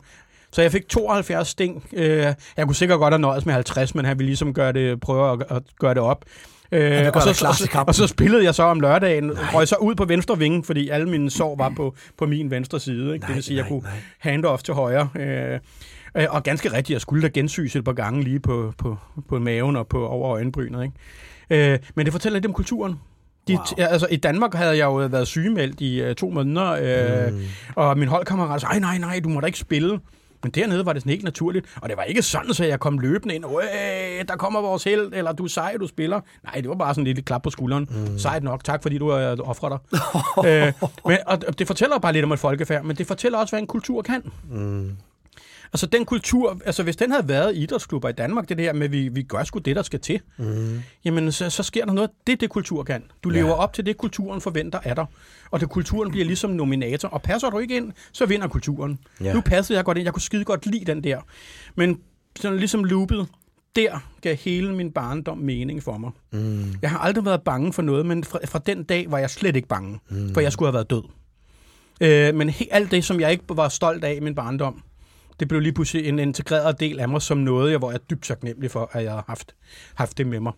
Så 0.52 0.62
jeg 0.62 0.72
fik 0.72 0.88
72 0.90 1.48
sting. 1.48 1.86
Uh, 1.92 2.00
jeg 2.00 2.36
kunne 2.62 2.76
sikkert 2.76 3.00
godt 3.00 3.14
have 3.14 3.22
nøjes 3.22 3.46
med 3.46 3.54
50, 3.54 3.96
men 3.96 4.06
han 4.06 4.20
ville 4.20 4.28
ligesom 4.28 4.54
gøre 4.54 4.74
det, 4.74 5.00
prøve 5.00 5.32
at, 5.32 5.58
at 5.58 5.64
gøre 5.80 5.94
det 5.94 6.02
op. 6.02 6.26
Øh, 6.76 7.12
og, 7.14 7.22
så, 7.22 7.30
og, 7.30 7.56
så, 7.56 7.84
og 7.88 7.96
så 7.96 8.08
spillede 8.08 8.44
jeg 8.44 8.56
så 8.56 8.64
om 8.64 8.80
lørdagen, 8.80 9.32
røg 9.54 9.68
så 9.68 9.76
ud 9.76 9.96
på 9.96 10.06
venstre 10.06 10.38
vinge, 10.38 10.64
fordi 10.64 10.90
alle 10.90 11.10
mine 11.10 11.32
sår 11.32 11.56
var 11.56 11.70
på, 11.70 11.96
på 12.18 12.26
min 12.26 12.52
venstre 12.52 12.80
side. 12.80 13.14
Ikke? 13.14 13.28
det 13.28 13.36
vil 13.36 13.44
sige, 13.44 13.60
at 13.60 13.64
jeg 13.64 13.70
kunne 13.70 13.84
hand 14.20 14.46
off 14.46 14.64
til 14.64 14.74
højre. 14.74 15.10
Øh, 15.16 15.60
øh, 16.18 16.26
og 16.30 16.44
ganske 16.44 16.70
rigtigt, 16.72 16.92
jeg 16.92 17.02
skulle 17.02 17.24
da 17.24 17.28
gensys 17.28 17.76
et 17.76 17.84
par 17.84 17.94
gange 17.94 18.24
lige 18.24 18.40
på, 18.40 18.74
på, 18.78 18.98
på 19.30 19.40
maven 19.40 19.76
og 19.76 19.88
på 19.88 20.08
over 20.08 20.32
øjenbrynet. 20.32 20.84
Ikke? 20.84 21.74
Øh, 21.74 21.80
men 21.96 22.06
det 22.06 22.14
fortæller 22.14 22.40
lidt 22.40 22.46
om 22.46 22.54
kulturen. 22.54 23.00
De, 23.48 23.54
wow. 23.54 23.64
altså, 23.78 24.08
I 24.12 24.16
Danmark 24.16 24.54
havde 24.54 24.78
jeg 24.78 24.86
jo 24.86 24.94
været 24.94 25.28
sygemeldt 25.28 25.82
i 25.82 26.02
øh, 26.02 26.16
to 26.16 26.30
måneder, 26.30 26.72
øh, 26.72 27.34
mm. 27.34 27.42
og 27.76 27.98
min 27.98 28.08
holdkammerat 28.08 28.62
sagde, 28.62 28.80
nej, 28.80 28.98
nej, 28.98 29.08
nej, 29.08 29.20
du 29.20 29.30
må 29.30 29.40
da 29.40 29.46
ikke 29.46 29.60
spille. 29.60 30.00
Men 30.46 30.52
dernede 30.52 30.86
var 30.86 30.94
det 30.94 31.02
sådan 31.02 31.10
helt 31.10 31.24
naturligt, 31.24 31.66
og 31.82 31.90
det 31.90 31.98
var 31.98 32.04
ikke 32.04 32.22
sådan, 32.22 32.54
så 32.54 32.66
jeg 32.66 32.80
kom 32.80 33.00
løbende 33.00 33.36
ind, 33.36 33.46
øh, 33.46 34.28
der 34.28 34.36
kommer 34.38 34.62
vores 34.62 34.84
held, 34.84 35.12
eller 35.14 35.32
du 35.32 35.44
er 35.44 35.48
sej, 35.48 35.78
du 35.80 35.88
spiller. 35.88 36.22
Nej, 36.44 36.54
det 36.54 36.70
var 36.70 36.76
bare 36.76 36.94
sådan 36.94 37.02
en 37.02 37.06
lille 37.06 37.22
klap 37.22 37.44
på 37.44 37.50
skulderen. 37.50 37.88
Mm. 37.92 38.20
Sejt 38.20 38.44
nok, 38.44 38.64
tak 38.64 38.82
fordi 38.82 38.98
du 38.98 39.10
har 39.12 39.38
offret 39.44 39.72
dig. 39.72 39.80
øh, 40.48 40.74
men, 41.06 41.18
og 41.26 41.60
det 41.60 41.68
fortæller 41.68 42.00
bare 42.00 42.14
lidt 42.14 42.26
om 42.26 42.32
et 42.32 42.40
folkefærd, 42.40 42.84
men 42.84 42.96
det 42.96 43.08
fortæller 43.08 43.40
også, 43.40 43.52
hvad 43.52 43.60
en 43.60 43.68
kultur 43.68 44.02
kan. 44.02 44.32
Mm. 44.50 44.92
Altså 45.76 45.86
den 45.86 46.06
kultur, 46.06 46.60
altså 46.66 46.84
hvis 46.84 46.96
den 46.96 47.12
havde 47.12 47.28
været 47.28 47.56
i 47.56 47.64
idrætsklubber 47.64 48.10
i 48.10 48.12
Danmark, 48.12 48.50
det 48.50 48.58
der 48.58 48.74
med, 48.74 48.90
vi, 48.90 49.08
vi 49.08 49.24
gør 49.24 49.44
sgu 49.44 49.60
det, 49.60 49.76
der 49.76 49.82
skal 49.82 50.00
til, 50.00 50.20
mm. 50.38 50.82
jamen 51.06 51.32
så, 51.32 51.50
så 51.50 51.64
sker 51.64 51.86
der 51.86 51.94
noget, 51.94 52.10
det 52.28 52.42
det 52.42 52.50
kultur 52.50 52.84
kan. 52.84 53.04
Du 53.24 53.30
lever 53.30 53.52
op 53.52 53.74
til 53.74 53.86
det, 53.86 53.98
kulturen 53.98 54.42
forventer 54.42 54.80
af 54.84 54.96
dig. 54.96 55.06
Og 55.52 55.60
det 55.60 55.70
kulturen 55.70 56.12
bliver 56.12 56.26
ligesom 56.26 56.50
nominator, 56.50 57.08
og 57.10 57.22
passer 57.22 57.50
du 57.50 57.60
ikke 57.60 57.76
ind, 57.76 57.92
så 58.12 58.26
vinder 58.26 58.48
kulturen. 58.48 59.00
Ja. 59.22 59.34
Nu 59.34 59.42
passede 59.42 59.78
jeg 59.78 59.86
godt 59.86 59.98
ind, 59.98 60.06
jeg 60.06 60.14
kunne 60.14 60.22
skide 60.22 60.44
godt 60.44 60.66
lide 60.66 60.86
den 60.86 61.04
der. 61.04 61.22
Men 61.76 62.00
sådan 62.40 62.58
ligesom 62.58 62.84
loopet, 62.84 63.28
der 63.76 64.00
gav 64.22 64.36
hele 64.36 64.76
min 64.76 64.92
barndom 64.92 65.38
mening 65.38 65.84
for 65.84 65.98
mig. 65.98 66.12
Mm. 66.32 66.74
Jeg 66.82 66.90
har 66.90 66.98
aldrig 66.98 67.26
været 67.26 67.42
bange 67.42 67.74
for 67.74 67.82
noget, 67.82 68.06
men 68.06 68.24
fra, 68.24 68.40
fra 68.46 68.60
den 68.60 68.84
dag 68.84 69.12
var 69.12 69.18
jeg 69.18 69.30
slet 69.30 69.56
ikke 69.56 69.68
bange, 69.68 70.00
mm. 70.10 70.34
for 70.34 70.42
jeg 70.42 70.52
skulle 70.52 70.68
have 70.68 70.74
været 70.74 70.90
død. 70.90 71.04
Øh, 72.02 72.36
men 72.36 72.50
he, 72.50 72.66
alt 72.72 72.92
det, 72.92 73.04
som 73.04 73.20
jeg 73.20 73.32
ikke 73.32 73.44
var 73.50 73.70
stolt 73.70 74.04
af 74.04 74.16
i 74.16 74.20
min 74.20 74.36
barndom, 74.36 74.82
det 75.40 75.48
blev 75.48 75.62
lige 75.62 75.74
pludselig 75.74 76.08
en 76.08 76.20
integreret 76.20 76.80
del 76.80 77.00
af 77.00 77.10
mig 77.10 77.22
som 77.22 77.38
noget, 77.38 77.72
jeg, 77.72 77.78
hvor 77.78 77.92
jeg 77.92 77.96
er 77.98 78.04
dybt 78.10 78.24
taknemmelig 78.24 78.72
for, 78.72 78.90
at 78.92 79.04
jeg 79.04 79.12
har 79.12 79.24
haft, 79.28 79.56
haft 79.96 80.18
det 80.18 80.28
med 80.28 80.40
mig. 80.40 80.54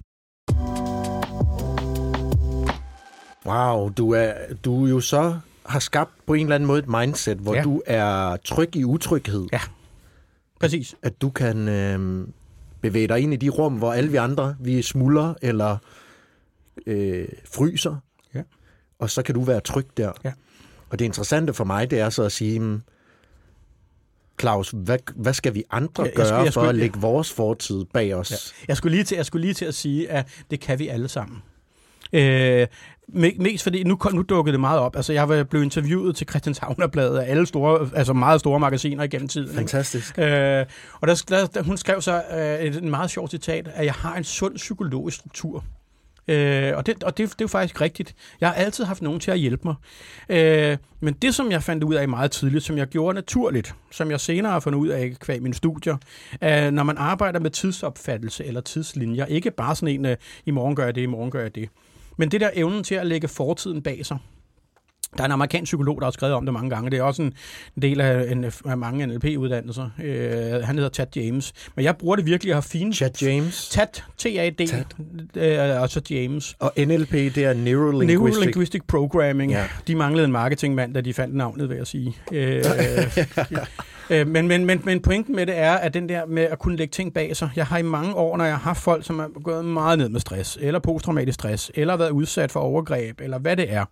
Wow, 3.46 3.90
du 3.90 4.12
er, 4.12 4.34
du 4.66 4.86
jo 4.86 5.00
så 5.00 5.40
har 5.66 5.80
skabt 5.80 6.12
på 6.26 6.34
en 6.34 6.42
eller 6.46 6.56
anden 6.56 6.68
måde 6.68 6.80
et 6.80 6.88
mindset, 6.88 7.38
hvor 7.38 7.56
Ja. 7.56 7.62
du 7.64 7.82
er 7.86 8.38
tryg 8.38 8.76
i 8.76 8.84
utryghed. 8.84 9.48
Ja, 9.52 9.60
præcis. 10.60 10.96
At 11.04 11.22
du 11.22 11.30
kan 11.30 11.68
øh, 11.68 12.28
bevæge 12.82 13.08
dig 13.08 13.20
ind 13.20 13.34
i 13.34 13.38
de 13.38 13.50
rum, 13.50 13.74
hvor 13.74 13.94
alle 13.94 14.12
vi 14.12 14.18
andre, 14.18 14.56
vi 14.60 14.82
smuldrer 14.82 15.34
eller 15.42 15.78
øh, 16.88 17.28
fryser. 17.54 17.96
Ja. 18.36 18.42
Og 19.00 19.10
så 19.10 19.24
kan 19.24 19.36
du 19.36 19.42
være 19.42 19.60
tryg 19.60 19.88
der. 19.98 20.12
Ja. 20.24 20.34
Og 20.90 21.00
det 21.00 21.06
interessante 21.06 21.54
for 21.54 21.64
mig, 21.64 21.92
det 21.92 22.00
er 22.00 22.10
så 22.10 22.24
at 22.24 22.32
sige, 22.32 22.60
mm, 22.60 22.82
Claus, 24.42 24.70
hvad, 24.76 24.98
hvad 25.16 25.34
skal 25.34 25.54
vi 25.54 25.64
andre 25.72 26.04
Jeg- 26.04 26.06
jeg 26.08 26.16
gøre 26.16 26.26
skulle- 26.26 26.38
jeg 26.44 26.46
for 26.46 26.52
skulle- 26.52 26.70
at 26.70 26.76
lægge 26.76 27.00
vores 27.00 27.34
fortid 27.34 27.86
bag 27.94 28.16
os? 28.16 28.32
Ja. 28.32 28.66
Jeg 28.68 28.78
skulle 28.78 28.96
lige 28.96 29.04
til, 29.04 29.16
jeg 29.16 29.26
skulle 29.26 29.42
lige 29.42 29.54
til 29.54 29.66
at 29.66 29.74
sige, 29.76 30.12
at 30.12 30.28
det 30.52 30.60
kan 30.60 30.80
vi 30.80 30.88
alle 30.88 31.08
sammen. 31.08 31.44
Øh, 32.14 32.68
me- 33.14 33.38
mest 33.44 33.64
fordi, 33.64 33.84
nu, 33.84 33.98
nu 34.14 34.22
dukkede 34.22 34.52
det 34.54 34.60
meget 34.60 34.80
op. 34.80 34.96
Altså, 34.96 35.14
jeg 35.14 35.30
var 35.30 35.44
blevet 35.44 35.64
interviewet 35.66 36.16
til 36.16 36.28
Christianshavnerbladet 36.30 37.18
af 37.18 37.32
alle 37.32 37.46
store, 37.46 37.90
altså 37.96 38.14
meget 38.14 38.40
store 38.40 38.60
magasiner 38.60 39.04
igennem 39.04 39.28
tiden. 39.28 39.56
Fantastisk. 39.56 40.18
Øh, 40.20 40.66
og 41.02 41.08
der, 41.08 41.48
der, 41.54 41.64
hun 41.64 41.78
skrev 41.78 42.02
så 42.02 42.24
øh, 42.38 42.60
et 42.60 42.76
en 42.76 42.90
meget 42.90 43.10
sjovt 43.12 43.32
citat, 43.32 43.68
at 43.74 43.86
jeg 43.86 43.94
har 43.94 44.16
en 44.16 44.24
sund 44.24 44.56
psykologisk 44.56 45.18
struktur. 45.18 45.64
Øh, 46.28 46.78
og 46.78 46.86
det, 46.86 47.04
og 47.04 47.18
det, 47.18 47.30
det 47.30 47.32
er 47.32 47.36
jo 47.42 47.48
faktisk 47.48 47.82
rigtigt. 47.82 48.16
Jeg 48.42 48.50
har 48.50 48.56
altid 48.56 48.84
haft 48.84 49.02
nogen 49.02 49.20
til 49.20 49.32
at 49.32 49.40
hjælpe 49.40 49.62
mig. 49.66 49.76
Øh, 50.30 50.78
men 51.00 51.14
det, 51.14 51.36
som 51.36 51.52
jeg 51.52 51.64
fandt 51.64 51.84
ud 51.84 51.96
af 51.96 52.08
meget 52.08 52.32
tidligt, 52.32 52.64
som 52.64 52.78
jeg 52.78 52.88
gjorde 52.88 53.16
naturligt, 53.16 53.76
som 53.92 54.12
jeg 54.12 54.20
senere 54.20 54.52
har 54.52 54.60
fundet 54.60 54.80
ud 54.80 54.88
af 54.88 55.16
kvæg 55.20 55.42
mine 55.42 55.54
studier, 55.54 55.98
øh, 56.44 56.72
når 56.72 56.84
man 56.84 56.98
arbejder 56.98 57.40
med 57.40 57.52
tidsopfattelse 57.52 58.46
eller 58.46 58.62
tidslinjer, 58.62 59.26
ikke 59.26 59.52
bare 59.52 59.76
sådan 59.76 59.96
en, 59.96 60.06
øh, 60.06 60.18
i 60.46 60.52
morgen 60.52 60.76
gør 60.76 60.86
jeg 60.86 60.96
det, 60.96 61.02
i 61.02 61.06
morgen 61.06 61.32
gør 61.32 61.42
jeg 61.42 61.56
det, 61.56 61.70
men 62.18 62.32
det 62.32 62.42
der 62.42 62.50
evnen 62.54 62.84
til 62.84 62.96
at 62.96 63.08
lægge 63.08 63.28
fortiden 63.28 63.82
bag 63.82 64.06
sig, 64.06 64.18
der 65.18 65.24
er 65.24 65.26
en 65.26 65.32
amerikansk 65.32 65.70
psykolog, 65.70 66.02
der 66.02 66.06
har 66.06 66.12
skrevet 66.12 66.36
om 66.36 66.46
det 66.46 66.54
mange 66.54 66.70
gange. 66.70 66.92
Det 66.92 67.00
er 67.00 67.04
også 67.04 67.22
en 67.22 67.34
del 67.82 68.02
af, 68.02 68.32
en, 68.32 68.46
af 68.66 68.78
mange 68.78 69.06
NLP-uddannelser. 69.06 69.90
Øh, 70.04 70.64
han 70.64 70.76
hedder 70.76 70.90
Tad 70.90 71.08
James. 71.16 71.54
Men 71.76 71.86
jeg 71.86 71.98
bruger 71.98 72.16
det 72.16 72.26
virkelig 72.26 72.52
at 72.52 72.56
have 72.56 72.64
fine... 72.64 72.94
Chad 72.94 73.22
James. 73.22 73.70
Tad, 73.70 73.88
T-A-D, 74.18 74.86
øh, 75.36 75.82
og 75.82 75.90
så 75.90 76.02
James. 76.10 76.56
Og 76.60 76.74
NLP, 76.78 77.12
det 77.12 77.38
er 77.38 77.54
Neurolinguistic. 77.54 78.20
Neurolinguistic 78.20 78.82
Programming. 78.88 79.52
Ja. 79.52 79.66
De 79.88 79.96
manglede 79.96 80.26
en 80.26 80.32
marketingmand, 80.32 80.94
da 80.94 81.02
de 81.02 81.14
fandt 81.14 81.36
navnet, 81.36 81.70
vil 81.70 81.78
jeg 81.78 81.88
sige. 81.88 82.16
Øh, 82.32 82.64
øh, 84.10 84.28
men, 84.28 84.48
men, 84.48 84.66
men, 84.66 84.82
men 84.84 85.00
pointen 85.00 85.36
med 85.36 85.46
det 85.46 85.58
er, 85.58 85.74
at 85.74 85.94
den 85.94 86.10
der 86.10 86.26
med 86.26 86.44
at 86.44 86.60
kunne 86.60 86.76
lægge 86.76 86.92
ting 86.92 87.14
bag 87.14 87.36
sig. 87.36 87.50
Jeg 87.56 87.66
har 87.66 87.78
i 87.78 87.82
mange 87.82 88.16
år, 88.16 88.38
når 88.38 88.46
jeg 88.46 88.54
har 88.54 88.60
haft 88.60 88.82
folk, 88.82 89.06
som 89.06 89.20
er 89.20 89.28
gået 89.44 89.66
meget 89.66 89.98
ned 89.98 90.10
med 90.10 90.20
stress, 90.20 90.58
eller 90.62 90.80
posttraumatisk 90.80 91.36
stress, 91.36 91.72
eller 91.76 91.98
været 91.98 92.10
udsat 92.10 92.52
for 92.52 92.60
overgreb, 92.60 93.22
eller 93.22 93.38
hvad 93.40 93.56
det 93.56 93.74
er, 93.74 93.86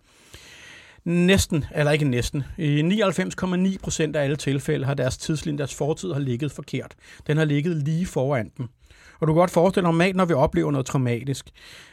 næsten, 1.06 1.64
eller 1.74 1.92
ikke 1.92 2.04
næsten, 2.04 2.44
i 2.58 2.80
99,9 2.82 3.78
procent 3.82 4.16
af 4.16 4.24
alle 4.24 4.36
tilfælde 4.36 4.86
har 4.86 4.94
deres 4.94 5.18
tidslinje, 5.18 5.58
deres 5.58 5.74
fortid 5.74 6.12
har 6.12 6.20
ligget 6.20 6.52
forkert. 6.52 6.94
Den 7.26 7.36
har 7.36 7.44
ligget 7.44 7.76
lige 7.76 8.06
foran 8.06 8.50
dem. 8.58 8.68
Og 9.20 9.26
du 9.26 9.32
kan 9.32 9.38
godt 9.38 9.50
forestille 9.50 9.82
dig, 9.82 9.92
normalt 9.92 10.16
når 10.16 10.24
vi 10.24 10.34
oplever 10.34 10.70
noget 10.70 10.86
traumatisk, 10.86 11.50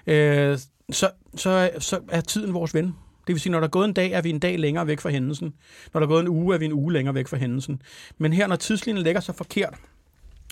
øh, 0.08 0.58
så, 0.92 1.10
så, 1.36 1.70
så 1.80 2.00
er 2.10 2.22
tiden 2.22 2.54
vores 2.54 2.74
ven. 2.74 2.86
Det 3.28 3.34
vil 3.34 3.40
sige, 3.40 3.52
når 3.52 3.60
der 3.60 3.68
er 3.68 3.72
gået 3.72 3.86
en 3.86 3.94
dag, 3.94 4.12
er 4.12 4.22
vi 4.22 4.30
en 4.30 4.40
dag 4.40 4.60
længere 4.60 4.88
væk 4.88 5.00
fra 5.00 5.10
hændelsen. 5.10 5.54
Når 5.94 6.00
der 6.00 6.08
er 6.08 6.10
gået 6.10 6.22
en 6.22 6.28
uge, 6.28 6.56
er 6.56 6.60
vi 6.60 6.66
en 6.66 6.74
uge 6.74 6.94
længere 6.94 7.16
væk 7.16 7.28
fra 7.28 7.38
hændelsen. 7.38 7.82
Men 8.18 8.34
her, 8.34 8.48
når 8.48 8.56
tidslinjen 8.56 9.04
lægger 9.04 9.22
sig 9.22 9.36
forkert, 9.36 9.74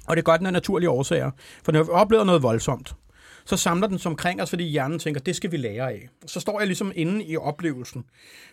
og 0.07 0.15
det 0.15 0.21
er 0.21 0.23
godt, 0.23 0.39
den 0.39 0.47
er 0.47 0.51
naturlige 0.51 0.89
årsager, 0.89 1.31
for 1.63 1.71
når 1.71 1.83
vi 1.83 1.89
oplever 1.89 2.23
noget 2.23 2.43
voldsomt, 2.43 2.95
så 3.45 3.57
samler 3.57 3.87
den 3.87 3.99
sig 3.99 4.09
omkring 4.09 4.41
os, 4.41 4.49
fordi 4.49 4.63
hjernen 4.63 4.99
tænker, 4.99 5.21
det 5.21 5.35
skal 5.35 5.51
vi 5.51 5.57
lære 5.57 5.91
af. 5.91 6.09
Så 6.25 6.39
står 6.39 6.59
jeg 6.59 6.67
ligesom 6.67 6.91
inde 6.95 7.25
i 7.25 7.37
oplevelsen, 7.37 8.05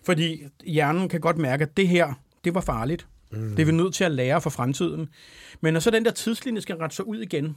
fordi 0.05 0.43
hjernen 0.64 1.09
kan 1.09 1.20
godt 1.20 1.39
mærke, 1.39 1.62
at 1.62 1.76
det 1.76 1.89
her, 1.89 2.12
det 2.45 2.55
var 2.55 2.61
farligt. 2.61 3.07
Mm. 3.30 3.51
Det 3.51 3.59
er 3.62 3.66
vi 3.66 3.72
nødt 3.72 3.95
til 3.95 4.05
at 4.05 4.12
lære 4.12 4.41
for 4.41 4.51
fremtiden. 4.51 5.09
Men 5.61 5.72
når 5.72 5.80
så 5.80 5.91
den 5.91 6.05
der 6.05 6.11
tidslinje 6.11 6.61
skal 6.61 6.76
rette 6.76 6.97
sig 6.97 7.07
ud 7.07 7.18
igen, 7.18 7.57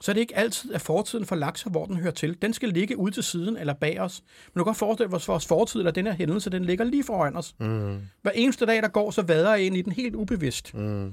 så 0.00 0.12
er 0.12 0.12
det 0.12 0.20
ikke 0.20 0.36
altid, 0.36 0.74
at 0.74 0.80
fortiden 0.80 1.24
får 1.26 1.36
lagt 1.36 1.58
sig, 1.58 1.70
hvor 1.70 1.86
den 1.86 1.96
hører 1.96 2.10
til. 2.10 2.42
Den 2.42 2.52
skal 2.52 2.68
ligge 2.68 2.98
ude 2.98 3.14
til 3.14 3.22
siden 3.22 3.56
eller 3.56 3.72
bag 3.72 4.00
os. 4.00 4.22
Men 4.46 4.58
du 4.58 4.64
kan 4.64 4.64
godt 4.64 4.76
forestille 4.76 5.14
at 5.14 5.28
vores 5.28 5.46
fortid 5.46 5.80
eller 5.80 5.92
den 5.92 6.06
her 6.06 6.12
hændelse, 6.12 6.50
den 6.50 6.64
ligger 6.64 6.84
lige 6.84 7.04
foran 7.04 7.36
os. 7.36 7.54
Mm. 7.60 8.00
Hver 8.22 8.30
eneste 8.34 8.66
dag, 8.66 8.82
der 8.82 8.88
går, 8.88 9.10
så 9.10 9.22
vader 9.22 9.54
jeg 9.54 9.66
ind 9.66 9.76
i 9.76 9.82
den 9.82 9.92
helt 9.92 10.14
ubevidst. 10.14 10.74
Mm. 10.74 11.12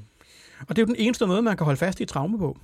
Og 0.67 0.75
det 0.75 0.77
er 0.77 0.81
jo 0.81 0.85
den 0.85 0.95
eneste 0.95 1.25
måde, 1.25 1.41
man 1.41 1.57
kan 1.57 1.65
holde 1.65 1.77
fast 1.77 1.99
i 1.99 2.05
traume 2.05 2.37
på. 2.37 2.57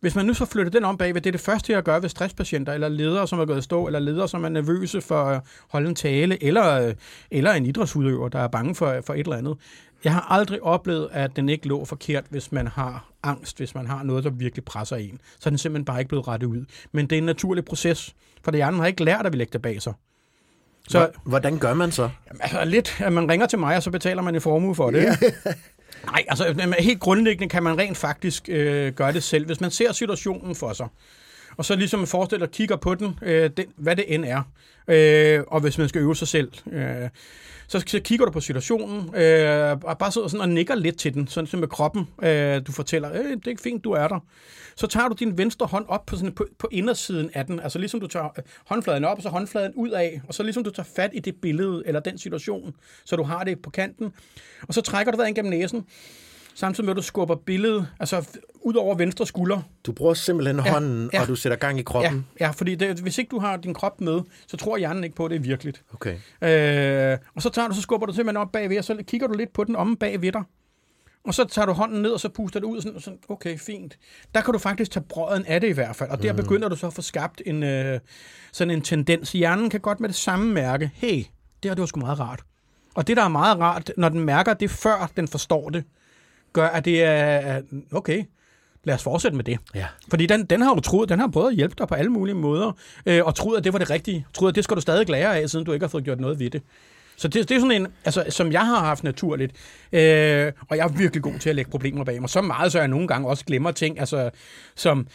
Hvis 0.00 0.14
man 0.14 0.26
nu 0.26 0.34
så 0.34 0.44
flytter 0.44 0.70
den 0.70 0.84
om 0.84 0.96
bagved, 0.96 1.20
det 1.20 1.30
er 1.30 1.32
det 1.32 1.40
første, 1.40 1.72
jeg 1.72 1.82
gør 1.82 1.98
ved 1.98 2.08
stresspatienter, 2.08 2.72
eller 2.72 2.88
ledere, 2.88 3.28
som 3.28 3.40
er 3.40 3.44
gået 3.44 3.58
i 3.58 3.62
stå, 3.62 3.86
eller 3.86 3.98
ledere, 3.98 4.28
som 4.28 4.44
er 4.44 4.48
nervøse 4.48 5.00
for 5.00 5.22
at 5.22 5.40
holde 5.68 5.88
en 5.88 5.94
tale, 5.94 6.44
eller, 6.44 6.94
eller 7.30 7.52
en 7.52 7.66
idrætsudøver, 7.66 8.28
der 8.28 8.38
er 8.38 8.48
bange 8.48 8.74
for, 8.74 9.00
for 9.06 9.14
et 9.14 9.20
eller 9.20 9.36
andet. 9.36 9.56
Jeg 10.04 10.12
har 10.12 10.26
aldrig 10.30 10.62
oplevet, 10.62 11.08
at 11.12 11.36
den 11.36 11.48
ikke 11.48 11.68
lå 11.68 11.84
forkert, 11.84 12.24
hvis 12.30 12.52
man 12.52 12.66
har 12.66 13.08
angst, 13.22 13.56
hvis 13.58 13.74
man 13.74 13.86
har 13.86 14.02
noget, 14.02 14.24
der 14.24 14.30
virkelig 14.30 14.64
presser 14.64 14.96
en. 14.96 15.20
Så 15.38 15.48
er 15.48 15.50
den 15.50 15.58
simpelthen 15.58 15.84
bare 15.84 15.98
ikke 15.98 16.08
blevet 16.08 16.28
rettet 16.28 16.46
ud. 16.46 16.64
Men 16.92 17.06
det 17.06 17.16
er 17.16 17.20
en 17.20 17.26
naturlig 17.26 17.64
proces, 17.64 18.14
for 18.42 18.50
det 18.50 18.58
hjernen 18.58 18.80
har 18.80 18.86
ikke 18.86 19.04
lært 19.04 19.26
at 19.26 19.32
vi 19.32 19.38
lægge 19.38 19.52
det 19.52 19.62
bag 19.62 19.82
sig. 19.82 19.92
Så, 20.88 21.10
Hvordan 21.24 21.58
gør 21.58 21.74
man 21.74 21.92
så? 21.92 22.02
Jamen, 22.02 22.40
altså 22.42 22.64
lidt, 22.64 22.96
at 23.00 23.12
man 23.12 23.30
ringer 23.30 23.46
til 23.46 23.58
mig, 23.58 23.76
og 23.76 23.82
så 23.82 23.90
betaler 23.90 24.22
man 24.22 24.34
en 24.34 24.40
formue 24.40 24.74
for 24.74 24.90
det. 24.90 25.06
Nej, 26.06 26.24
altså 26.28 26.48
øhm, 26.48 26.72
helt 26.78 27.00
grundlæggende 27.00 27.48
kan 27.48 27.62
man 27.62 27.78
rent 27.78 27.96
faktisk 27.96 28.48
øh, 28.48 28.92
gøre 28.92 29.12
det 29.12 29.22
selv. 29.22 29.46
Hvis 29.46 29.60
man 29.60 29.70
ser 29.70 29.92
situationen 29.92 30.54
for 30.54 30.72
sig, 30.72 30.88
og 31.56 31.64
så 31.64 31.76
ligesom 31.76 32.06
forestiller 32.06 32.46
og 32.46 32.52
kigger 32.52 32.76
på 32.76 32.94
den, 32.94 33.18
øh, 33.22 33.50
den, 33.56 33.66
hvad 33.76 33.96
det 33.96 34.14
end 34.14 34.24
er, 34.24 34.42
øh, 34.88 35.44
og 35.46 35.60
hvis 35.60 35.78
man 35.78 35.88
skal 35.88 36.00
øve 36.00 36.16
sig 36.16 36.28
selv, 36.28 36.52
øh, 36.72 37.08
så, 37.68 37.84
så 37.86 38.00
kigger 38.00 38.26
du 38.26 38.32
på 38.32 38.40
situationen, 38.40 39.14
øh, 39.14 39.76
og 39.82 39.98
bare 39.98 40.12
sidder 40.12 40.28
sådan 40.28 40.40
og 40.40 40.48
nikker 40.48 40.74
lidt 40.74 40.98
til 40.98 41.14
den, 41.14 41.26
sådan 41.26 41.60
med 41.60 41.68
kroppen, 41.68 42.08
øh, 42.22 42.66
du 42.66 42.72
fortæller, 42.72 43.12
øh, 43.12 43.30
det 43.30 43.46
er 43.46 43.50
ikke 43.50 43.62
fint, 43.62 43.84
du 43.84 43.92
er 43.92 44.08
der. 44.08 44.20
Så 44.76 44.86
tager 44.86 45.08
du 45.08 45.14
din 45.14 45.38
venstre 45.38 45.66
hånd 45.66 45.84
op 45.88 46.06
på, 46.06 46.16
sådan, 46.16 46.32
på, 46.32 46.46
på 46.58 46.68
indersiden 46.72 47.30
af 47.34 47.46
den, 47.46 47.60
altså 47.60 47.78
ligesom 47.78 48.00
du 48.00 48.06
tager 48.06 48.28
øh, 48.38 48.44
håndfladen 48.66 49.04
op, 49.04 49.16
og 49.16 49.22
så 49.22 49.28
håndfladen 49.28 49.72
ud 49.74 49.90
af, 49.90 50.20
og 50.28 50.34
så 50.34 50.42
ligesom 50.42 50.64
du 50.64 50.70
tager 50.70 50.88
fat 50.96 51.10
i 51.14 51.18
det 51.18 51.34
billede, 51.42 51.82
eller 51.86 52.00
den 52.00 52.18
situation, 52.18 52.74
så 53.04 53.16
du 53.16 53.22
har 53.22 53.44
det 53.44 53.62
på 53.62 53.70
kanten, 53.70 54.12
og 54.68 54.74
så 54.74 54.80
trækker 54.80 55.12
du 55.12 55.16
vejret 55.16 55.28
ind 55.28 55.36
gennem 55.36 55.50
næsen, 55.50 55.86
samtidig 56.54 56.84
med, 56.84 56.92
at 56.92 56.96
du 56.96 57.02
skubber 57.02 57.34
billedet 57.34 57.88
altså, 58.00 58.28
ud 58.60 58.74
over 58.74 58.94
venstre 58.94 59.26
skulder. 59.26 59.62
Du 59.86 59.92
bruger 59.92 60.14
simpelthen 60.14 60.56
ja, 60.56 60.72
hånden, 60.72 61.10
ja, 61.12 61.20
og 61.20 61.28
du 61.28 61.34
sætter 61.34 61.56
gang 61.56 61.78
i 61.78 61.82
kroppen? 61.82 62.26
Ja, 62.40 62.46
ja 62.46 62.50
fordi 62.50 62.74
det, 62.74 63.00
hvis 63.00 63.18
ikke 63.18 63.30
du 63.30 63.38
har 63.38 63.56
din 63.56 63.74
krop 63.74 64.00
med, 64.00 64.20
så 64.46 64.56
tror 64.56 64.76
hjernen 64.76 65.04
ikke 65.04 65.16
på, 65.16 65.24
at 65.24 65.30
det 65.30 65.36
er 65.36 65.40
virkeligt. 65.40 65.82
Okay. 65.94 66.14
Øh, 66.42 67.18
og 67.34 67.42
så 67.42 67.50
tager 67.50 67.68
du, 67.68 67.74
så 67.74 67.80
skubber 67.80 68.06
du 68.06 68.12
simpelthen 68.12 68.36
op 68.36 68.52
bagved, 68.52 68.78
og 68.78 68.84
så 68.84 69.02
kigger 69.06 69.26
du 69.26 69.34
lidt 69.34 69.52
på 69.52 69.64
den 69.64 69.76
om 69.76 69.96
bagved 69.96 70.32
dig. 70.32 70.42
Og 71.24 71.34
så 71.34 71.44
tager 71.44 71.66
du 71.66 71.72
hånden 71.72 72.02
ned, 72.02 72.10
og 72.10 72.20
så 72.20 72.28
puster 72.28 72.60
du 72.60 72.66
ud, 72.70 72.80
sådan, 72.80 73.00
sådan 73.00 73.18
okay, 73.28 73.58
fint. 73.58 73.98
Der 74.34 74.40
kan 74.40 74.52
du 74.52 74.58
faktisk 74.58 74.90
tage 74.90 75.04
brøden 75.08 75.46
af 75.46 75.60
det 75.60 75.68
i 75.68 75.72
hvert 75.72 75.96
fald, 75.96 76.10
og 76.10 76.22
der 76.22 76.32
mm. 76.32 76.36
begynder 76.36 76.68
du 76.68 76.76
så 76.76 76.86
at 76.86 76.92
få 76.92 77.02
skabt 77.02 77.42
en, 77.46 77.62
øh, 77.62 78.00
sådan 78.52 78.70
en 78.70 78.82
tendens. 78.82 79.32
Hjernen 79.32 79.70
kan 79.70 79.80
godt 79.80 80.00
med 80.00 80.08
det 80.08 80.16
samme 80.16 80.52
mærke, 80.52 80.90
hey, 80.94 81.16
det 81.62 81.64
her 81.64 81.74
det 81.74 81.80
var 81.80 81.86
sgu 81.86 82.00
meget 82.00 82.20
rart. 82.20 82.42
Og 82.94 83.06
det, 83.06 83.16
der 83.16 83.22
er 83.22 83.28
meget 83.28 83.58
rart, 83.58 83.92
når 83.96 84.08
den 84.08 84.20
mærker 84.20 84.54
det, 84.54 84.70
før 84.70 85.10
den 85.16 85.28
forstår 85.28 85.70
det, 85.70 85.84
gør, 86.52 86.66
at 86.66 86.84
det 86.84 87.02
er, 87.02 87.60
okay, 87.92 88.24
lad 88.84 88.94
os 88.94 89.02
fortsætte 89.02 89.36
med 89.36 89.44
det. 89.44 89.58
Ja. 89.74 89.86
Fordi 90.10 90.26
den, 90.26 90.44
den 90.44 90.62
har 90.62 90.74
du 90.74 90.80
troet, 90.80 91.08
den 91.08 91.18
har 91.18 91.28
prøvet 91.28 91.50
at 91.50 91.56
hjælpe 91.56 91.74
dig 91.78 91.88
på 91.88 91.94
alle 91.94 92.10
mulige 92.10 92.34
måder, 92.34 92.72
øh, 93.06 93.24
og 93.24 93.34
troet, 93.34 93.58
at 93.58 93.64
det 93.64 93.72
var 93.72 93.78
det 93.78 93.90
rigtige. 93.90 94.26
Troet, 94.34 94.48
at 94.50 94.56
det 94.56 94.64
skal 94.64 94.76
du 94.76 94.80
stadig 94.80 95.08
lære 95.08 95.38
af, 95.38 95.50
siden 95.50 95.64
du 95.66 95.72
ikke 95.72 95.84
har 95.84 95.88
fået 95.88 96.04
gjort 96.04 96.20
noget 96.20 96.38
ved 96.38 96.50
det. 96.50 96.62
Så 97.16 97.28
det, 97.28 97.48
det 97.48 97.54
er 97.54 97.60
sådan 97.60 97.82
en, 97.82 97.86
altså, 98.04 98.24
som 98.28 98.52
jeg 98.52 98.66
har 98.66 98.78
haft 98.84 99.04
naturligt, 99.04 99.52
øh, 99.92 100.52
og 100.68 100.76
jeg 100.76 100.84
er 100.84 100.88
virkelig 100.88 101.22
god 101.22 101.38
til 101.38 101.50
at 101.50 101.56
lægge 101.56 101.70
problemer 101.70 102.04
bag 102.04 102.20
mig. 102.20 102.30
Så 102.30 102.40
meget, 102.40 102.72
så 102.72 102.78
jeg 102.78 102.88
nogle 102.88 103.08
gange 103.08 103.28
også 103.28 103.44
glemmer 103.44 103.70
ting, 103.70 104.00
altså, 104.00 104.30
som 104.74 105.06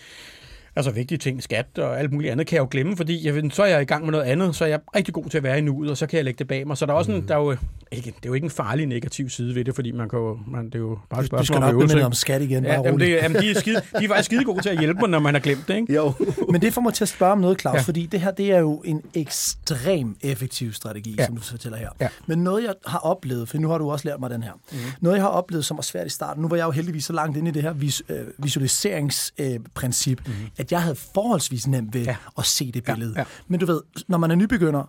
altså 0.76 0.91
vigtige 0.91 1.17
ting, 1.17 1.43
skat 1.43 1.78
og 1.78 1.99
alt 1.99 2.13
muligt 2.13 2.32
andet, 2.32 2.47
kan 2.47 2.55
jeg 2.55 2.61
jo 2.61 2.67
glemme, 2.71 2.97
fordi 2.97 3.28
jeg, 3.28 3.51
så 3.51 3.63
er 3.63 3.67
jeg 3.67 3.82
i 3.82 3.86
gang 3.86 4.03
med 4.03 4.11
noget 4.11 4.26
andet, 4.26 4.55
så 4.55 4.63
er 4.63 4.67
jeg 4.67 4.80
rigtig 4.95 5.13
god 5.13 5.26
til 5.26 5.38
at 5.38 5.43
være 5.43 5.57
i 5.57 5.61
nuet, 5.61 5.89
og 5.91 5.97
så 5.97 6.07
kan 6.07 6.17
jeg 6.17 6.26
lægge 6.26 6.38
det 6.38 6.47
bag 6.47 6.67
mig. 6.67 6.78
Så 6.78 6.86
der 6.86 6.93
er 6.93 6.97
også 6.97 7.11
en, 7.11 7.17
mm. 7.17 7.28
der 7.28 7.36
er 7.36 7.39
jo, 7.39 7.55
ikke, 7.91 8.05
det 8.05 8.26
er 8.26 8.30
jo 8.30 8.34
ikke 8.34 8.45
en 8.45 8.51
farlig 8.51 8.86
negativ 8.86 9.30
side 9.30 9.55
ved 9.55 9.65
det, 9.65 9.76
fordi 9.76 9.91
man 9.91 10.09
kan 10.09 10.19
jo, 10.19 10.39
man, 10.47 10.65
det 10.65 10.76
er 10.76 10.80
jo 10.80 10.97
bare 11.09 11.21
et 11.21 11.28
spørgsmål. 11.28 11.82
Du 11.82 11.88
skal 11.88 11.97
nok 11.97 12.05
om 12.05 12.13
skat 12.13 12.41
igen, 12.41 12.63
bare 12.63 12.73
ja, 12.73 12.82
jamen, 12.86 12.99
det, 12.99 13.09
jamen, 13.09 13.41
de, 13.41 13.51
er 13.51 13.59
skide, 13.59 13.82
de 13.99 14.03
er 14.03 14.07
faktisk 14.07 14.26
skide 14.26 14.43
gode 14.43 14.61
til 14.61 14.69
at 14.69 14.80
hjælpe 14.80 14.99
mig, 14.99 15.09
når 15.09 15.19
man 15.19 15.34
har 15.34 15.41
glemt 15.41 15.67
det, 15.67 15.76
ikke? 15.76 15.93
Jo. 15.93 16.13
Men 16.51 16.61
det 16.61 16.73
får 16.73 16.82
mig 16.82 16.93
til 16.93 17.03
at 17.03 17.09
spørge 17.09 17.32
om 17.32 17.38
noget, 17.38 17.61
Claus, 17.61 17.76
ja. 17.76 17.82
fordi 17.82 18.05
det 18.05 18.21
her, 18.21 18.32
det 18.32 18.51
er 18.51 18.59
jo 18.59 18.82
en 18.86 19.01
ekstrem 19.13 20.15
effektiv 20.21 20.73
strategi, 20.73 21.15
ja. 21.17 21.26
som 21.26 21.36
du 21.36 21.41
fortæller 21.41 21.78
her. 21.78 21.89
Ja. 22.01 22.07
Men 22.28 22.39
noget, 22.43 22.63
jeg 22.63 22.73
har 22.86 22.99
oplevet, 22.99 23.49
for 23.49 23.57
nu 23.57 23.69
har 23.69 23.78
du 23.78 23.91
også 23.91 24.07
lært 24.07 24.19
mig 24.19 24.30
den 24.30 24.43
her, 24.43 24.51
mm. 24.71 24.78
noget, 25.01 25.15
jeg 25.15 25.23
har 25.23 25.30
oplevet, 25.30 25.65
som 25.65 25.78
var 25.78 25.84
svært 25.84 26.07
i 26.07 26.09
starten, 26.09 26.41
nu 26.41 26.47
var 26.47 26.55
jeg 26.55 26.65
jo 26.65 26.71
heldigvis 26.71 27.05
så 27.05 27.13
langt 27.13 27.38
inde 27.38 27.49
i 27.49 27.53
det 27.53 27.61
her 27.61 27.73
vis, 27.73 28.03
øh, 28.09 28.17
visualiseringsprincip, 28.38 30.21
øh, 30.28 30.34
mm. 30.39 30.47
at 30.57 30.64
jeg 30.72 30.82
havde 30.82 30.95
forholdsvis 31.13 31.68
nemt 31.68 31.93
ved 31.93 32.03
ja. 32.03 32.16
at 32.38 32.45
se 32.45 32.72
det 32.72 32.84
billede. 32.84 33.13
Ja. 33.16 33.20
Ja. 33.20 33.26
Men 33.47 33.59
du 33.59 33.66
ved, 33.66 33.82
når 34.07 34.18
man 34.18 34.32
er 34.32 34.36
nybegynder, 34.36 34.84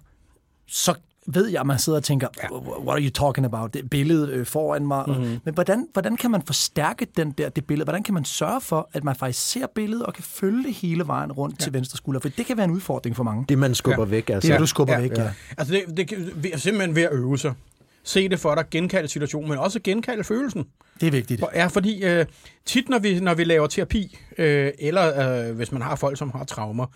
så 0.66 0.94
ved 1.26 1.48
jeg, 1.48 1.60
at 1.60 1.66
man 1.66 1.78
sidder 1.78 1.98
og 1.98 2.04
tænker, 2.04 2.28
what 2.52 2.88
are 2.88 3.02
you 3.02 3.10
talking 3.10 3.46
about? 3.46 3.74
Det 3.74 3.90
billede 3.90 4.32
øh, 4.32 4.46
foran 4.46 4.86
mig. 4.86 5.04
Mm-hmm. 5.06 5.38
Men 5.44 5.54
hvordan, 5.54 5.88
hvordan 5.92 6.16
kan 6.16 6.30
man 6.30 6.42
forstærke 6.42 7.06
den 7.16 7.30
der, 7.30 7.48
det 7.48 7.64
billede? 7.64 7.84
Hvordan 7.84 8.02
kan 8.02 8.14
man 8.14 8.24
sørge 8.24 8.60
for, 8.60 8.88
at 8.92 9.04
man 9.04 9.16
faktisk 9.16 9.50
ser 9.50 9.66
billedet 9.74 10.06
og 10.06 10.14
kan 10.14 10.24
følge 10.24 10.62
det 10.62 10.74
hele 10.74 11.06
vejen 11.06 11.32
rundt 11.32 11.60
ja. 11.60 11.64
til 11.64 11.72
venstre 11.72 11.96
skulder? 11.96 12.20
For 12.20 12.28
det 12.28 12.46
kan 12.46 12.56
være 12.56 12.64
en 12.64 12.70
udfordring 12.70 13.16
for 13.16 13.24
mange. 13.24 13.44
Det, 13.48 13.58
man 13.58 13.74
skubber 13.74 14.04
ja. 14.04 14.10
væk, 14.10 14.30
altså. 14.30 14.52
Det, 14.52 14.60
du 14.60 14.66
skubber 14.66 14.94
ja. 14.94 15.00
væk, 15.00 15.10
ja. 15.16 15.22
ja. 15.22 15.30
Altså, 15.58 15.80
det, 15.96 16.10
det, 16.42 16.54
er 16.54 16.58
simpelthen 16.58 16.94
ved 16.94 17.02
at 17.02 17.12
øve 17.12 17.38
sig. 17.38 17.54
Se 18.06 18.28
det 18.28 18.40
for 18.40 18.54
dig, 18.54 18.64
genkalde 18.70 19.08
situationen, 19.08 19.48
men 19.50 19.58
også 19.58 19.80
genkalde 19.84 20.24
følelsen. 20.24 20.64
Det 21.00 21.06
er 21.06 21.10
vigtigt. 21.10 21.42
Ja, 21.54 21.66
fordi 21.66 22.04
øh, 22.04 22.26
tit, 22.64 22.88
når 22.88 22.98
vi, 22.98 23.20
når 23.20 23.34
vi 23.34 23.44
laver 23.44 23.66
terapi, 23.66 24.18
øh, 24.38 24.72
eller 24.78 25.48
øh, 25.48 25.56
hvis 25.56 25.72
man 25.72 25.82
har 25.82 25.96
folk, 25.96 26.18
som 26.18 26.30
har 26.30 26.44
traumer, 26.44 26.86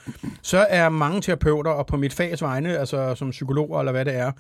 så 0.43 0.67
er 0.71 0.89
mange 0.89 1.21
terapeuter, 1.21 1.71
og 1.71 1.87
på 1.87 1.97
mit 1.97 2.13
fags 2.13 2.43
vegne, 2.43 2.79
altså 2.79 3.15
som 3.15 3.31
psykologer 3.31 3.79
eller 3.79 3.93
hvad 3.93 4.05
det 4.05 4.15
er, 4.15 4.33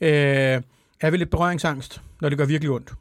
øh, 0.00 0.62
er 1.00 1.10
vi 1.10 1.16
lidt 1.16 1.30
berøringsangst, 1.30 2.00
når 2.20 2.28
det 2.28 2.38
gør 2.38 2.44
virkelig 2.44 2.70
ondt. 2.70 2.92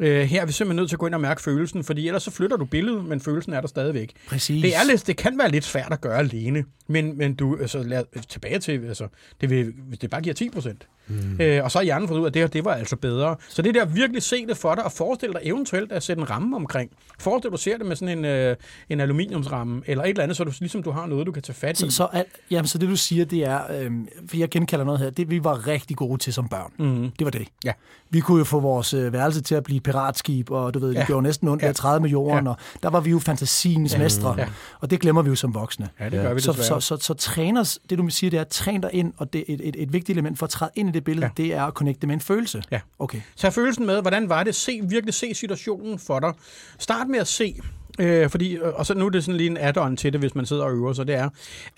Øh, 0.00 0.22
her 0.22 0.42
er 0.42 0.46
vi 0.46 0.52
simpelthen 0.52 0.76
nødt 0.76 0.88
til 0.88 0.96
at 0.96 1.00
gå 1.00 1.06
ind 1.06 1.14
og 1.14 1.20
mærke 1.20 1.42
følelsen, 1.42 1.84
fordi 1.84 2.06
ellers 2.06 2.22
så 2.22 2.30
flytter 2.30 2.56
du 2.56 2.64
billedet, 2.64 3.04
men 3.04 3.20
følelsen 3.20 3.52
er 3.52 3.60
der 3.60 3.68
stadigvæk. 3.68 4.12
Præcis. 4.28 4.62
Det, 4.62 4.76
er 4.76 4.84
lidt, 4.84 5.06
det 5.06 5.16
kan 5.16 5.38
være 5.38 5.50
lidt 5.50 5.64
svært 5.64 5.92
at 5.92 6.00
gøre 6.00 6.18
alene, 6.18 6.64
men, 6.86 7.18
men 7.18 7.34
du, 7.34 7.58
altså, 7.60 7.82
lad, 7.82 8.04
tilbage 8.28 8.58
til, 8.58 8.86
altså, 8.88 9.08
det, 9.40 9.50
vil, 9.50 9.74
det 10.00 10.10
bare 10.10 10.22
giver 10.22 10.34
10 10.34 10.50
procent, 10.50 10.86
Mm. 11.08 11.40
Øh, 11.40 11.64
og 11.64 11.70
så 11.70 11.78
har 11.78 11.84
hjernen 11.84 12.08
fået 12.08 12.18
ud 12.18 12.24
af, 12.24 12.28
at 12.28 12.34
det 12.34 12.42
her, 12.42 12.46
det 12.48 12.64
var 12.64 12.74
altså 12.74 12.96
bedre. 12.96 13.36
Så 13.48 13.62
det 13.62 13.74
der 13.74 13.84
virkelig 13.84 14.22
se 14.22 14.46
det 14.46 14.56
for 14.56 14.74
dig, 14.74 14.84
og 14.84 14.92
forestille 14.92 15.32
dig 15.32 15.40
eventuelt 15.44 15.92
at 15.92 16.02
sætte 16.02 16.20
en 16.20 16.30
ramme 16.30 16.56
omkring. 16.56 16.90
Forestil 17.18 17.48
dig, 17.48 17.52
du 17.52 17.62
ser 17.62 17.76
det 17.76 17.86
med 17.86 17.96
sådan 17.96 18.18
en, 18.18 18.24
øh, 18.24 18.56
en 18.88 19.00
aluminiumsramme, 19.00 19.82
eller 19.86 20.04
et 20.04 20.10
eller 20.10 20.22
andet, 20.22 20.36
så 20.36 20.44
du, 20.44 20.52
ligesom 20.60 20.82
du 20.82 20.90
har 20.90 21.06
noget, 21.06 21.26
du 21.26 21.32
kan 21.32 21.42
tage 21.42 21.54
fat 21.54 21.80
i. 21.80 21.90
Så, 21.90 21.90
så, 21.90 22.08
al, 22.12 22.24
jamen, 22.50 22.66
så 22.66 22.78
det 22.78 22.88
du 22.88 22.96
siger, 22.96 23.24
det 23.24 23.44
er, 23.44 23.60
øh, 23.80 23.90
for 24.28 24.36
jeg 24.36 24.48
genkalder 24.48 24.84
noget 24.84 25.00
her, 25.00 25.10
det 25.10 25.30
vi 25.30 25.44
var 25.44 25.66
rigtig 25.66 25.96
gode 25.96 26.18
til 26.18 26.32
som 26.32 26.48
børn. 26.48 26.72
Mm. 26.78 27.10
Det 27.18 27.24
var 27.24 27.30
det. 27.30 27.48
Ja. 27.64 27.72
Vi 28.10 28.20
kunne 28.20 28.38
jo 28.38 28.44
få 28.44 28.60
vores 28.60 28.94
øh, 28.94 29.12
værelse 29.12 29.40
til 29.40 29.54
at 29.54 29.64
blive 29.64 29.80
piratskib, 29.80 30.50
og 30.50 30.74
du 30.74 30.78
ved, 30.78 30.92
ja. 30.92 31.04
gjorde 31.06 31.22
næsten 31.22 31.48
ondt 31.48 31.62
ja. 31.62 31.68
at 31.68 31.76
træde 31.76 32.00
med 32.00 32.10
jorden, 32.10 32.44
ja. 32.44 32.50
og 32.50 32.56
der 32.82 32.90
var 32.90 33.00
vi 33.00 33.10
jo 33.10 33.18
fantasiens 33.18 33.92
ja. 33.92 33.98
mestre, 33.98 34.34
ja. 34.38 34.48
og 34.80 34.90
det 34.90 35.00
glemmer 35.00 35.22
vi 35.22 35.28
jo 35.28 35.34
som 35.34 35.54
voksne. 35.54 35.88
Ja, 36.00 36.04
det 36.04 36.12
gør 36.12 36.34
vi 36.34 36.40
så, 36.40 36.52
så, 36.52 36.62
så, 36.62 36.80
så, 36.80 36.96
så 36.96 37.14
træners, 37.14 37.78
det 37.90 37.98
du 37.98 38.08
siger, 38.08 38.30
det 38.30 38.38
er, 38.38 38.44
træn 38.44 38.80
dig 38.80 38.90
ind, 38.92 39.12
og 39.16 39.32
det, 39.32 39.44
et, 39.48 39.60
et, 39.64 39.76
et 39.78 39.92
vigtigt 39.92 40.16
element 40.16 40.38
for 40.38 40.46
at 40.46 40.50
træde 40.50 40.70
ind 40.74 40.88
i 40.88 40.92
det 40.92 40.97
billede, 41.00 41.26
ja. 41.26 41.42
det 41.42 41.54
er 41.54 41.62
at 41.62 41.72
connecte 41.72 42.06
med 42.06 42.14
en 42.14 42.20
følelse. 42.20 42.62
Ja. 42.70 42.80
Okay. 42.98 43.20
Så 43.36 43.50
følelsen 43.50 43.86
med, 43.86 44.00
hvordan 44.00 44.28
var 44.28 44.42
det? 44.42 44.54
Se, 44.54 44.80
virkelig 44.82 45.14
se 45.14 45.34
situationen 45.34 45.98
for 45.98 46.20
dig. 46.20 46.32
Start 46.78 47.08
med 47.08 47.18
at 47.18 47.28
se, 47.28 47.60
Øh, 48.00 48.30
fordi, 48.30 48.58
og 48.74 48.86
så 48.86 48.94
nu 48.94 49.06
er 49.06 49.10
det 49.10 49.24
sådan 49.24 49.36
lige 49.36 49.50
en 49.50 49.56
add-on 49.56 49.96
til 49.96 50.12
det, 50.12 50.20
hvis 50.20 50.34
man 50.34 50.46
sidder 50.46 50.64
og 50.64 50.72
øver 50.72 50.92
sig, 50.92 51.06
det 51.06 51.14
er, 51.14 51.28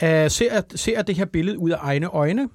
øh, 0.02 0.30
ser, 0.30 0.62
ser 0.74 1.02
det 1.02 1.16
her 1.16 1.24
billede 1.24 1.58
ud 1.58 1.70
af 1.70 1.78
egne 1.80 2.06
øjne, 2.06 2.48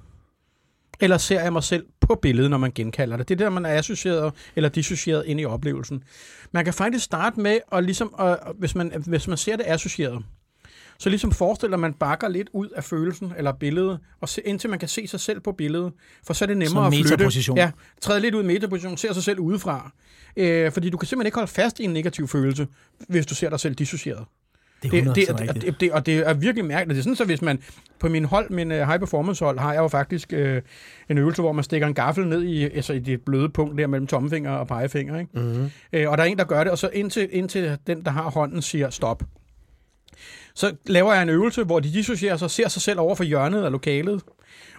eller 0.99 1.17
ser 1.17 1.41
jeg 1.41 1.53
mig 1.53 1.63
selv 1.63 1.85
på 2.01 2.19
billedet, 2.21 2.49
når 2.51 2.57
man 2.57 2.71
genkalder 2.75 3.17
det? 3.17 3.29
Det 3.29 3.41
er 3.41 3.45
der, 3.45 3.49
man 3.49 3.65
er 3.65 3.69
associeret 3.69 4.33
eller 4.55 4.69
dissocieret 4.69 5.23
ind 5.25 5.39
i 5.39 5.45
oplevelsen. 5.45 6.03
Man 6.51 6.65
kan 6.65 6.73
faktisk 6.73 7.05
starte 7.05 7.39
med, 7.39 7.59
at 7.71 7.83
ligesom, 7.83 8.15
at, 8.19 8.37
hvis, 8.57 8.75
man, 8.75 9.03
hvis 9.07 9.27
man 9.27 9.37
ser 9.37 9.55
det 9.55 9.65
associeret, 9.67 10.23
så 10.97 11.09
ligesom 11.09 11.31
forestiller 11.31 11.77
man 11.77 11.93
bakker 11.93 12.27
lidt 12.27 12.49
ud 12.53 12.69
af 12.69 12.83
følelsen 12.83 13.33
eller 13.37 13.51
billedet, 13.51 13.99
og 14.21 14.29
se, 14.29 14.41
indtil 14.41 14.69
man 14.69 14.79
kan 14.79 14.87
se 14.87 15.07
sig 15.07 15.19
selv 15.19 15.39
på 15.39 15.51
billedet. 15.51 15.93
For 16.25 16.33
så 16.33 16.45
er 16.45 16.47
det 16.47 16.57
nemmere 16.57 16.87
at 16.87 16.93
flytte. 16.93 17.53
Ja, 17.55 17.71
træde 18.01 18.19
lidt 18.19 18.35
ud 18.35 18.43
i 18.43 18.45
metaposition, 18.45 18.97
ser 18.97 19.13
sig 19.13 19.23
selv 19.23 19.39
udefra. 19.39 19.91
Øh, 20.37 20.71
fordi 20.71 20.89
du 20.89 20.97
kan 20.97 21.07
simpelthen 21.07 21.27
ikke 21.27 21.35
holde 21.35 21.51
fast 21.51 21.79
i 21.79 21.83
en 21.83 21.93
negativ 21.93 22.27
følelse, 22.27 22.67
hvis 23.09 23.25
du 23.25 23.35
ser 23.35 23.49
dig 23.49 23.59
selv 23.59 23.75
dissocieret. 23.75 24.25
Det 24.83 25.07
er 25.07 25.13
det, 25.13 25.29
100% 25.29 25.31
det, 25.31 25.41
rigtigt. 25.41 25.65
det, 25.65 25.79
det, 25.79 25.91
og 25.91 26.05
det 26.05 26.17
er 26.17 26.33
virkelig 26.33 26.65
mærkeligt. 26.65 26.95
Det 26.95 26.99
er 26.99 27.03
sådan, 27.03 27.15
så 27.15 27.25
hvis 27.25 27.41
man 27.41 27.59
på 27.99 28.09
min 28.09 28.25
hold, 28.25 28.49
min 28.49 28.71
uh, 28.71 28.77
high 28.77 28.99
performance 28.99 29.45
hold, 29.45 29.59
har 29.59 29.73
jeg 29.73 29.79
jo 29.79 29.87
faktisk 29.87 30.33
uh, 30.33 30.57
en 31.09 31.17
øvelse, 31.17 31.41
hvor 31.41 31.51
man 31.51 31.63
stikker 31.63 31.87
en 31.87 31.93
gaffel 31.93 32.27
ned 32.27 32.43
i, 32.43 32.63
altså 32.63 32.93
i 32.93 32.99
det 32.99 33.21
bløde 33.21 33.49
punkt 33.49 33.77
der 33.77 33.87
mellem 33.87 34.07
tommelfinger 34.07 34.51
og 34.51 34.67
pegefinger. 34.67 35.19
Ikke? 35.19 35.31
Mm-hmm. 35.33 35.63
Uh, 35.63 36.11
og 36.11 36.17
der 36.17 36.23
er 36.23 36.23
en, 36.23 36.37
der 36.37 36.43
gør 36.43 36.63
det, 36.63 36.71
og 36.71 36.77
så 36.77 36.89
indtil, 36.93 37.29
indtil 37.31 37.77
den, 37.87 38.05
der 38.05 38.11
har 38.11 38.29
hånden, 38.29 38.61
siger 38.61 38.89
stop. 38.89 39.23
Så 40.55 40.75
laver 40.85 41.13
jeg 41.13 41.23
en 41.23 41.29
øvelse, 41.29 41.63
hvor 41.63 41.79
de 41.79 41.93
dissocierer 41.93 42.37
sig, 42.37 42.45
og 42.45 42.51
ser 42.51 42.67
sig 42.67 42.81
selv 42.81 42.99
over 42.99 43.15
for 43.15 43.23
hjørnet 43.23 43.63
af 43.63 43.71
lokalet, 43.71 44.21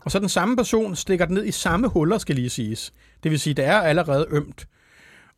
og 0.04 0.10
så 0.10 0.18
den 0.18 0.28
samme 0.28 0.56
person 0.56 0.96
stikker 0.96 1.24
den 1.24 1.34
ned 1.34 1.44
i 1.44 1.50
samme 1.50 1.88
huller, 1.88 2.18
skal 2.18 2.34
lige 2.34 2.50
siges. 2.50 2.92
Det 3.22 3.30
vil 3.30 3.40
sige, 3.40 3.54
det 3.54 3.64
er 3.64 3.80
allerede 3.80 4.26
ømt 4.30 4.66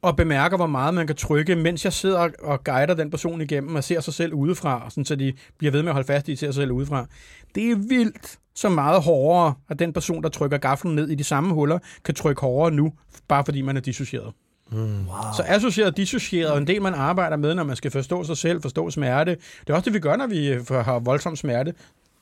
og 0.03 0.16
bemærker, 0.16 0.57
hvor 0.57 0.66
meget 0.66 0.95
man 0.95 1.07
kan 1.07 1.16
trykke, 1.16 1.57
mens 1.57 1.84
jeg 1.84 1.93
sidder 1.93 2.28
og 2.43 2.64
guider 2.64 2.95
den 2.95 3.11
person 3.11 3.41
igennem 3.41 3.76
og 3.76 3.84
ser 3.84 4.01
sig 4.01 4.14
selv 4.14 4.34
udefra, 4.34 4.91
sådan 4.91 5.05
så 5.05 5.16
de 5.16 5.32
bliver 5.59 5.72
ved 5.72 5.82
med 5.82 5.89
at 5.89 5.95
holde 5.95 6.07
fast 6.07 6.28
i, 6.28 6.32
at 6.32 6.36
de 6.36 6.41
ser 6.41 6.47
sig 6.47 6.55
selv 6.55 6.72
udefra. 6.72 7.07
Det 7.55 7.70
er 7.70 7.76
vildt 7.89 8.39
så 8.55 8.68
meget 8.68 9.03
hårdere, 9.03 9.55
at 9.68 9.78
den 9.78 9.93
person, 9.93 10.22
der 10.22 10.28
trykker 10.28 10.59
gaflen 10.59 10.95
ned 10.95 11.09
i 11.09 11.14
de 11.14 11.24
samme 11.24 11.55
huller, 11.55 11.78
kan 12.05 12.14
trykke 12.14 12.41
hårdere 12.41 12.74
nu, 12.74 12.93
bare 13.28 13.45
fordi 13.45 13.62
man 13.62 13.76
er 13.76 13.80
dissocieret. 13.80 14.32
Wow. 14.73 15.07
Så 15.37 15.45
associeret 15.47 15.91
og 15.91 15.97
dissocieret 15.97 16.53
er 16.53 16.57
en 16.57 16.66
del, 16.66 16.83
man 16.83 16.95
arbejder 16.95 17.37
med, 17.37 17.55
når 17.55 17.64
man 17.64 17.77
skal 17.77 17.91
forstå 17.91 18.25
sig 18.25 18.37
selv, 18.37 18.62
forstå 18.62 18.91
smerte. 18.91 19.31
Det 19.31 19.71
er 19.71 19.75
også 19.75 19.85
det, 19.85 19.95
vi 19.95 19.99
gør, 19.99 20.16
når 20.16 20.27
vi 20.27 20.49
øh, 20.49 20.66
har 20.71 20.99
voldsom 20.99 21.37
smerte. 21.37 21.75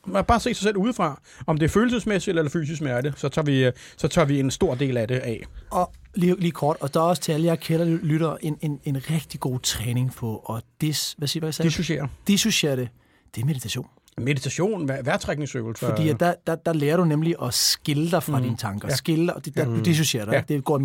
Man 0.05 0.25
bare 0.25 0.39
se 0.39 0.53
sig 0.53 0.63
selv 0.63 0.77
udefra. 0.77 1.21
Om 1.47 1.57
det 1.57 1.65
er 1.65 1.69
følelsesmæssigt 1.69 2.37
eller 2.37 2.51
fysisk 2.51 2.77
smerte, 2.77 3.13
så 3.15 3.29
tager 3.29 3.45
vi, 3.45 3.65
øh, 3.65 3.73
så 3.97 4.07
tager 4.07 4.25
vi 4.25 4.39
en 4.39 4.51
stor 4.51 4.75
del 4.75 4.97
af 4.97 5.07
det 5.07 5.15
af. 5.15 5.43
Og 5.71 5.91
lige, 6.15 6.39
lige 6.39 6.51
kort, 6.51 6.77
og 6.79 6.93
der 6.93 6.99
er 6.99 7.03
også 7.03 7.21
til 7.21 7.31
alle 7.31 7.45
jer 7.45 7.55
kælder 7.55 7.85
lytter 7.85 8.37
en, 8.41 8.57
en, 8.61 8.79
en 8.83 9.01
rigtig 9.09 9.39
god 9.39 9.59
træning 9.59 10.15
på 10.15 10.37
at 10.55 10.63
dis, 10.81 11.15
hvad 11.17 11.27
siger 11.27 11.41
hvad 11.41 11.47
jeg 11.47 11.53
sagde? 11.53 11.69
Dissociere. 11.69 12.07
Dissociere 12.27 12.75
det. 12.75 12.89
Det 13.35 13.41
er 13.41 13.45
meditation. 13.45 13.87
Meditation, 14.21 14.87
vejrtrækningsøvelser. 14.87 15.89
Fordi 15.89 16.09
at 16.09 16.19
der, 16.19 16.33
der, 16.47 16.55
der 16.55 16.73
lærer 16.73 16.97
du 16.97 17.05
nemlig 17.05 17.35
at 17.43 17.53
skille 17.53 18.11
dig 18.11 18.23
fra 18.23 18.37
mm. 18.37 18.43
dine 18.43 18.57
tanker. 18.57 18.87
Ja. 18.87 18.91
Ja. 18.91 18.95
Skille, 18.95 19.33
og 19.33 19.45
det, 19.45 19.55
der, 19.55 19.65
du 19.65 19.79
dissocierer 19.79 20.25
dig. 20.25 20.31
Ja. 20.31 20.37
Ja. 20.37 20.43
Det 20.55 20.63
går 20.63 20.77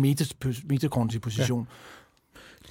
metakognitiv 0.69 1.21
position. 1.21 1.67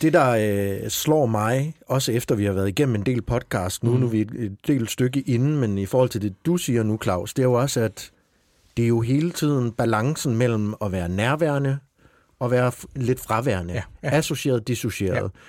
Det, 0.03 0.13
der 0.13 0.31
øh, 0.31 0.91
slår 0.91 1.27
mig, 1.27 1.75
også 1.87 2.13
efter 2.13 2.35
vi 2.35 2.45
har 2.45 2.53
været 2.53 2.69
igennem 2.69 2.95
en 2.95 3.07
del 3.07 3.23
podcast, 3.23 3.85
nu, 3.85 3.93
mm. 3.93 4.01
nu 4.01 4.07
er 4.07 4.11
vi 4.11 4.21
et, 4.21 4.57
del 4.67 4.89
stykke 4.89 5.21
inden, 5.21 5.59
men 5.59 5.79
i 5.79 5.87
forhold 5.87 6.09
til 6.09 6.23
det, 6.23 6.47
du 6.47 6.57
siger 6.57 6.83
nu, 6.83 6.99
Claus, 7.03 7.35
det 7.35 7.43
er 7.43 7.47
jo 7.47 7.53
også, 7.53 7.81
at 7.81 8.11
det 8.77 8.83
er 8.83 8.89
jo 8.89 9.01
hele 9.01 9.31
tiden 9.31 9.73
balancen 9.73 10.37
mellem 10.37 10.75
at 10.81 10.93
være 10.93 11.09
nærværende 11.09 11.79
og 12.39 12.51
være 12.51 12.73
lidt 12.97 13.21
fraværende. 13.21 13.75
Ja, 13.75 13.83
ja. 14.03 14.11
Associeret, 14.11 14.69
dissocieret. 14.69 15.31
Ja. 15.35 15.41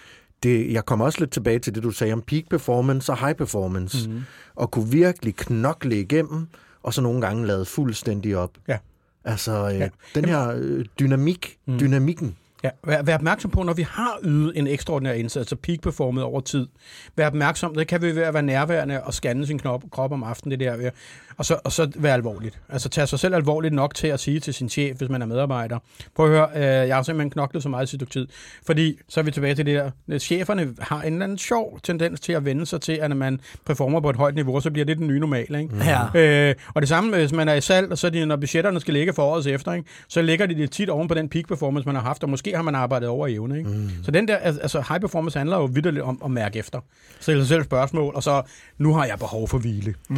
Det, 0.44 0.74
jeg 0.74 0.86
kommer 0.86 1.06
også 1.06 1.20
lidt 1.20 1.32
tilbage 1.32 1.60
til 1.60 1.76
det, 1.76 1.84
du 1.84 1.92
sagde 1.92 2.14
om 2.14 2.22
peak 2.22 2.44
performance 2.50 3.12
og 3.12 3.18
high 3.26 3.36
performance. 3.36 4.10
Mm. 4.10 4.22
Og 4.56 4.72
kunne 4.72 4.92
virkelig 4.92 5.36
knokle 5.36 6.00
igennem, 6.00 6.48
og 6.84 6.94
så 6.94 7.02
nogle 7.02 7.22
gange 7.22 7.48
lade 7.48 7.66
fuldstændig 7.66 8.38
op. 8.38 8.52
Ja. 8.68 8.78
Altså, 9.26 9.70
øh, 9.74 9.80
Ja. 9.80 9.90
den 10.16 10.26
her 10.26 10.54
øh, 10.56 10.86
dynamik, 11.00 11.58
mm. 11.66 11.80
dynamikken, 11.80 12.36
Ja, 12.64 12.70
vær, 12.84 13.02
vær 13.02 13.16
opmærksom 13.16 13.52
på, 13.52 13.64
når 13.64 13.74
vi 13.74 13.82
har 13.82 14.18
ydet 14.24 14.52
en 14.58 14.68
ekstraordinær 14.68 15.14
indsats, 15.14 15.38
altså 15.38 15.56
peak 15.56 15.82
performet 15.82 16.24
over 16.24 16.42
tid. 16.42 16.68
Vær 17.16 17.28
opmærksom, 17.28 17.76
det 17.76 17.88
kan 17.88 18.02
vi 18.02 18.16
ved 18.16 18.22
at 18.22 18.34
være 18.34 18.44
nærværende 18.44 19.04
og 19.04 19.14
scanne 19.14 19.48
sin 19.48 19.60
knop, 19.60 19.84
krop 19.92 20.12
om 20.12 20.24
aftenen, 20.24 20.60
det 20.60 20.68
der 20.68 20.90
og 21.38 21.46
så, 21.46 21.60
og 21.64 21.72
så 21.72 21.92
være 21.96 22.14
alvorligt. 22.14 22.60
Altså 22.70 22.90
tage 22.90 23.08
sig 23.08 23.20
selv 23.20 23.36
alvorligt 23.36 23.74
nok 23.74 23.96
til 23.96 24.08
at 24.08 24.20
sige 24.20 24.40
til 24.40 24.54
sin 24.54 24.70
chef, 24.70 24.98
hvis 24.98 25.10
man 25.10 25.22
er 25.22 25.26
medarbejder, 25.26 25.80
prøv 26.16 26.26
at 26.26 26.32
høre, 26.32 26.48
øh, 26.56 26.88
jeg 26.88 26.96
har 26.96 27.04
simpelthen 27.04 27.30
knoklet 27.30 27.64
så 27.64 27.70
meget 27.70 27.88
i 27.88 27.90
sit 27.90 27.98
stykke 27.98 28.12
tid. 28.12 28.28
Fordi, 28.66 28.98
så 29.10 29.20
er 29.20 29.24
vi 29.24 29.32
tilbage 29.32 29.56
til 29.56 29.66
det 29.66 29.76
der, 29.76 29.92
øh, 30.08 30.20
cheferne 30.20 30.74
har 30.80 31.02
en 31.02 31.14
eller 31.14 31.24
anden 31.24 31.38
sjov 31.38 31.80
tendens 31.84 32.20
til 32.20 32.34
at 32.34 32.46
vende 32.46 32.66
sig 32.66 32.82
til, 32.82 32.94
at 32.94 33.10
når 33.10 33.16
man 33.16 33.40
performer 33.66 34.00
på 34.00 34.10
et 34.10 34.16
højt 34.16 34.36
niveau, 34.36 34.60
så 34.60 34.72
bliver 34.72 34.86
det 34.86 34.98
den 34.98 35.08
nye 35.08 35.20
normale, 35.20 35.62
ikke? 35.62 35.76
Ja. 36.14 36.50
Øh, 36.50 36.56
og 36.74 36.82
det 36.82 36.90
samme, 36.90 37.18
hvis 37.18 37.32
man 37.32 37.50
er 37.50 37.54
i 37.54 37.62
salg, 37.62 37.92
og 37.92 37.98
så 37.98 38.10
de, 38.10 38.26
når 38.26 38.36
budgetterne 38.36 38.80
skal 38.80 38.94
ligge 38.94 39.14
for 39.14 39.24
årets 39.24 39.48
efter, 39.48 39.74
ikke, 39.74 39.90
så 40.08 40.22
ligger 40.22 40.46
de 40.46 40.56
det 40.56 40.72
tit 40.72 40.90
oven 40.90 41.08
på 41.08 41.14
den 41.14 41.30
peak 41.30 41.48
performance, 41.48 41.86
man 41.86 41.96
har 41.96 42.02
haft, 42.02 42.24
og 42.24 42.30
måske 42.30 42.56
har 42.56 42.62
man 42.62 42.76
arbejdet 42.76 43.10
over 43.10 43.28
i 43.28 43.34
evne. 43.34 43.58
Ikke? 43.58 43.70
Mm. 43.70 43.90
Så 44.04 44.12
den 44.12 44.28
der, 44.28 44.38
al- 44.38 44.60
altså 44.62 44.84
high 44.90 45.02
performance 45.02 45.38
handler 45.38 45.58
jo 45.58 45.66
vidderligt 45.66 46.04
om 46.04 46.22
at 46.26 46.32
mærke 46.32 46.60
efter. 46.60 46.80
Stille 47.20 47.42
sig 47.42 47.48
selv 47.48 47.64
spørgsmål, 47.64 48.16
og 48.16 48.24
så, 48.24 48.42
nu 48.78 48.94
har 48.94 49.06
jeg 49.06 49.20
behov 49.20 49.48
for 49.48 49.58
hvile. 49.58 49.94
Mm. 50.10 50.18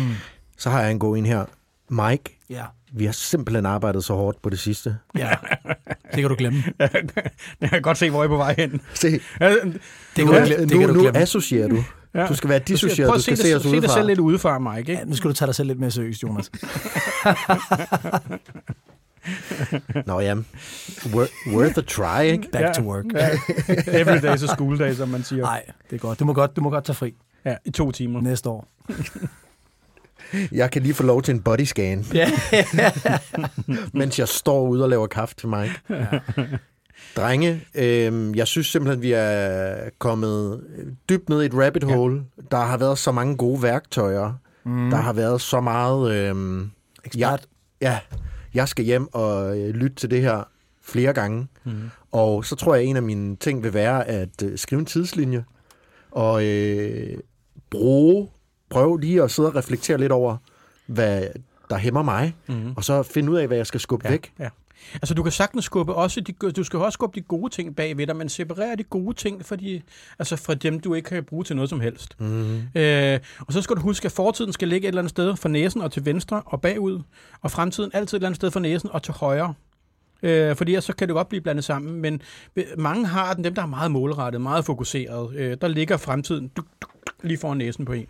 Så 0.58 0.70
har 0.70 0.82
jeg 0.82 0.92
en 0.92 1.00
god 1.00 1.18
en 1.18 1.26
her. 1.26 1.46
Mike, 1.90 2.40
Ja. 2.50 2.64
vi 2.94 3.06
har 3.06 3.12
simpelthen 3.12 3.66
arbejdet 3.66 4.04
så 4.04 4.14
hårdt 4.14 4.42
på 4.42 4.50
det 4.50 4.60
sidste. 4.60 4.98
ja. 5.18 5.32
Det 6.12 6.22
kan 6.22 6.30
du 6.30 6.36
glemme. 6.38 6.64
jeg 7.62 7.70
kan 7.70 7.82
godt 7.82 7.98
se, 7.98 8.10
hvor 8.10 8.20
jeg 8.24 8.26
er 8.26 8.30
på 8.30 8.38
vej 8.38 8.56
hen. 8.58 8.82
Se, 8.94 9.12
Det 9.12 9.22
nu, 9.40 10.26
kan 10.26 10.42
du, 10.42 10.46
glemme. 10.46 10.66
Det 10.66 10.78
nu, 10.80 10.88
du 10.88 10.94
nu 10.94 11.02
glemme. 11.02 11.20
associerer 11.20 11.68
du. 11.68 11.84
Ja. 12.14 12.28
Du 12.28 12.36
skal 12.36 12.50
være 12.50 12.60
dissocieret, 12.60 13.08
Prøv 13.10 13.18
du 13.18 13.22
skal 13.24 13.38
se, 13.38 13.44
se 13.44 13.48
det, 13.50 13.56
os 13.56 13.62
se 13.62 13.82
dig 13.82 13.90
selv 13.90 14.08
lidt 14.08 14.20
udefra, 14.20 14.60
Mike. 14.60 14.92
Ja, 14.92 15.00
Ikke? 15.00 15.10
nu 15.10 15.16
skal 15.16 15.30
du 15.30 15.34
tage 15.34 15.48
dig 15.48 15.56
selv 15.56 15.68
lidt 15.68 15.80
mere 15.80 15.92
seriøst, 15.92 16.24
Jonas. 16.24 16.52
Nå 20.06 20.20
ja, 20.20 20.36
Wor- 21.06 21.54
worth 21.56 21.78
a 21.78 21.82
try, 21.82 22.24
ikke? 22.24 22.50
Back 22.52 22.64
Ja. 22.66 22.72
to 22.74 22.82
work. 22.82 23.06
Ja. 23.14 23.30
Every 24.02 24.22
day 24.22 24.36
is 24.36 24.44
a 24.44 24.48
school 24.48 24.80
day, 24.80 24.94
som 24.94 25.10
man 25.10 25.24
siger. 25.24 25.42
Nej, 25.44 25.64
det 25.90 25.96
er 25.96 26.00
godt. 26.00 26.20
Du 26.20 26.26
må 26.26 26.34
godt, 26.34 26.56
du 26.56 26.62
må 26.62 26.70
godt 26.70 26.86
tage 26.86 26.96
fri 26.96 27.14
Ja, 27.46 27.56
i 27.66 27.72
to 27.72 27.92
timer. 27.92 28.22
næste 28.22 28.50
år. 28.50 28.68
Jeg 30.52 30.72
kan 30.72 30.82
lige 30.82 30.94
få 30.94 31.04
lov 31.04 31.22
til 31.22 31.34
en 31.34 31.42
body 31.42 31.62
scan, 31.64 32.06
Ja. 32.14 32.32
mens 33.94 34.20
jeg 34.20 34.28
står 34.28 34.68
ude 34.68 34.84
og 34.84 34.90
laver 34.90 35.08
kaffe 35.08 35.36
til 35.36 35.48
mig. 35.50 35.72
Drenge, 37.16 37.62
øh, 37.76 38.38
jeg 38.38 38.48
synes 38.48 38.68
simpelthen, 38.68 39.02
vi 39.02 39.12
er 39.12 39.76
kommet 40.00 40.62
dybt 41.10 41.30
ned 41.30 41.42
i 41.44 41.46
et 41.46 41.54
rabbit 41.54 41.84
hole. 41.84 42.24
Der 42.52 42.58
har 42.58 42.78
været 42.78 42.98
så 42.98 43.12
mange 43.12 43.38
gode 43.38 43.64
værktøjer. 43.64 44.34
Mm. 44.66 44.90
Der 44.90 44.98
har 44.98 45.14
været 45.14 45.42
så 45.42 45.62
meget... 45.62 46.12
Øh, 46.12 46.62
Ekspert. 47.06 47.46
ja, 47.82 48.00
jeg 48.54 48.68
skal 48.68 48.86
hjem 48.86 49.14
og 49.14 49.60
øh, 49.60 49.70
lytte 49.76 49.96
til 49.96 50.12
det 50.12 50.22
her 50.22 50.44
flere 50.84 51.14
gange. 51.14 51.48
Mm. 51.64 51.72
Og 52.12 52.46
så 52.46 52.56
tror 52.56 52.76
jeg, 52.76 52.84
at 52.84 52.90
en 52.90 52.96
af 52.96 53.04
mine 53.04 53.36
ting 53.36 53.64
vil 53.64 53.74
være 53.74 54.08
at 54.08 54.44
øh, 54.44 54.58
skrive 54.58 54.80
en 54.80 54.86
tidslinje. 54.86 55.44
Og 56.12 56.46
øh, 56.46 57.18
bruge, 57.70 58.28
prøve 58.70 59.02
lige 59.02 59.24
at 59.24 59.32
sidde 59.32 59.50
og 59.50 59.56
reflektere 59.56 59.98
lidt 59.98 60.12
over, 60.12 60.38
hvad 60.86 61.28
der 61.70 61.78
hæmmer 61.78 62.04
mig. 62.04 62.36
Mm. 62.48 62.74
Og 62.78 62.84
så 62.84 63.04
finde 63.04 63.32
ud 63.32 63.38
af, 63.38 63.48
hvad 63.48 63.58
jeg 63.58 63.68
skal 63.68 63.80
skubbe 63.80 64.06
ja. 64.06 64.12
væk. 64.12 64.34
Ja. 64.40 64.50
Altså, 64.94 65.14
du 65.14 65.24
kan 65.24 65.32
sagtens 65.32 65.66
skubbe 65.66 65.94
også 65.94 66.22
de, 66.22 66.34
du 66.52 66.64
skal 66.64 66.80
også 66.80 66.96
skubbe 66.96 67.20
de 67.20 67.22
gode 67.22 67.54
ting 67.54 67.76
bag 67.76 67.98
ved 67.98 68.08
dig, 68.08 68.16
men 68.16 68.30
separere 68.30 68.76
de 68.76 68.84
gode 68.84 69.16
ting 69.16 69.46
fra, 69.46 69.56
de, 69.56 69.82
altså 70.20 70.36
fra 70.36 70.54
dem, 70.54 70.80
du 70.80 70.94
ikke 70.94 71.10
kan 71.10 71.24
bruge 71.24 71.44
til 71.44 71.56
noget 71.56 71.70
som 71.70 71.80
helst. 71.80 72.20
Mm. 72.20 72.62
Øh, 72.76 73.20
og 73.40 73.54
så 73.54 73.62
skal 73.62 73.76
du 73.76 73.82
huske, 73.82 74.06
at 74.06 74.12
fortiden 74.12 74.54
skal 74.54 74.68
ligge 74.68 74.86
et 74.86 74.88
eller 74.88 75.02
andet 75.02 75.10
sted 75.10 75.36
for 75.36 75.50
næsen 75.50 75.82
og 75.82 75.92
til 75.92 76.06
venstre 76.06 76.42
og 76.46 76.62
bagud, 76.62 77.02
og 77.42 77.52
fremtiden 77.52 77.92
altid 77.94 78.18
et 78.18 78.20
eller 78.20 78.28
andet 78.28 78.36
sted 78.36 78.52
for 78.52 78.60
næsen 78.60 78.90
og 78.94 79.04
til 79.04 79.14
højre. 79.14 79.54
Øh, 80.26 80.56
fordi 80.56 80.82
så 80.82 80.94
kan 80.96 81.08
det 81.08 81.14
godt 81.14 81.30
blive 81.30 81.42
blandet 81.42 81.66
sammen, 81.66 82.02
men 82.02 82.22
mange 82.78 83.06
har 83.06 83.34
den, 83.34 83.44
dem 83.44 83.56
der 83.56 83.62
er 83.62 83.66
meget 83.66 83.92
målrettet, 83.92 84.42
meget 84.42 84.66
fokuseret, 84.66 85.36
øh, 85.36 85.58
der 85.62 85.68
ligger 85.68 85.98
fremtiden 85.98 86.48
duk, 86.48 86.66
duk, 86.82 86.92
lige 87.24 87.38
foran 87.38 87.58
næsen 87.58 87.86
på 87.86 87.94
en. 87.94 88.08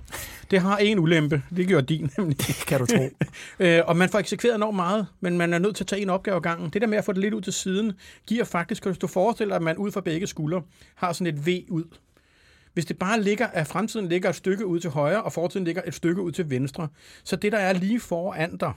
Det 0.51 0.61
har 0.61 0.77
en 0.77 0.99
ulempe, 0.99 1.41
det 1.55 1.67
gør 1.67 1.81
din 1.81 2.11
nemlig. 2.17 2.37
Kan 2.67 2.79
du 2.79 2.85
tro. 2.85 3.09
Øh, 3.59 3.81
og 3.85 3.97
man 3.97 4.09
får 4.09 4.19
eksekveret 4.19 4.55
enormt 4.55 4.75
meget, 4.75 5.07
men 5.21 5.37
man 5.37 5.53
er 5.53 5.59
nødt 5.59 5.75
til 5.75 5.83
at 5.83 5.87
tage 5.87 6.01
en 6.01 6.09
opgave 6.09 6.35
ad 6.35 6.41
gangen. 6.41 6.69
Det 6.69 6.81
der 6.81 6.87
med 6.87 6.97
at 6.97 7.05
få 7.05 7.11
det 7.11 7.21
lidt 7.21 7.33
ud 7.33 7.41
til 7.41 7.53
siden, 7.53 7.93
giver 8.27 8.43
faktisk, 8.43 8.85
hvis 8.85 8.97
du 8.97 9.07
forestiller 9.07 9.51
dig, 9.51 9.55
at 9.55 9.61
man 9.61 9.77
ud 9.77 9.91
fra 9.91 10.01
begge 10.01 10.27
skuldre 10.27 10.61
har 10.95 11.13
sådan 11.13 11.35
et 11.35 11.47
V 11.47 11.49
ud. 11.69 11.83
Hvis 12.73 12.85
det 12.85 12.97
bare 12.99 13.21
ligger, 13.21 13.47
at 13.47 13.67
fremtiden 13.67 14.07
ligger 14.07 14.29
et 14.29 14.35
stykke 14.35 14.65
ud 14.65 14.79
til 14.79 14.89
højre, 14.89 15.23
og 15.23 15.33
fortiden 15.33 15.65
ligger 15.65 15.81
et 15.85 15.93
stykke 15.93 16.21
ud 16.21 16.31
til 16.31 16.49
venstre, 16.49 16.87
så 17.23 17.35
det, 17.35 17.51
der 17.51 17.57
er 17.57 17.73
lige 17.73 17.99
foran 17.99 18.57
dig, 18.57 18.73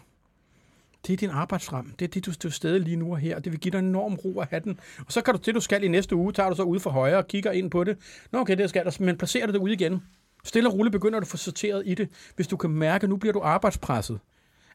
det 1.07 1.13
er 1.13 1.17
din 1.17 1.31
arbejdsram. 1.31 1.93
Det 1.99 2.05
er 2.05 2.09
det, 2.09 2.27
du 2.27 2.33
står 2.33 2.49
stadig 2.49 2.81
lige 2.81 2.97
nu 2.97 3.13
og 3.13 3.19
her. 3.19 3.39
Det 3.39 3.53
vil 3.53 3.61
give 3.61 3.73
dig 3.73 3.79
en 3.79 3.85
enorm 3.85 4.15
ro 4.15 4.41
at 4.41 4.49
have 4.51 4.61
den. 4.61 4.81
Og 5.07 5.13
så 5.13 5.21
kan 5.21 5.35
du 5.35 5.41
det, 5.47 5.55
du 5.55 5.61
skal 5.61 5.85
i 5.85 5.89
næste 5.89 6.17
uge, 6.17 6.33
tager 6.33 6.49
du 6.51 6.57
så 6.57 6.63
ud 6.63 6.81
for 6.81 6.91
højre 6.91 7.17
og 7.17 7.29
kigger 7.29 7.53
ind 7.53 7.71
på 7.71 7.85
det. 7.85 7.97
Nå, 8.33 8.39
okay, 8.39 8.57
det 8.57 8.71
skal 8.71 8.85
der, 8.85 8.97
men 9.01 9.17
placerer 9.19 9.47
du 9.47 9.53
det 9.53 9.59
ud 9.59 9.71
igen. 9.71 10.03
Stille 10.45 10.69
og 10.69 10.75
roligt 10.75 10.93
begynder 10.93 11.21
du 11.21 11.25
at 11.25 11.29
få 11.29 11.37
sorteret 11.37 11.83
i 11.87 11.95
det. 11.95 12.09
Hvis 12.37 12.47
du 12.47 12.57
kan 12.57 12.71
mærke, 12.71 13.05
at 13.05 13.11
nu 13.11 13.17
bliver 13.17 13.33
du 13.33 13.41
arbejdspresset 13.41 14.19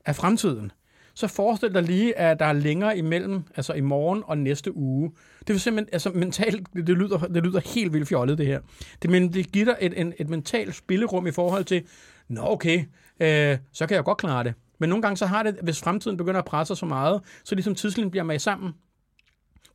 af 0.05 0.15
fremtiden, 0.15 0.71
så 1.13 1.27
forestil 1.27 1.73
dig 1.73 1.83
lige, 1.83 2.17
at 2.17 2.39
der 2.39 2.45
er 2.45 2.53
længere 2.53 2.97
imellem, 2.97 3.43
altså 3.55 3.73
i 3.73 3.81
morgen 3.81 4.23
og 4.25 4.37
næste 4.37 4.77
uge. 4.77 5.11
Det 5.39 5.49
vil 5.49 5.59
simpelthen, 5.59 5.93
altså 5.93 6.09
mentalt, 6.09 6.67
det, 6.73 6.87
det, 6.87 6.97
lyder, 6.97 7.17
det 7.17 7.43
lyder 7.43 7.59
helt 7.75 7.93
vildt 7.93 8.07
fjollet, 8.07 8.37
det 8.37 8.45
her. 8.45 8.59
Det, 9.01 9.09
men 9.09 9.33
det 9.33 9.51
giver 9.51 9.65
dig 9.65 9.77
et, 9.81 10.01
et, 10.01 10.13
et 10.17 10.29
mentalt 10.29 10.75
spillerum 10.75 11.27
i 11.27 11.31
forhold 11.31 11.65
til, 11.65 11.83
nå 12.27 12.41
okay, 12.41 12.83
øh, 13.19 13.57
så 13.71 13.87
kan 13.87 13.95
jeg 13.95 14.03
godt 14.03 14.17
klare 14.17 14.43
det. 14.43 14.53
Men 14.83 14.89
nogle 14.89 15.01
gange 15.01 15.17
så 15.17 15.25
har 15.25 15.43
det, 15.43 15.55
hvis 15.61 15.79
fremtiden 15.79 16.17
begynder 16.17 16.39
at 16.39 16.45
presse 16.45 16.75
så 16.75 16.85
meget, 16.85 17.21
så 17.43 17.55
ligesom 17.55 17.75
tidslinjen 17.75 18.11
bliver 18.11 18.23
med 18.23 18.39
sammen. 18.39 18.73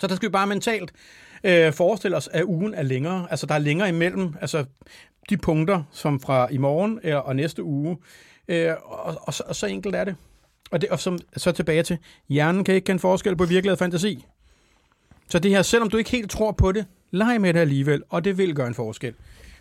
Så 0.01 0.07
der 0.07 0.17
skal 0.17 0.29
vi 0.29 0.33
bare 0.33 0.47
mentalt 0.47 0.93
øh, 1.45 1.73
forestille 1.73 2.17
os, 2.17 2.29
at 2.33 2.45
ugen 2.45 2.75
er 2.75 2.83
længere. 2.83 3.27
Altså 3.31 3.47
der 3.47 3.55
er 3.55 3.59
længere 3.59 3.89
imellem 3.89 4.35
altså, 4.41 4.65
de 5.31 5.37
punkter, 5.37 5.83
som 5.93 6.21
fra 6.21 6.49
i 6.51 6.57
morgen 6.57 7.01
øh, 7.05 7.27
og 7.27 7.37
næste 7.37 7.63
uge. 7.63 7.97
Øh, 8.49 8.73
og, 8.85 9.19
og, 9.23 9.35
så, 9.35 9.43
og 9.47 9.57
så 9.57 9.67
enkelt 9.67 9.95
er 9.95 10.05
det. 10.05 10.17
Og, 10.71 10.81
det, 10.81 10.89
og 10.89 11.01
som, 11.01 11.19
så 11.37 11.53
tilbage 11.53 11.83
til, 11.83 11.99
hjernen 12.29 12.65
kan 12.65 12.75
ikke 12.75 12.85
kende 12.85 13.01
forskel 13.01 13.37
på 13.37 13.45
virkelighed 13.45 13.73
og 13.73 13.79
fantasi. 13.79 14.25
Så 15.29 15.39
det 15.39 15.51
her, 15.51 15.63
selvom 15.63 15.91
du 15.91 15.97
ikke 15.97 16.11
helt 16.11 16.31
tror 16.31 16.53
på 16.53 16.73
det, 16.73 16.87
leg 17.11 17.41
med 17.41 17.55
det 17.55 17.61
alligevel, 17.61 18.03
og 18.09 18.25
det 18.25 18.39
vil 18.39 18.55
gøre 18.55 18.67
en 18.67 18.75
forskel. 18.75 19.15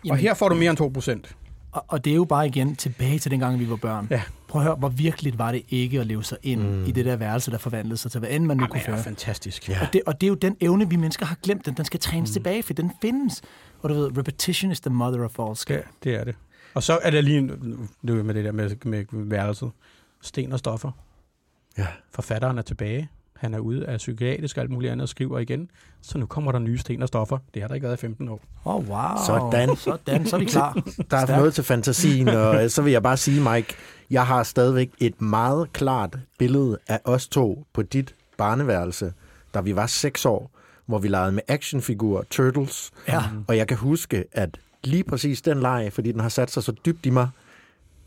Jamen. 0.04 0.12
Og 0.12 0.16
her 0.16 0.34
får 0.34 0.48
du 0.48 0.54
mere 0.54 0.70
end 0.70 1.26
2%. 1.26 1.47
Og, 1.72 1.84
og 1.88 2.04
det 2.04 2.10
er 2.10 2.14
jo 2.14 2.24
bare 2.24 2.46
igen 2.46 2.76
tilbage 2.76 3.18
til 3.18 3.30
dengang, 3.30 3.58
vi 3.60 3.70
var 3.70 3.76
børn. 3.76 4.06
Ja. 4.10 4.22
Prøv 4.48 4.60
at 4.62 4.66
høre, 4.66 4.76
hvor 4.76 4.88
virkeligt 4.88 5.38
var 5.38 5.52
det 5.52 5.62
ikke 5.68 6.00
at 6.00 6.06
leve 6.06 6.24
sig 6.24 6.38
ind 6.42 6.62
mm. 6.62 6.84
i 6.84 6.90
det 6.92 7.04
der 7.04 7.16
værelse, 7.16 7.50
der 7.50 7.58
forvandlede 7.58 7.96
sig 7.96 8.10
til 8.10 8.18
hvad 8.18 8.30
end 8.30 8.44
man 8.44 8.56
nu 8.56 8.66
kunne 8.66 8.80
Det 8.80 8.88
er 8.88 8.92
føre. 8.92 9.02
fantastisk. 9.02 9.68
Ja. 9.68 9.80
Og 9.80 9.92
det, 9.92 10.02
og 10.06 10.20
det 10.20 10.26
er 10.26 10.28
jo 10.28 10.34
den 10.34 10.56
evne, 10.60 10.88
vi 10.88 10.96
mennesker 10.96 11.26
har 11.26 11.36
glemt. 11.42 11.66
Den, 11.66 11.74
den 11.74 11.84
skal 11.84 12.00
trænes 12.00 12.30
mm. 12.30 12.32
tilbage, 12.32 12.62
for 12.62 12.72
den 12.72 12.92
findes. 13.02 13.42
Og 13.82 13.88
du 13.90 13.94
ved, 13.94 14.18
repetition 14.18 14.70
is 14.72 14.80
the 14.80 14.90
mother 14.90 15.24
of 15.24 15.38
all 15.38 15.56
skill. 15.56 15.76
Ja, 15.76 15.82
det 16.10 16.20
er 16.20 16.24
det. 16.24 16.34
Og 16.74 16.82
så 16.82 16.98
er 17.02 17.10
der 17.10 17.20
lige 17.20 17.40
nu 18.02 18.22
med 18.22 18.34
det 18.34 18.44
der 18.44 18.52
med, 18.52 18.70
med 18.84 19.04
værelset. 19.12 19.70
Sten 20.22 20.52
og 20.52 20.58
stoffer. 20.58 20.90
Ja. 21.78 21.86
Forfatteren 22.14 22.58
er 22.58 22.62
tilbage. 22.62 23.08
Han 23.38 23.54
er 23.54 23.58
ude 23.58 23.86
af 23.86 23.96
psykiatrisk 23.98 24.56
og 24.56 24.62
alt 24.62 24.70
muligt 24.70 24.92
andet 24.92 25.02
og 25.02 25.08
skriver 25.08 25.38
igen. 25.38 25.70
Så 26.02 26.18
nu 26.18 26.26
kommer 26.26 26.52
der 26.52 26.58
nye 26.58 26.78
sten 26.78 27.02
og 27.02 27.08
stoffer. 27.08 27.38
Det 27.54 27.62
har 27.62 27.68
der 27.68 27.74
ikke 27.74 27.84
været 27.84 27.96
i 27.96 28.00
15 28.00 28.28
år. 28.28 28.40
Åh, 28.66 28.74
oh, 28.76 28.88
wow. 28.88 29.00
Sådan. 29.26 29.76
Sådan, 29.76 30.26
så 30.26 30.36
er 30.36 30.40
vi 30.40 30.44
klar. 30.46 30.72
Der 31.10 31.16
er 31.16 31.36
noget 31.36 31.54
til 31.54 31.64
fantasien, 31.64 32.28
og 32.28 32.64
øh, 32.64 32.70
så 32.70 32.82
vil 32.82 32.92
jeg 32.92 33.02
bare 33.02 33.16
sige, 33.16 33.50
Mike, 33.50 33.74
jeg 34.10 34.26
har 34.26 34.42
stadigvæk 34.42 34.90
et 34.98 35.20
meget 35.20 35.72
klart 35.72 36.18
billede 36.38 36.78
af 36.88 37.00
os 37.04 37.28
to 37.28 37.64
på 37.74 37.82
dit 37.82 38.14
barneværelse, 38.38 39.12
da 39.54 39.60
vi 39.60 39.76
var 39.76 39.86
seks 39.86 40.26
år, 40.26 40.50
hvor 40.86 40.98
vi 40.98 41.08
legede 41.08 41.32
med 41.32 41.42
actionfigurer, 41.48 42.22
Turtles. 42.30 42.90
Ja. 43.08 43.22
Og 43.48 43.56
jeg 43.56 43.68
kan 43.68 43.76
huske, 43.76 44.24
at 44.32 44.58
lige 44.84 45.04
præcis 45.04 45.42
den 45.42 45.60
leg, 45.60 45.90
fordi 45.92 46.12
den 46.12 46.20
har 46.20 46.28
sat 46.28 46.50
sig 46.50 46.62
så 46.62 46.72
dybt 46.86 47.06
i 47.06 47.10
mig, 47.10 47.28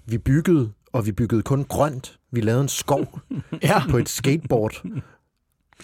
vi 0.05 0.17
byggede, 0.17 0.71
og 0.93 1.05
vi 1.05 1.11
byggede 1.11 1.41
kun 1.41 1.63
grønt. 1.63 2.17
Vi 2.31 2.41
lavede 2.41 2.61
en 2.61 2.67
skov 2.67 3.19
Ja. 3.63 3.81
på 3.89 3.97
et 3.97 4.09
skateboard. 4.09 4.83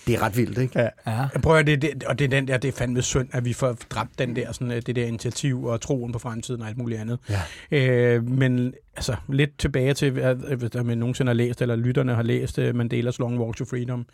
Det 0.07 0.15
er 0.15 0.21
ret 0.21 0.37
vildt, 0.37 0.57
ikke? 0.57 0.79
Ja. 0.79 0.89
Ja. 1.07 1.27
Jeg 1.33 1.41
prøver, 1.43 1.61
det, 1.61 1.81
det, 1.81 2.03
og 2.03 2.19
det 2.19 2.25
er 2.25 2.29
den 2.29 2.47
der, 2.47 2.57
det 2.57 2.67
er 2.67 2.71
fandme 2.71 3.01
synd, 3.01 3.29
at 3.31 3.45
vi 3.45 3.53
får 3.53 3.77
dræbt 3.89 4.19
den 4.19 4.35
der, 4.35 4.51
sådan, 4.51 4.71
øh, 4.71 4.81
det 4.81 4.95
der 4.95 5.05
initiativ 5.05 5.63
og 5.63 5.81
troen 5.81 6.11
på 6.11 6.19
fremtiden 6.19 6.61
og 6.61 6.67
alt 6.67 6.77
muligt 6.77 7.01
andet. 7.01 7.19
Ja. 7.29 7.41
Øh, 7.71 8.29
men 8.29 8.73
altså, 8.95 9.15
lidt 9.29 9.57
tilbage 9.59 9.93
til, 9.93 10.19
at, 10.19 10.37
øh, 10.47 10.59
hvis 10.59 10.71
der 10.71 10.83
man 10.83 10.97
nogensinde 10.97 11.29
har 11.29 11.33
læst, 11.33 11.61
eller 11.61 11.75
lytterne 11.75 12.15
har 12.15 12.23
læst 12.23 12.57
uh, 12.57 12.75
Mandelas 12.75 13.19
Long 13.19 13.39
Walk 13.39 13.57
to 13.57 13.65
Freedom. 13.65 14.05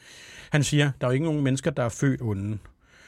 Han 0.51 0.63
siger, 0.63 0.91
der 1.01 1.07
er 1.07 1.11
jo 1.11 1.13
ikke 1.13 1.25
nogen 1.25 1.43
mennesker, 1.43 1.71
der 1.71 1.83
er 1.83 1.89
født 1.89 2.21
onde. 2.21 2.57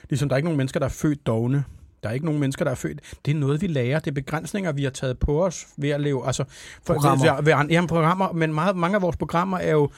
Ligesom 0.09 0.29
der 0.29 0.33
er 0.33 0.37
ikke 0.37 0.47
nogen 0.47 0.57
mennesker, 0.57 0.79
der 0.79 0.87
er 0.87 0.91
født 0.91 1.25
dogne. 1.25 1.63
Der 2.03 2.09
er 2.09 2.13
ikke 2.13 2.25
nogen 2.25 2.39
mennesker, 2.39 2.65
der 2.65 2.71
er 2.71 2.75
født. 2.75 2.99
Det 3.25 3.31
er 3.31 3.35
noget, 3.35 3.61
vi 3.61 3.67
lærer. 3.67 3.99
Det 3.99 4.07
er 4.07 4.15
begrænsninger, 4.15 4.71
vi 4.71 4.83
har 4.83 4.89
taget 4.89 5.19
på 5.19 5.45
os 5.45 5.67
ved 5.77 5.89
at 5.89 6.01
leve. 6.01 6.27
Altså, 6.27 6.43
for, 6.83 6.93
Programmer. 6.93 7.35
Ved, 7.35 7.43
ved, 7.43 7.55
ved, 7.57 7.69
ja, 7.69 7.85
programmer, 7.85 8.31
men 8.31 8.53
meget, 8.53 8.75
mange 8.75 8.95
af 8.95 9.01
vores 9.01 9.17
programmer 9.17 9.57
er 9.57 9.71
jo, 9.71 9.89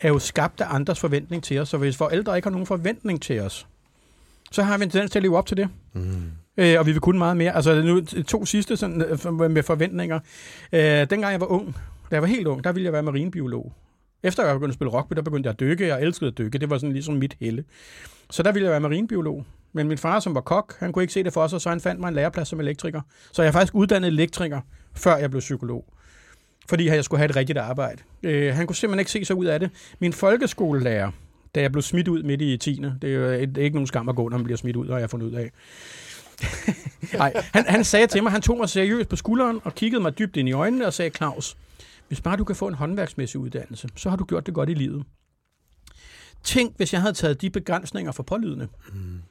er 0.00 0.08
jo 0.08 0.18
skabt 0.18 0.60
af 0.60 0.74
andres 0.74 1.00
forventning 1.00 1.42
til 1.42 1.58
os. 1.58 1.68
Så 1.68 1.76
hvis 1.76 1.96
forældre 1.96 2.36
ikke 2.36 2.46
har 2.46 2.50
nogen 2.50 2.66
forventning 2.66 3.22
til 3.22 3.40
os, 3.40 3.66
så 4.52 4.62
har 4.62 4.78
vi 4.78 4.84
en 4.84 4.90
tendens 4.90 5.10
til 5.10 5.18
at 5.18 5.22
leve 5.22 5.38
op 5.38 5.46
til 5.46 5.56
det. 5.56 5.68
Mm. 5.92 6.32
Øh, 6.56 6.78
og 6.78 6.86
vi 6.86 6.92
vil 6.92 7.00
kunne 7.00 7.18
meget 7.18 7.36
mere. 7.36 7.56
Altså 7.56 7.82
nu 7.82 8.00
to 8.22 8.44
sidste 8.44 8.76
sådan, 8.76 9.02
øh, 9.02 9.50
med 9.50 9.62
forventninger. 9.62 10.20
Øh, 10.72 10.80
dengang 10.80 11.32
jeg 11.32 11.40
var 11.40 11.46
ung, 11.46 11.74
da 12.10 12.14
jeg 12.16 12.22
var 12.22 12.28
helt 12.28 12.46
ung, 12.46 12.64
der 12.64 12.72
ville 12.72 12.84
jeg 12.84 12.92
være 12.92 13.02
marinebiolog. 13.02 13.72
Efter 14.22 14.44
jeg 14.46 14.54
begyndte 14.54 14.70
at 14.70 14.74
spille 14.74 14.90
rugby, 14.90 15.14
der 15.16 15.22
begyndte 15.22 15.46
jeg 15.46 15.52
at 15.52 15.60
dykke. 15.60 15.86
Jeg 15.86 16.02
elskede 16.02 16.30
at 16.30 16.38
dykke. 16.38 16.58
Det 16.58 16.70
var 16.70 16.78
sådan 16.78 16.92
ligesom 16.92 17.14
mit 17.14 17.36
helle. 17.40 17.64
Så 18.30 18.42
der 18.42 18.52
ville 18.52 18.64
jeg 18.64 18.70
være 18.70 18.80
marinebiolog. 18.80 19.44
Men 19.72 19.88
min 19.88 19.98
far, 19.98 20.20
som 20.20 20.34
var 20.34 20.40
kok, 20.40 20.74
han 20.78 20.92
kunne 20.92 21.02
ikke 21.02 21.12
se 21.12 21.24
det 21.24 21.32
for 21.32 21.46
sig, 21.46 21.60
så 21.60 21.68
han 21.68 21.80
fandt 21.80 22.00
mig 22.00 22.08
en 22.08 22.14
læreplads 22.14 22.48
som 22.48 22.60
elektriker. 22.60 23.00
Så 23.32 23.42
jeg 23.42 23.48
er 23.48 23.52
faktisk 23.52 23.74
uddannet 23.74 24.08
elektriker, 24.08 24.60
før 24.94 25.16
jeg 25.16 25.30
blev 25.30 25.40
psykolog. 25.40 25.84
Fordi 26.68 26.86
jeg 26.86 27.04
skulle 27.04 27.18
have 27.18 27.30
et 27.30 27.36
rigtigt 27.36 27.58
arbejde. 27.58 28.02
Øh, 28.22 28.54
han 28.54 28.66
kunne 28.66 28.76
simpelthen 28.76 29.00
ikke 29.00 29.10
se 29.10 29.24
sig 29.24 29.36
ud 29.36 29.46
af 29.46 29.60
det. 29.60 29.70
Min 29.98 30.12
folkeskolelærer, 30.12 31.10
da 31.54 31.60
jeg 31.60 31.72
blev 31.72 31.82
smidt 31.82 32.08
ud 32.08 32.22
midt 32.22 32.42
i 32.42 32.56
10. 32.56 32.82
Det 33.02 33.10
er 33.10 33.14
jo 33.14 33.20
øh, 33.20 33.40
det 33.40 33.58
er 33.58 33.62
ikke 33.62 33.76
nogen 33.76 33.86
skam 33.86 34.08
at 34.08 34.16
gå, 34.16 34.28
når 34.28 34.38
man 34.38 34.44
bliver 34.44 34.56
smidt 34.56 34.76
ud, 34.76 34.88
og 34.88 35.00
jeg 35.00 35.10
fundet 35.10 35.26
ud 35.26 35.32
af. 35.32 35.50
Nej, 37.18 37.32
han, 37.52 37.64
han 37.68 37.84
sagde 37.84 38.06
til 38.06 38.22
mig, 38.22 38.32
han 38.32 38.42
tog 38.42 38.56
mig 38.56 38.68
seriøst 38.68 39.08
på 39.08 39.16
skulderen 39.16 39.60
og 39.64 39.74
kiggede 39.74 40.02
mig 40.02 40.18
dybt 40.18 40.36
ind 40.36 40.48
i 40.48 40.52
øjnene 40.52 40.86
og 40.86 40.92
sagde, 40.92 41.10
Claus, 41.10 41.56
hvis 42.08 42.20
bare 42.20 42.36
du 42.36 42.44
kan 42.44 42.56
få 42.56 42.68
en 42.68 42.74
håndværksmæssig 42.74 43.40
uddannelse, 43.40 43.88
så 43.96 44.10
har 44.10 44.16
du 44.16 44.24
gjort 44.24 44.46
det 44.46 44.54
godt 44.54 44.68
i 44.68 44.74
livet. 44.74 45.04
Tænk, 46.44 46.76
hvis 46.76 46.92
jeg 46.92 47.00
havde 47.00 47.14
taget 47.14 47.40
de 47.40 47.50
begrænsninger 47.50 48.12
for 48.12 48.22
pålydende. 48.22 48.68
Mm. 48.92 49.22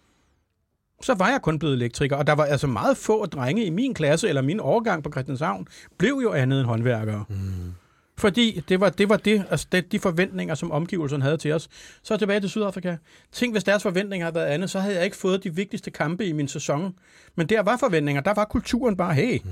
Så 1.01 1.13
var 1.13 1.29
jeg 1.29 1.41
kun 1.41 1.59
blevet 1.59 1.75
elektriker, 1.75 2.15
og 2.15 2.27
der 2.27 2.33
var 2.33 2.45
altså 2.45 2.67
meget 2.67 2.97
få 2.97 3.25
drenge 3.25 3.65
i 3.65 3.69
min 3.69 3.93
klasse 3.93 4.29
eller 4.29 4.41
min 4.41 4.59
årgang 4.59 5.03
på 5.03 5.11
Christianshavn, 5.11 5.67
blev 5.97 6.19
jo 6.23 6.33
andet 6.33 6.59
end 6.59 6.67
håndværkere. 6.67 7.25
Mm. 7.29 7.73
Fordi 8.17 8.63
det 8.69 8.79
var, 8.79 8.89
det 8.89 9.09
var 9.09 9.17
det, 9.17 9.45
altså 9.49 9.67
det, 9.71 9.91
de 9.91 9.99
forventninger, 9.99 10.55
som 10.55 10.71
omgivelserne 10.71 11.23
havde 11.23 11.37
til 11.37 11.51
os. 11.51 11.69
Så 12.03 12.17
tilbage 12.17 12.39
til 12.39 12.49
Sydafrika. 12.49 12.95
Tænk, 13.31 13.53
hvis 13.53 13.63
deres 13.63 13.83
forventninger 13.83 14.25
havde 14.25 14.35
været 14.35 14.45
andet, 14.45 14.69
så 14.69 14.79
havde 14.79 14.95
jeg 14.95 15.05
ikke 15.05 15.17
fået 15.17 15.43
de 15.43 15.55
vigtigste 15.55 15.91
kampe 15.91 16.25
i 16.25 16.31
min 16.31 16.47
sæson. 16.47 16.93
Men 17.35 17.47
der 17.47 17.61
var 17.61 17.77
forventninger, 17.77 18.21
der 18.21 18.33
var 18.33 18.45
kulturen 18.45 18.97
bare, 18.97 19.13
hey, 19.13 19.39
mm. 19.43 19.49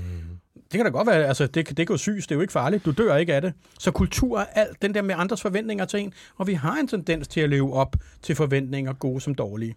det 0.54 0.72
kan 0.72 0.84
da 0.84 0.90
godt 0.90 1.06
være, 1.06 1.26
altså 1.26 1.46
det, 1.46 1.68
det 1.68 1.86
kan 1.86 1.94
jo 1.94 1.96
syes, 1.96 2.26
det 2.26 2.34
er 2.34 2.36
jo 2.36 2.40
ikke 2.40 2.52
farligt, 2.52 2.84
du 2.84 2.90
dør 2.90 3.16
ikke 3.16 3.34
af 3.34 3.42
det. 3.42 3.52
Så 3.78 3.90
kultur 3.90 4.38
er 4.38 4.44
alt, 4.44 4.82
den 4.82 4.94
der 4.94 5.02
med 5.02 5.14
andres 5.18 5.42
forventninger 5.42 5.84
til 5.84 6.00
en, 6.00 6.12
og 6.36 6.46
vi 6.46 6.54
har 6.54 6.76
en 6.76 6.88
tendens 6.88 7.28
til 7.28 7.40
at 7.40 7.50
leve 7.50 7.74
op 7.74 7.96
til 8.22 8.34
forventninger, 8.34 8.92
gode 8.92 9.20
som 9.20 9.34
dårlige. 9.34 9.74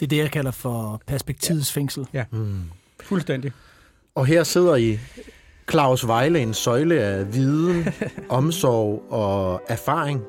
Det 0.00 0.06
er 0.06 0.08
det, 0.08 0.16
jeg 0.16 0.30
kalder 0.30 0.50
for 0.50 1.00
perspektivets 1.06 1.72
fængsel. 1.72 2.06
Ja, 2.12 2.24
mm. 2.32 2.62
fuldstændig. 3.02 3.52
Og 4.14 4.26
her 4.26 4.42
sidder 4.44 4.76
I, 4.76 4.98
Claus 5.70 6.06
Vejle, 6.06 6.40
en 6.40 6.54
søjle 6.54 7.00
af 7.00 7.34
viden, 7.34 7.88
omsorg 8.28 9.02
og 9.10 9.62
erfaring. 9.68 10.20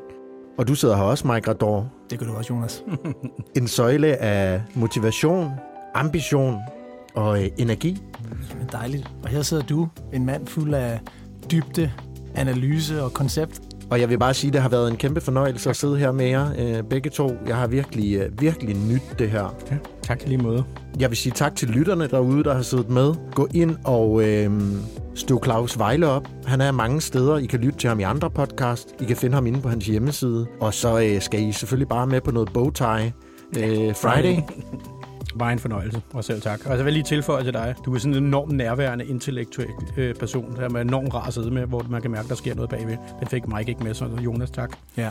Og 0.57 0.67
du 0.67 0.75
sidder 0.75 0.95
her 0.95 1.03
også, 1.03 1.27
Mike 1.27 1.49
Rador. 1.49 1.91
Det 2.09 2.19
gør 2.19 2.25
du 2.25 2.33
også, 2.33 2.53
Jonas. 2.53 2.83
En 3.57 3.67
søjle 3.67 4.17
af 4.17 4.61
motivation, 4.75 5.51
ambition 5.95 6.57
og 7.15 7.43
øh, 7.43 7.49
energi. 7.57 7.89
Det 7.89 8.61
er 8.61 8.77
dejligt. 8.77 9.11
Og 9.23 9.29
her 9.29 9.41
sidder 9.41 9.63
du, 9.63 9.87
en 10.13 10.25
mand 10.25 10.47
fuld 10.47 10.73
af 10.73 10.99
dybde, 11.51 11.91
analyse 12.35 13.03
og 13.03 13.13
koncept. 13.13 13.61
Og 13.91 13.99
jeg 13.99 14.09
vil 14.09 14.19
bare 14.19 14.33
sige, 14.33 14.49
at 14.49 14.53
det 14.53 14.61
har 14.61 14.69
været 14.69 14.91
en 14.91 14.97
kæmpe 14.97 15.21
fornøjelse 15.21 15.69
at 15.69 15.75
sidde 15.75 15.97
her 15.97 16.11
med 16.11 16.25
jer 16.25 16.47
øh, 16.59 16.83
begge 16.83 17.09
to. 17.09 17.31
Jeg 17.47 17.55
har 17.55 17.67
virkelig, 17.67 18.15
øh, 18.15 18.41
virkelig 18.41 18.77
nyt 18.77 19.01
det 19.19 19.29
her. 19.29 19.55
Ja, 19.71 19.77
tak 20.01 20.21
lige 20.25 20.37
måde. 20.37 20.63
Jeg 20.99 21.09
vil 21.09 21.17
sige 21.17 21.33
tak 21.33 21.55
til 21.55 21.69
lytterne 21.69 22.07
derude, 22.07 22.43
der 22.43 22.53
har 22.53 22.61
siddet 22.61 22.89
med. 22.89 23.13
Gå 23.33 23.47
ind 23.53 23.75
og 23.85 24.23
øh, 24.23 24.61
støv 25.15 25.43
Claus 25.43 25.79
Vejle 25.79 26.07
op. 26.07 26.27
Han 26.45 26.61
er 26.61 26.71
mange 26.71 27.01
steder. 27.01 27.37
I 27.37 27.45
kan 27.45 27.59
lytte 27.59 27.79
til 27.79 27.87
ham 27.87 27.99
i 27.99 28.03
andre 28.03 28.29
podcast. 28.29 28.95
I 28.99 29.05
kan 29.05 29.17
finde 29.17 29.35
ham 29.35 29.47
inde 29.47 29.61
på 29.61 29.69
hans 29.69 29.85
hjemmeside. 29.85 30.47
Og 30.61 30.73
så 30.73 30.99
øh, 30.99 31.21
skal 31.21 31.41
I 31.41 31.51
selvfølgelig 31.51 31.89
bare 31.89 32.07
med 32.07 32.21
på 32.21 32.31
noget 32.31 32.49
bowtie 32.53 33.13
øh, 33.57 33.95
Friday. 33.95 34.35
Bare 35.37 35.53
en 35.53 35.59
fornøjelse, 35.59 36.01
og 36.13 36.23
selv 36.23 36.41
tak. 36.41 36.59
Og 36.65 36.77
så 36.77 36.83
vil 36.83 36.83
jeg 36.83 36.93
lige 36.93 37.03
tilføje 37.03 37.43
til 37.43 37.53
dig, 37.53 37.75
du 37.85 37.95
er 37.95 37.99
sådan 37.99 38.15
en 38.15 38.23
enormt 38.23 38.51
nærværende, 38.51 39.05
intellektuel 39.05 39.67
øh, 39.97 40.15
person, 40.15 40.55
der 40.55 40.61
er 40.61 40.81
enormt 40.81 41.13
rar 41.13 41.27
at 41.27 41.33
sidde 41.33 41.51
med, 41.51 41.65
hvor 41.65 41.85
man 41.89 42.01
kan 42.01 42.11
mærke, 42.11 42.29
der 42.29 42.35
sker 42.35 42.55
noget 42.55 42.69
bagved. 42.69 42.97
Den 43.19 43.27
fik 43.27 43.47
Mike 43.47 43.69
ikke 43.69 43.83
med, 43.83 43.93
så 43.93 44.05
Jonas, 44.05 44.51
tak. 44.51 44.77
Ja. 44.97 45.09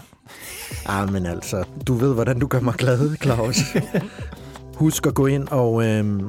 Ah, 0.87 1.13
men 1.13 1.27
altså, 1.27 1.65
du 1.87 1.95
ved, 1.95 2.15
hvordan 2.15 2.39
du 2.39 2.47
gør 2.47 2.61
mig 2.61 2.75
glad, 2.75 3.17
Claus. 3.23 3.57
Husk 4.75 5.07
at 5.07 5.15
gå 5.15 5.27
ind 5.27 5.49
og 5.49 5.87
øh, 5.87 6.21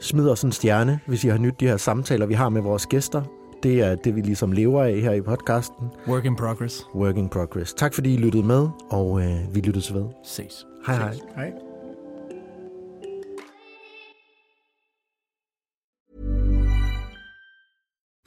smide 0.00 0.32
os 0.32 0.42
en 0.42 0.52
stjerne, 0.52 1.00
hvis 1.06 1.24
I 1.24 1.28
har 1.28 1.38
nyt 1.38 1.60
de 1.60 1.66
her 1.66 1.76
samtaler, 1.76 2.26
vi 2.26 2.34
har 2.34 2.48
med 2.48 2.62
vores 2.62 2.86
gæster. 2.86 3.22
Det 3.62 3.80
er 3.80 3.94
det, 3.94 4.16
vi 4.16 4.20
ligesom 4.20 4.52
lever 4.52 4.82
af 4.82 5.00
her 5.00 5.12
i 5.12 5.20
podcasten. 5.20 5.86
Work 6.08 6.24
in 6.24 6.36
progress. 6.36 6.86
Work 6.94 7.16
in 7.16 7.28
progress. 7.28 7.74
Tak 7.74 7.94
fordi 7.94 8.14
I 8.14 8.16
lyttede 8.16 8.42
med, 8.42 8.68
og 8.90 9.20
øh, 9.22 9.54
vi 9.54 9.60
lyttes 9.60 9.94
ved. 9.94 10.04
Ses. 10.24 10.66
Hej 10.86 10.96
hej. 10.96 11.14
Hej. 11.36 11.67